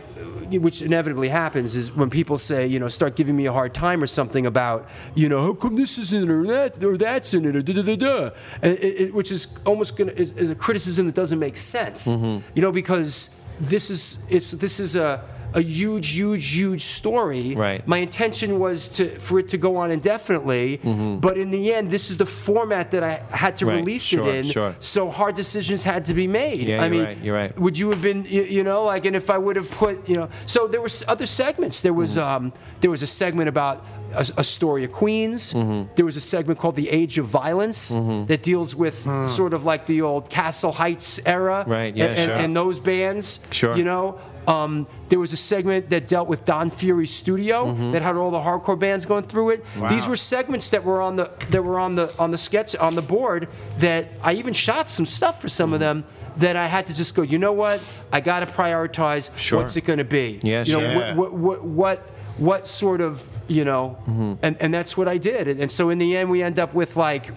which 0.51 0.81
inevitably 0.81 1.29
happens, 1.29 1.75
is 1.75 1.95
when 1.95 2.09
people 2.09 2.37
say, 2.37 2.67
you 2.67 2.79
know, 2.79 2.87
start 2.87 3.15
giving 3.15 3.35
me 3.35 3.45
a 3.45 3.53
hard 3.53 3.73
time 3.73 4.01
or 4.03 4.07
something 4.07 4.45
about, 4.45 4.87
you 5.15 5.29
know, 5.29 5.41
how 5.41 5.53
come 5.53 5.75
this 5.75 5.97
isn't 5.97 6.29
or 6.29 6.45
that 6.47 6.83
or 6.83 6.97
that's 6.97 7.33
in 7.33 7.45
it 7.45 7.55
or 7.55 7.61
da 7.61 7.73
da 7.73 7.81
da 7.81 7.95
da, 7.95 8.29
and 8.61 8.73
it, 8.77 9.01
it, 9.01 9.13
which 9.13 9.31
is 9.31 9.47
almost 9.65 9.97
going 9.97 10.09
to 10.09 10.15
is, 10.19 10.31
is 10.33 10.49
a 10.49 10.55
criticism 10.55 11.05
that 11.05 11.15
doesn't 11.15 11.39
make 11.39 11.57
sense. 11.57 12.07
Mm-hmm. 12.07 12.45
You 12.55 12.61
know, 12.61 12.71
because 12.71 13.29
this 13.59 13.89
is 13.89 14.23
it's 14.29 14.51
this 14.51 14.79
is 14.79 14.95
a 14.95 15.23
a 15.53 15.61
huge, 15.61 16.09
huge, 16.15 16.45
huge 16.55 16.81
story. 16.81 17.55
Right. 17.55 17.87
My 17.87 17.99
intention 17.99 18.59
was 18.59 18.87
to 18.97 19.03
for 19.19 19.39
it 19.39 19.49
to 19.49 19.57
go 19.57 19.77
on 19.77 19.91
indefinitely, 19.91 20.77
but 21.21 21.37
in 21.37 21.51
the 21.51 21.73
end, 21.73 21.89
this 21.89 22.09
is 22.09 22.17
the 22.17 22.25
format 22.25 22.91
that 22.91 23.03
I 23.03 23.13
had 23.35 23.57
to 23.57 23.63
Mm-hmm. 23.65 23.69
Right, 23.69 23.77
release 23.85 24.03
sure, 24.03 24.27
it 24.27 24.35
in. 24.35 24.45
sure. 24.51 24.75
So 24.79 25.09
hard 25.09 25.35
decisions 25.35 25.83
had 25.83 26.05
to 26.07 26.13
be 26.13 26.27
made. 26.27 26.67
Yeah, 26.67 26.81
I 26.81 26.85
you're 26.85 26.89
mean, 26.91 27.03
right, 27.03 27.17
you're 27.23 27.35
right. 27.35 27.59
Would 27.59 27.77
you 27.77 27.89
have 27.91 28.01
been, 28.01 28.25
you, 28.25 28.43
you 28.43 28.63
know, 28.63 28.83
like, 28.83 29.05
and 29.05 29.15
if 29.15 29.29
I 29.29 29.37
would 29.37 29.55
have 29.55 29.69
put, 29.71 30.07
you 30.09 30.15
know, 30.15 30.27
so 30.45 30.67
there 30.67 30.81
was 30.81 31.03
other 31.07 31.25
segments. 31.25 31.81
There 31.81 31.93
was, 31.93 32.17
Mm-hmm. 32.17 32.45
um, 32.45 32.53
there 32.81 32.91
was 32.91 33.01
a 33.03 33.07
segment 33.07 33.47
about 33.49 33.85
a, 34.13 34.25
a 34.37 34.43
story 34.43 34.83
of 34.83 34.91
Queens. 34.91 35.53
Mm-hmm. 35.53 35.93
There 35.95 36.05
was 36.05 36.15
a 36.17 36.21
segment 36.21 36.59
called 36.59 36.75
The 36.75 36.89
Age 36.89 37.17
of 37.17 37.25
Violence 37.27 37.89
that 38.27 38.43
deals 38.43 38.75
with 38.75 38.97
sort 39.29 39.53
of 39.53 39.63
like 39.65 39.85
the 39.85 40.01
old 40.01 40.29
Castle 40.29 40.71
Heights 40.73 41.19
era, 41.25 41.63
Right, 41.65 41.95
yeah, 41.95 42.05
and, 42.05 42.17
and, 42.19 42.29
sure. 42.29 42.35
and 42.41 42.55
those 42.55 42.79
bands, 42.79 43.39
Sure. 43.51 43.75
you 43.77 43.83
know. 43.85 44.19
Um, 44.47 44.87
there 45.09 45.19
was 45.19 45.31
a 45.31 45.37
segment 45.37 45.89
that 45.91 46.07
dealt 46.07 46.27
with 46.27 46.43
Don 46.43 46.69
Fury's 46.69 47.13
studio 47.13 47.65
Mm-hmm. 47.67 47.91
that 47.91 48.01
had 48.01 48.15
all 48.17 48.31
the 48.31 48.39
hardcore 48.39 48.77
bands 48.77 49.05
going 49.05 49.23
through 49.23 49.51
it. 49.51 49.65
These 49.89 50.07
were 50.07 50.17
segments 50.17 50.69
that 50.71 50.83
were 50.83 51.01
on 51.01 51.15
the 51.15 51.31
that 51.51 51.63
were 51.63 51.79
on 51.79 51.95
the 51.95 52.13
on 52.19 52.31
the 52.31 52.37
sketch 52.37 52.75
on 52.75 52.95
the 52.95 53.01
board 53.01 53.47
that 53.79 54.09
I 54.21 54.33
even 54.33 54.53
shot 54.53 54.89
some 54.89 55.05
stuff 55.05 55.41
for 55.41 55.49
some 55.49 55.71
of 55.73 55.79
Mm-hmm. 55.81 56.01
them 56.01 56.05
that 56.37 56.55
I 56.55 56.65
had 56.67 56.87
to 56.87 56.93
just 56.95 57.13
go. 57.15 57.21
You 57.21 57.37
know 57.37 57.53
what? 57.53 57.79
I 58.11 58.19
got 58.19 58.39
to 58.39 58.47
prioritize. 58.47 59.29
Sure. 59.37 59.59
What's 59.59 59.77
it 59.77 59.85
going 59.85 59.99
to 59.99 60.03
be? 60.03 60.39
Yeah, 60.41 60.63
you 60.65 60.73
know. 60.73 60.79
Yeah. 60.81 61.15
what, 61.15 61.31
what 61.33 61.63
what 61.63 61.99
what 62.37 62.67
sort 62.67 62.99
of 63.01 63.23
you 63.47 63.63
know, 63.63 63.97
Mm-hmm. 64.07 64.33
and 64.41 64.57
and 64.59 64.73
that's 64.73 64.97
what 64.97 65.07
I 65.07 65.17
did. 65.19 65.47
And, 65.47 65.61
and 65.61 65.71
so 65.71 65.89
in 65.89 65.99
the 65.99 66.17
end, 66.17 66.29
we 66.31 66.41
end 66.43 66.57
up 66.59 66.73
with 66.73 66.95
like 66.97 67.31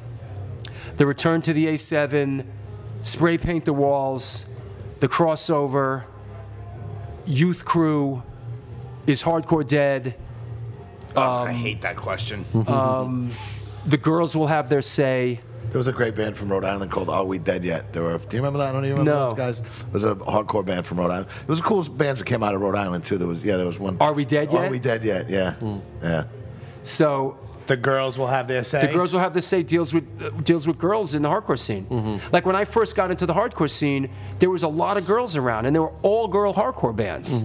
the 0.97 1.05
return 1.07 1.43
to 1.43 1.53
the 1.53 1.67
A7, 1.67 2.47
spray 3.03 3.37
paint 3.39 3.65
the 3.67 3.73
walls, 3.75 4.49
the 5.01 5.09
crossover, 5.09 6.05
youth 7.27 7.65
crew, 7.65 8.23
is 9.07 9.23
hardcore 9.23 9.67
dead. 9.67 10.15
Ugh, 11.11 11.17
I 11.17 11.51
um, 11.51 11.55
hate 11.57 11.81
that 11.83 11.97
question. 11.97 12.45
Um, 12.69 13.31
the 13.87 13.97
girls 13.97 14.37
will 14.37 14.49
have 14.49 14.69
their 14.69 14.83
say. 14.83 15.41
There 15.71 15.79
was 15.79 15.89
a 15.89 15.93
great 15.93 16.15
band 16.15 16.37
from 16.37 16.51
Rhode 16.51 16.65
Island 16.65 16.91
called 16.91 17.09
Are 17.09 17.25
We 17.25 17.39
Dead 17.39 17.65
Yet? 17.65 17.93
There 17.93 18.03
were. 18.03 18.19
Do 18.19 18.37
you 18.37 18.43
remember 18.43 18.59
that? 18.61 18.69
I 18.69 18.73
don't 18.73 18.85
even 18.85 18.99
remember 18.99 19.11
No. 19.11 19.29
those 19.29 19.37
guys. 19.37 19.61
It 19.61 19.93
was 19.93 20.05
a 20.05 20.15
hardcore 20.15 20.65
band 20.65 20.87
from 20.87 20.99
Rhode 20.99 21.11
Island. 21.11 21.29
It 21.43 21.49
was 21.49 21.59
the 21.59 21.65
coolest 21.65 21.97
bands 21.97 22.21
that 22.21 22.27
came 22.27 22.43
out 22.43 22.55
of 22.55 22.61
Rhode 22.61 22.77
Island 22.77 23.05
too. 23.05 23.19
There 23.19 23.27
was 23.27 23.41
yeah, 23.45 23.57
there 23.57 23.67
was 23.67 23.79
one. 23.79 23.97
Are 24.01 24.13
We 24.13 24.25
Dead 24.25 24.53
Yet? 24.53 24.65
Are 24.67 24.71
We 24.71 24.79
Dead 24.79 25.05
Yet? 25.05 25.29
Yeah, 25.29 25.53
hmm. 25.55 25.79
yeah. 26.03 26.25
So 26.83 27.39
The 27.67 27.77
girls 27.77 28.19
will 28.19 28.27
have 28.29 28.47
their 28.49 28.63
say. 28.65 28.87
the 28.87 28.93
girls 28.93 29.13
will 29.13 29.21
have 29.21 29.33
their 29.33 29.43
say 29.43 29.63
deals 29.63 29.93
with 29.95 30.05
uh, 30.23 30.31
deals 30.43 30.67
with 30.67 30.79
girls 30.79 31.15
in 31.15 31.23
the 31.23 31.29
hardcore 31.29 31.59
scene. 31.59 32.21
Like 32.33 32.47
when 32.47 32.57
I 32.57 32.65
first 32.65 32.95
got 32.97 33.11
into 33.11 33.27
the 33.27 33.35
hardcore 33.35 33.71
scene, 33.71 34.09
there 34.39 34.51
was 34.51 34.63
a 34.63 34.69
lot 34.69 34.97
of 34.97 35.07
girls 35.07 35.37
around, 35.37 35.67
and 35.67 35.75
they 35.75 35.81
were 35.81 35.93
all 36.03 36.29
girl 36.29 36.53
hardcore 36.55 36.95
bands. 36.95 37.43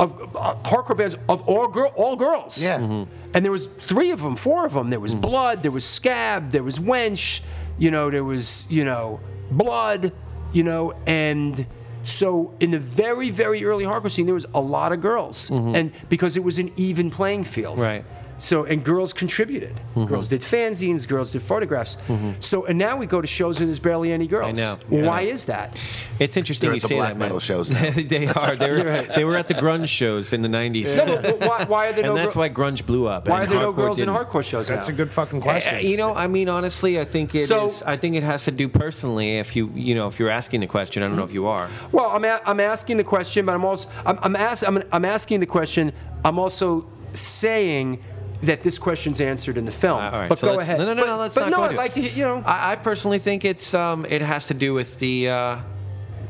Of 0.00 0.36
uh, 0.36 0.54
hardcore 0.62 0.96
bands 0.96 1.16
of 1.28 1.42
all 1.48 1.66
girl 1.68 1.92
all 1.96 2.14
girls. 2.14 2.62
Yeah. 2.62 2.78
Mhm. 2.78 3.06
And 3.34 3.44
there 3.44 3.50
was 3.52 3.66
three 3.86 4.10
of 4.12 4.20
them, 4.22 4.36
four 4.36 4.64
of 4.64 4.72
them. 4.72 4.90
There 4.90 5.00
was 5.00 5.14
Blood, 5.14 5.62
there 5.62 5.72
was 5.72 5.84
Scab, 5.84 6.50
there 6.52 6.62
was 6.62 6.78
Wench, 6.78 7.40
you 7.78 7.90
know, 7.90 8.08
there 8.08 8.22
was, 8.24 8.64
you 8.70 8.84
know, 8.84 9.18
Blood, 9.50 10.12
you 10.52 10.62
know, 10.62 10.94
and 11.06 11.66
so 12.04 12.54
in 12.60 12.70
the 12.70 12.78
very, 12.78 13.28
very 13.30 13.64
early 13.64 13.84
hardcore 13.84 14.10
scene, 14.10 14.26
there 14.26 14.34
was 14.36 14.46
a 14.54 14.60
lot 14.60 14.92
of 14.92 15.00
girls. 15.00 15.50
And 15.50 15.90
because 16.08 16.36
it 16.36 16.44
was 16.44 16.58
an 16.60 16.70
even 16.76 17.10
playing 17.10 17.42
field. 17.44 17.80
Right. 17.80 18.04
So 18.38 18.64
and 18.64 18.84
girls 18.84 19.12
contributed. 19.12 19.74
Girls 20.06 20.28
did 20.28 20.42
fanzines. 20.42 21.06
Girls 21.08 21.32
did 21.32 21.42
photographs. 21.42 21.96
So 22.40 22.66
and 22.66 22.78
now 22.78 22.96
we 22.96 23.06
go 23.06 23.20
to 23.20 23.26
shows 23.26 23.58
and 23.60 23.68
there's 23.68 23.80
barely 23.80 24.12
any 24.12 24.26
girls. 24.28 24.46
I 24.46 24.52
know, 24.52 24.78
Well, 24.88 25.00
yeah. 25.02 25.06
Why 25.08 25.20
is 25.22 25.46
that? 25.46 25.78
It's 26.20 26.36
interesting 26.36 26.68
They're 26.68 26.74
you 26.74 26.78
at 26.78 26.82
the 26.82 26.88
say 26.88 26.94
black 26.96 27.08
that, 27.10 27.18
man. 27.18 27.26
metal 27.28 27.40
shows 27.40 27.70
now. 27.70 27.90
they 27.96 28.26
are. 28.26 28.56
They 28.56 28.70
were, 28.70 29.02
they 29.16 29.24
were 29.24 29.36
at 29.36 29.46
the 29.48 29.54
grunge 29.54 29.88
shows 29.88 30.32
in 30.32 30.42
the 30.42 30.48
90s. 30.48 30.96
No, 30.96 31.20
but 31.22 31.40
why, 31.40 31.64
why 31.64 31.88
are 31.88 31.92
there 31.92 32.04
No 32.04 32.10
and 32.16 32.18
that's 32.24 32.34
gir- 32.34 32.40
why 32.40 32.48
grunge 32.48 32.84
blew 32.86 33.06
up. 33.06 33.28
why 33.28 33.38
are 33.40 33.42
and 33.42 33.52
there 33.52 33.60
no 33.60 33.72
girls 33.72 34.00
in 34.00 34.06
didn't. 34.06 34.24
hardcore 34.26 34.42
shows 34.44 34.66
That's 34.68 34.88
now? 34.88 34.94
a 34.94 34.96
good 34.96 35.12
fucking 35.12 35.40
question. 35.40 35.76
Uh, 35.76 35.80
You 35.80 35.96
know, 35.96 36.14
I 36.14 36.26
mean, 36.28 36.48
honestly, 36.48 36.98
I 37.00 37.04
think 37.04 37.34
it 37.34 37.40
is. 37.40 37.48
So- 37.48 37.70
I 37.86 37.96
think 37.96 38.14
it 38.16 38.22
has 38.22 38.44
to 38.46 38.50
do 38.50 38.68
personally. 38.68 39.38
If 39.38 39.54
you, 39.56 39.70
you 39.74 39.94
know, 39.94 40.06
if 40.08 40.18
you're 40.18 40.30
asking 40.30 40.60
the 40.60 40.66
question, 40.66 41.02
I 41.02 41.06
don't 41.06 41.16
know 41.16 41.24
if 41.24 41.32
you 41.32 41.46
are. 41.46 41.68
Well, 41.92 42.10
I'm, 42.10 42.24
a, 42.24 42.40
I'm 42.46 42.60
asking 42.60 42.96
the 42.98 43.04
question, 43.04 43.44
but 43.46 43.54
I'm 43.54 43.64
also 43.64 43.88
I'm 44.06 44.18
I'm, 44.22 44.36
ask, 44.36 44.66
I'm 44.66 44.82
I'm 44.92 45.04
asking 45.04 45.40
the 45.40 45.46
question. 45.46 45.92
I'm 46.24 46.38
also 46.38 46.86
saying 47.12 48.02
that 48.42 48.62
this 48.62 48.78
question's 48.78 49.20
answered 49.20 49.56
in 49.56 49.64
the 49.64 49.72
film. 49.72 50.00
Uh, 50.00 50.10
all 50.10 50.20
right, 50.20 50.28
but 50.28 50.38
so 50.38 50.52
go 50.52 50.60
ahead. 50.60 50.78
No, 50.78 50.84
no, 50.84 50.94
no, 50.94 51.02
but, 51.02 51.08
no, 51.08 51.18
let's 51.18 51.34
but 51.34 51.40
not 51.42 51.50
no, 51.50 51.56
go 51.56 51.62
I'd 51.64 51.76
like 51.76 51.94
to. 51.94 52.00
You 52.00 52.24
know, 52.24 52.42
I, 52.44 52.72
I 52.72 52.76
personally 52.76 53.18
think 53.18 53.44
it's 53.44 53.74
um, 53.74 54.06
it 54.08 54.22
has 54.22 54.46
to 54.48 54.54
do 54.54 54.74
with 54.74 54.98
the 54.98 55.28
uh, 55.28 55.58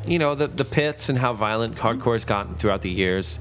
you 0.06 0.18
know 0.18 0.34
the 0.34 0.48
the 0.48 0.64
pits 0.64 1.08
and 1.08 1.18
how 1.18 1.32
violent 1.34 1.76
hardcore 1.76 2.14
has 2.14 2.24
gotten 2.24 2.54
throughout 2.54 2.82
the 2.82 2.90
years. 2.90 3.38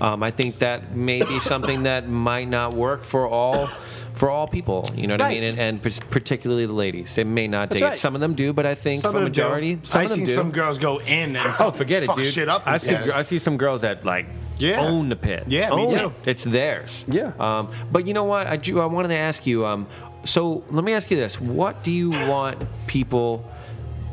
Um, 0.00 0.22
I 0.22 0.30
think 0.30 0.58
that 0.58 0.94
may 0.94 1.22
be 1.22 1.40
something 1.40 1.84
that 1.84 2.08
might 2.08 2.48
not 2.48 2.74
work 2.74 3.04
for 3.04 3.26
all. 3.26 3.70
For 4.18 4.28
all 4.30 4.48
people, 4.48 4.84
you 4.96 5.06
know 5.06 5.14
what 5.14 5.20
I 5.20 5.24
Right. 5.26 5.40
mean, 5.40 5.44
and, 5.50 5.58
and 5.58 5.82
pers- 5.82 6.00
particularly 6.00 6.66
the 6.66 6.72
ladies, 6.72 7.14
they 7.14 7.22
may 7.24 7.46
not 7.46 7.68
That's 7.68 7.78
dig 7.78 7.82
right. 7.84 7.92
it. 7.94 7.98
Some 8.00 8.14
of 8.16 8.20
them 8.20 8.34
do, 8.34 8.52
but 8.52 8.66
I 8.66 8.74
think 8.74 9.00
Some 9.00 9.12
for 9.12 9.18
of 9.18 9.22
them 9.24 9.32
do. 9.32 9.42
majority, 9.42 9.78
some 9.84 10.00
I 10.00 10.04
of 10.04 10.08
them 10.10 10.18
seen 10.18 10.26
do. 10.26 10.32
some 10.32 10.50
girls 10.50 10.78
go 10.78 10.98
in 11.00 11.36
and 11.36 11.54
Oh, 11.60 11.70
forget 11.70 12.02
fuck 12.04 12.18
it, 12.18 12.24
dude. 12.24 12.32
shit 12.32 12.48
up. 12.48 12.62
I 12.66 12.78
see, 12.78 12.90
Yes. 12.92 13.10
I 13.14 13.22
see 13.22 13.38
some 13.38 13.56
girls 13.56 13.82
that 13.82 14.04
like 14.04 14.26
Yeah. 14.58 14.80
own 14.80 15.08
the 15.08 15.14
pit. 15.16 15.44
Yeah, 15.46 15.70
me 15.70 15.82
Own 15.86 15.92
too. 15.92 16.06
it. 16.24 16.30
It's 16.30 16.42
theirs. 16.44 17.04
Yeah. 17.08 17.30
Um, 17.38 17.68
but 17.92 18.06
you 18.08 18.12
know 18.12 18.24
what? 18.24 18.48
I 18.48 18.56
do. 18.56 18.80
I 18.80 18.86
wanted 18.86 19.08
to 19.08 19.16
ask 19.30 19.46
you. 19.46 19.64
Um, 19.64 19.86
so 20.24 20.64
let 20.70 20.82
me 20.82 20.92
ask 20.94 21.10
you 21.12 21.16
this: 21.16 21.40
What 21.40 21.84
do 21.84 21.92
you 21.92 22.10
want 22.10 22.56
people 22.88 23.44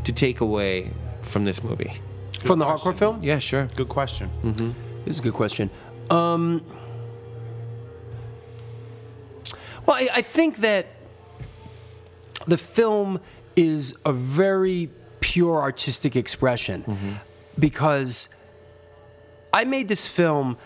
to 0.03 0.11
take 0.13 0.39
away 0.39 0.91
from 1.23 1.45
this 1.45 1.63
movie? 1.63 1.93
from 2.43 2.59
the 2.59 2.65
hardcore 2.65 2.93
film. 2.95 3.23
Yeah, 3.23 3.39
sure. 3.39 3.67
Good 3.75 3.87
question. 3.89 4.29
This 5.03 5.15
is 5.15 5.19
a 5.19 5.23
good 5.23 5.33
question. 5.33 5.71
Um, 6.11 6.61
well, 9.85 9.97
I, 9.97 10.09
I 10.15 10.21
think 10.21 10.57
that 10.57 10.87
the 12.47 12.57
film 12.57 13.19
is 13.55 13.97
a 14.05 14.13
very 14.13 14.89
pure 15.19 15.61
artistic 15.61 16.15
expression 16.15 16.83
mm-hmm. 16.83 17.13
because 17.59 18.29
I 19.53 19.63
made 19.63 19.87
this 19.87 20.05
film. 20.07 20.57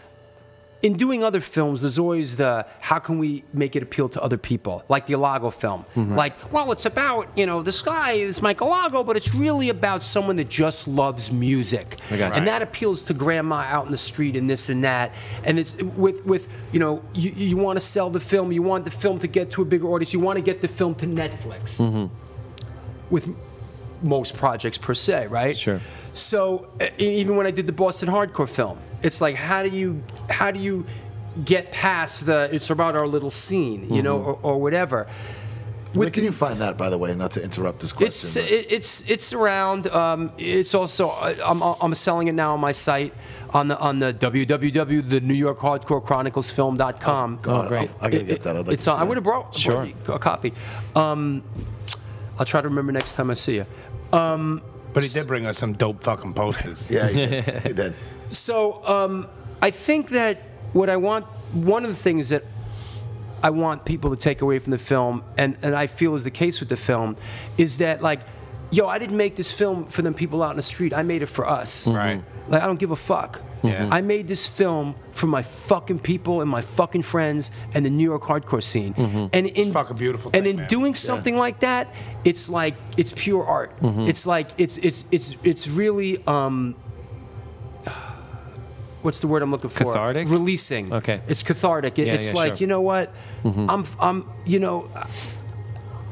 In 0.81 0.93
doing 0.93 1.25
other 1.25 1.41
films, 1.41 1.81
there's 1.81 1.99
always 1.99 2.37
the 2.37 2.65
how 2.79 2.99
can 2.99 3.17
we 3.19 3.43
make 3.51 3.75
it 3.75 3.83
appeal 3.83 4.07
to 4.09 4.21
other 4.21 4.37
people, 4.37 4.83
like 4.87 5.07
the 5.07 5.13
Alago 5.13 5.53
film. 5.53 5.83
Mm-hmm. 5.95 6.15
Like, 6.15 6.53
well, 6.53 6.71
it's 6.71 6.85
about 6.85 7.27
you 7.37 7.45
know 7.45 7.61
this 7.61 7.81
guy 7.81 8.13
is 8.13 8.41
Michael 8.41 8.69
Alago, 8.69 9.05
but 9.05 9.17
it's 9.17 9.35
really 9.35 9.67
about 9.69 10.03
someone 10.03 10.37
that 10.37 10.47
just 10.47 10.87
loves 10.87 11.33
music, 11.33 11.97
I 12.09 12.17
got 12.17 12.31
you. 12.31 12.37
and 12.37 12.47
that 12.47 12.61
appeals 12.61 13.01
to 13.03 13.13
grandma 13.13 13.57
out 13.57 13.85
in 13.85 13.91
the 13.91 13.97
street 13.97 14.37
and 14.37 14.49
this 14.49 14.69
and 14.69 14.83
that. 14.85 15.13
And 15.43 15.59
it's 15.59 15.73
with 15.75 16.25
with 16.25 16.47
you 16.71 16.79
know 16.79 17.03
you, 17.13 17.31
you 17.31 17.57
want 17.57 17.77
to 17.77 17.85
sell 17.85 18.09
the 18.09 18.21
film, 18.21 18.51
you 18.53 18.61
want 18.61 18.85
the 18.85 18.91
film 18.91 19.19
to 19.19 19.27
get 19.27 19.51
to 19.51 19.61
a 19.61 19.65
bigger 19.65 19.87
audience, 19.87 20.13
you 20.13 20.21
want 20.21 20.37
to 20.37 20.41
get 20.43 20.61
the 20.61 20.69
film 20.69 20.95
to 20.95 21.05
Netflix. 21.05 21.81
Mm-hmm. 21.81 22.05
With 23.09 23.27
most 24.01 24.37
projects 24.37 24.77
per 24.77 24.93
se, 24.93 25.27
right? 25.27 25.57
Sure. 25.57 25.81
So 26.13 26.69
even 26.97 27.35
when 27.35 27.45
I 27.45 27.51
did 27.51 27.67
the 27.67 27.73
Boston 27.73 28.09
hardcore 28.09 28.49
film, 28.49 28.79
it's 29.03 29.21
like 29.21 29.35
how 29.35 29.63
do 29.63 29.69
you 29.69 30.03
how 30.29 30.51
do 30.51 30.59
you 30.59 30.85
get 31.45 31.71
past 31.71 32.25
the 32.25 32.49
it's 32.53 32.69
about 32.69 32.95
our 32.95 33.07
little 33.07 33.29
scene, 33.29 33.93
you 33.93 34.01
know, 34.01 34.17
or, 34.17 34.39
or 34.43 34.61
whatever. 34.61 35.07
Where 35.93 36.11
can 36.11 36.23
you 36.23 36.31
find 36.31 36.61
that, 36.61 36.77
by 36.77 36.89
the 36.91 36.99
way? 36.99 37.15
Not 37.15 37.31
to 37.31 37.43
interrupt 37.43 37.79
this 37.79 37.91
question. 37.93 38.43
It's 38.43 38.51
it, 38.51 38.71
it's 38.71 39.09
it's 39.09 39.33
around. 39.33 39.87
Um, 39.87 40.31
it's 40.37 40.75
also 40.75 41.09
I'm, 41.09 41.63
I'm 41.63 41.95
selling 41.95 42.27
it 42.27 42.33
now 42.33 42.53
on 42.53 42.59
my 42.59 42.73
site 42.73 43.11
on 43.51 43.69
the 43.69 43.79
on 43.79 43.97
the 43.97 44.13
www.the 44.13 45.21
NewYork 45.21 45.57
Oh, 47.47 47.67
great. 47.67 47.89
I 48.01 48.09
gotta 48.09 48.23
get 48.23 48.43
that. 48.43 48.55
I'd 48.55 48.67
like 48.67 48.73
it's 48.75 48.83
to 48.83 48.91
on, 48.91 48.97
see 48.97 49.01
I 49.01 49.03
would 49.03 49.17
have 49.17 49.23
brought, 49.23 49.55
Sure. 49.55 49.87
a 50.07 50.19
copy. 50.19 50.53
Um, 50.95 51.41
I'll 52.37 52.45
try 52.45 52.61
to 52.61 52.69
remember 52.69 52.91
next 52.91 53.15
time 53.15 53.31
I 53.31 53.33
see 53.33 53.55
you. 53.55 53.65
But 54.11 55.03
he 55.03 55.09
did 55.09 55.27
bring 55.27 55.45
us 55.45 55.57
some 55.57 55.73
dope 55.73 56.03
fucking 56.03 56.33
posters. 56.33 56.89
yeah, 56.91 57.07
he 57.07 57.25
did. 57.25 57.45
He 57.63 57.73
did. 57.73 57.93
So 58.29 58.85
um, 58.87 59.27
I 59.61 59.71
think 59.71 60.09
that 60.09 60.41
what 60.73 60.89
I 60.89 60.97
want, 60.97 61.25
one 61.53 61.83
of 61.83 61.89
the 61.89 61.95
things 61.95 62.29
that 62.29 62.43
I 63.41 63.49
want 63.49 63.85
people 63.85 64.09
to 64.11 64.15
take 64.15 64.41
away 64.41 64.59
from 64.59 64.71
the 64.71 64.77
film, 64.77 65.23
and, 65.37 65.57
and 65.61 65.75
I 65.75 65.87
feel 65.87 66.15
is 66.15 66.23
the 66.23 66.31
case 66.31 66.59
with 66.59 66.69
the 66.69 66.77
film, 66.77 67.15
is 67.57 67.77
that 67.79 68.01
like, 68.01 68.21
yo, 68.71 68.87
I 68.87 68.99
didn't 68.99 69.17
make 69.17 69.35
this 69.35 69.51
film 69.51 69.85
for 69.85 70.01
them 70.01 70.13
people 70.13 70.43
out 70.43 70.51
in 70.51 70.57
the 70.57 70.63
street. 70.63 70.93
I 70.93 71.03
made 71.03 71.21
it 71.21 71.27
for 71.27 71.47
us. 71.47 71.87
Right. 71.87 72.21
Like 72.47 72.61
I 72.61 72.67
don't 72.67 72.79
give 72.79 72.91
a 72.91 72.95
fuck. 72.95 73.41
Yeah. 73.63 73.89
I 73.91 74.01
made 74.01 74.27
this 74.27 74.47
film 74.47 74.95
for 75.11 75.27
my 75.27 75.41
fucking 75.41 75.99
people 75.99 76.41
and 76.41 76.49
my 76.49 76.61
fucking 76.61 77.01
friends 77.01 77.51
and 77.73 77.85
the 77.85 77.89
New 77.89 78.03
York 78.05 78.21
hardcore 78.21 78.63
scene. 78.63 78.93
Mm-hmm. 78.93 79.25
And 79.33 79.47
in 79.47 79.71
fucking 79.71 79.97
beautiful 79.97 80.31
And 80.33 80.47
in 80.47 80.57
man. 80.57 80.67
doing 80.69 80.95
something 80.95 81.37
like 81.37 81.59
that, 81.59 81.87
it's 82.23 82.49
like 82.49 82.75
it's 82.95 83.13
pure 83.15 83.43
art. 83.43 83.77
Mm-hmm. 83.81 84.07
It's 84.07 84.25
like 84.25 84.51
it's 84.57 84.77
it's 84.77 85.05
it's 85.11 85.35
it's 85.43 85.67
really 85.67 86.25
um 86.25 86.75
what's 89.01 89.19
the 89.19 89.27
word 89.27 89.41
I'm 89.41 89.51
looking 89.51 89.69
for? 89.69 89.85
Cathartic? 89.85 90.27
Releasing. 90.29 90.91
Okay. 90.93 91.21
It's 91.27 91.43
cathartic. 91.43 91.97
It- 91.99 92.07
Yeah, 92.07 92.13
it's 92.13 92.29
yeah, 92.31 92.35
like, 92.35 92.47
sure. 92.47 92.55
Mm-hmm. 92.55 92.63
you 92.63 92.67
know 92.67 92.81
what? 92.81 93.13
I'm 93.45 93.85
I'm 93.99 94.29
you 94.45 94.59
know 94.59 94.89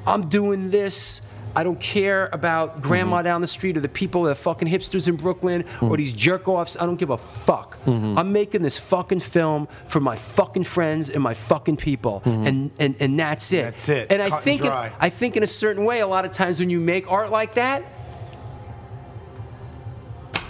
I'm 0.06 0.30
doing 0.30 0.70
this. 0.72 1.22
I 1.56 1.64
don't 1.64 1.80
care 1.80 2.30
about 2.34 2.82
grandma 2.84 3.18
Mm-hmm. 3.18 3.24
down 3.24 3.42
the 3.42 3.48
street 3.48 3.78
or 3.78 3.80
the 3.80 3.90
people, 3.90 4.24
the 4.24 4.36
fucking 4.36 4.68
hipsters 4.68 5.08
in 5.08 5.16
Brooklyn 5.16 5.64
Mm-hmm. 5.64 5.88
or 5.90 5.98
these 5.98 6.14
jerk 6.14 6.48
offs. 6.48 6.78
I 6.80 6.86
don't 6.86 6.98
give 6.98 7.10
a 7.10 7.18
fuck. 7.18 7.78
I'm 7.88 8.32
making 8.32 8.62
this 8.62 8.78
fucking 8.78 9.22
film 9.22 9.68
for 9.88 10.00
my 10.00 10.16
fucking 10.16 10.64
friends 10.66 11.10
and 11.10 11.24
my 11.24 11.34
fucking 11.34 11.78
people, 11.78 12.22
Mm-hmm. 12.26 12.48
and, 12.48 12.72
and 12.80 12.96
and 13.00 13.20
that's 13.20 13.52
it. 13.54 13.64
That's 13.64 13.90
it. 13.90 14.12
And 14.12 14.22
I 14.22 14.30
Cut 14.30 14.36
and 14.36 14.44
think 14.44 14.62
dry. 14.62 14.92
I 15.00 15.10
think 15.10 15.36
in 15.36 15.42
a 15.44 15.48
certain 15.48 15.84
way, 15.84 16.02
a 16.02 16.08
lot 16.08 16.26
of 16.26 16.32
times 16.32 16.60
when 16.60 16.70
you 16.70 16.80
make 16.80 17.10
art 17.12 17.32
like 17.32 17.56
that, 17.56 17.84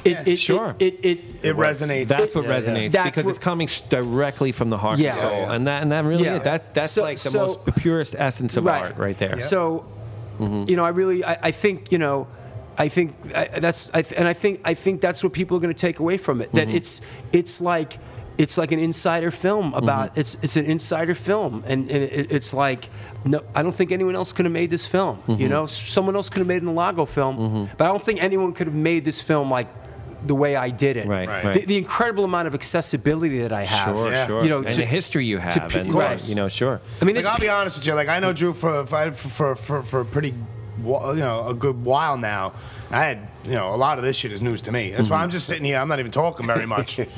it, 0.07 0.11
Yeah, 0.11 0.33
it, 0.33 0.35
sure. 0.39 0.75
it, 0.79 0.99
it, 1.03 1.19
It 1.43 1.55
resonates. 1.55 2.07
That's 2.07 2.33
what 2.33 2.45
Yeah, 2.45 2.51
yeah. 2.51 2.59
resonates 2.61 2.91
That's 2.91 3.09
because 3.09 3.25
what- 3.25 3.29
it's 3.31 3.39
coming 3.39 3.69
directly 3.89 4.51
from 4.51 4.69
the 4.69 4.77
heart 4.77 4.99
Yeah. 4.99 5.11
and 5.11 5.19
soul, 5.19 5.31
Yeah, 5.31 5.37
yeah. 5.47 5.53
and 5.53 5.67
that 5.67 5.81
and 5.83 5.91
that 5.91 6.03
really 6.05 6.23
Yeah. 6.25 6.37
is. 6.37 6.43
That 6.43 6.73
that's 6.73 6.91
So- 6.91 7.03
like 7.03 7.17
the 7.17 7.29
so- 7.29 7.45
most 7.47 7.65
the 7.65 7.71
purest 7.73 8.15
essence 8.17 8.57
of 8.57 8.65
Right. 8.65 8.81
art 8.81 8.97
right 8.97 9.17
there. 9.17 9.39
So, 9.41 9.85
mm-hmm. 10.39 10.69
you 10.69 10.75
know, 10.75 10.85
I 10.85 10.89
really, 10.89 11.23
I, 11.23 11.37
I 11.43 11.51
think, 11.51 11.91
you 11.91 11.97
know, 11.97 12.27
I 12.77 12.89
think 12.89 13.15
I, 13.35 13.59
that's, 13.59 13.89
I, 13.93 14.01
th- 14.03 14.19
and 14.19 14.27
I 14.27 14.33
think, 14.33 14.61
I 14.63 14.73
think 14.75 15.01
that's 15.01 15.23
what 15.23 15.33
people 15.33 15.57
are 15.57 15.59
going 15.59 15.73
to 15.73 15.81
take 15.87 15.99
away 15.99 16.17
from 16.17 16.41
it. 16.41 16.51
That 16.53 16.67
mm-hmm. 16.67 16.77
it's, 16.77 17.01
it's 17.33 17.59
like, 17.59 17.97
it's 18.37 18.55
like 18.55 18.71
an 18.71 18.77
insider 18.77 19.31
film 19.31 19.71
mm-hmm. 19.71 19.83
about. 19.83 20.15
It's, 20.15 20.37
it's 20.43 20.57
an 20.57 20.65
insider 20.65 21.15
film, 21.15 21.63
and, 21.65 21.89
and 21.89 22.03
it, 22.03 22.31
it's 22.31 22.53
like, 22.53 22.87
no, 23.25 23.41
I 23.55 23.63
don't 23.63 23.73
think 23.75 23.91
anyone 23.91 24.15
else 24.15 24.31
could 24.31 24.45
have 24.45 24.51
made 24.53 24.69
this 24.69 24.85
film. 24.85 25.17
You 25.27 25.49
know, 25.49 25.65
someone 25.65 26.15
else 26.15 26.29
could 26.29 26.41
have 26.41 26.47
made 26.47 26.61
an 26.61 26.75
Lago 26.75 27.05
film, 27.05 27.67
but 27.77 27.85
I 27.85 27.87
don't 27.87 28.03
think 28.03 28.21
anyone 28.21 28.53
could 28.53 28.67
have 28.67 28.75
made 28.75 29.05
this 29.05 29.19
film 29.19 29.49
like 29.49 29.67
the 30.25 30.35
way 30.35 30.55
I 30.55 30.69
did 30.69 30.97
it. 30.97 31.07
Right, 31.07 31.27
Right. 31.27 31.43
right. 31.45 31.53
The, 31.61 31.65
the 31.65 31.77
incredible 31.77 32.23
amount 32.23 32.47
of 32.47 32.53
accessibility 32.53 33.41
that 33.41 33.53
I 33.53 33.63
have. 33.63 33.95
Sure, 33.95 34.11
Yeah. 34.11 34.27
sure. 34.27 34.43
You 34.43 34.49
know, 34.49 34.57
and 34.59 34.69
to- 34.71 34.77
the 34.77 34.85
history 34.85 35.25
you 35.25 35.37
have, 35.39 35.69
pe- 35.69 35.79
and 35.81 35.93
right. 35.93 36.27
you 36.27 36.35
know, 36.35 36.47
sure. 36.47 36.81
I 37.01 37.05
mean, 37.05 37.15
Like 37.15 37.25
I'll 37.25 37.39
be 37.39 37.49
honest 37.49 37.77
with 37.77 37.85
you, 37.87 37.93
like 37.93 38.07
I 38.09 38.19
know 38.19 38.33
Drew 38.33 38.53
for 38.53 38.85
for 38.85 39.11
for 39.13 39.55
for, 39.55 39.81
for 39.83 40.01
a 40.01 40.05
pretty, 40.05 40.31
wh- 40.83 41.13
you 41.15 41.23
know, 41.27 41.47
a 41.47 41.53
good 41.53 41.83
while 41.85 42.17
now. 42.17 42.53
I 42.89 42.99
had, 43.03 43.19
you 43.43 43.51
know, 43.51 43.75
a 43.75 43.75
lot 43.75 43.97
of 43.97 44.05
this 44.05 44.15
shit 44.15 44.31
is 44.31 44.41
news 44.41 44.61
to 44.61 44.71
me. 44.71 44.91
That's 44.91 45.09
why 45.09 45.21
I'm 45.21 45.29
just 45.29 45.45
sitting 45.45 45.65
here. 45.65 45.77
I'm 45.77 45.89
not 45.89 45.99
even 45.99 46.11
talking 46.11 46.45
very 46.47 46.65
much. 46.65 46.99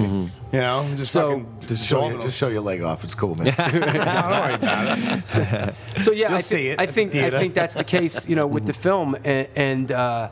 You 0.52 0.58
know, 0.62 0.80
I'm 0.80 0.96
just 0.98 1.12
So- 1.12 1.46
Just 1.68 1.86
show, 1.88 1.98
talking. 2.00 2.14
your, 2.18 2.24
just 2.24 2.38
show 2.40 2.48
your 2.48 2.62
leg 2.62 2.82
off. 2.82 3.04
It's 3.04 3.14
cool, 3.14 3.36
man. 3.36 3.46
No, 3.46 3.52
don't 3.70 3.94
worry 3.94 4.54
about 4.56 4.98
it. 4.98 5.28
So 5.28 6.12
yeah, 6.12 6.30
You'll 6.30 6.38
I, 6.38 6.38
thi- 6.38 6.42
see 6.42 6.68
it 6.70 6.80
I 6.80 6.84
at 6.84 6.88
the 6.88 6.94
think 6.94 7.14
I 7.16 7.30
think 7.30 7.54
that's 7.54 7.76
the 7.76 7.84
case, 7.84 8.28
you 8.28 8.36
know, 8.36 8.48
with 8.48 8.66
the 8.66 8.74
film, 8.74 9.16
and, 9.24 9.48
and 9.56 9.92
uh, 9.92 10.30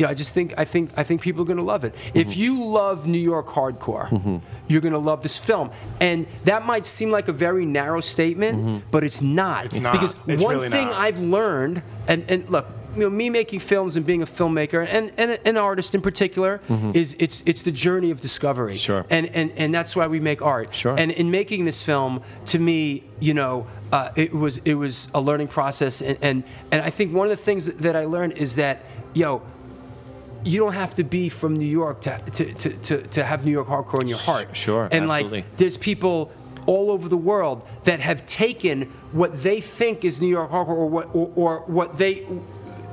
you 0.00 0.06
know, 0.06 0.10
I 0.10 0.14
just 0.14 0.32
think 0.32 0.54
I 0.56 0.64
think 0.64 0.90
I 0.96 1.02
think 1.04 1.20
people 1.20 1.42
are 1.42 1.44
going 1.44 1.58
to 1.58 1.62
love 1.62 1.84
it. 1.84 1.94
If 2.14 2.28
mm-hmm. 2.28 2.40
you 2.40 2.64
love 2.64 3.06
New 3.06 3.18
York 3.18 3.48
hardcore, 3.48 4.08
mm-hmm. 4.08 4.38
you're 4.66 4.80
going 4.80 4.94
to 4.94 4.98
love 4.98 5.22
this 5.22 5.36
film, 5.36 5.70
and 6.00 6.26
that 6.44 6.64
might 6.64 6.86
seem 6.86 7.10
like 7.10 7.28
a 7.28 7.34
very 7.34 7.66
narrow 7.66 8.00
statement, 8.00 8.58
mm-hmm. 8.58 8.78
but 8.90 9.04
it's 9.04 9.20
not. 9.20 9.66
It's 9.66 9.78
not. 9.78 9.92
because 9.92 10.16
It's 10.26 10.42
one 10.42 10.56
really 10.56 10.70
thing 10.70 10.86
not. 10.86 10.98
I've 10.98 11.20
learned, 11.20 11.82
and 12.08 12.24
and 12.30 12.48
look. 12.48 12.66
You 12.96 13.02
know, 13.02 13.10
me 13.10 13.30
making 13.30 13.60
films 13.60 13.96
and 13.96 14.04
being 14.04 14.20
a 14.20 14.26
filmmaker 14.26 14.84
and, 14.84 15.12
and 15.16 15.38
an 15.44 15.56
artist 15.56 15.94
in 15.94 16.00
particular 16.00 16.60
is 16.92 17.14
it's 17.20 17.40
it's 17.46 17.62
the 17.62 17.70
journey 17.70 18.10
of 18.10 18.20
discovery. 18.20 18.76
Sure. 18.76 19.06
And 19.10 19.26
and 19.26 19.52
and 19.56 19.72
that's 19.72 19.94
why 19.94 20.08
we 20.08 20.18
make 20.18 20.42
art. 20.42 20.74
Sure. 20.74 20.98
And 20.98 21.12
in 21.12 21.30
making 21.30 21.66
this 21.66 21.82
film, 21.84 22.20
to 22.46 22.58
me, 22.58 23.04
you 23.20 23.32
know, 23.32 23.68
uh, 23.92 24.10
it 24.16 24.34
was 24.34 24.58
it 24.64 24.74
was 24.74 25.08
a 25.14 25.20
learning 25.20 25.48
process, 25.48 26.02
and, 26.02 26.18
and 26.20 26.42
and 26.72 26.82
I 26.82 26.90
think 26.90 27.14
one 27.14 27.30
of 27.30 27.30
the 27.30 27.44
things 27.44 27.66
that 27.66 27.94
I 27.94 28.06
learned 28.06 28.32
is 28.32 28.56
that, 28.56 28.82
yo, 29.14 29.42
you 30.44 30.58
don't 30.60 30.72
have 30.74 30.94
to 30.94 31.04
be 31.04 31.28
from 31.28 31.56
New 31.56 31.66
York 31.66 32.00
to 32.02 32.18
to, 32.18 32.54
to, 32.54 32.68
to, 32.70 33.06
to 33.08 33.24
have 33.24 33.44
New 33.44 33.50
York 33.52 33.68
hardcore 33.68 34.00
in 34.00 34.08
your 34.08 34.18
heart. 34.18 34.56
Sure, 34.56 34.84
And 34.90 35.04
absolutely. 35.10 35.42
like, 35.42 35.56
there's 35.56 35.76
people 35.76 36.30
all 36.66 36.90
over 36.90 37.08
the 37.08 37.16
world 37.16 37.66
that 37.84 38.00
have 38.00 38.24
taken 38.26 38.82
what 39.12 39.42
they 39.42 39.60
think 39.60 40.04
is 40.04 40.20
New 40.20 40.28
York 40.28 40.50
hardcore, 40.50 40.68
or 40.68 40.86
what 40.86 41.06
or, 41.14 41.30
or 41.34 41.58
what 41.66 41.96
they 41.96 42.26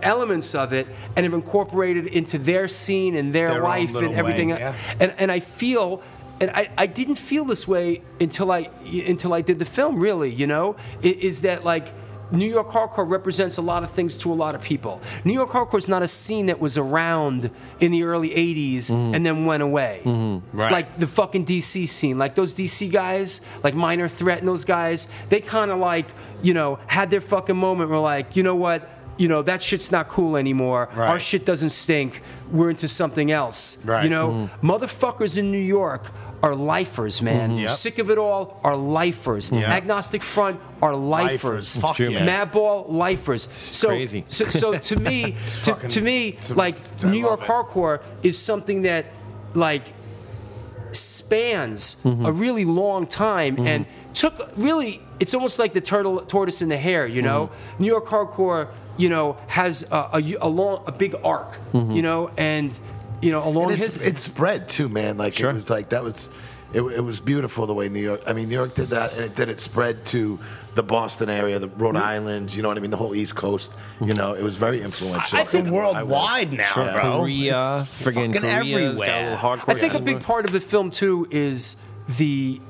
elements 0.01 0.53
of 0.55 0.73
it 0.73 0.87
and 1.15 1.23
have 1.25 1.33
incorporated 1.33 2.05
into 2.05 2.37
their 2.37 2.67
scene 2.67 3.15
and 3.15 3.33
their, 3.33 3.49
Their 3.49 3.63
life 3.63 3.95
and 3.95 4.13
everything 4.13 4.49
way, 4.49 4.59
yeah. 4.59 4.73
and 4.99 5.13
and 5.17 5.31
I 5.31 5.39
feel 5.39 6.01
and 6.39 6.51
I, 6.51 6.69
I 6.77 6.85
didn't 6.85 7.15
feel 7.15 7.45
this 7.45 7.67
way 7.67 8.03
until 8.21 8.51
I 8.51 8.69
until 9.07 9.33
I 9.33 9.41
did 9.41 9.57
the 9.59 9.65
film 9.65 9.97
really 9.99 10.31
you 10.31 10.45
know 10.47 10.75
I- 11.03 11.07
is 11.19 11.41
that 11.41 11.63
like 11.63 11.87
New 12.31 12.47
York 12.47 12.67
hardcore 12.69 13.09
represents 13.09 13.57
a 13.57 13.61
lot 13.61 13.83
of 13.83 13.89
things 13.89 14.17
to 14.17 14.31
a 14.31 14.35
lot 14.35 14.55
of 14.55 14.61
people. 14.61 15.01
New 15.23 15.33
York 15.33 15.49
hardcore 15.49 15.77
is 15.77 15.87
not 15.87 16.03
a 16.03 16.07
scene 16.07 16.47
that 16.47 16.59
was 16.59 16.77
around 16.77 17.49
in 17.79 17.91
the 17.91 18.03
early 18.03 18.29
'80s 18.29 18.91
mm-hmm. 18.91 19.15
and 19.15 19.25
then 19.25 19.45
went 19.45 19.63
away, 19.63 20.01
mm-hmm. 20.03 20.57
Right. 20.57 20.71
like 20.71 20.95
the 20.95 21.07
fucking 21.07 21.45
DC 21.45 21.87
scene. 21.87 22.17
Like 22.17 22.35
those 22.35 22.53
DC 22.53 22.91
guys, 22.91 23.41
like 23.63 23.75
Minor 23.75 24.07
Threat 24.07 24.39
and 24.39 24.47
those 24.47 24.65
guys, 24.65 25.07
they 25.29 25.41
kind 25.41 25.71
of 25.71 25.79
like 25.79 26.07
you 26.41 26.53
know 26.53 26.79
had 26.87 27.09
their 27.09 27.21
fucking 27.21 27.57
moment. 27.57 27.89
Where 27.89 27.99
like 27.99 28.35
you 28.35 28.43
know 28.43 28.55
what, 28.55 28.89
you 29.17 29.27
know 29.27 29.41
that 29.41 29.61
shit's 29.61 29.91
not 29.91 30.07
cool 30.07 30.37
anymore. 30.37 30.89
Our 30.95 31.19
shit 31.19 31.45
doesn't 31.45 31.69
stink. 31.69 32.21
We're 32.51 32.69
into 32.69 32.87
something 32.87 33.31
else. 33.31 33.83
Right. 33.85 34.03
You 34.03 34.09
know, 34.09 34.29
mm-hmm. 34.29 34.69
motherfuckers 34.71 35.37
in 35.37 35.51
New 35.51 35.57
York 35.57 36.05
are 36.43 36.55
lifers, 36.55 37.21
man. 37.21 37.57
Yep. 37.57 37.69
Sick 37.69 37.97
of 37.99 38.11
it 38.11 38.17
all 38.17 38.59
are 38.63 38.75
lifers. 38.75 39.51
Yep. 39.51 39.67
Agnostic 39.67 40.21
Front 40.21 40.59
are 40.81 40.95
lifers. 40.95 41.43
Lifers. 41.43 41.77
Fuck 41.77 41.95
true, 41.95 42.09
yeah. 42.09 42.23
man. 42.25 42.47
Madball 42.49 42.89
lifers. 42.91 43.47
So, 43.51 43.87
crazy. 43.89 44.23
so, 44.29 44.45
so 44.45 44.77
to 44.77 44.95
me, 44.97 45.23
to, 45.31 45.37
fucking- 45.37 45.89
to 45.89 46.01
me, 46.01 46.37
like 46.55 46.75
I 47.03 47.09
New 47.09 47.19
York 47.19 47.41
it. 47.41 47.47
hardcore 47.47 48.01
is 48.23 48.37
something 48.37 48.83
that, 48.83 49.05
like, 49.55 49.85
spans 50.91 51.95
Mm-hmm. 52.03 52.25
a 52.25 52.31
really 52.31 52.65
long 52.65 53.07
time 53.07 53.59
and 53.67 53.85
took 54.13 54.49
really. 54.55 55.01
It's 55.19 55.33
almost 55.33 55.57
like 55.57 55.73
the 55.73 55.81
turtle, 55.81 56.21
tortoise, 56.21 56.61
and 56.61 56.69
the 56.69 56.77
hare. 56.77 57.07
You 57.07 57.21
know, 57.23 57.47
Mm-hmm. 57.47 57.83
New 57.83 57.87
York 57.89 58.05
hardcore. 58.05 58.67
You 58.99 59.09
know, 59.09 59.37
has 59.45 59.91
a, 59.91 60.09
a, 60.13 60.35
a 60.41 60.47
long, 60.49 60.83
a 60.87 60.91
big 60.91 61.13
arc. 61.23 61.51
Mm-hmm. 61.71 61.91
You 61.91 62.01
know, 62.01 62.31
and 62.37 62.71
you 63.21 63.31
know, 63.31 63.43
a 63.47 63.49
long 63.49 63.71
And 63.71 63.81
it's, 63.81 63.93
history. 63.93 64.05
it 64.07 64.17
spread 64.17 64.69
too, 64.69 64.89
man. 64.89 65.17
Like 65.17 65.33
Sure. 65.33 65.49
it 65.49 65.53
was 65.53 65.69
like 65.69 65.89
that 65.89 66.03
was, 66.03 66.29
it, 66.73 66.81
it 66.81 67.01
was 67.01 67.19
beautiful 67.19 67.65
the 67.65 67.73
way 67.73 67.89
New 67.89 68.01
York. 68.01 68.21
I 68.27 68.33
mean, 68.33 68.49
New 68.49 68.55
York 68.55 68.75
did 68.75 68.89
that, 68.89 69.13
and 69.13 69.23
it 69.23 69.35
did 69.35 69.49
it 69.49 69.59
spread 69.59 70.05
to 70.07 70.37
the 70.75 70.83
Boston 70.83 71.29
area, 71.29 71.57
the 71.59 71.69
Rhode 71.69 71.95
mm-hmm. 71.95 72.03
Island. 72.03 72.55
You 72.55 72.61
know 72.61 72.67
what 72.67 72.77
I 72.77 72.81
mean? 72.81 72.91
The 72.91 72.97
whole 72.97 73.15
East 73.15 73.35
Coast. 73.35 73.73
You 74.01 74.13
know, 74.13 74.33
it 74.33 74.43
was 74.43 74.57
very 74.57 74.81
influential. 74.81 75.39
I 75.39 75.43
think 75.43 75.67
I 75.69 75.71
worldwide 75.71 76.53
now, 76.53 76.65
Sure. 76.73 76.91
bro. 76.93 77.19
Korea, 77.21 77.57
It's 77.57 78.03
friggin' 78.03 78.33
fucking 78.33 78.33
Korea's 78.33 78.97
got 78.99 79.07
a 79.07 79.11
everywhere. 79.11 79.35
hardcore. 79.37 79.69
I 79.75 79.79
think 79.79 79.93
a 79.93 79.99
big 79.99 80.21
part 80.21 80.45
of 80.45 80.51
the 80.51 80.59
film 80.61 80.91
too 80.91 81.25
is 81.31 81.77
the, 82.09 82.61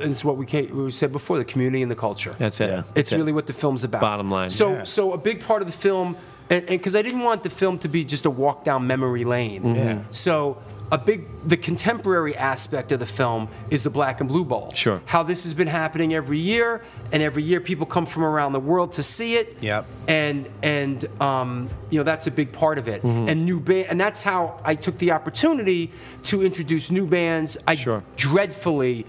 and 0.00 0.10
it's 0.10 0.24
what 0.24 0.36
we, 0.38 0.44
came, 0.46 0.84
we 0.84 0.90
said 0.90 1.12
before, 1.12 1.38
the 1.38 1.44
community 1.44 1.82
and 1.82 1.90
the 1.90 1.94
culture. 1.96 2.34
That's 2.38 2.60
it. 2.60 2.68
Yeah. 2.68 2.78
It's 2.80 2.90
That's 2.92 3.12
it. 3.12 3.16
really 3.18 3.32
what 3.32 3.46
the 3.46 3.52
film's 3.52 3.84
about. 3.84 4.00
Bottom 4.00 4.30
line. 4.30 4.50
So, 4.50 4.72
Yeah. 4.72 4.84
so 4.84 5.12
a 5.12 5.18
big 5.18 5.40
part 5.42 5.62
of 5.62 5.68
the 5.68 5.72
film, 5.76 6.16
and 6.50 6.66
because 6.66 6.94
I 6.94 7.02
didn't 7.02 7.22
want 7.22 7.42
the 7.42 7.50
film 7.50 7.78
to 7.78 7.88
be 7.88 8.04
just 8.04 8.26
a 8.26 8.30
walk 8.30 8.64
down 8.64 8.86
memory 8.86 9.24
lane. 9.24 9.62
Mm-hmm. 9.62 9.74
Yeah. 9.76 10.02
So, 10.10 10.58
a 10.92 10.98
big, 10.98 11.24
the 11.44 11.56
contemporary 11.56 12.36
aspect 12.36 12.92
of 12.92 13.00
the 13.00 13.06
film 13.06 13.48
is 13.70 13.82
the 13.82 13.90
Black 13.90 14.20
and 14.20 14.28
Blue 14.28 14.44
Bowl. 14.44 14.70
Sure. 14.72 15.02
How 15.06 15.24
this 15.24 15.42
has 15.42 15.52
been 15.52 15.66
happening 15.66 16.14
every 16.14 16.38
year, 16.38 16.84
and 17.10 17.24
every 17.24 17.42
year 17.42 17.60
people 17.60 17.86
come 17.86 18.06
from 18.06 18.22
around 18.22 18.52
the 18.52 18.60
world 18.60 18.92
to 18.92 19.02
see 19.02 19.34
it. 19.34 19.56
Yep. 19.60 19.84
And 20.06 20.48
and 20.62 21.04
um, 21.20 21.68
you 21.90 21.98
know 21.98 22.04
that's 22.04 22.28
a 22.28 22.30
big 22.30 22.52
part 22.52 22.78
of 22.78 22.86
it. 22.86 23.02
Mm-hmm. 23.02 23.28
And 23.28 23.44
new 23.44 23.58
band, 23.58 23.88
and 23.88 24.00
that's 24.00 24.22
how 24.22 24.60
I 24.64 24.76
took 24.76 24.98
the 24.98 25.10
opportunity 25.10 25.90
to 26.24 26.42
introduce 26.42 26.90
new 26.90 27.06
bands. 27.06 27.58
I 27.66 27.74
Sure. 27.74 28.04
dreadfully 28.16 29.06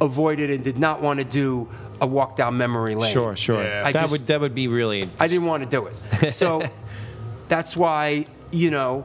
avoided 0.00 0.50
and 0.50 0.62
did 0.62 0.78
not 0.78 1.00
want 1.00 1.18
to 1.18 1.24
do 1.24 1.68
a 2.00 2.06
walk 2.06 2.36
down 2.36 2.56
memory 2.56 2.94
lane. 2.94 3.12
Sure, 3.12 3.34
sure. 3.36 3.62
Yeah. 3.62 3.82
I 3.86 3.92
that 3.92 4.00
just- 4.02 4.12
would 4.12 4.26
that 4.26 4.40
would 4.40 4.54
be 4.54 4.68
really. 4.68 5.08
I 5.18 5.26
didn't 5.28 5.46
want 5.46 5.62
to 5.62 5.68
do 5.68 5.86
it. 5.86 6.30
So 6.32 6.62
that's 7.48 7.76
why, 7.76 8.26
you 8.50 8.70
know, 8.70 9.04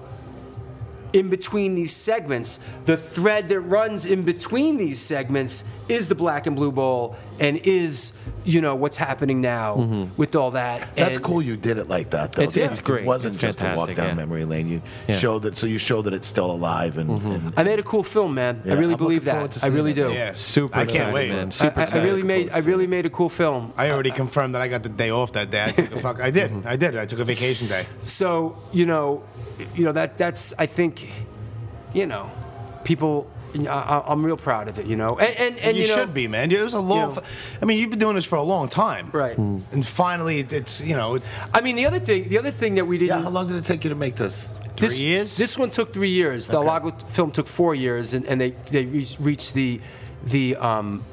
in 1.14 1.30
between 1.30 1.76
these 1.76 1.94
segments, 1.96 2.58
the 2.86 2.98
thread 2.98 3.50
that 3.50 3.60
runs 3.60 4.06
in 4.06 4.24
between 4.24 4.78
these 4.78 5.00
segments 5.00 5.64
is 5.92 6.08
the 6.08 6.16
black 6.16 6.48
and 6.48 6.56
blue 6.56 6.72
bowl 6.72 7.16
and 7.40 7.58
is, 7.58 8.20
you 8.44 8.62
know, 8.62 8.76
what's 8.76 8.98
happening 8.98 9.42
now 9.42 9.76
mm-hmm. 9.76 10.16
with 10.16 10.36
all 10.36 10.52
that. 10.52 10.88
That's 10.96 11.18
And- 11.18 11.26
cool. 11.26 11.42
You 11.42 11.58
did 11.58 11.78
it 11.78 11.88
like 11.90 12.12
that, 12.12 12.34
though. 12.34 12.44
It's- 12.44 12.56
That 12.56 12.72
it's 12.72 12.80
it 12.80 12.86
great. 12.86 13.06
wasn't 13.06 13.36
It's 13.36 13.42
just 13.42 13.62
a 13.62 13.76
walk 13.76 13.94
down 13.94 14.08
yeah. 14.10 14.14
memory 14.14 14.46
lane. 14.46 14.68
You 14.70 14.82
Yeah. 15.08 15.18
showed 15.18 15.44
that, 15.44 15.58
so 15.58 15.68
you 15.68 15.78
showed 15.78 16.04
that 16.04 16.14
it's 16.14 16.28
still 16.28 16.50
alive, 16.52 16.98
and, 16.98 17.10
mm-hmm. 17.10 17.48
and 17.48 17.54
I 17.60 17.64
made 17.64 17.80
a 17.80 17.84
cool 17.84 18.04
film, 18.04 18.34
man. 18.36 18.62
Yeah, 18.64 18.74
I 18.74 18.76
really 18.78 18.94
I'm 18.94 18.98
believe 18.98 19.26
that. 19.26 19.64
I 19.64 19.68
really 19.68 19.94
do. 19.94 20.12
Yeah. 20.12 20.32
Super 20.34 20.76
I 20.76 20.86
can't 20.86 20.90
excited, 20.92 21.14
wait. 21.14 21.30
man. 21.32 21.52
Super 21.52 21.80
I- 21.82 21.90
I 21.92 22.04
really 22.04 22.24
made 22.24 22.50
I 22.52 22.60
really 22.60 22.88
made 22.88 23.06
a 23.06 23.10
cool 23.10 23.30
film. 23.30 23.74
I 23.78 23.90
already 23.92 24.12
confirmed 24.12 24.56
that 24.56 24.62
I 24.62 24.68
got 24.68 24.84
the 24.84 24.90
day 24.90 25.10
off 25.10 25.32
that 25.34 25.52
day. 25.52 25.66
I 25.66 25.72
took 25.72 25.92
a 25.92 26.00
fuck. 26.00 26.22
I 26.22 26.32
did. 26.32 26.52
Mm-hmm. 26.52 26.68
I 26.68 26.76
did. 26.76 26.96
I 26.96 27.06
took 27.06 27.20
a 27.20 27.26
vacation 27.26 27.68
day. 27.68 27.86
So 28.00 28.56
you 28.72 28.86
know, 28.86 29.24
you 29.76 29.84
know 29.86 29.92
that 29.92 30.18
that's 30.18 30.54
I 30.58 30.66
think, 30.66 31.10
you 31.94 32.06
know, 32.08 32.30
people 32.84 33.28
I, 33.56 33.68
I- 33.68 34.12
I'm 34.12 34.26
real 34.26 34.38
proud 34.38 34.68
of 34.68 34.80
it. 34.80 34.86
You 34.86 34.96
know, 34.96 35.18
and 35.20 35.36
and, 35.38 35.58
and 35.60 35.78
you, 35.78 35.84
you, 35.84 35.90
know, 35.90 35.96
should 35.96 36.14
be, 36.14 36.28
man. 36.28 36.52
It 36.52 36.62
was 36.62 36.74
a 36.74 36.80
long. 36.80 37.16
know- 37.16 37.22
I 37.62 37.66
mean, 37.66 37.78
you've 37.78 37.90
been 37.90 38.00
doing 38.00 38.16
this 38.16 38.26
for 38.26 38.38
a 38.38 38.44
long 38.44 38.70
time, 38.70 39.10
Right. 39.12 39.38
And 39.38 39.86
finally, 39.86 40.40
it's 40.40 40.82
you 40.82 40.96
know, 40.96 41.20
I 41.54 41.62
mean, 41.62 41.76
the 41.76 41.86
other 41.86 42.00
thing, 42.00 42.30
the 42.30 42.38
other 42.38 42.52
thing 42.52 42.76
that 42.76 42.86
we 42.86 42.98
didn't. 42.98 43.18
Yeah, 43.18 43.24
how 43.24 43.30
long 43.30 43.48
did 43.48 43.56
it 43.58 43.66
take 43.66 43.84
you 43.84 43.90
to 43.90 43.96
make 43.96 44.16
this? 44.16 44.54
three 44.78 44.88
this, 44.88 45.00
years. 45.00 45.38
This 45.38 45.58
one 45.58 45.70
took 45.70 45.94
three 45.94 46.10
years. 46.10 46.48
The 46.48 46.60
Lago 46.60 46.92
film 46.92 47.32
took 47.32 47.48
four 47.48 47.76
years, 47.76 48.14
and, 48.14 48.26
and 48.26 48.40
they 48.40 48.52
they 48.70 48.86
reached, 48.86 49.20
reached 49.20 49.54
the 49.54 49.80
the 50.24 50.56
um, 50.58 51.04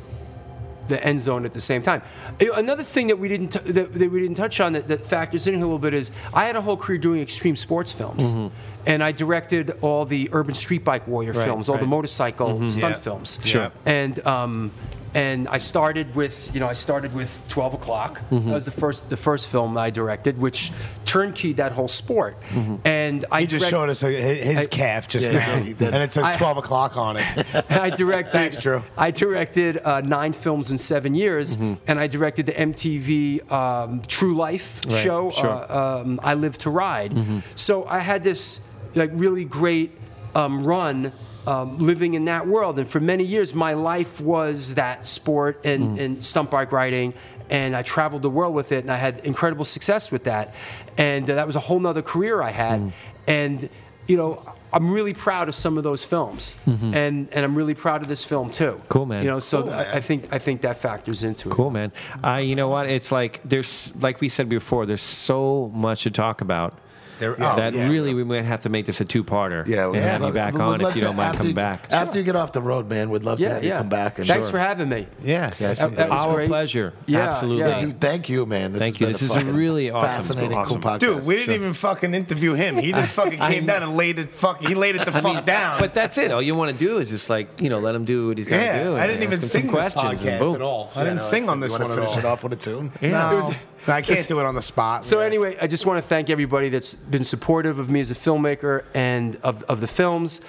the 0.88 1.02
end 1.04 1.20
zone 1.20 1.44
at 1.44 1.52
the 1.52 1.60
same 1.60 1.82
time. 1.82 2.02
Another 2.40 2.82
thing 2.82 3.08
that 3.08 3.18
we 3.18 3.28
didn't 3.28 3.48
t- 3.48 3.72
that, 3.72 3.92
that 3.92 4.10
we 4.10 4.20
didn't 4.20 4.36
touch 4.36 4.60
on 4.60 4.72
that, 4.72 4.88
that 4.88 5.04
factors 5.04 5.46
in 5.46 5.54
here 5.54 5.62
a 5.62 5.66
little 5.66 5.78
bit 5.78 5.94
is 5.94 6.10
I 6.32 6.46
had 6.46 6.56
a 6.56 6.60
whole 6.62 6.76
career 6.76 6.98
doing 6.98 7.20
extreme 7.20 7.56
sports 7.56 7.92
films, 7.92 8.50
and 8.88 9.04
I 9.04 9.12
directed 9.12 9.70
all 9.82 10.04
the 10.04 10.28
urban 10.32 10.54
street 10.54 10.82
bike 10.84 11.06
warrior 11.06 11.32
Right, 11.32 11.44
films, 11.44 11.68
all 11.68 11.76
the 11.76 11.82
right. 11.82 11.88
motorcycle 11.98 12.68
stunt 12.68 12.94
Yeah. 12.94 13.00
films. 13.00 13.40
Sure. 13.44 13.70
And 13.86 14.14
um, 14.26 14.70
and 15.14 15.48
I 15.48 15.58
started 15.58 16.14
with 16.14 16.36
you 16.54 16.60
know 16.60 16.68
I 16.68 16.74
started 16.74 17.14
with 17.14 17.30
12 17.48 17.74
o'clock. 17.74 18.20
That 18.30 18.44
was 18.44 18.64
the 18.64 18.70
first 18.82 19.08
the 19.10 19.16
first 19.16 19.48
film 19.50 19.76
I 19.78 19.90
directed, 19.90 20.36
which 20.38 20.70
turnkeyed 21.06 21.56
that 21.56 21.72
whole 21.72 21.88
sport. 21.88 22.36
And 22.84 23.24
I 23.32 23.40
he 23.40 23.46
just 23.46 23.60
direct- 23.62 23.70
showed 23.70 23.88
us 23.90 24.02
uh, 24.04 24.08
his 24.08 24.44
his 24.44 24.66
I- 24.66 24.66
calf 24.66 25.08
just 25.08 25.32
Yeah, 25.32 25.38
now, 25.38 25.56
he 25.68 25.72
did. 25.72 25.94
and 25.94 26.02
it 26.06 26.12
says 26.12 26.24
I- 26.24 26.36
twelve 26.36 26.58
o'clock 26.58 26.96
on 26.98 27.16
it. 27.16 27.26
I 27.70 27.88
directed. 27.90 28.32
Thanks, 28.32 28.58
Drew. 28.58 28.82
I 28.98 29.10
directed 29.10 29.78
uh, 29.78 30.02
nine 30.02 30.34
films 30.34 30.70
in 30.70 30.78
seven 30.78 31.14
years, 31.14 31.56
and 31.88 31.98
I 31.98 32.06
directed 32.06 32.44
the 32.46 32.52
MTV 32.70 33.50
um, 33.50 34.02
True 34.06 34.36
Life 34.36 34.84
Right, 34.86 35.02
show. 35.04 35.30
sure. 35.30 35.50
Uh, 35.72 36.00
um, 36.02 36.20
I 36.22 36.34
Live 36.34 36.58
to 36.58 36.70
Ride. 36.70 37.12
So 37.56 37.86
I 37.86 38.00
had 38.00 38.22
this 38.22 38.60
like 38.94 39.10
really 39.14 39.44
great 39.44 39.92
um, 40.34 40.64
run. 40.64 41.12
Um, 41.46 41.78
living 41.78 42.12
in 42.12 42.26
that 42.26 42.46
world, 42.46 42.78
and 42.78 42.86
for 42.86 43.00
many 43.00 43.24
years, 43.24 43.54
my 43.54 43.72
life 43.72 44.20
was 44.20 44.74
that 44.74 45.06
sport 45.06 45.64
and, 45.64 45.98
and 45.98 46.22
stunt 46.22 46.50
bike 46.50 46.72
riding, 46.72 47.14
and 47.48 47.74
I 47.74 47.80
traveled 47.80 48.20
the 48.20 48.28
world 48.28 48.54
with 48.54 48.70
it, 48.70 48.84
and 48.84 48.92
I 48.92 48.96
had 48.96 49.20
incredible 49.20 49.64
success 49.64 50.12
with 50.12 50.24
that, 50.24 50.54
and 50.98 51.24
uh, 51.30 51.36
that 51.36 51.46
was 51.46 51.56
a 51.56 51.60
whole 51.60 51.80
nother 51.80 52.02
career 52.02 52.42
I 52.42 52.50
had, 52.50 52.92
and 53.26 53.70
you 54.06 54.18
know, 54.18 54.42
I'm 54.74 54.92
really 54.92 55.14
proud 55.14 55.48
of 55.48 55.54
some 55.54 55.78
of 55.78 55.84
those 55.84 56.04
films, 56.04 56.60
and 56.66 57.30
and 57.32 57.44
I'm 57.46 57.54
really 57.54 57.74
proud 57.74 58.02
of 58.02 58.08
this 58.08 58.24
film 58.24 58.50
too. 58.50 58.82
Cool, 58.90 59.06
man. 59.06 59.24
You 59.24 59.30
know, 59.30 59.40
so 59.40 59.62
Cool, 59.62 59.72
I. 59.72 59.92
I 59.94 60.00
think 60.02 60.28
I 60.30 60.38
think 60.38 60.60
that 60.62 60.76
factors 60.76 61.22
into 61.24 61.48
it. 61.48 61.54
Cool, 61.54 61.70
man. 61.70 61.92
Uh, 62.22 62.34
you 62.34 62.56
know 62.56 62.68
what? 62.68 62.90
It's 62.90 63.10
like 63.10 63.40
there's, 63.42 63.94
like 64.02 64.20
we 64.20 64.28
said 64.28 64.50
before, 64.50 64.84
there's 64.84 65.00
so 65.00 65.70
much 65.74 66.02
to 66.02 66.10
talk 66.10 66.42
about. 66.42 66.78
There- 67.18 67.34
oh, 67.34 67.56
that 67.56 67.74
yeah. 67.74 67.88
really 67.88 68.14
we 68.14 68.24
might 68.24 68.44
have 68.44 68.62
to 68.62 68.68
make 68.68 68.86
this 68.86 69.00
a 69.00 69.04
two-parter. 69.04 69.66
Yeah, 69.66 69.84
and 69.84 69.92
we'd 69.92 70.00
have 70.00 70.22
you 70.22 70.32
back 70.32 70.54
we'd 70.54 70.60
on 70.62 70.78
love 70.78 70.90
if 70.90 70.96
you 70.96 71.02
don't 71.02 71.16
mind 71.16 71.28
after 71.28 71.38
coming 71.38 71.54
back. 71.54 71.86
After 71.90 72.18
you 72.18 72.24
get 72.24 72.36
off 72.36 72.52
the 72.52 72.62
road, 72.62 72.88
man, 72.88 73.10
we'd 73.10 73.22
love 73.24 73.38
to 73.38 73.42
Yeah, 73.44 73.54
have 73.54 73.64
you 73.64 73.70
come 73.72 73.88
back. 73.88 74.18
And 74.18 74.26
Thanks 74.28 74.50
for 74.50 74.58
having 74.58 74.88
me. 74.88 75.06
Yeah, 75.22 75.50
Yeah, 75.58 75.74
That- 75.74 75.96
that 75.96 76.10
Our 76.10 76.34
great. 76.34 76.48
pleasure. 76.48 76.92
Yeah, 77.06 77.28
Absolutely. 77.30 77.70
yeah. 77.70 77.78
Dude, 77.78 78.00
thank 78.00 78.28
you, 78.28 78.46
man. 78.46 78.72
This 78.72 78.80
Thank 78.82 79.00
you. 79.00 79.06
This 79.08 79.22
is 79.22 79.34
a 79.34 79.44
really 79.44 79.90
awesome- 79.90 80.08
fascinating, 80.08 80.56
awesome. 80.56 80.80
cool 80.80 80.90
podcast. 80.92 80.98
Dude, 81.00 81.26
we 81.26 81.34
didn't 81.34 81.46
Sure. 81.46 81.54
even 81.54 81.72
fucking 81.72 82.14
interview 82.14 82.54
him. 82.54 82.76
He 82.78 82.92
just 82.92 83.12
fucking 83.20 83.38
came 83.38 83.66
down 83.66 83.82
and 83.82 83.96
laid 83.96 84.18
it 84.18 84.32
fuck. 84.32 84.60
He 84.60 84.74
laid 84.74 84.96
it 84.96 85.04
the 85.04 85.12
fuck 85.12 85.44
down. 85.44 85.80
But 85.80 85.94
that's 85.94 86.18
it. 86.18 86.30
All 86.32 86.42
you 86.42 86.54
want 86.54 86.72
to 86.72 86.78
do 86.84 86.98
is 86.98 87.10
just 87.10 87.28
like 87.30 87.60
you 87.60 87.68
know 87.70 87.78
let 87.78 87.94
him 87.94 88.04
do 88.04 88.28
what 88.28 88.38
he's 88.38 88.46
got 88.46 88.56
to 88.56 88.62
yeah, 88.62 88.84
do. 88.84 88.96
I 88.96 89.06
didn't 89.06 89.22
even 89.22 89.38
ask 89.40 89.48
sing 89.50 89.62
some 89.62 89.70
questions 89.70 90.22
podcast 90.22 90.54
at 90.54 90.60
all. 90.62 90.90
I 90.94 91.04
didn't 91.04 91.20
sing 91.22 91.48
on 91.48 91.60
this 91.60 91.72
one 91.72 91.82
wanna 91.82 91.94
finish 91.94 92.16
it 92.16 92.24
off 92.24 92.42
with 92.44 92.52
a 92.52 92.56
tune? 92.56 92.92
No, 93.00 93.50
No, 93.88 93.94
I 93.94 94.02
can't 94.02 94.28
do 94.28 94.38
it 94.40 94.46
on 94.46 94.54
the 94.54 94.62
spot. 94.62 95.04
So 95.04 95.18
man. 95.18 95.26
anyway, 95.26 95.58
I 95.60 95.66
just 95.66 95.84
want 95.86 96.02
to 96.02 96.06
thank 96.06 96.30
everybody 96.30 96.68
that's 96.68 96.94
been 96.94 97.24
supportive 97.24 97.78
of 97.78 97.88
me 97.88 98.00
as 98.00 98.10
a 98.10 98.14
filmmaker 98.14 98.84
and 98.94 99.36
of, 99.42 99.62
of 99.64 99.80
the 99.80 99.86
films, 99.86 100.40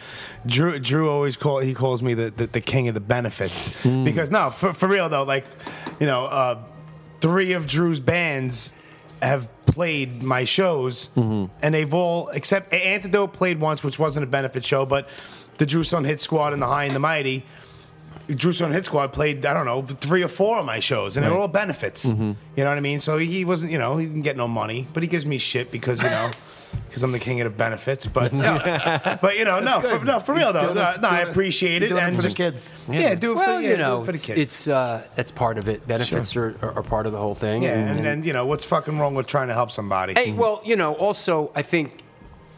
Drew 0.47 0.78
Drew 0.78 1.11
always 1.11 1.36
call 1.36 1.59
he 1.59 1.74
calls 1.74 2.03
me 2.03 2.15
the 2.15 2.31
the, 2.31 2.47
the 2.47 2.61
king 2.61 2.89
of 2.89 2.94
the 2.94 3.01
benefits. 3.01 3.82
Hmm. 3.82 4.05
Because 4.05 4.31
no, 4.31 4.51
for 4.51 4.73
for 4.73 4.89
real 4.89 5.09
though, 5.09 5.24
like 5.24 5.44
you 6.01 6.07
know, 6.07 6.24
uh, 6.27 6.59
three 7.20 7.53
of 7.53 7.66
Drew's 7.66 8.01
bands 8.01 8.74
have 9.20 9.49
played 9.66 10.23
my 10.23 10.44
shows, 10.44 11.09
Mm-hmm. 11.16 11.47
and 11.62 11.74
they've 11.74 11.94
all 11.94 12.28
except 12.28 12.73
Antidote 12.73 13.32
played 13.32 13.61
once, 13.61 13.82
which 13.82 13.99
wasn't 13.99 14.24
a 14.24 14.27
benefit 14.28 14.65
show, 14.65 14.85
but 14.86 15.09
the 15.59 15.66
Drew 15.66 15.85
Son 15.85 16.05
Hit 16.05 16.20
Squad 16.20 16.53
and 16.53 16.61
the 16.62 16.66
High 16.66 16.85
and 16.85 16.94
the 16.94 16.99
Mighty. 17.01 17.44
Drew 18.28 18.53
Son 18.53 18.73
Hit 18.73 18.85
Squad 18.85 19.12
played, 19.12 19.44
I 19.44 19.53
don't 19.53 19.66
know, 19.66 19.82
three 19.82 20.23
or 20.23 20.28
four 20.28 20.59
of 20.59 20.65
my 20.66 20.78
shows, 20.81 21.16
and 21.16 21.24
they're 21.24 21.32
all 21.35 21.49
benefits. 21.49 22.05
Mm-hmm. 22.05 22.32
You 22.57 22.65
know 22.65 22.69
what 22.69 22.78
I 22.78 22.81
mean? 22.81 23.01
So 23.01 23.19
he 23.19 23.44
wasn't, 23.44 23.73
you 23.73 23.78
know, 23.78 23.97
he 23.97 24.07
didn't 24.07 24.23
get 24.23 24.36
no 24.36 24.49
money, 24.49 24.86
but 24.93 25.03
he 25.03 25.09
gives 25.09 25.27
me 25.27 25.39
shit 25.39 25.70
because, 25.70 26.03
you 26.03 26.09
know, 26.09 26.31
because 26.86 27.03
I'm 27.03 27.12
the 27.12 27.19
king 27.19 27.40
of 27.40 27.51
the 27.51 27.57
benefits. 27.57 28.07
But, 28.07 28.32
no, 28.32 28.59
but 29.20 29.36
you 29.36 29.44
know, 29.44 29.61
no, 29.61 29.81
for, 29.81 30.05
no, 30.05 30.20
for 30.20 30.35
real 30.35 30.53
though, 30.53 30.73
no, 30.73 30.94
no, 31.01 31.09
I 31.09 31.20
appreciate 31.20 31.82
it, 31.82 31.90
it 31.93 31.99
and 31.99 32.16
for 32.16 32.23
the 32.23 32.35
kids. 32.35 32.74
Yeah, 32.89 33.15
do 33.15 33.32
it 33.32 33.35
Well, 33.36 33.57
for 33.57 33.62
yeah, 33.62 33.70
you 33.70 33.77
know, 33.77 34.03
it 34.03 34.07
for 34.07 34.12
the 34.12 34.19
kids. 34.19 34.39
it's 34.39 34.69
uh, 34.69 35.03
that's 35.15 35.31
part 35.31 35.59
of 35.59 35.69
it. 35.69 35.86
Benefits 35.86 36.36
are, 36.36 36.57
are, 36.62 36.78
are 36.78 36.82
part 36.82 37.07
of 37.07 37.12
the 37.12 37.19
whole 37.19 37.35
thing. 37.35 37.62
yeah, 37.62 37.74
and 37.74 38.05
then 38.05 38.24
you 38.24 38.32
know 38.32 38.47
what's 38.47 38.65
fucking 38.65 38.99
wrong 38.99 39.15
with 39.15 39.27
trying 39.27 39.49
to 39.49 39.55
help 39.55 39.70
somebody? 39.70 40.15
Hey, 40.15 40.32
well, 40.32 40.61
you 40.65 40.77
know, 40.77 40.94
also 40.94 41.51
I 41.55 41.62
think, 41.62 42.03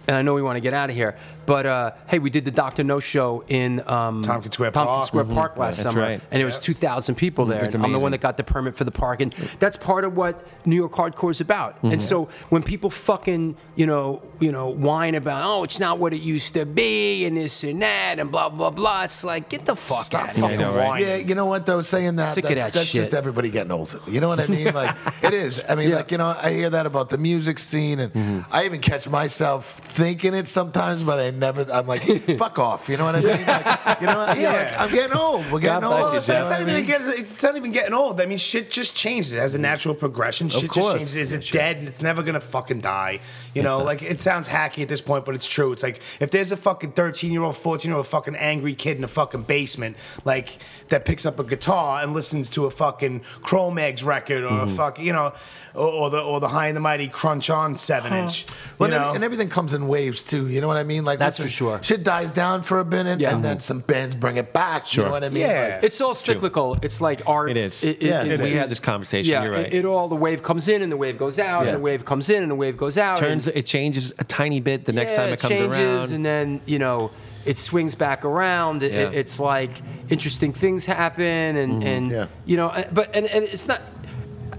and 0.06 0.16
I 0.16 0.22
know 0.22 0.34
we 0.34 0.42
want 0.42 0.56
to 0.56 0.60
get 0.60 0.74
out 0.74 0.90
of 0.90 0.96
here, 0.96 1.16
but 1.46 1.66
uh, 1.66 1.90
hey, 2.08 2.18
we 2.18 2.30
did 2.30 2.44
the 2.44 2.50
Doctor 2.50 2.84
No 2.84 3.00
show 3.00 3.44
in 3.48 3.80
um, 3.88 4.22
Tompkins 4.22 4.54
Square 4.54 4.72
Tompkins 4.72 4.96
Park. 4.96 5.06
Square 5.08 5.24
Mhm. 5.24 5.34
Park 5.34 5.56
last 5.56 5.76
That's 5.76 5.82
summer, 5.94 6.00
right. 6.02 6.20
and 6.30 6.40
it 6.42 6.44
was 6.44 6.58
2,000 6.60 7.14
people 7.14 7.44
there. 7.46 7.64
It's 7.64 7.74
And 7.74 7.84
I'm 7.84 7.92
the 7.92 7.98
one 7.98 8.12
that 8.12 8.20
got 8.20 8.36
the 8.36 8.44
permit 8.44 8.76
for 8.76 8.84
the 8.84 8.90
park, 8.90 9.20
and 9.20 9.32
that's 9.58 9.76
part 9.76 10.04
of 10.04 10.16
what 10.16 10.46
New 10.64 10.76
York 10.76 10.92
hardcore 10.92 11.30
is 11.30 11.40
about. 11.40 11.82
And 11.82 12.00
so 12.02 12.28
when 12.50 12.62
people 12.62 12.90
fucking, 12.90 13.56
you 13.76 13.86
know, 13.86 14.22
you 14.40 14.52
know, 14.52 14.68
whine 14.68 15.14
about, 15.14 15.44
oh, 15.46 15.64
it's 15.64 15.78
not 15.80 15.98
what 15.98 16.12
it 16.12 16.20
used 16.20 16.54
to 16.54 16.66
be, 16.66 17.24
and 17.24 17.36
this 17.36 17.64
and 17.64 17.80
that, 17.82 18.18
and 18.18 18.30
blah 18.30 18.48
blah 18.48 18.70
blah, 18.70 19.04
it's 19.04 19.24
like 19.24 19.48
get 19.48 19.64
the 19.64 19.76
fuck 19.76 20.04
Stop 20.04 20.22
out 20.22 20.30
of 20.30 20.36
here. 20.36 20.42
fucking 20.42 20.58
know, 20.60 20.74
right? 20.74 20.88
whining. 20.88 21.08
Yeah, 21.08 21.16
you 21.16 21.34
know 21.34 21.46
what 21.46 21.66
though? 21.66 21.80
Saying 21.80 22.16
that, 22.16 22.24
Sick 22.24 22.44
of 22.44 22.50
that's, 22.50 22.72
that 22.74 22.78
that's 22.80 22.92
just 22.92 23.14
everybody 23.14 23.50
getting 23.50 23.72
old. 23.72 23.98
You 24.08 24.20
know 24.20 24.28
what 24.28 24.40
I 24.40 24.46
mean? 24.46 24.72
Like 24.74 24.94
it 25.22 25.34
is. 25.34 25.62
I 25.68 25.74
mean, 25.74 25.90
Yeah. 25.90 25.96
like 25.96 26.10
you 26.10 26.18
know, 26.18 26.34
I 26.42 26.52
hear 26.52 26.70
that 26.70 26.86
about 26.86 27.08
the 27.10 27.18
music 27.18 27.58
scene, 27.58 27.98
and 28.00 28.12
Mm-hmm. 28.14 28.40
I 28.54 28.64
even 28.64 28.80
catch 28.80 29.08
myself 29.08 29.66
thinking 29.80 30.34
it 30.34 30.46
sometimes, 30.48 31.02
but 31.02 31.18
I 31.18 31.30
never. 31.38 31.66
I'm 31.72 31.86
like, 31.86 32.02
fuck 32.38 32.58
off. 32.58 32.88
You 32.88 32.96
know 32.96 33.04
what 33.04 33.16
I 33.16 33.20
mean? 33.20 33.46
Like, 33.46 34.00
you 34.00 34.06
know, 34.06 34.18
what? 34.18 34.38
yeah, 34.38 34.52
like, 34.52 34.80
I'm 34.80 34.90
getting 34.90 35.16
old. 35.16 35.50
We're 35.50 35.60
getting 35.60 35.84
old. 35.84 36.12
you, 36.12 36.18
It's, 36.18 36.28
you 36.28 36.34
know 36.34 36.40
it's 36.40 36.50
what 36.50 36.60
not 36.60 36.68
even 36.68 36.86
getting, 36.86 37.06
it's 37.08 37.42
not 37.42 37.56
even 37.56 37.72
getting 37.72 37.94
old. 37.94 38.20
I 38.20 38.26
mean, 38.26 38.38
shit 38.38 38.70
just 38.70 38.96
changes. 38.96 39.32
It 39.32 39.38
has 39.38 39.54
a 39.54 39.58
natural 39.58 39.94
progression. 39.94 40.48
Shit 40.48 40.70
course. 40.70 40.86
just 40.86 40.96
changes. 40.96 41.16
Is 41.16 41.32
it 41.32 41.50
dead 41.50 41.78
and 41.78 41.88
it's 41.88 42.02
never 42.02 42.22
gonna 42.22 42.40
fucking 42.40 42.80
die? 42.80 43.20
You 43.54 43.62
know, 43.62 43.82
like 43.82 44.02
it 44.02 44.20
sounds 44.20 44.48
hacky 44.48 44.82
at 44.82 44.88
this 44.88 45.00
point, 45.00 45.24
but 45.24 45.34
it's 45.34 45.46
true. 45.46 45.72
It's 45.72 45.82
like 45.82 46.00
if 46.20 46.30
there's 46.30 46.52
a 46.52 46.56
fucking 46.56 46.92
13 46.92 47.32
year 47.32 47.42
old, 47.42 47.56
14 47.56 47.90
year 47.90 47.96
old 47.96 48.06
fucking 48.06 48.36
angry 48.36 48.74
kid 48.74 48.96
in 48.96 49.04
a 49.04 49.08
fucking 49.08 49.42
basement, 49.42 49.96
like 50.24 50.58
that 50.88 51.04
picks 51.04 51.24
up 51.26 51.38
a 51.38 51.44
guitar 51.44 52.02
and 52.02 52.12
listens 52.12 52.50
to 52.50 52.66
a 52.66 52.70
fucking 52.70 53.20
Cro-Mags 53.42 54.04
record 54.04 54.44
or 54.44 54.46
a 54.46 54.50
mm-hmm. 54.50 54.76
fucking, 54.76 55.06
you 55.06 55.12
know, 55.12 55.32
or, 55.74 55.88
or 55.88 56.10
the 56.10 56.20
or 56.20 56.40
the 56.40 56.48
High 56.48 56.68
and 56.68 56.76
the 56.76 56.80
Mighty 56.80 57.08
Crunch 57.08 57.50
on 57.50 57.76
seven 57.76 58.12
inch. 58.12 58.46
Well, 58.78 58.90
you 58.90 58.96
and, 58.96 59.04
know, 59.04 59.14
and 59.14 59.24
everything 59.24 59.48
comes 59.48 59.74
in 59.74 59.88
waves 59.88 60.24
too. 60.24 60.48
You 60.48 60.60
know 60.60 60.68
what 60.68 60.76
I 60.76 60.82
mean? 60.82 61.04
Like 61.04 61.18
That's 61.24 61.40
for 61.40 61.48
sure. 61.48 61.80
Shit 61.82 62.02
dies 62.04 62.30
down 62.30 62.62
for 62.62 62.80
a 62.80 62.84
minute, 62.84 63.20
Yeah. 63.20 63.34
and 63.34 63.44
then 63.44 63.60
some 63.60 63.80
bands 63.80 64.14
bring 64.14 64.36
it 64.36 64.52
back. 64.52 64.94
You 64.96 65.04
know 65.04 65.10
what 65.10 65.24
I 65.24 65.28
mean? 65.28 65.42
Yeah. 65.42 65.72
Like, 65.76 65.84
It's 65.84 66.00
all 66.00 66.14
cyclical. 66.14 66.76
It's 66.82 67.00
like 67.00 67.22
art. 67.26 67.50
It 67.50 67.56
is. 67.56 67.82
Yeah, 67.84 68.22
it 68.24 68.40
We 68.40 68.50
is. 68.52 68.60
had 68.60 68.68
this 68.68 68.78
conversation. 68.80 69.30
Yeah, 69.30 69.42
You're 69.44 69.52
right. 69.52 69.66
it, 69.66 69.74
it 69.74 69.84
all 69.84 70.08
the 70.08 70.14
wave 70.16 70.42
comes 70.42 70.68
in 70.68 70.82
and 70.82 70.90
the 70.92 70.96
wave 70.96 71.18
goes 71.18 71.38
out, 71.38 71.62
Yeah. 71.62 71.68
and 71.72 71.78
the 71.78 71.82
wave 71.82 72.04
comes 72.04 72.28
in 72.30 72.42
and 72.42 72.50
the 72.50 72.54
wave 72.56 72.76
goes 72.76 72.96
out. 72.98 73.18
turns. 73.18 73.46
and, 73.48 73.56
It 73.56 73.66
changes 73.66 74.12
a 74.18 74.24
tiny 74.24 74.60
bit 74.60 74.84
the 74.84 74.92
next 74.92 75.12
yeah, 75.12 75.16
time 75.18 75.28
it 75.32 75.40
comes 75.40 75.54
changes, 75.54 75.76
around. 75.78 76.12
and 76.12 76.24
then 76.24 76.60
you 76.66 76.78
know 76.78 77.10
it 77.44 77.58
swings 77.58 77.94
back 77.94 78.24
around. 78.24 78.82
It, 78.82 78.92
Yeah. 78.92 79.10
it's 79.20 79.38
like 79.38 79.70
interesting 80.08 80.52
things 80.52 80.86
happen, 80.86 81.24
and 81.56 81.82
and 81.82 82.10
Yeah. 82.10 82.26
you 82.46 82.56
know, 82.56 82.68
uh, 82.68 82.84
but 82.92 83.10
and, 83.14 83.26
and 83.26 83.44
it's 83.44 83.66
not. 83.68 83.80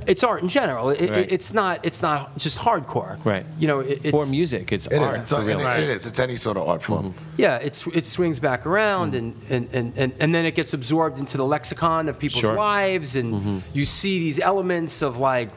It's 0.07 0.23
art 0.23 0.41
in 0.41 0.49
general. 0.49 0.89
It, 0.89 1.01
it- 1.01 1.31
it's 1.31 1.53
not. 1.53 1.79
It's 1.83 2.01
not 2.01 2.37
just 2.37 2.57
hardcore. 2.57 3.17
Right. 3.25 3.45
You 3.59 3.67
know, 3.67 3.79
it, 3.79 4.05
it's 4.05 4.13
or 4.13 4.25
music. 4.25 4.71
It's 4.71 4.87
It 4.87 4.99
art. 4.99 5.15
is. 5.15 5.23
It's, 5.23 5.31
for 5.31 5.39
and 5.39 5.47
real. 5.47 5.59
it- 5.61 5.79
it 5.83 5.89
is. 5.89 6.05
It's 6.05 6.19
any 6.19 6.35
sort 6.35 6.57
of 6.57 6.67
art 6.67 6.83
form. 6.83 7.13
Yeah, 7.37 7.57
it's 7.57 7.85
it 7.87 8.05
swings 8.05 8.39
back 8.39 8.65
around 8.65 9.13
and, 9.15 9.35
and, 9.49 9.69
and, 9.73 9.93
and, 9.97 10.13
and 10.19 10.33
then 10.35 10.45
it 10.45 10.55
gets 10.55 10.73
absorbed 10.73 11.19
into 11.19 11.37
the 11.37 11.45
lexicon 11.45 12.07
of 12.09 12.17
people's 12.17 12.41
Sure. 12.41 12.55
lives 12.55 13.15
and 13.15 13.33
mm-hmm. 13.33 13.57
you 13.73 13.83
see 13.85 14.19
these 14.19 14.39
elements 14.39 15.01
of 15.01 15.17
like 15.17 15.49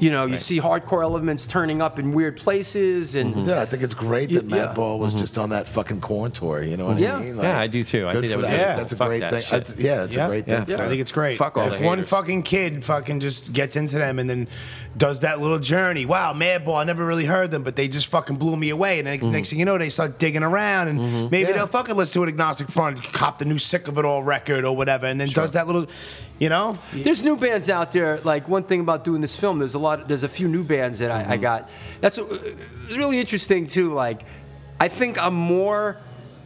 You 0.00 0.10
know, 0.10 0.24
you 0.26 0.38
see 0.38 0.58
hardcore 0.60 1.02
elements 1.02 1.46
turning 1.46 1.80
up 1.82 1.98
in 1.98 2.12
weird 2.12 2.36
places, 2.36 3.14
and 3.14 3.34
mm-hmm. 3.34 3.48
Yeah, 3.50 3.60
I 3.60 3.66
think 3.66 3.82
it's 3.82 3.94
great 3.94 4.32
that 4.32 4.44
Yeah. 4.44 4.74
Madball 4.74 4.98
was 4.98 5.12
mm-hmm. 5.12 5.20
just 5.20 5.38
on 5.38 5.50
that 5.50 5.68
fucking 5.68 6.00
Korn 6.00 6.30
tour. 6.32 6.62
You 6.62 6.76
know 6.76 6.86
what 6.86 6.98
Yeah. 6.98 7.16
I 7.16 7.20
mean? 7.20 7.36
Yeah, 7.36 7.58
I 7.60 7.66
do 7.66 7.84
too. 7.84 8.08
I 8.08 8.12
think 8.14 8.28
that 8.28 8.38
was 8.38 8.46
them. 8.46 8.58
Yeah. 8.58 8.76
That's 8.76 8.92
a 8.92 8.96
Fuck 8.96 9.08
great 9.08 9.20
that 9.20 9.30
thing. 9.30 9.42
shit. 9.42 9.70
I- 9.70 9.82
yeah, 9.82 10.04
it's 10.04 10.16
Yeah. 10.16 10.24
a 10.24 10.28
great 10.28 10.48
Yeah. 10.48 10.64
thing. 10.64 10.80
I 10.80 10.88
think 10.88 11.00
it's 11.00 11.12
great. 11.12 11.38
Fuck 11.38 11.56
all 11.58 11.68
if 11.68 11.78
the 11.78 11.84
one 11.84 12.04
fucking 12.04 12.42
kid 12.42 12.82
fucking 12.84 13.20
just 13.20 13.52
gets 13.52 13.76
into 13.76 13.98
them 13.98 14.18
and 14.18 14.28
then 14.28 14.48
does 14.96 15.20
that 15.20 15.40
little 15.40 15.58
journey, 15.58 16.06
wow, 16.06 16.32
Madball, 16.32 16.80
I 16.80 16.84
never 16.84 17.04
really 17.04 17.26
heard 17.26 17.50
them, 17.50 17.62
but 17.62 17.76
they 17.76 17.86
just 17.86 18.08
fucking 18.08 18.36
blew 18.36 18.56
me 18.56 18.70
away. 18.70 18.98
And 18.98 19.06
then 19.06 19.14
next, 19.14 19.24
mm-hmm. 19.24 19.32
next 19.32 19.50
thing 19.50 19.58
you 19.58 19.64
know, 19.64 19.78
they 19.78 19.88
start 19.90 20.18
digging 20.18 20.42
around 20.42 20.88
and 20.88 21.30
maybe 21.30 21.50
Yeah. 21.50 21.56
they'll 21.58 21.66
fucking 21.66 21.96
listen 21.96 22.14
to 22.14 22.22
an 22.24 22.28
agnostic 22.30 22.68
front, 22.68 23.02
cop 23.12 23.38
the 23.38 23.44
new 23.44 23.58
Sick 23.58 23.86
of 23.88 23.98
It 23.98 24.04
All 24.04 24.22
record 24.22 24.64
or 24.64 24.74
whatever, 24.76 25.06
and 25.06 25.20
then 25.20 25.28
does 25.28 25.52
that 25.52 25.66
little, 25.66 25.86
you 26.40 26.48
know? 26.48 26.76
There's 26.92 27.22
new 27.22 27.36
bands 27.36 27.70
out 27.70 27.92
there. 27.92 28.18
Like 28.24 28.48
one 28.48 28.64
thing 28.64 28.80
about 28.80 29.04
doing 29.04 29.20
this 29.20 29.38
film, 29.38 29.60
there's 29.60 29.74
a 29.74 29.78
lot. 29.78 30.08
There's 30.08 30.24
a 30.24 30.28
few 30.28 30.48
new 30.48 30.64
bands 30.64 30.98
that 30.98 31.12
I, 31.12 31.20
I 31.20 31.22
mm-hmm. 31.22 31.42
got. 31.42 31.70
That's 32.00 32.18
uh, 32.18 32.24
it's 32.88 32.96
really 32.96 33.20
interesting 33.20 33.66
too. 33.66 33.92
Like, 33.92 34.22
I 34.80 34.88
think 34.88 35.22
I'm 35.22 35.34
more 35.34 35.98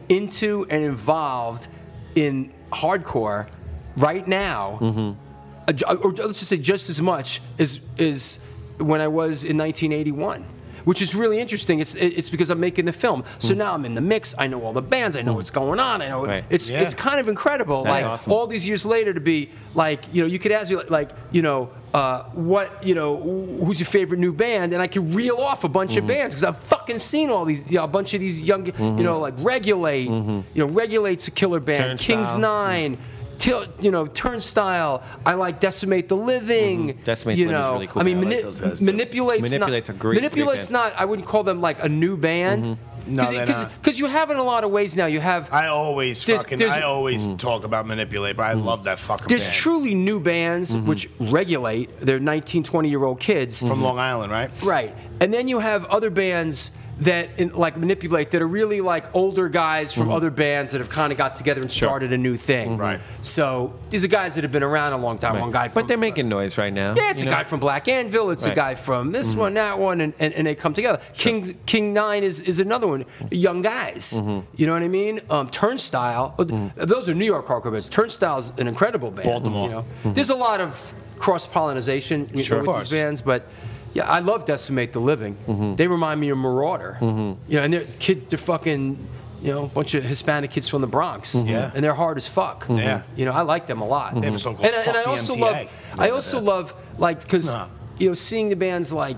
into 0.09 0.67
and 0.69 0.83
involved 0.83 1.67
in 2.13 2.53
hardcore 2.71 3.49
right 3.97 4.27
now, 4.27 4.77
mm-hmm. 4.81 5.19
uh, 5.67 5.71
ju- 5.71 5.85
or 5.85 6.11
let's 6.11 6.39
just 6.39 6.49
say 6.49 6.57
just 6.57 6.89
as 6.89 7.01
much 7.01 7.41
as 7.57 7.79
as 7.97 8.45
when 8.77 8.99
I 9.01 9.07
was 9.07 9.45
in 9.45 9.57
1981 9.57 10.45
which 10.85 11.01
is 11.01 11.13
really 11.13 11.39
interesting. 11.39 11.79
It's 11.79 11.95
it's 11.95 12.29
because 12.29 12.49
I'm 12.49 12.59
making 12.59 12.85
the 12.85 12.93
film, 12.93 13.23
so 13.39 13.53
hmm. 13.53 13.59
now 13.59 13.73
I'm 13.73 13.85
in 13.85 13.95
the 13.95 14.01
mix. 14.01 14.33
I 14.37 14.47
know 14.47 14.63
all 14.63 14.73
the 14.73 14.81
bands. 14.81 15.17
I 15.17 15.21
know 15.21 15.31
hmm. 15.31 15.37
what's 15.37 15.51
going 15.51 15.79
on. 15.79 16.01
I 16.01 16.07
know 16.07 16.25
right. 16.25 16.45
it's 16.49 16.69
yeah. 16.69 16.81
it's 16.81 16.93
kind 16.93 17.19
of 17.19 17.27
incredible. 17.27 17.83
That's 17.83 18.03
like 18.03 18.05
awesome. 18.05 18.31
all 18.31 18.47
these 18.47 18.67
years 18.67 18.85
later 18.85 19.13
to 19.13 19.19
be 19.19 19.51
like 19.73 20.01
you 20.13 20.21
know 20.21 20.27
you 20.27 20.39
could 20.39 20.51
ask 20.51 20.71
me 20.71 20.77
like 20.89 21.11
you 21.31 21.41
know 21.41 21.69
uh, 21.93 22.23
what 22.33 22.83
you 22.85 22.93
know 22.93 23.17
who's 23.63 23.79
your 23.79 23.87
favorite 23.87 24.19
new 24.19 24.33
band 24.33 24.73
and 24.73 24.81
i 24.81 24.87
can 24.87 25.13
reel 25.13 25.37
off 25.37 25.63
a 25.63 25.69
bunch 25.69 25.91
mm-hmm. 25.91 25.99
of 25.99 26.03
hmm. 26.03 26.09
bands 26.09 26.35
because 26.35 26.43
i've 26.43 26.59
fucking 26.59 26.99
seen 26.99 27.29
all 27.29 27.45
these 27.45 27.65
you 27.71 27.77
know, 27.77 27.85
a 27.85 27.87
bunch 27.87 28.13
of 28.13 28.19
these 28.19 28.41
young 28.41 28.65
mm-hmm. 28.65 28.97
you 28.97 29.03
know 29.03 29.17
like 29.19 29.33
regulate 29.37 30.09
mm-hmm. 30.09 30.41
you 30.53 30.65
know 30.65 30.65
regulate's 30.65 31.25
a 31.29 31.31
killer 31.31 31.61
band 31.61 31.97
Turnstile. 31.97 32.15
kings 32.17 32.35
9 32.35 32.97
Til- 33.39 33.67
you 33.79 33.91
know, 33.91 34.05
Turnstile. 34.05 35.03
I 35.25 35.33
like 35.33 35.59
Decimate 35.59 36.07
the 36.07 36.17
Living. 36.17 36.89
Mm-hmm. 36.89 37.03
Decimate 37.03 37.37
you 37.37 37.45
the 37.45 37.51
Living's 37.51 37.65
know, 37.65 37.73
really 37.73 37.87
cool. 37.87 38.01
I 38.01 38.05
mean, 38.05 38.17
I 38.17 38.21
like 38.21 38.41
those 38.43 38.81
manipulates. 38.81 39.49
Manipulate's 39.49 39.89
not, 39.89 39.95
a 39.95 39.99
great- 39.99 40.15
Manipulate's 40.15 40.67
great 40.67 40.73
not. 40.73 40.93
I 40.95 41.05
wouldn't 41.05 41.27
call 41.27 41.43
them 41.43 41.61
like 41.61 41.83
a 41.83 41.89
new 41.89 42.17
band. 42.17 42.63
Mm-hmm. 42.65 42.91
No, 43.07 43.31
they're 43.31 43.45
not. 43.45 43.71
Because 43.81 43.99
you 43.99 44.07
have 44.07 44.31
it 44.31 44.33
in 44.33 44.39
a 44.39 44.43
lot 44.43 44.63
of 44.63 44.71
ways 44.71 44.97
now. 44.97 45.05
You 45.05 45.19
have 45.19 45.53
I 45.53 45.67
always 45.67 46.25
There's- 46.25 46.41
fucking, 46.41 46.57
there's- 46.57 46.73
I 46.73 46.81
always 46.81 47.27
mm-hmm. 47.27 47.37
talk 47.37 47.63
about 47.63 47.85
Manipulate, 47.85 48.35
but 48.35 48.43
I 48.43 48.53
mm-hmm. 48.53 48.65
love 48.65 48.85
that 48.85 48.99
fucking 48.99 49.27
band. 49.27 49.31
There's 49.31 49.45
band. 49.45 49.55
truly 49.55 49.93
new 49.93 50.19
bands 50.19 50.75
which 50.75 51.09
regulate. 51.19 51.99
They're 51.99 52.19
19, 52.19 52.63
20 52.63 52.89
year 52.89 53.03
old 53.03 53.19
kids. 53.19 53.61
From 53.61 53.81
Long 53.81 53.99
Island, 53.99 54.31
right? 54.31 54.49
Right. 54.63 54.95
And 55.21 55.33
then 55.33 55.47
you 55.47 55.59
have 55.59 55.85
other 55.85 56.09
bands 56.09 56.71
that 56.99 57.37
in, 57.37 57.49
like 57.49 57.75
manipulate 57.77 58.31
that 58.31 58.41
are 58.41 58.47
really 58.47 58.79
like 58.79 59.13
older 59.13 59.49
guys 59.49 59.93
from 59.93 60.03
mm-hmm. 60.03 60.13
other 60.13 60.31
bands 60.31 60.71
that 60.71 60.79
have 60.79 60.89
kind 60.89 61.11
of 61.11 61.17
got 61.17 61.35
together 61.35 61.61
and 61.61 61.71
started 61.71 62.13
a 62.13 62.17
new 62.17 62.37
thing. 62.37 62.69
Mm-hmm. 62.69 62.81
Right. 62.81 62.99
So 63.21 63.73
these 63.89 64.05
are 64.05 64.07
guys 64.07 64.35
that 64.35 64.43
have 64.43 64.51
been 64.51 64.63
around 64.63 64.93
a 64.93 64.97
long 64.97 65.17
time. 65.17 65.39
One 65.39 65.51
guy 65.51 65.67
from 65.67 65.81
but 65.81 65.87
they're 65.87 65.97
making 65.97 66.29
noise 66.29 66.57
right 66.57 66.71
now. 66.71 66.95
yeah, 66.95 67.11
it's 67.11 67.21
a 67.21 67.25
know? 67.25 67.31
guy 67.31 67.43
from 67.43 67.59
Black 67.59 67.87
Anvil. 67.87 68.31
It's 68.31 68.45
a 68.45 68.55
guy 68.55 68.75
from 68.75 69.11
this 69.11 69.31
mm-hmm. 69.31 69.39
one, 69.39 69.53
that 69.55 69.77
one, 69.77 70.01
and, 70.01 70.13
and, 70.19 70.33
and 70.33 70.47
they 70.47 70.55
come 70.55 70.73
together. 70.73 71.01
King 71.15 71.57
King 71.65 71.93
Nine 71.93 72.23
is, 72.23 72.39
is 72.41 72.59
another 72.59 72.87
one. 72.87 73.05
Young 73.29 73.61
guys. 73.61 74.13
You 74.13 74.65
know 74.65 74.73
what 74.73 74.83
I 74.83 74.87
mean? 74.87 75.19
Um, 75.29 75.49
Turnstile. 75.49 76.35
Oh, 76.39 76.43
those 76.75 77.09
are 77.09 77.13
New 77.13 77.25
York 77.25 77.47
hardcore 77.47 77.71
bands. 77.71 77.89
Turnstile's 77.89 78.57
an 78.57 78.67
incredible 78.67 79.11
band. 79.11 79.25
Baltimore. 79.25 79.67
You 79.67 79.71
know? 79.71 79.85
There's 80.13 80.29
a 80.29 80.35
lot 80.35 80.61
of 80.61 80.93
cross 81.17 81.47
pollination 81.47 82.27
Sure. 82.39 82.63
with 82.63 82.79
these 82.79 82.91
bands, 82.91 83.21
but. 83.21 83.47
Yeah, 83.95 84.07
I 84.07 84.19
love 84.19 84.45
Decimate 84.45 84.91
the 84.93 84.99
Living. 84.99 85.35
Mm-hmm. 85.47 85.75
They 85.75 85.87
remind 85.87 86.19
me 86.19 86.29
of 86.29 86.37
Marauder. 86.37 86.97
Mm-hmm. 86.99 87.51
You 87.51 87.57
know, 87.57 87.63
and 87.63 87.73
they're 87.73 87.85
kids, 87.99 88.25
they're 88.27 88.37
fucking, 88.37 88.97
you 89.41 89.53
know, 89.53 89.63
a 89.63 89.67
bunch 89.67 89.95
of 89.95 90.03
Hispanic 90.03 90.51
kids 90.51 90.67
from 90.69 90.81
the 90.81 90.87
Bronx. 90.87 91.33
Mm-hmm. 91.35 91.47
Yeah. 91.47 91.71
And 91.73 91.81
they're 91.83 91.93
hard 91.93 92.17
as 92.17 92.27
fuck. 92.27 92.65
Yeah. 92.69 93.03
You 93.15 93.23
know, 93.25 93.31
I 93.31 93.41
like 93.41 93.65
them 93.67 93.79
a 93.81 93.87
lot. 93.87 94.13
They 94.19 94.25
have 94.27 94.35
a 94.35 94.39
song 94.39 94.55
called 94.55 94.67
and, 94.67 94.75
I- 94.75 94.83
and 94.83 94.97
I 94.97 95.03
the 95.03 95.09
also 95.09 95.33
MTA. 95.35 95.39
love, 95.39 95.69
I 95.97 96.09
also 96.09 96.39
love 96.41 96.73
like 96.99 97.21
because 97.21 97.53
Nah. 97.53 97.67
you 97.97 98.09
know 98.09 98.13
seeing 98.15 98.49
the 98.49 98.55
bands 98.57 98.91
like 98.91 99.17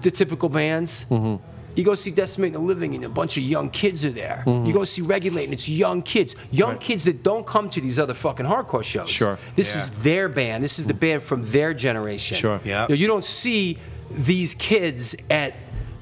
the 0.00 0.10
typical 0.10 0.48
bands. 0.48 1.04
Mm-hmm. 1.76 1.80
You 1.80 1.84
go 1.84 1.94
see 1.94 2.10
Decimate 2.10 2.52
the 2.54 2.58
Living 2.58 2.94
and 2.94 3.04
a 3.04 3.08
bunch 3.08 3.36
of 3.36 3.42
young 3.42 3.68
kids 3.70 4.04
are 4.04 4.10
there. 4.10 4.42
You 4.46 4.72
go 4.72 4.84
see 4.84 5.02
Regulate 5.02 5.44
and 5.44 5.52
it's 5.52 5.68
young 5.68 6.02
kids, 6.02 6.34
young 6.50 6.70
Right. 6.70 6.80
kids 6.80 7.04
that 7.04 7.22
don't 7.22 7.46
come 7.46 7.68
to 7.70 7.80
these 7.80 7.98
other 7.98 8.14
fucking 8.14 8.46
hardcore 8.46 8.82
shows. 8.82 9.10
Sure. 9.10 9.38
This 9.54 9.74
Yeah. 9.74 9.80
is 9.82 9.90
their 10.02 10.28
band. 10.28 10.64
This 10.64 10.78
is 10.78 10.86
the 10.86 10.94
band 10.94 11.22
from 11.22 11.44
their 11.44 11.74
generation. 11.74 12.36
Sure. 12.38 12.60
Yeah. 12.64 12.84
You, 12.84 12.88
know, 12.88 12.94
you 12.94 13.06
don't 13.06 13.24
see 13.24 13.78
these 14.10 14.54
kids 14.54 15.14
at 15.30 15.54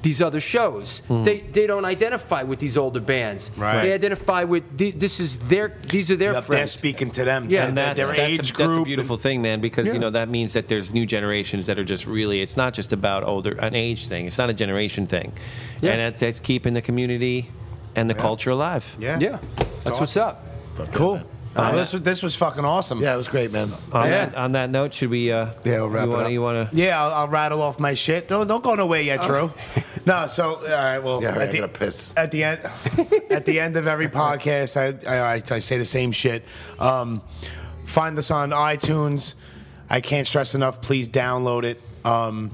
these 0.05 0.21
other 0.21 0.39
shows. 0.39 0.99
Hmm. 1.07 1.23
They 1.23 1.39
they 1.39 1.65
don't 1.65 1.83
identify 1.83 2.43
with 2.43 2.59
these 2.59 2.77
older 2.77 2.99
bands. 2.99 3.51
Right. 3.57 3.81
They 3.81 3.93
identify 3.93 4.43
with 4.43 4.77
the, 4.77 4.91
this 4.91 5.19
is 5.19 5.39
their 5.49 5.69
these 5.89 6.11
are 6.11 6.15
their 6.15 6.33
Yep, 6.33 6.45
they're 6.47 6.67
speaking 6.67 7.09
to 7.11 7.25
them. 7.25 7.49
Yeah, 7.49 7.61
their, 7.61 7.67
and 7.69 7.77
that's, 7.77 7.97
their 7.97 8.07
that's 8.07 8.19
age 8.19 8.51
a, 8.51 8.53
group. 8.53 8.69
That's 8.69 8.81
a 8.81 8.85
beautiful 8.85 9.17
thing, 9.17 9.41
man, 9.41 9.61
because 9.61 9.87
Yeah. 9.87 9.93
you 9.93 9.99
know 9.99 10.11
that 10.11 10.29
means 10.29 10.53
that 10.53 10.67
there's 10.67 10.93
new 10.93 11.07
generations 11.07 11.65
that 11.65 11.79
are 11.79 11.83
just 11.83 12.05
really. 12.05 12.41
It's 12.41 12.55
not 12.55 12.75
just 12.75 12.93
about 12.93 13.23
older 13.23 13.53
an 13.57 13.73
age 13.73 14.07
thing. 14.07 14.27
It's 14.27 14.37
not 14.37 14.49
a 14.51 14.53
generation 14.53 15.07
thing, 15.07 15.33
Yeah. 15.81 15.91
and 15.91 15.99
that's, 16.01 16.21
that's 16.21 16.39
keeping 16.39 16.75
the 16.75 16.83
community 16.83 17.49
and 17.95 18.07
the 18.07 18.13
culture 18.13 18.51
alive. 18.51 18.85
Yeah. 18.99 19.17
yeah, 19.19 19.39
that's 19.83 19.99
what's 19.99 20.17
up. 20.17 20.45
Cool. 20.93 21.19
Well, 21.55 21.71
this 21.73 21.93
was 21.93 22.01
this 22.01 22.21
was 22.21 22.35
fucking 22.35 22.65
awesome. 22.65 22.99
Yeah, 23.01 23.13
it 23.13 23.17
was 23.17 23.27
great, 23.29 23.51
man. 23.51 23.71
On, 23.93 24.05
Yeah. 24.05 24.25
that, 24.25 24.35
on 24.35 24.51
that 24.53 24.69
note, 24.69 24.93
should 24.93 25.09
we? 25.09 25.31
Uh, 25.31 25.47
Yeah, 25.63 25.79
we'll 25.81 25.89
wrap 25.89 26.05
you 26.07 26.11
it 26.11 26.13
wanna, 26.15 26.25
up. 26.25 26.31
You 26.31 26.41
want 26.41 26.69
to? 26.71 26.75
Yeah, 26.75 27.01
I'll, 27.01 27.13
I'll 27.13 27.27
rattle 27.29 27.61
off 27.61 27.79
my 27.79 27.93
shit. 27.93 28.27
Don't 28.27 28.47
don't 28.47 28.63
go 28.63 28.75
nowhere 28.75 29.01
yet, 29.01 29.21
Drew. 29.23 29.51
No, 30.07 30.27
so 30.27 30.57
all 30.57 30.61
right. 30.69 30.99
Well, 30.99 31.19
Yeah, 31.23 31.29
at 31.31 31.41
I 31.41 31.45
the, 31.47 31.57
gotta 31.61 31.67
piss. 31.79 32.13
at 32.15 32.29
the 32.29 32.43
end, 32.43 32.61
at 33.31 33.45
the 33.45 33.59
end 33.59 33.75
of 33.75 33.87
every 33.87 34.07
podcast, 34.21 34.77
I 34.77 35.09
I, 35.11 35.17
I, 35.37 35.41
I 35.49 35.59
say 35.59 35.79
the 35.79 35.85
same 35.85 36.11
shit. 36.11 36.43
Um, 36.77 37.23
find 37.85 38.15
us 38.19 38.29
on 38.29 38.51
iTunes. 38.51 39.33
I 39.89 40.01
can't 40.01 40.27
stress 40.27 40.53
enough. 40.53 40.79
Please 40.79 41.09
download 41.09 41.63
it. 41.63 41.81
Um, 42.03 42.51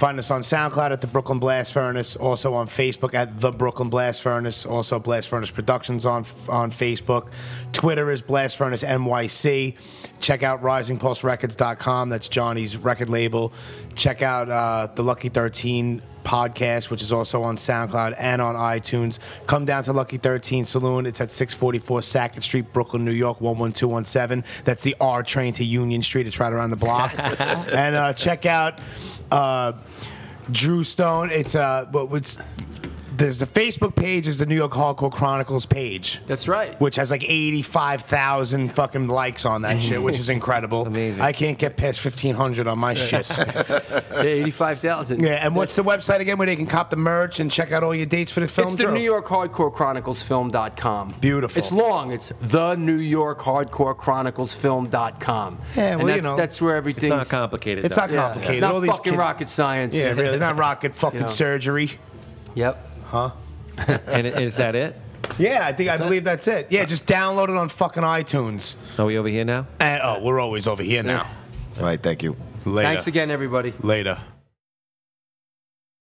Find 0.00 0.18
us 0.18 0.30
on 0.30 0.40
SoundCloud 0.40 0.92
at 0.92 1.02
the 1.02 1.06
Brooklyn 1.06 1.38
Blast 1.38 1.74
Furnace. 1.74 2.16
Also 2.16 2.54
on 2.54 2.68
Facebook 2.68 3.12
at 3.12 3.38
the 3.38 3.52
Brooklyn 3.52 3.90
Blast 3.90 4.22
Furnace. 4.22 4.64
Also 4.64 4.98
Blast 4.98 5.28
Furnace 5.28 5.50
Productions 5.50 6.06
on 6.06 6.24
on 6.48 6.70
Facebook. 6.70 7.28
Twitter 7.72 8.10
is 8.10 8.22
Blast 8.22 8.56
Furnace 8.56 8.82
NYC. 8.82 9.76
Check 10.18 10.42
out 10.42 10.62
RisingPulseRecords.com. 10.62 12.08
That's 12.08 12.28
Johnny's 12.28 12.78
record 12.78 13.10
label. 13.10 13.52
Check 13.94 14.22
out 14.22 14.48
uh, 14.48 14.88
the 14.94 15.02
Lucky 15.02 15.28
Thirteen 15.28 16.00
podcast, 16.24 16.90
which 16.90 17.02
is 17.02 17.12
also 17.12 17.42
on 17.42 17.56
SoundCloud 17.56 18.14
and 18.18 18.40
on 18.40 18.54
iTunes. 18.54 19.18
Come 19.46 19.66
down 19.66 19.82
to 19.84 19.92
Lucky 19.92 20.16
13 20.16 20.64
Saloon. 20.64 21.04
It's 21.06 21.20
at 21.20 21.30
644 21.30 22.02
Sackett 22.02 22.42
Street, 22.42 22.72
Brooklyn, 22.72 23.04
New 23.04 23.12
York, 23.12 23.40
11217. 23.40 24.44
That's 24.64 24.82
the 24.82 24.96
R 25.00 25.22
train 25.22 25.52
to 25.54 25.64
Union 25.64 26.02
Street. 26.02 26.26
It's 26.26 26.38
right 26.38 26.52
around 26.52 26.70
the 26.70 26.76
block. 26.76 27.12
and 27.18 27.96
uh, 27.96 28.12
check 28.12 28.46
out 28.46 28.80
uh, 29.30 29.72
Drew 30.50 30.84
Stone. 30.84 31.30
It's 31.30 31.54
uh, 31.54 31.86
what 31.90 32.10
what's 32.10 32.38
there's 33.20 33.38
the 33.38 33.44
Facebook 33.46 33.94
page 33.94 34.26
is 34.26 34.38
the 34.38 34.46
New 34.46 34.54
York 34.56 34.72
Hardcore 34.72 35.12
Chronicles 35.12 35.66
page. 35.66 36.20
That's 36.26 36.48
right. 36.48 36.80
Which 36.80 36.96
has 36.96 37.10
like 37.10 37.22
85,000 37.28 38.70
fucking 38.72 39.08
likes 39.08 39.44
on 39.44 39.62
that 39.62 39.80
shit, 39.80 40.02
which 40.02 40.18
is 40.18 40.28
incredible. 40.38 40.86
Amazing. 40.86 41.22
I 41.22 41.32
can't 41.32 41.58
get 41.58 41.76
past 41.76 42.02
1,500 42.04 42.66
on 42.66 42.78
my 42.78 42.94
shit. 42.94 43.30
Yeah, 44.10 44.26
Eighty-five 44.26 44.80
thousand. 44.80 45.22
Yeah, 45.22 45.44
and 45.46 45.56
what's 45.56 45.76
the 45.76 45.82
website 45.84 46.20
again 46.20 46.36
where 46.36 46.44
they 46.46 46.56
can 46.56 46.66
cop 46.66 46.90
the 46.90 46.96
merch 46.96 47.40
and 47.40 47.50
check 47.50 47.72
out 47.72 47.82
all 47.82 47.94
your 47.94 48.04
dates 48.06 48.30
for 48.30 48.40
the 48.40 48.48
film? 48.48 48.66
It's 48.66 48.76
the 48.76 48.82
Drew? 48.84 48.92
New 48.94 49.00
York 49.00 49.26
Hardcore 49.26 49.72
Chronicles 49.72 50.20
Film.com. 50.20 51.14
Beautiful. 51.20 51.58
It's 51.58 51.72
long. 51.72 52.10
It's 52.12 52.28
the 52.40 52.74
New 52.74 52.96
York 52.96 53.38
Hardcore 53.38 53.96
Chronicles 53.96 54.52
Film.com. 54.52 55.58
Yeah, 55.74 55.82
and 55.92 56.00
well, 56.02 56.08
you 56.08 56.14
that's, 56.14 56.24
know, 56.24 56.36
that's 56.36 56.60
where 56.60 56.74
It's 56.76 56.78
everything's. 56.82 57.10
not 57.10 57.28
complicated. 57.30 57.84
It's 57.86 57.96
though. 57.96 58.02
not 58.02 58.10
Yeah, 58.10 58.20
complicated. 58.20 58.54
It's 58.56 58.60
not 58.60 58.74
all 58.74 58.80
these 58.80 58.90
fucking 58.90 59.04
kids, 59.12 59.16
rocket 59.16 59.48
science. 59.48 59.96
Yeah, 59.96 60.08
really, 60.10 60.38
not 60.38 60.56
rocket 60.58 60.94
fucking 60.94 61.20
Yeah. 61.20 61.26
surgery. 61.26 61.90
Yep. 62.54 62.76
And 64.06 64.26
i- 64.26 64.30
is 64.40 64.56
that 64.56 64.74
it? 64.74 64.96
Yeah, 65.38 65.64
I 65.66 65.72
think 65.72 65.88
I 65.90 65.96
believe 65.96 66.24
that's 66.24 66.46
it. 66.48 66.66
Yeah, 66.70 66.84
just 66.84 67.06
download 67.06 67.48
it 67.48 67.56
on 67.56 67.68
fucking 67.68 68.02
iTunes. 68.02 68.74
Are 68.98 69.06
we 69.06 69.16
over 69.16 69.28
here 69.28 69.44
now? 69.44 69.66
And 69.78 70.00
oh, 70.02 70.20
we're 70.22 70.40
always 70.40 70.66
over 70.66 70.82
here 70.82 71.02
now. 71.02 71.26
All 71.78 71.84
right, 71.84 72.02
thank 72.02 72.22
you. 72.22 72.36
Later. 72.64 72.88
Thanks 72.88 73.06
again, 73.06 73.30
everybody. 73.30 73.72
Later. 73.80 74.18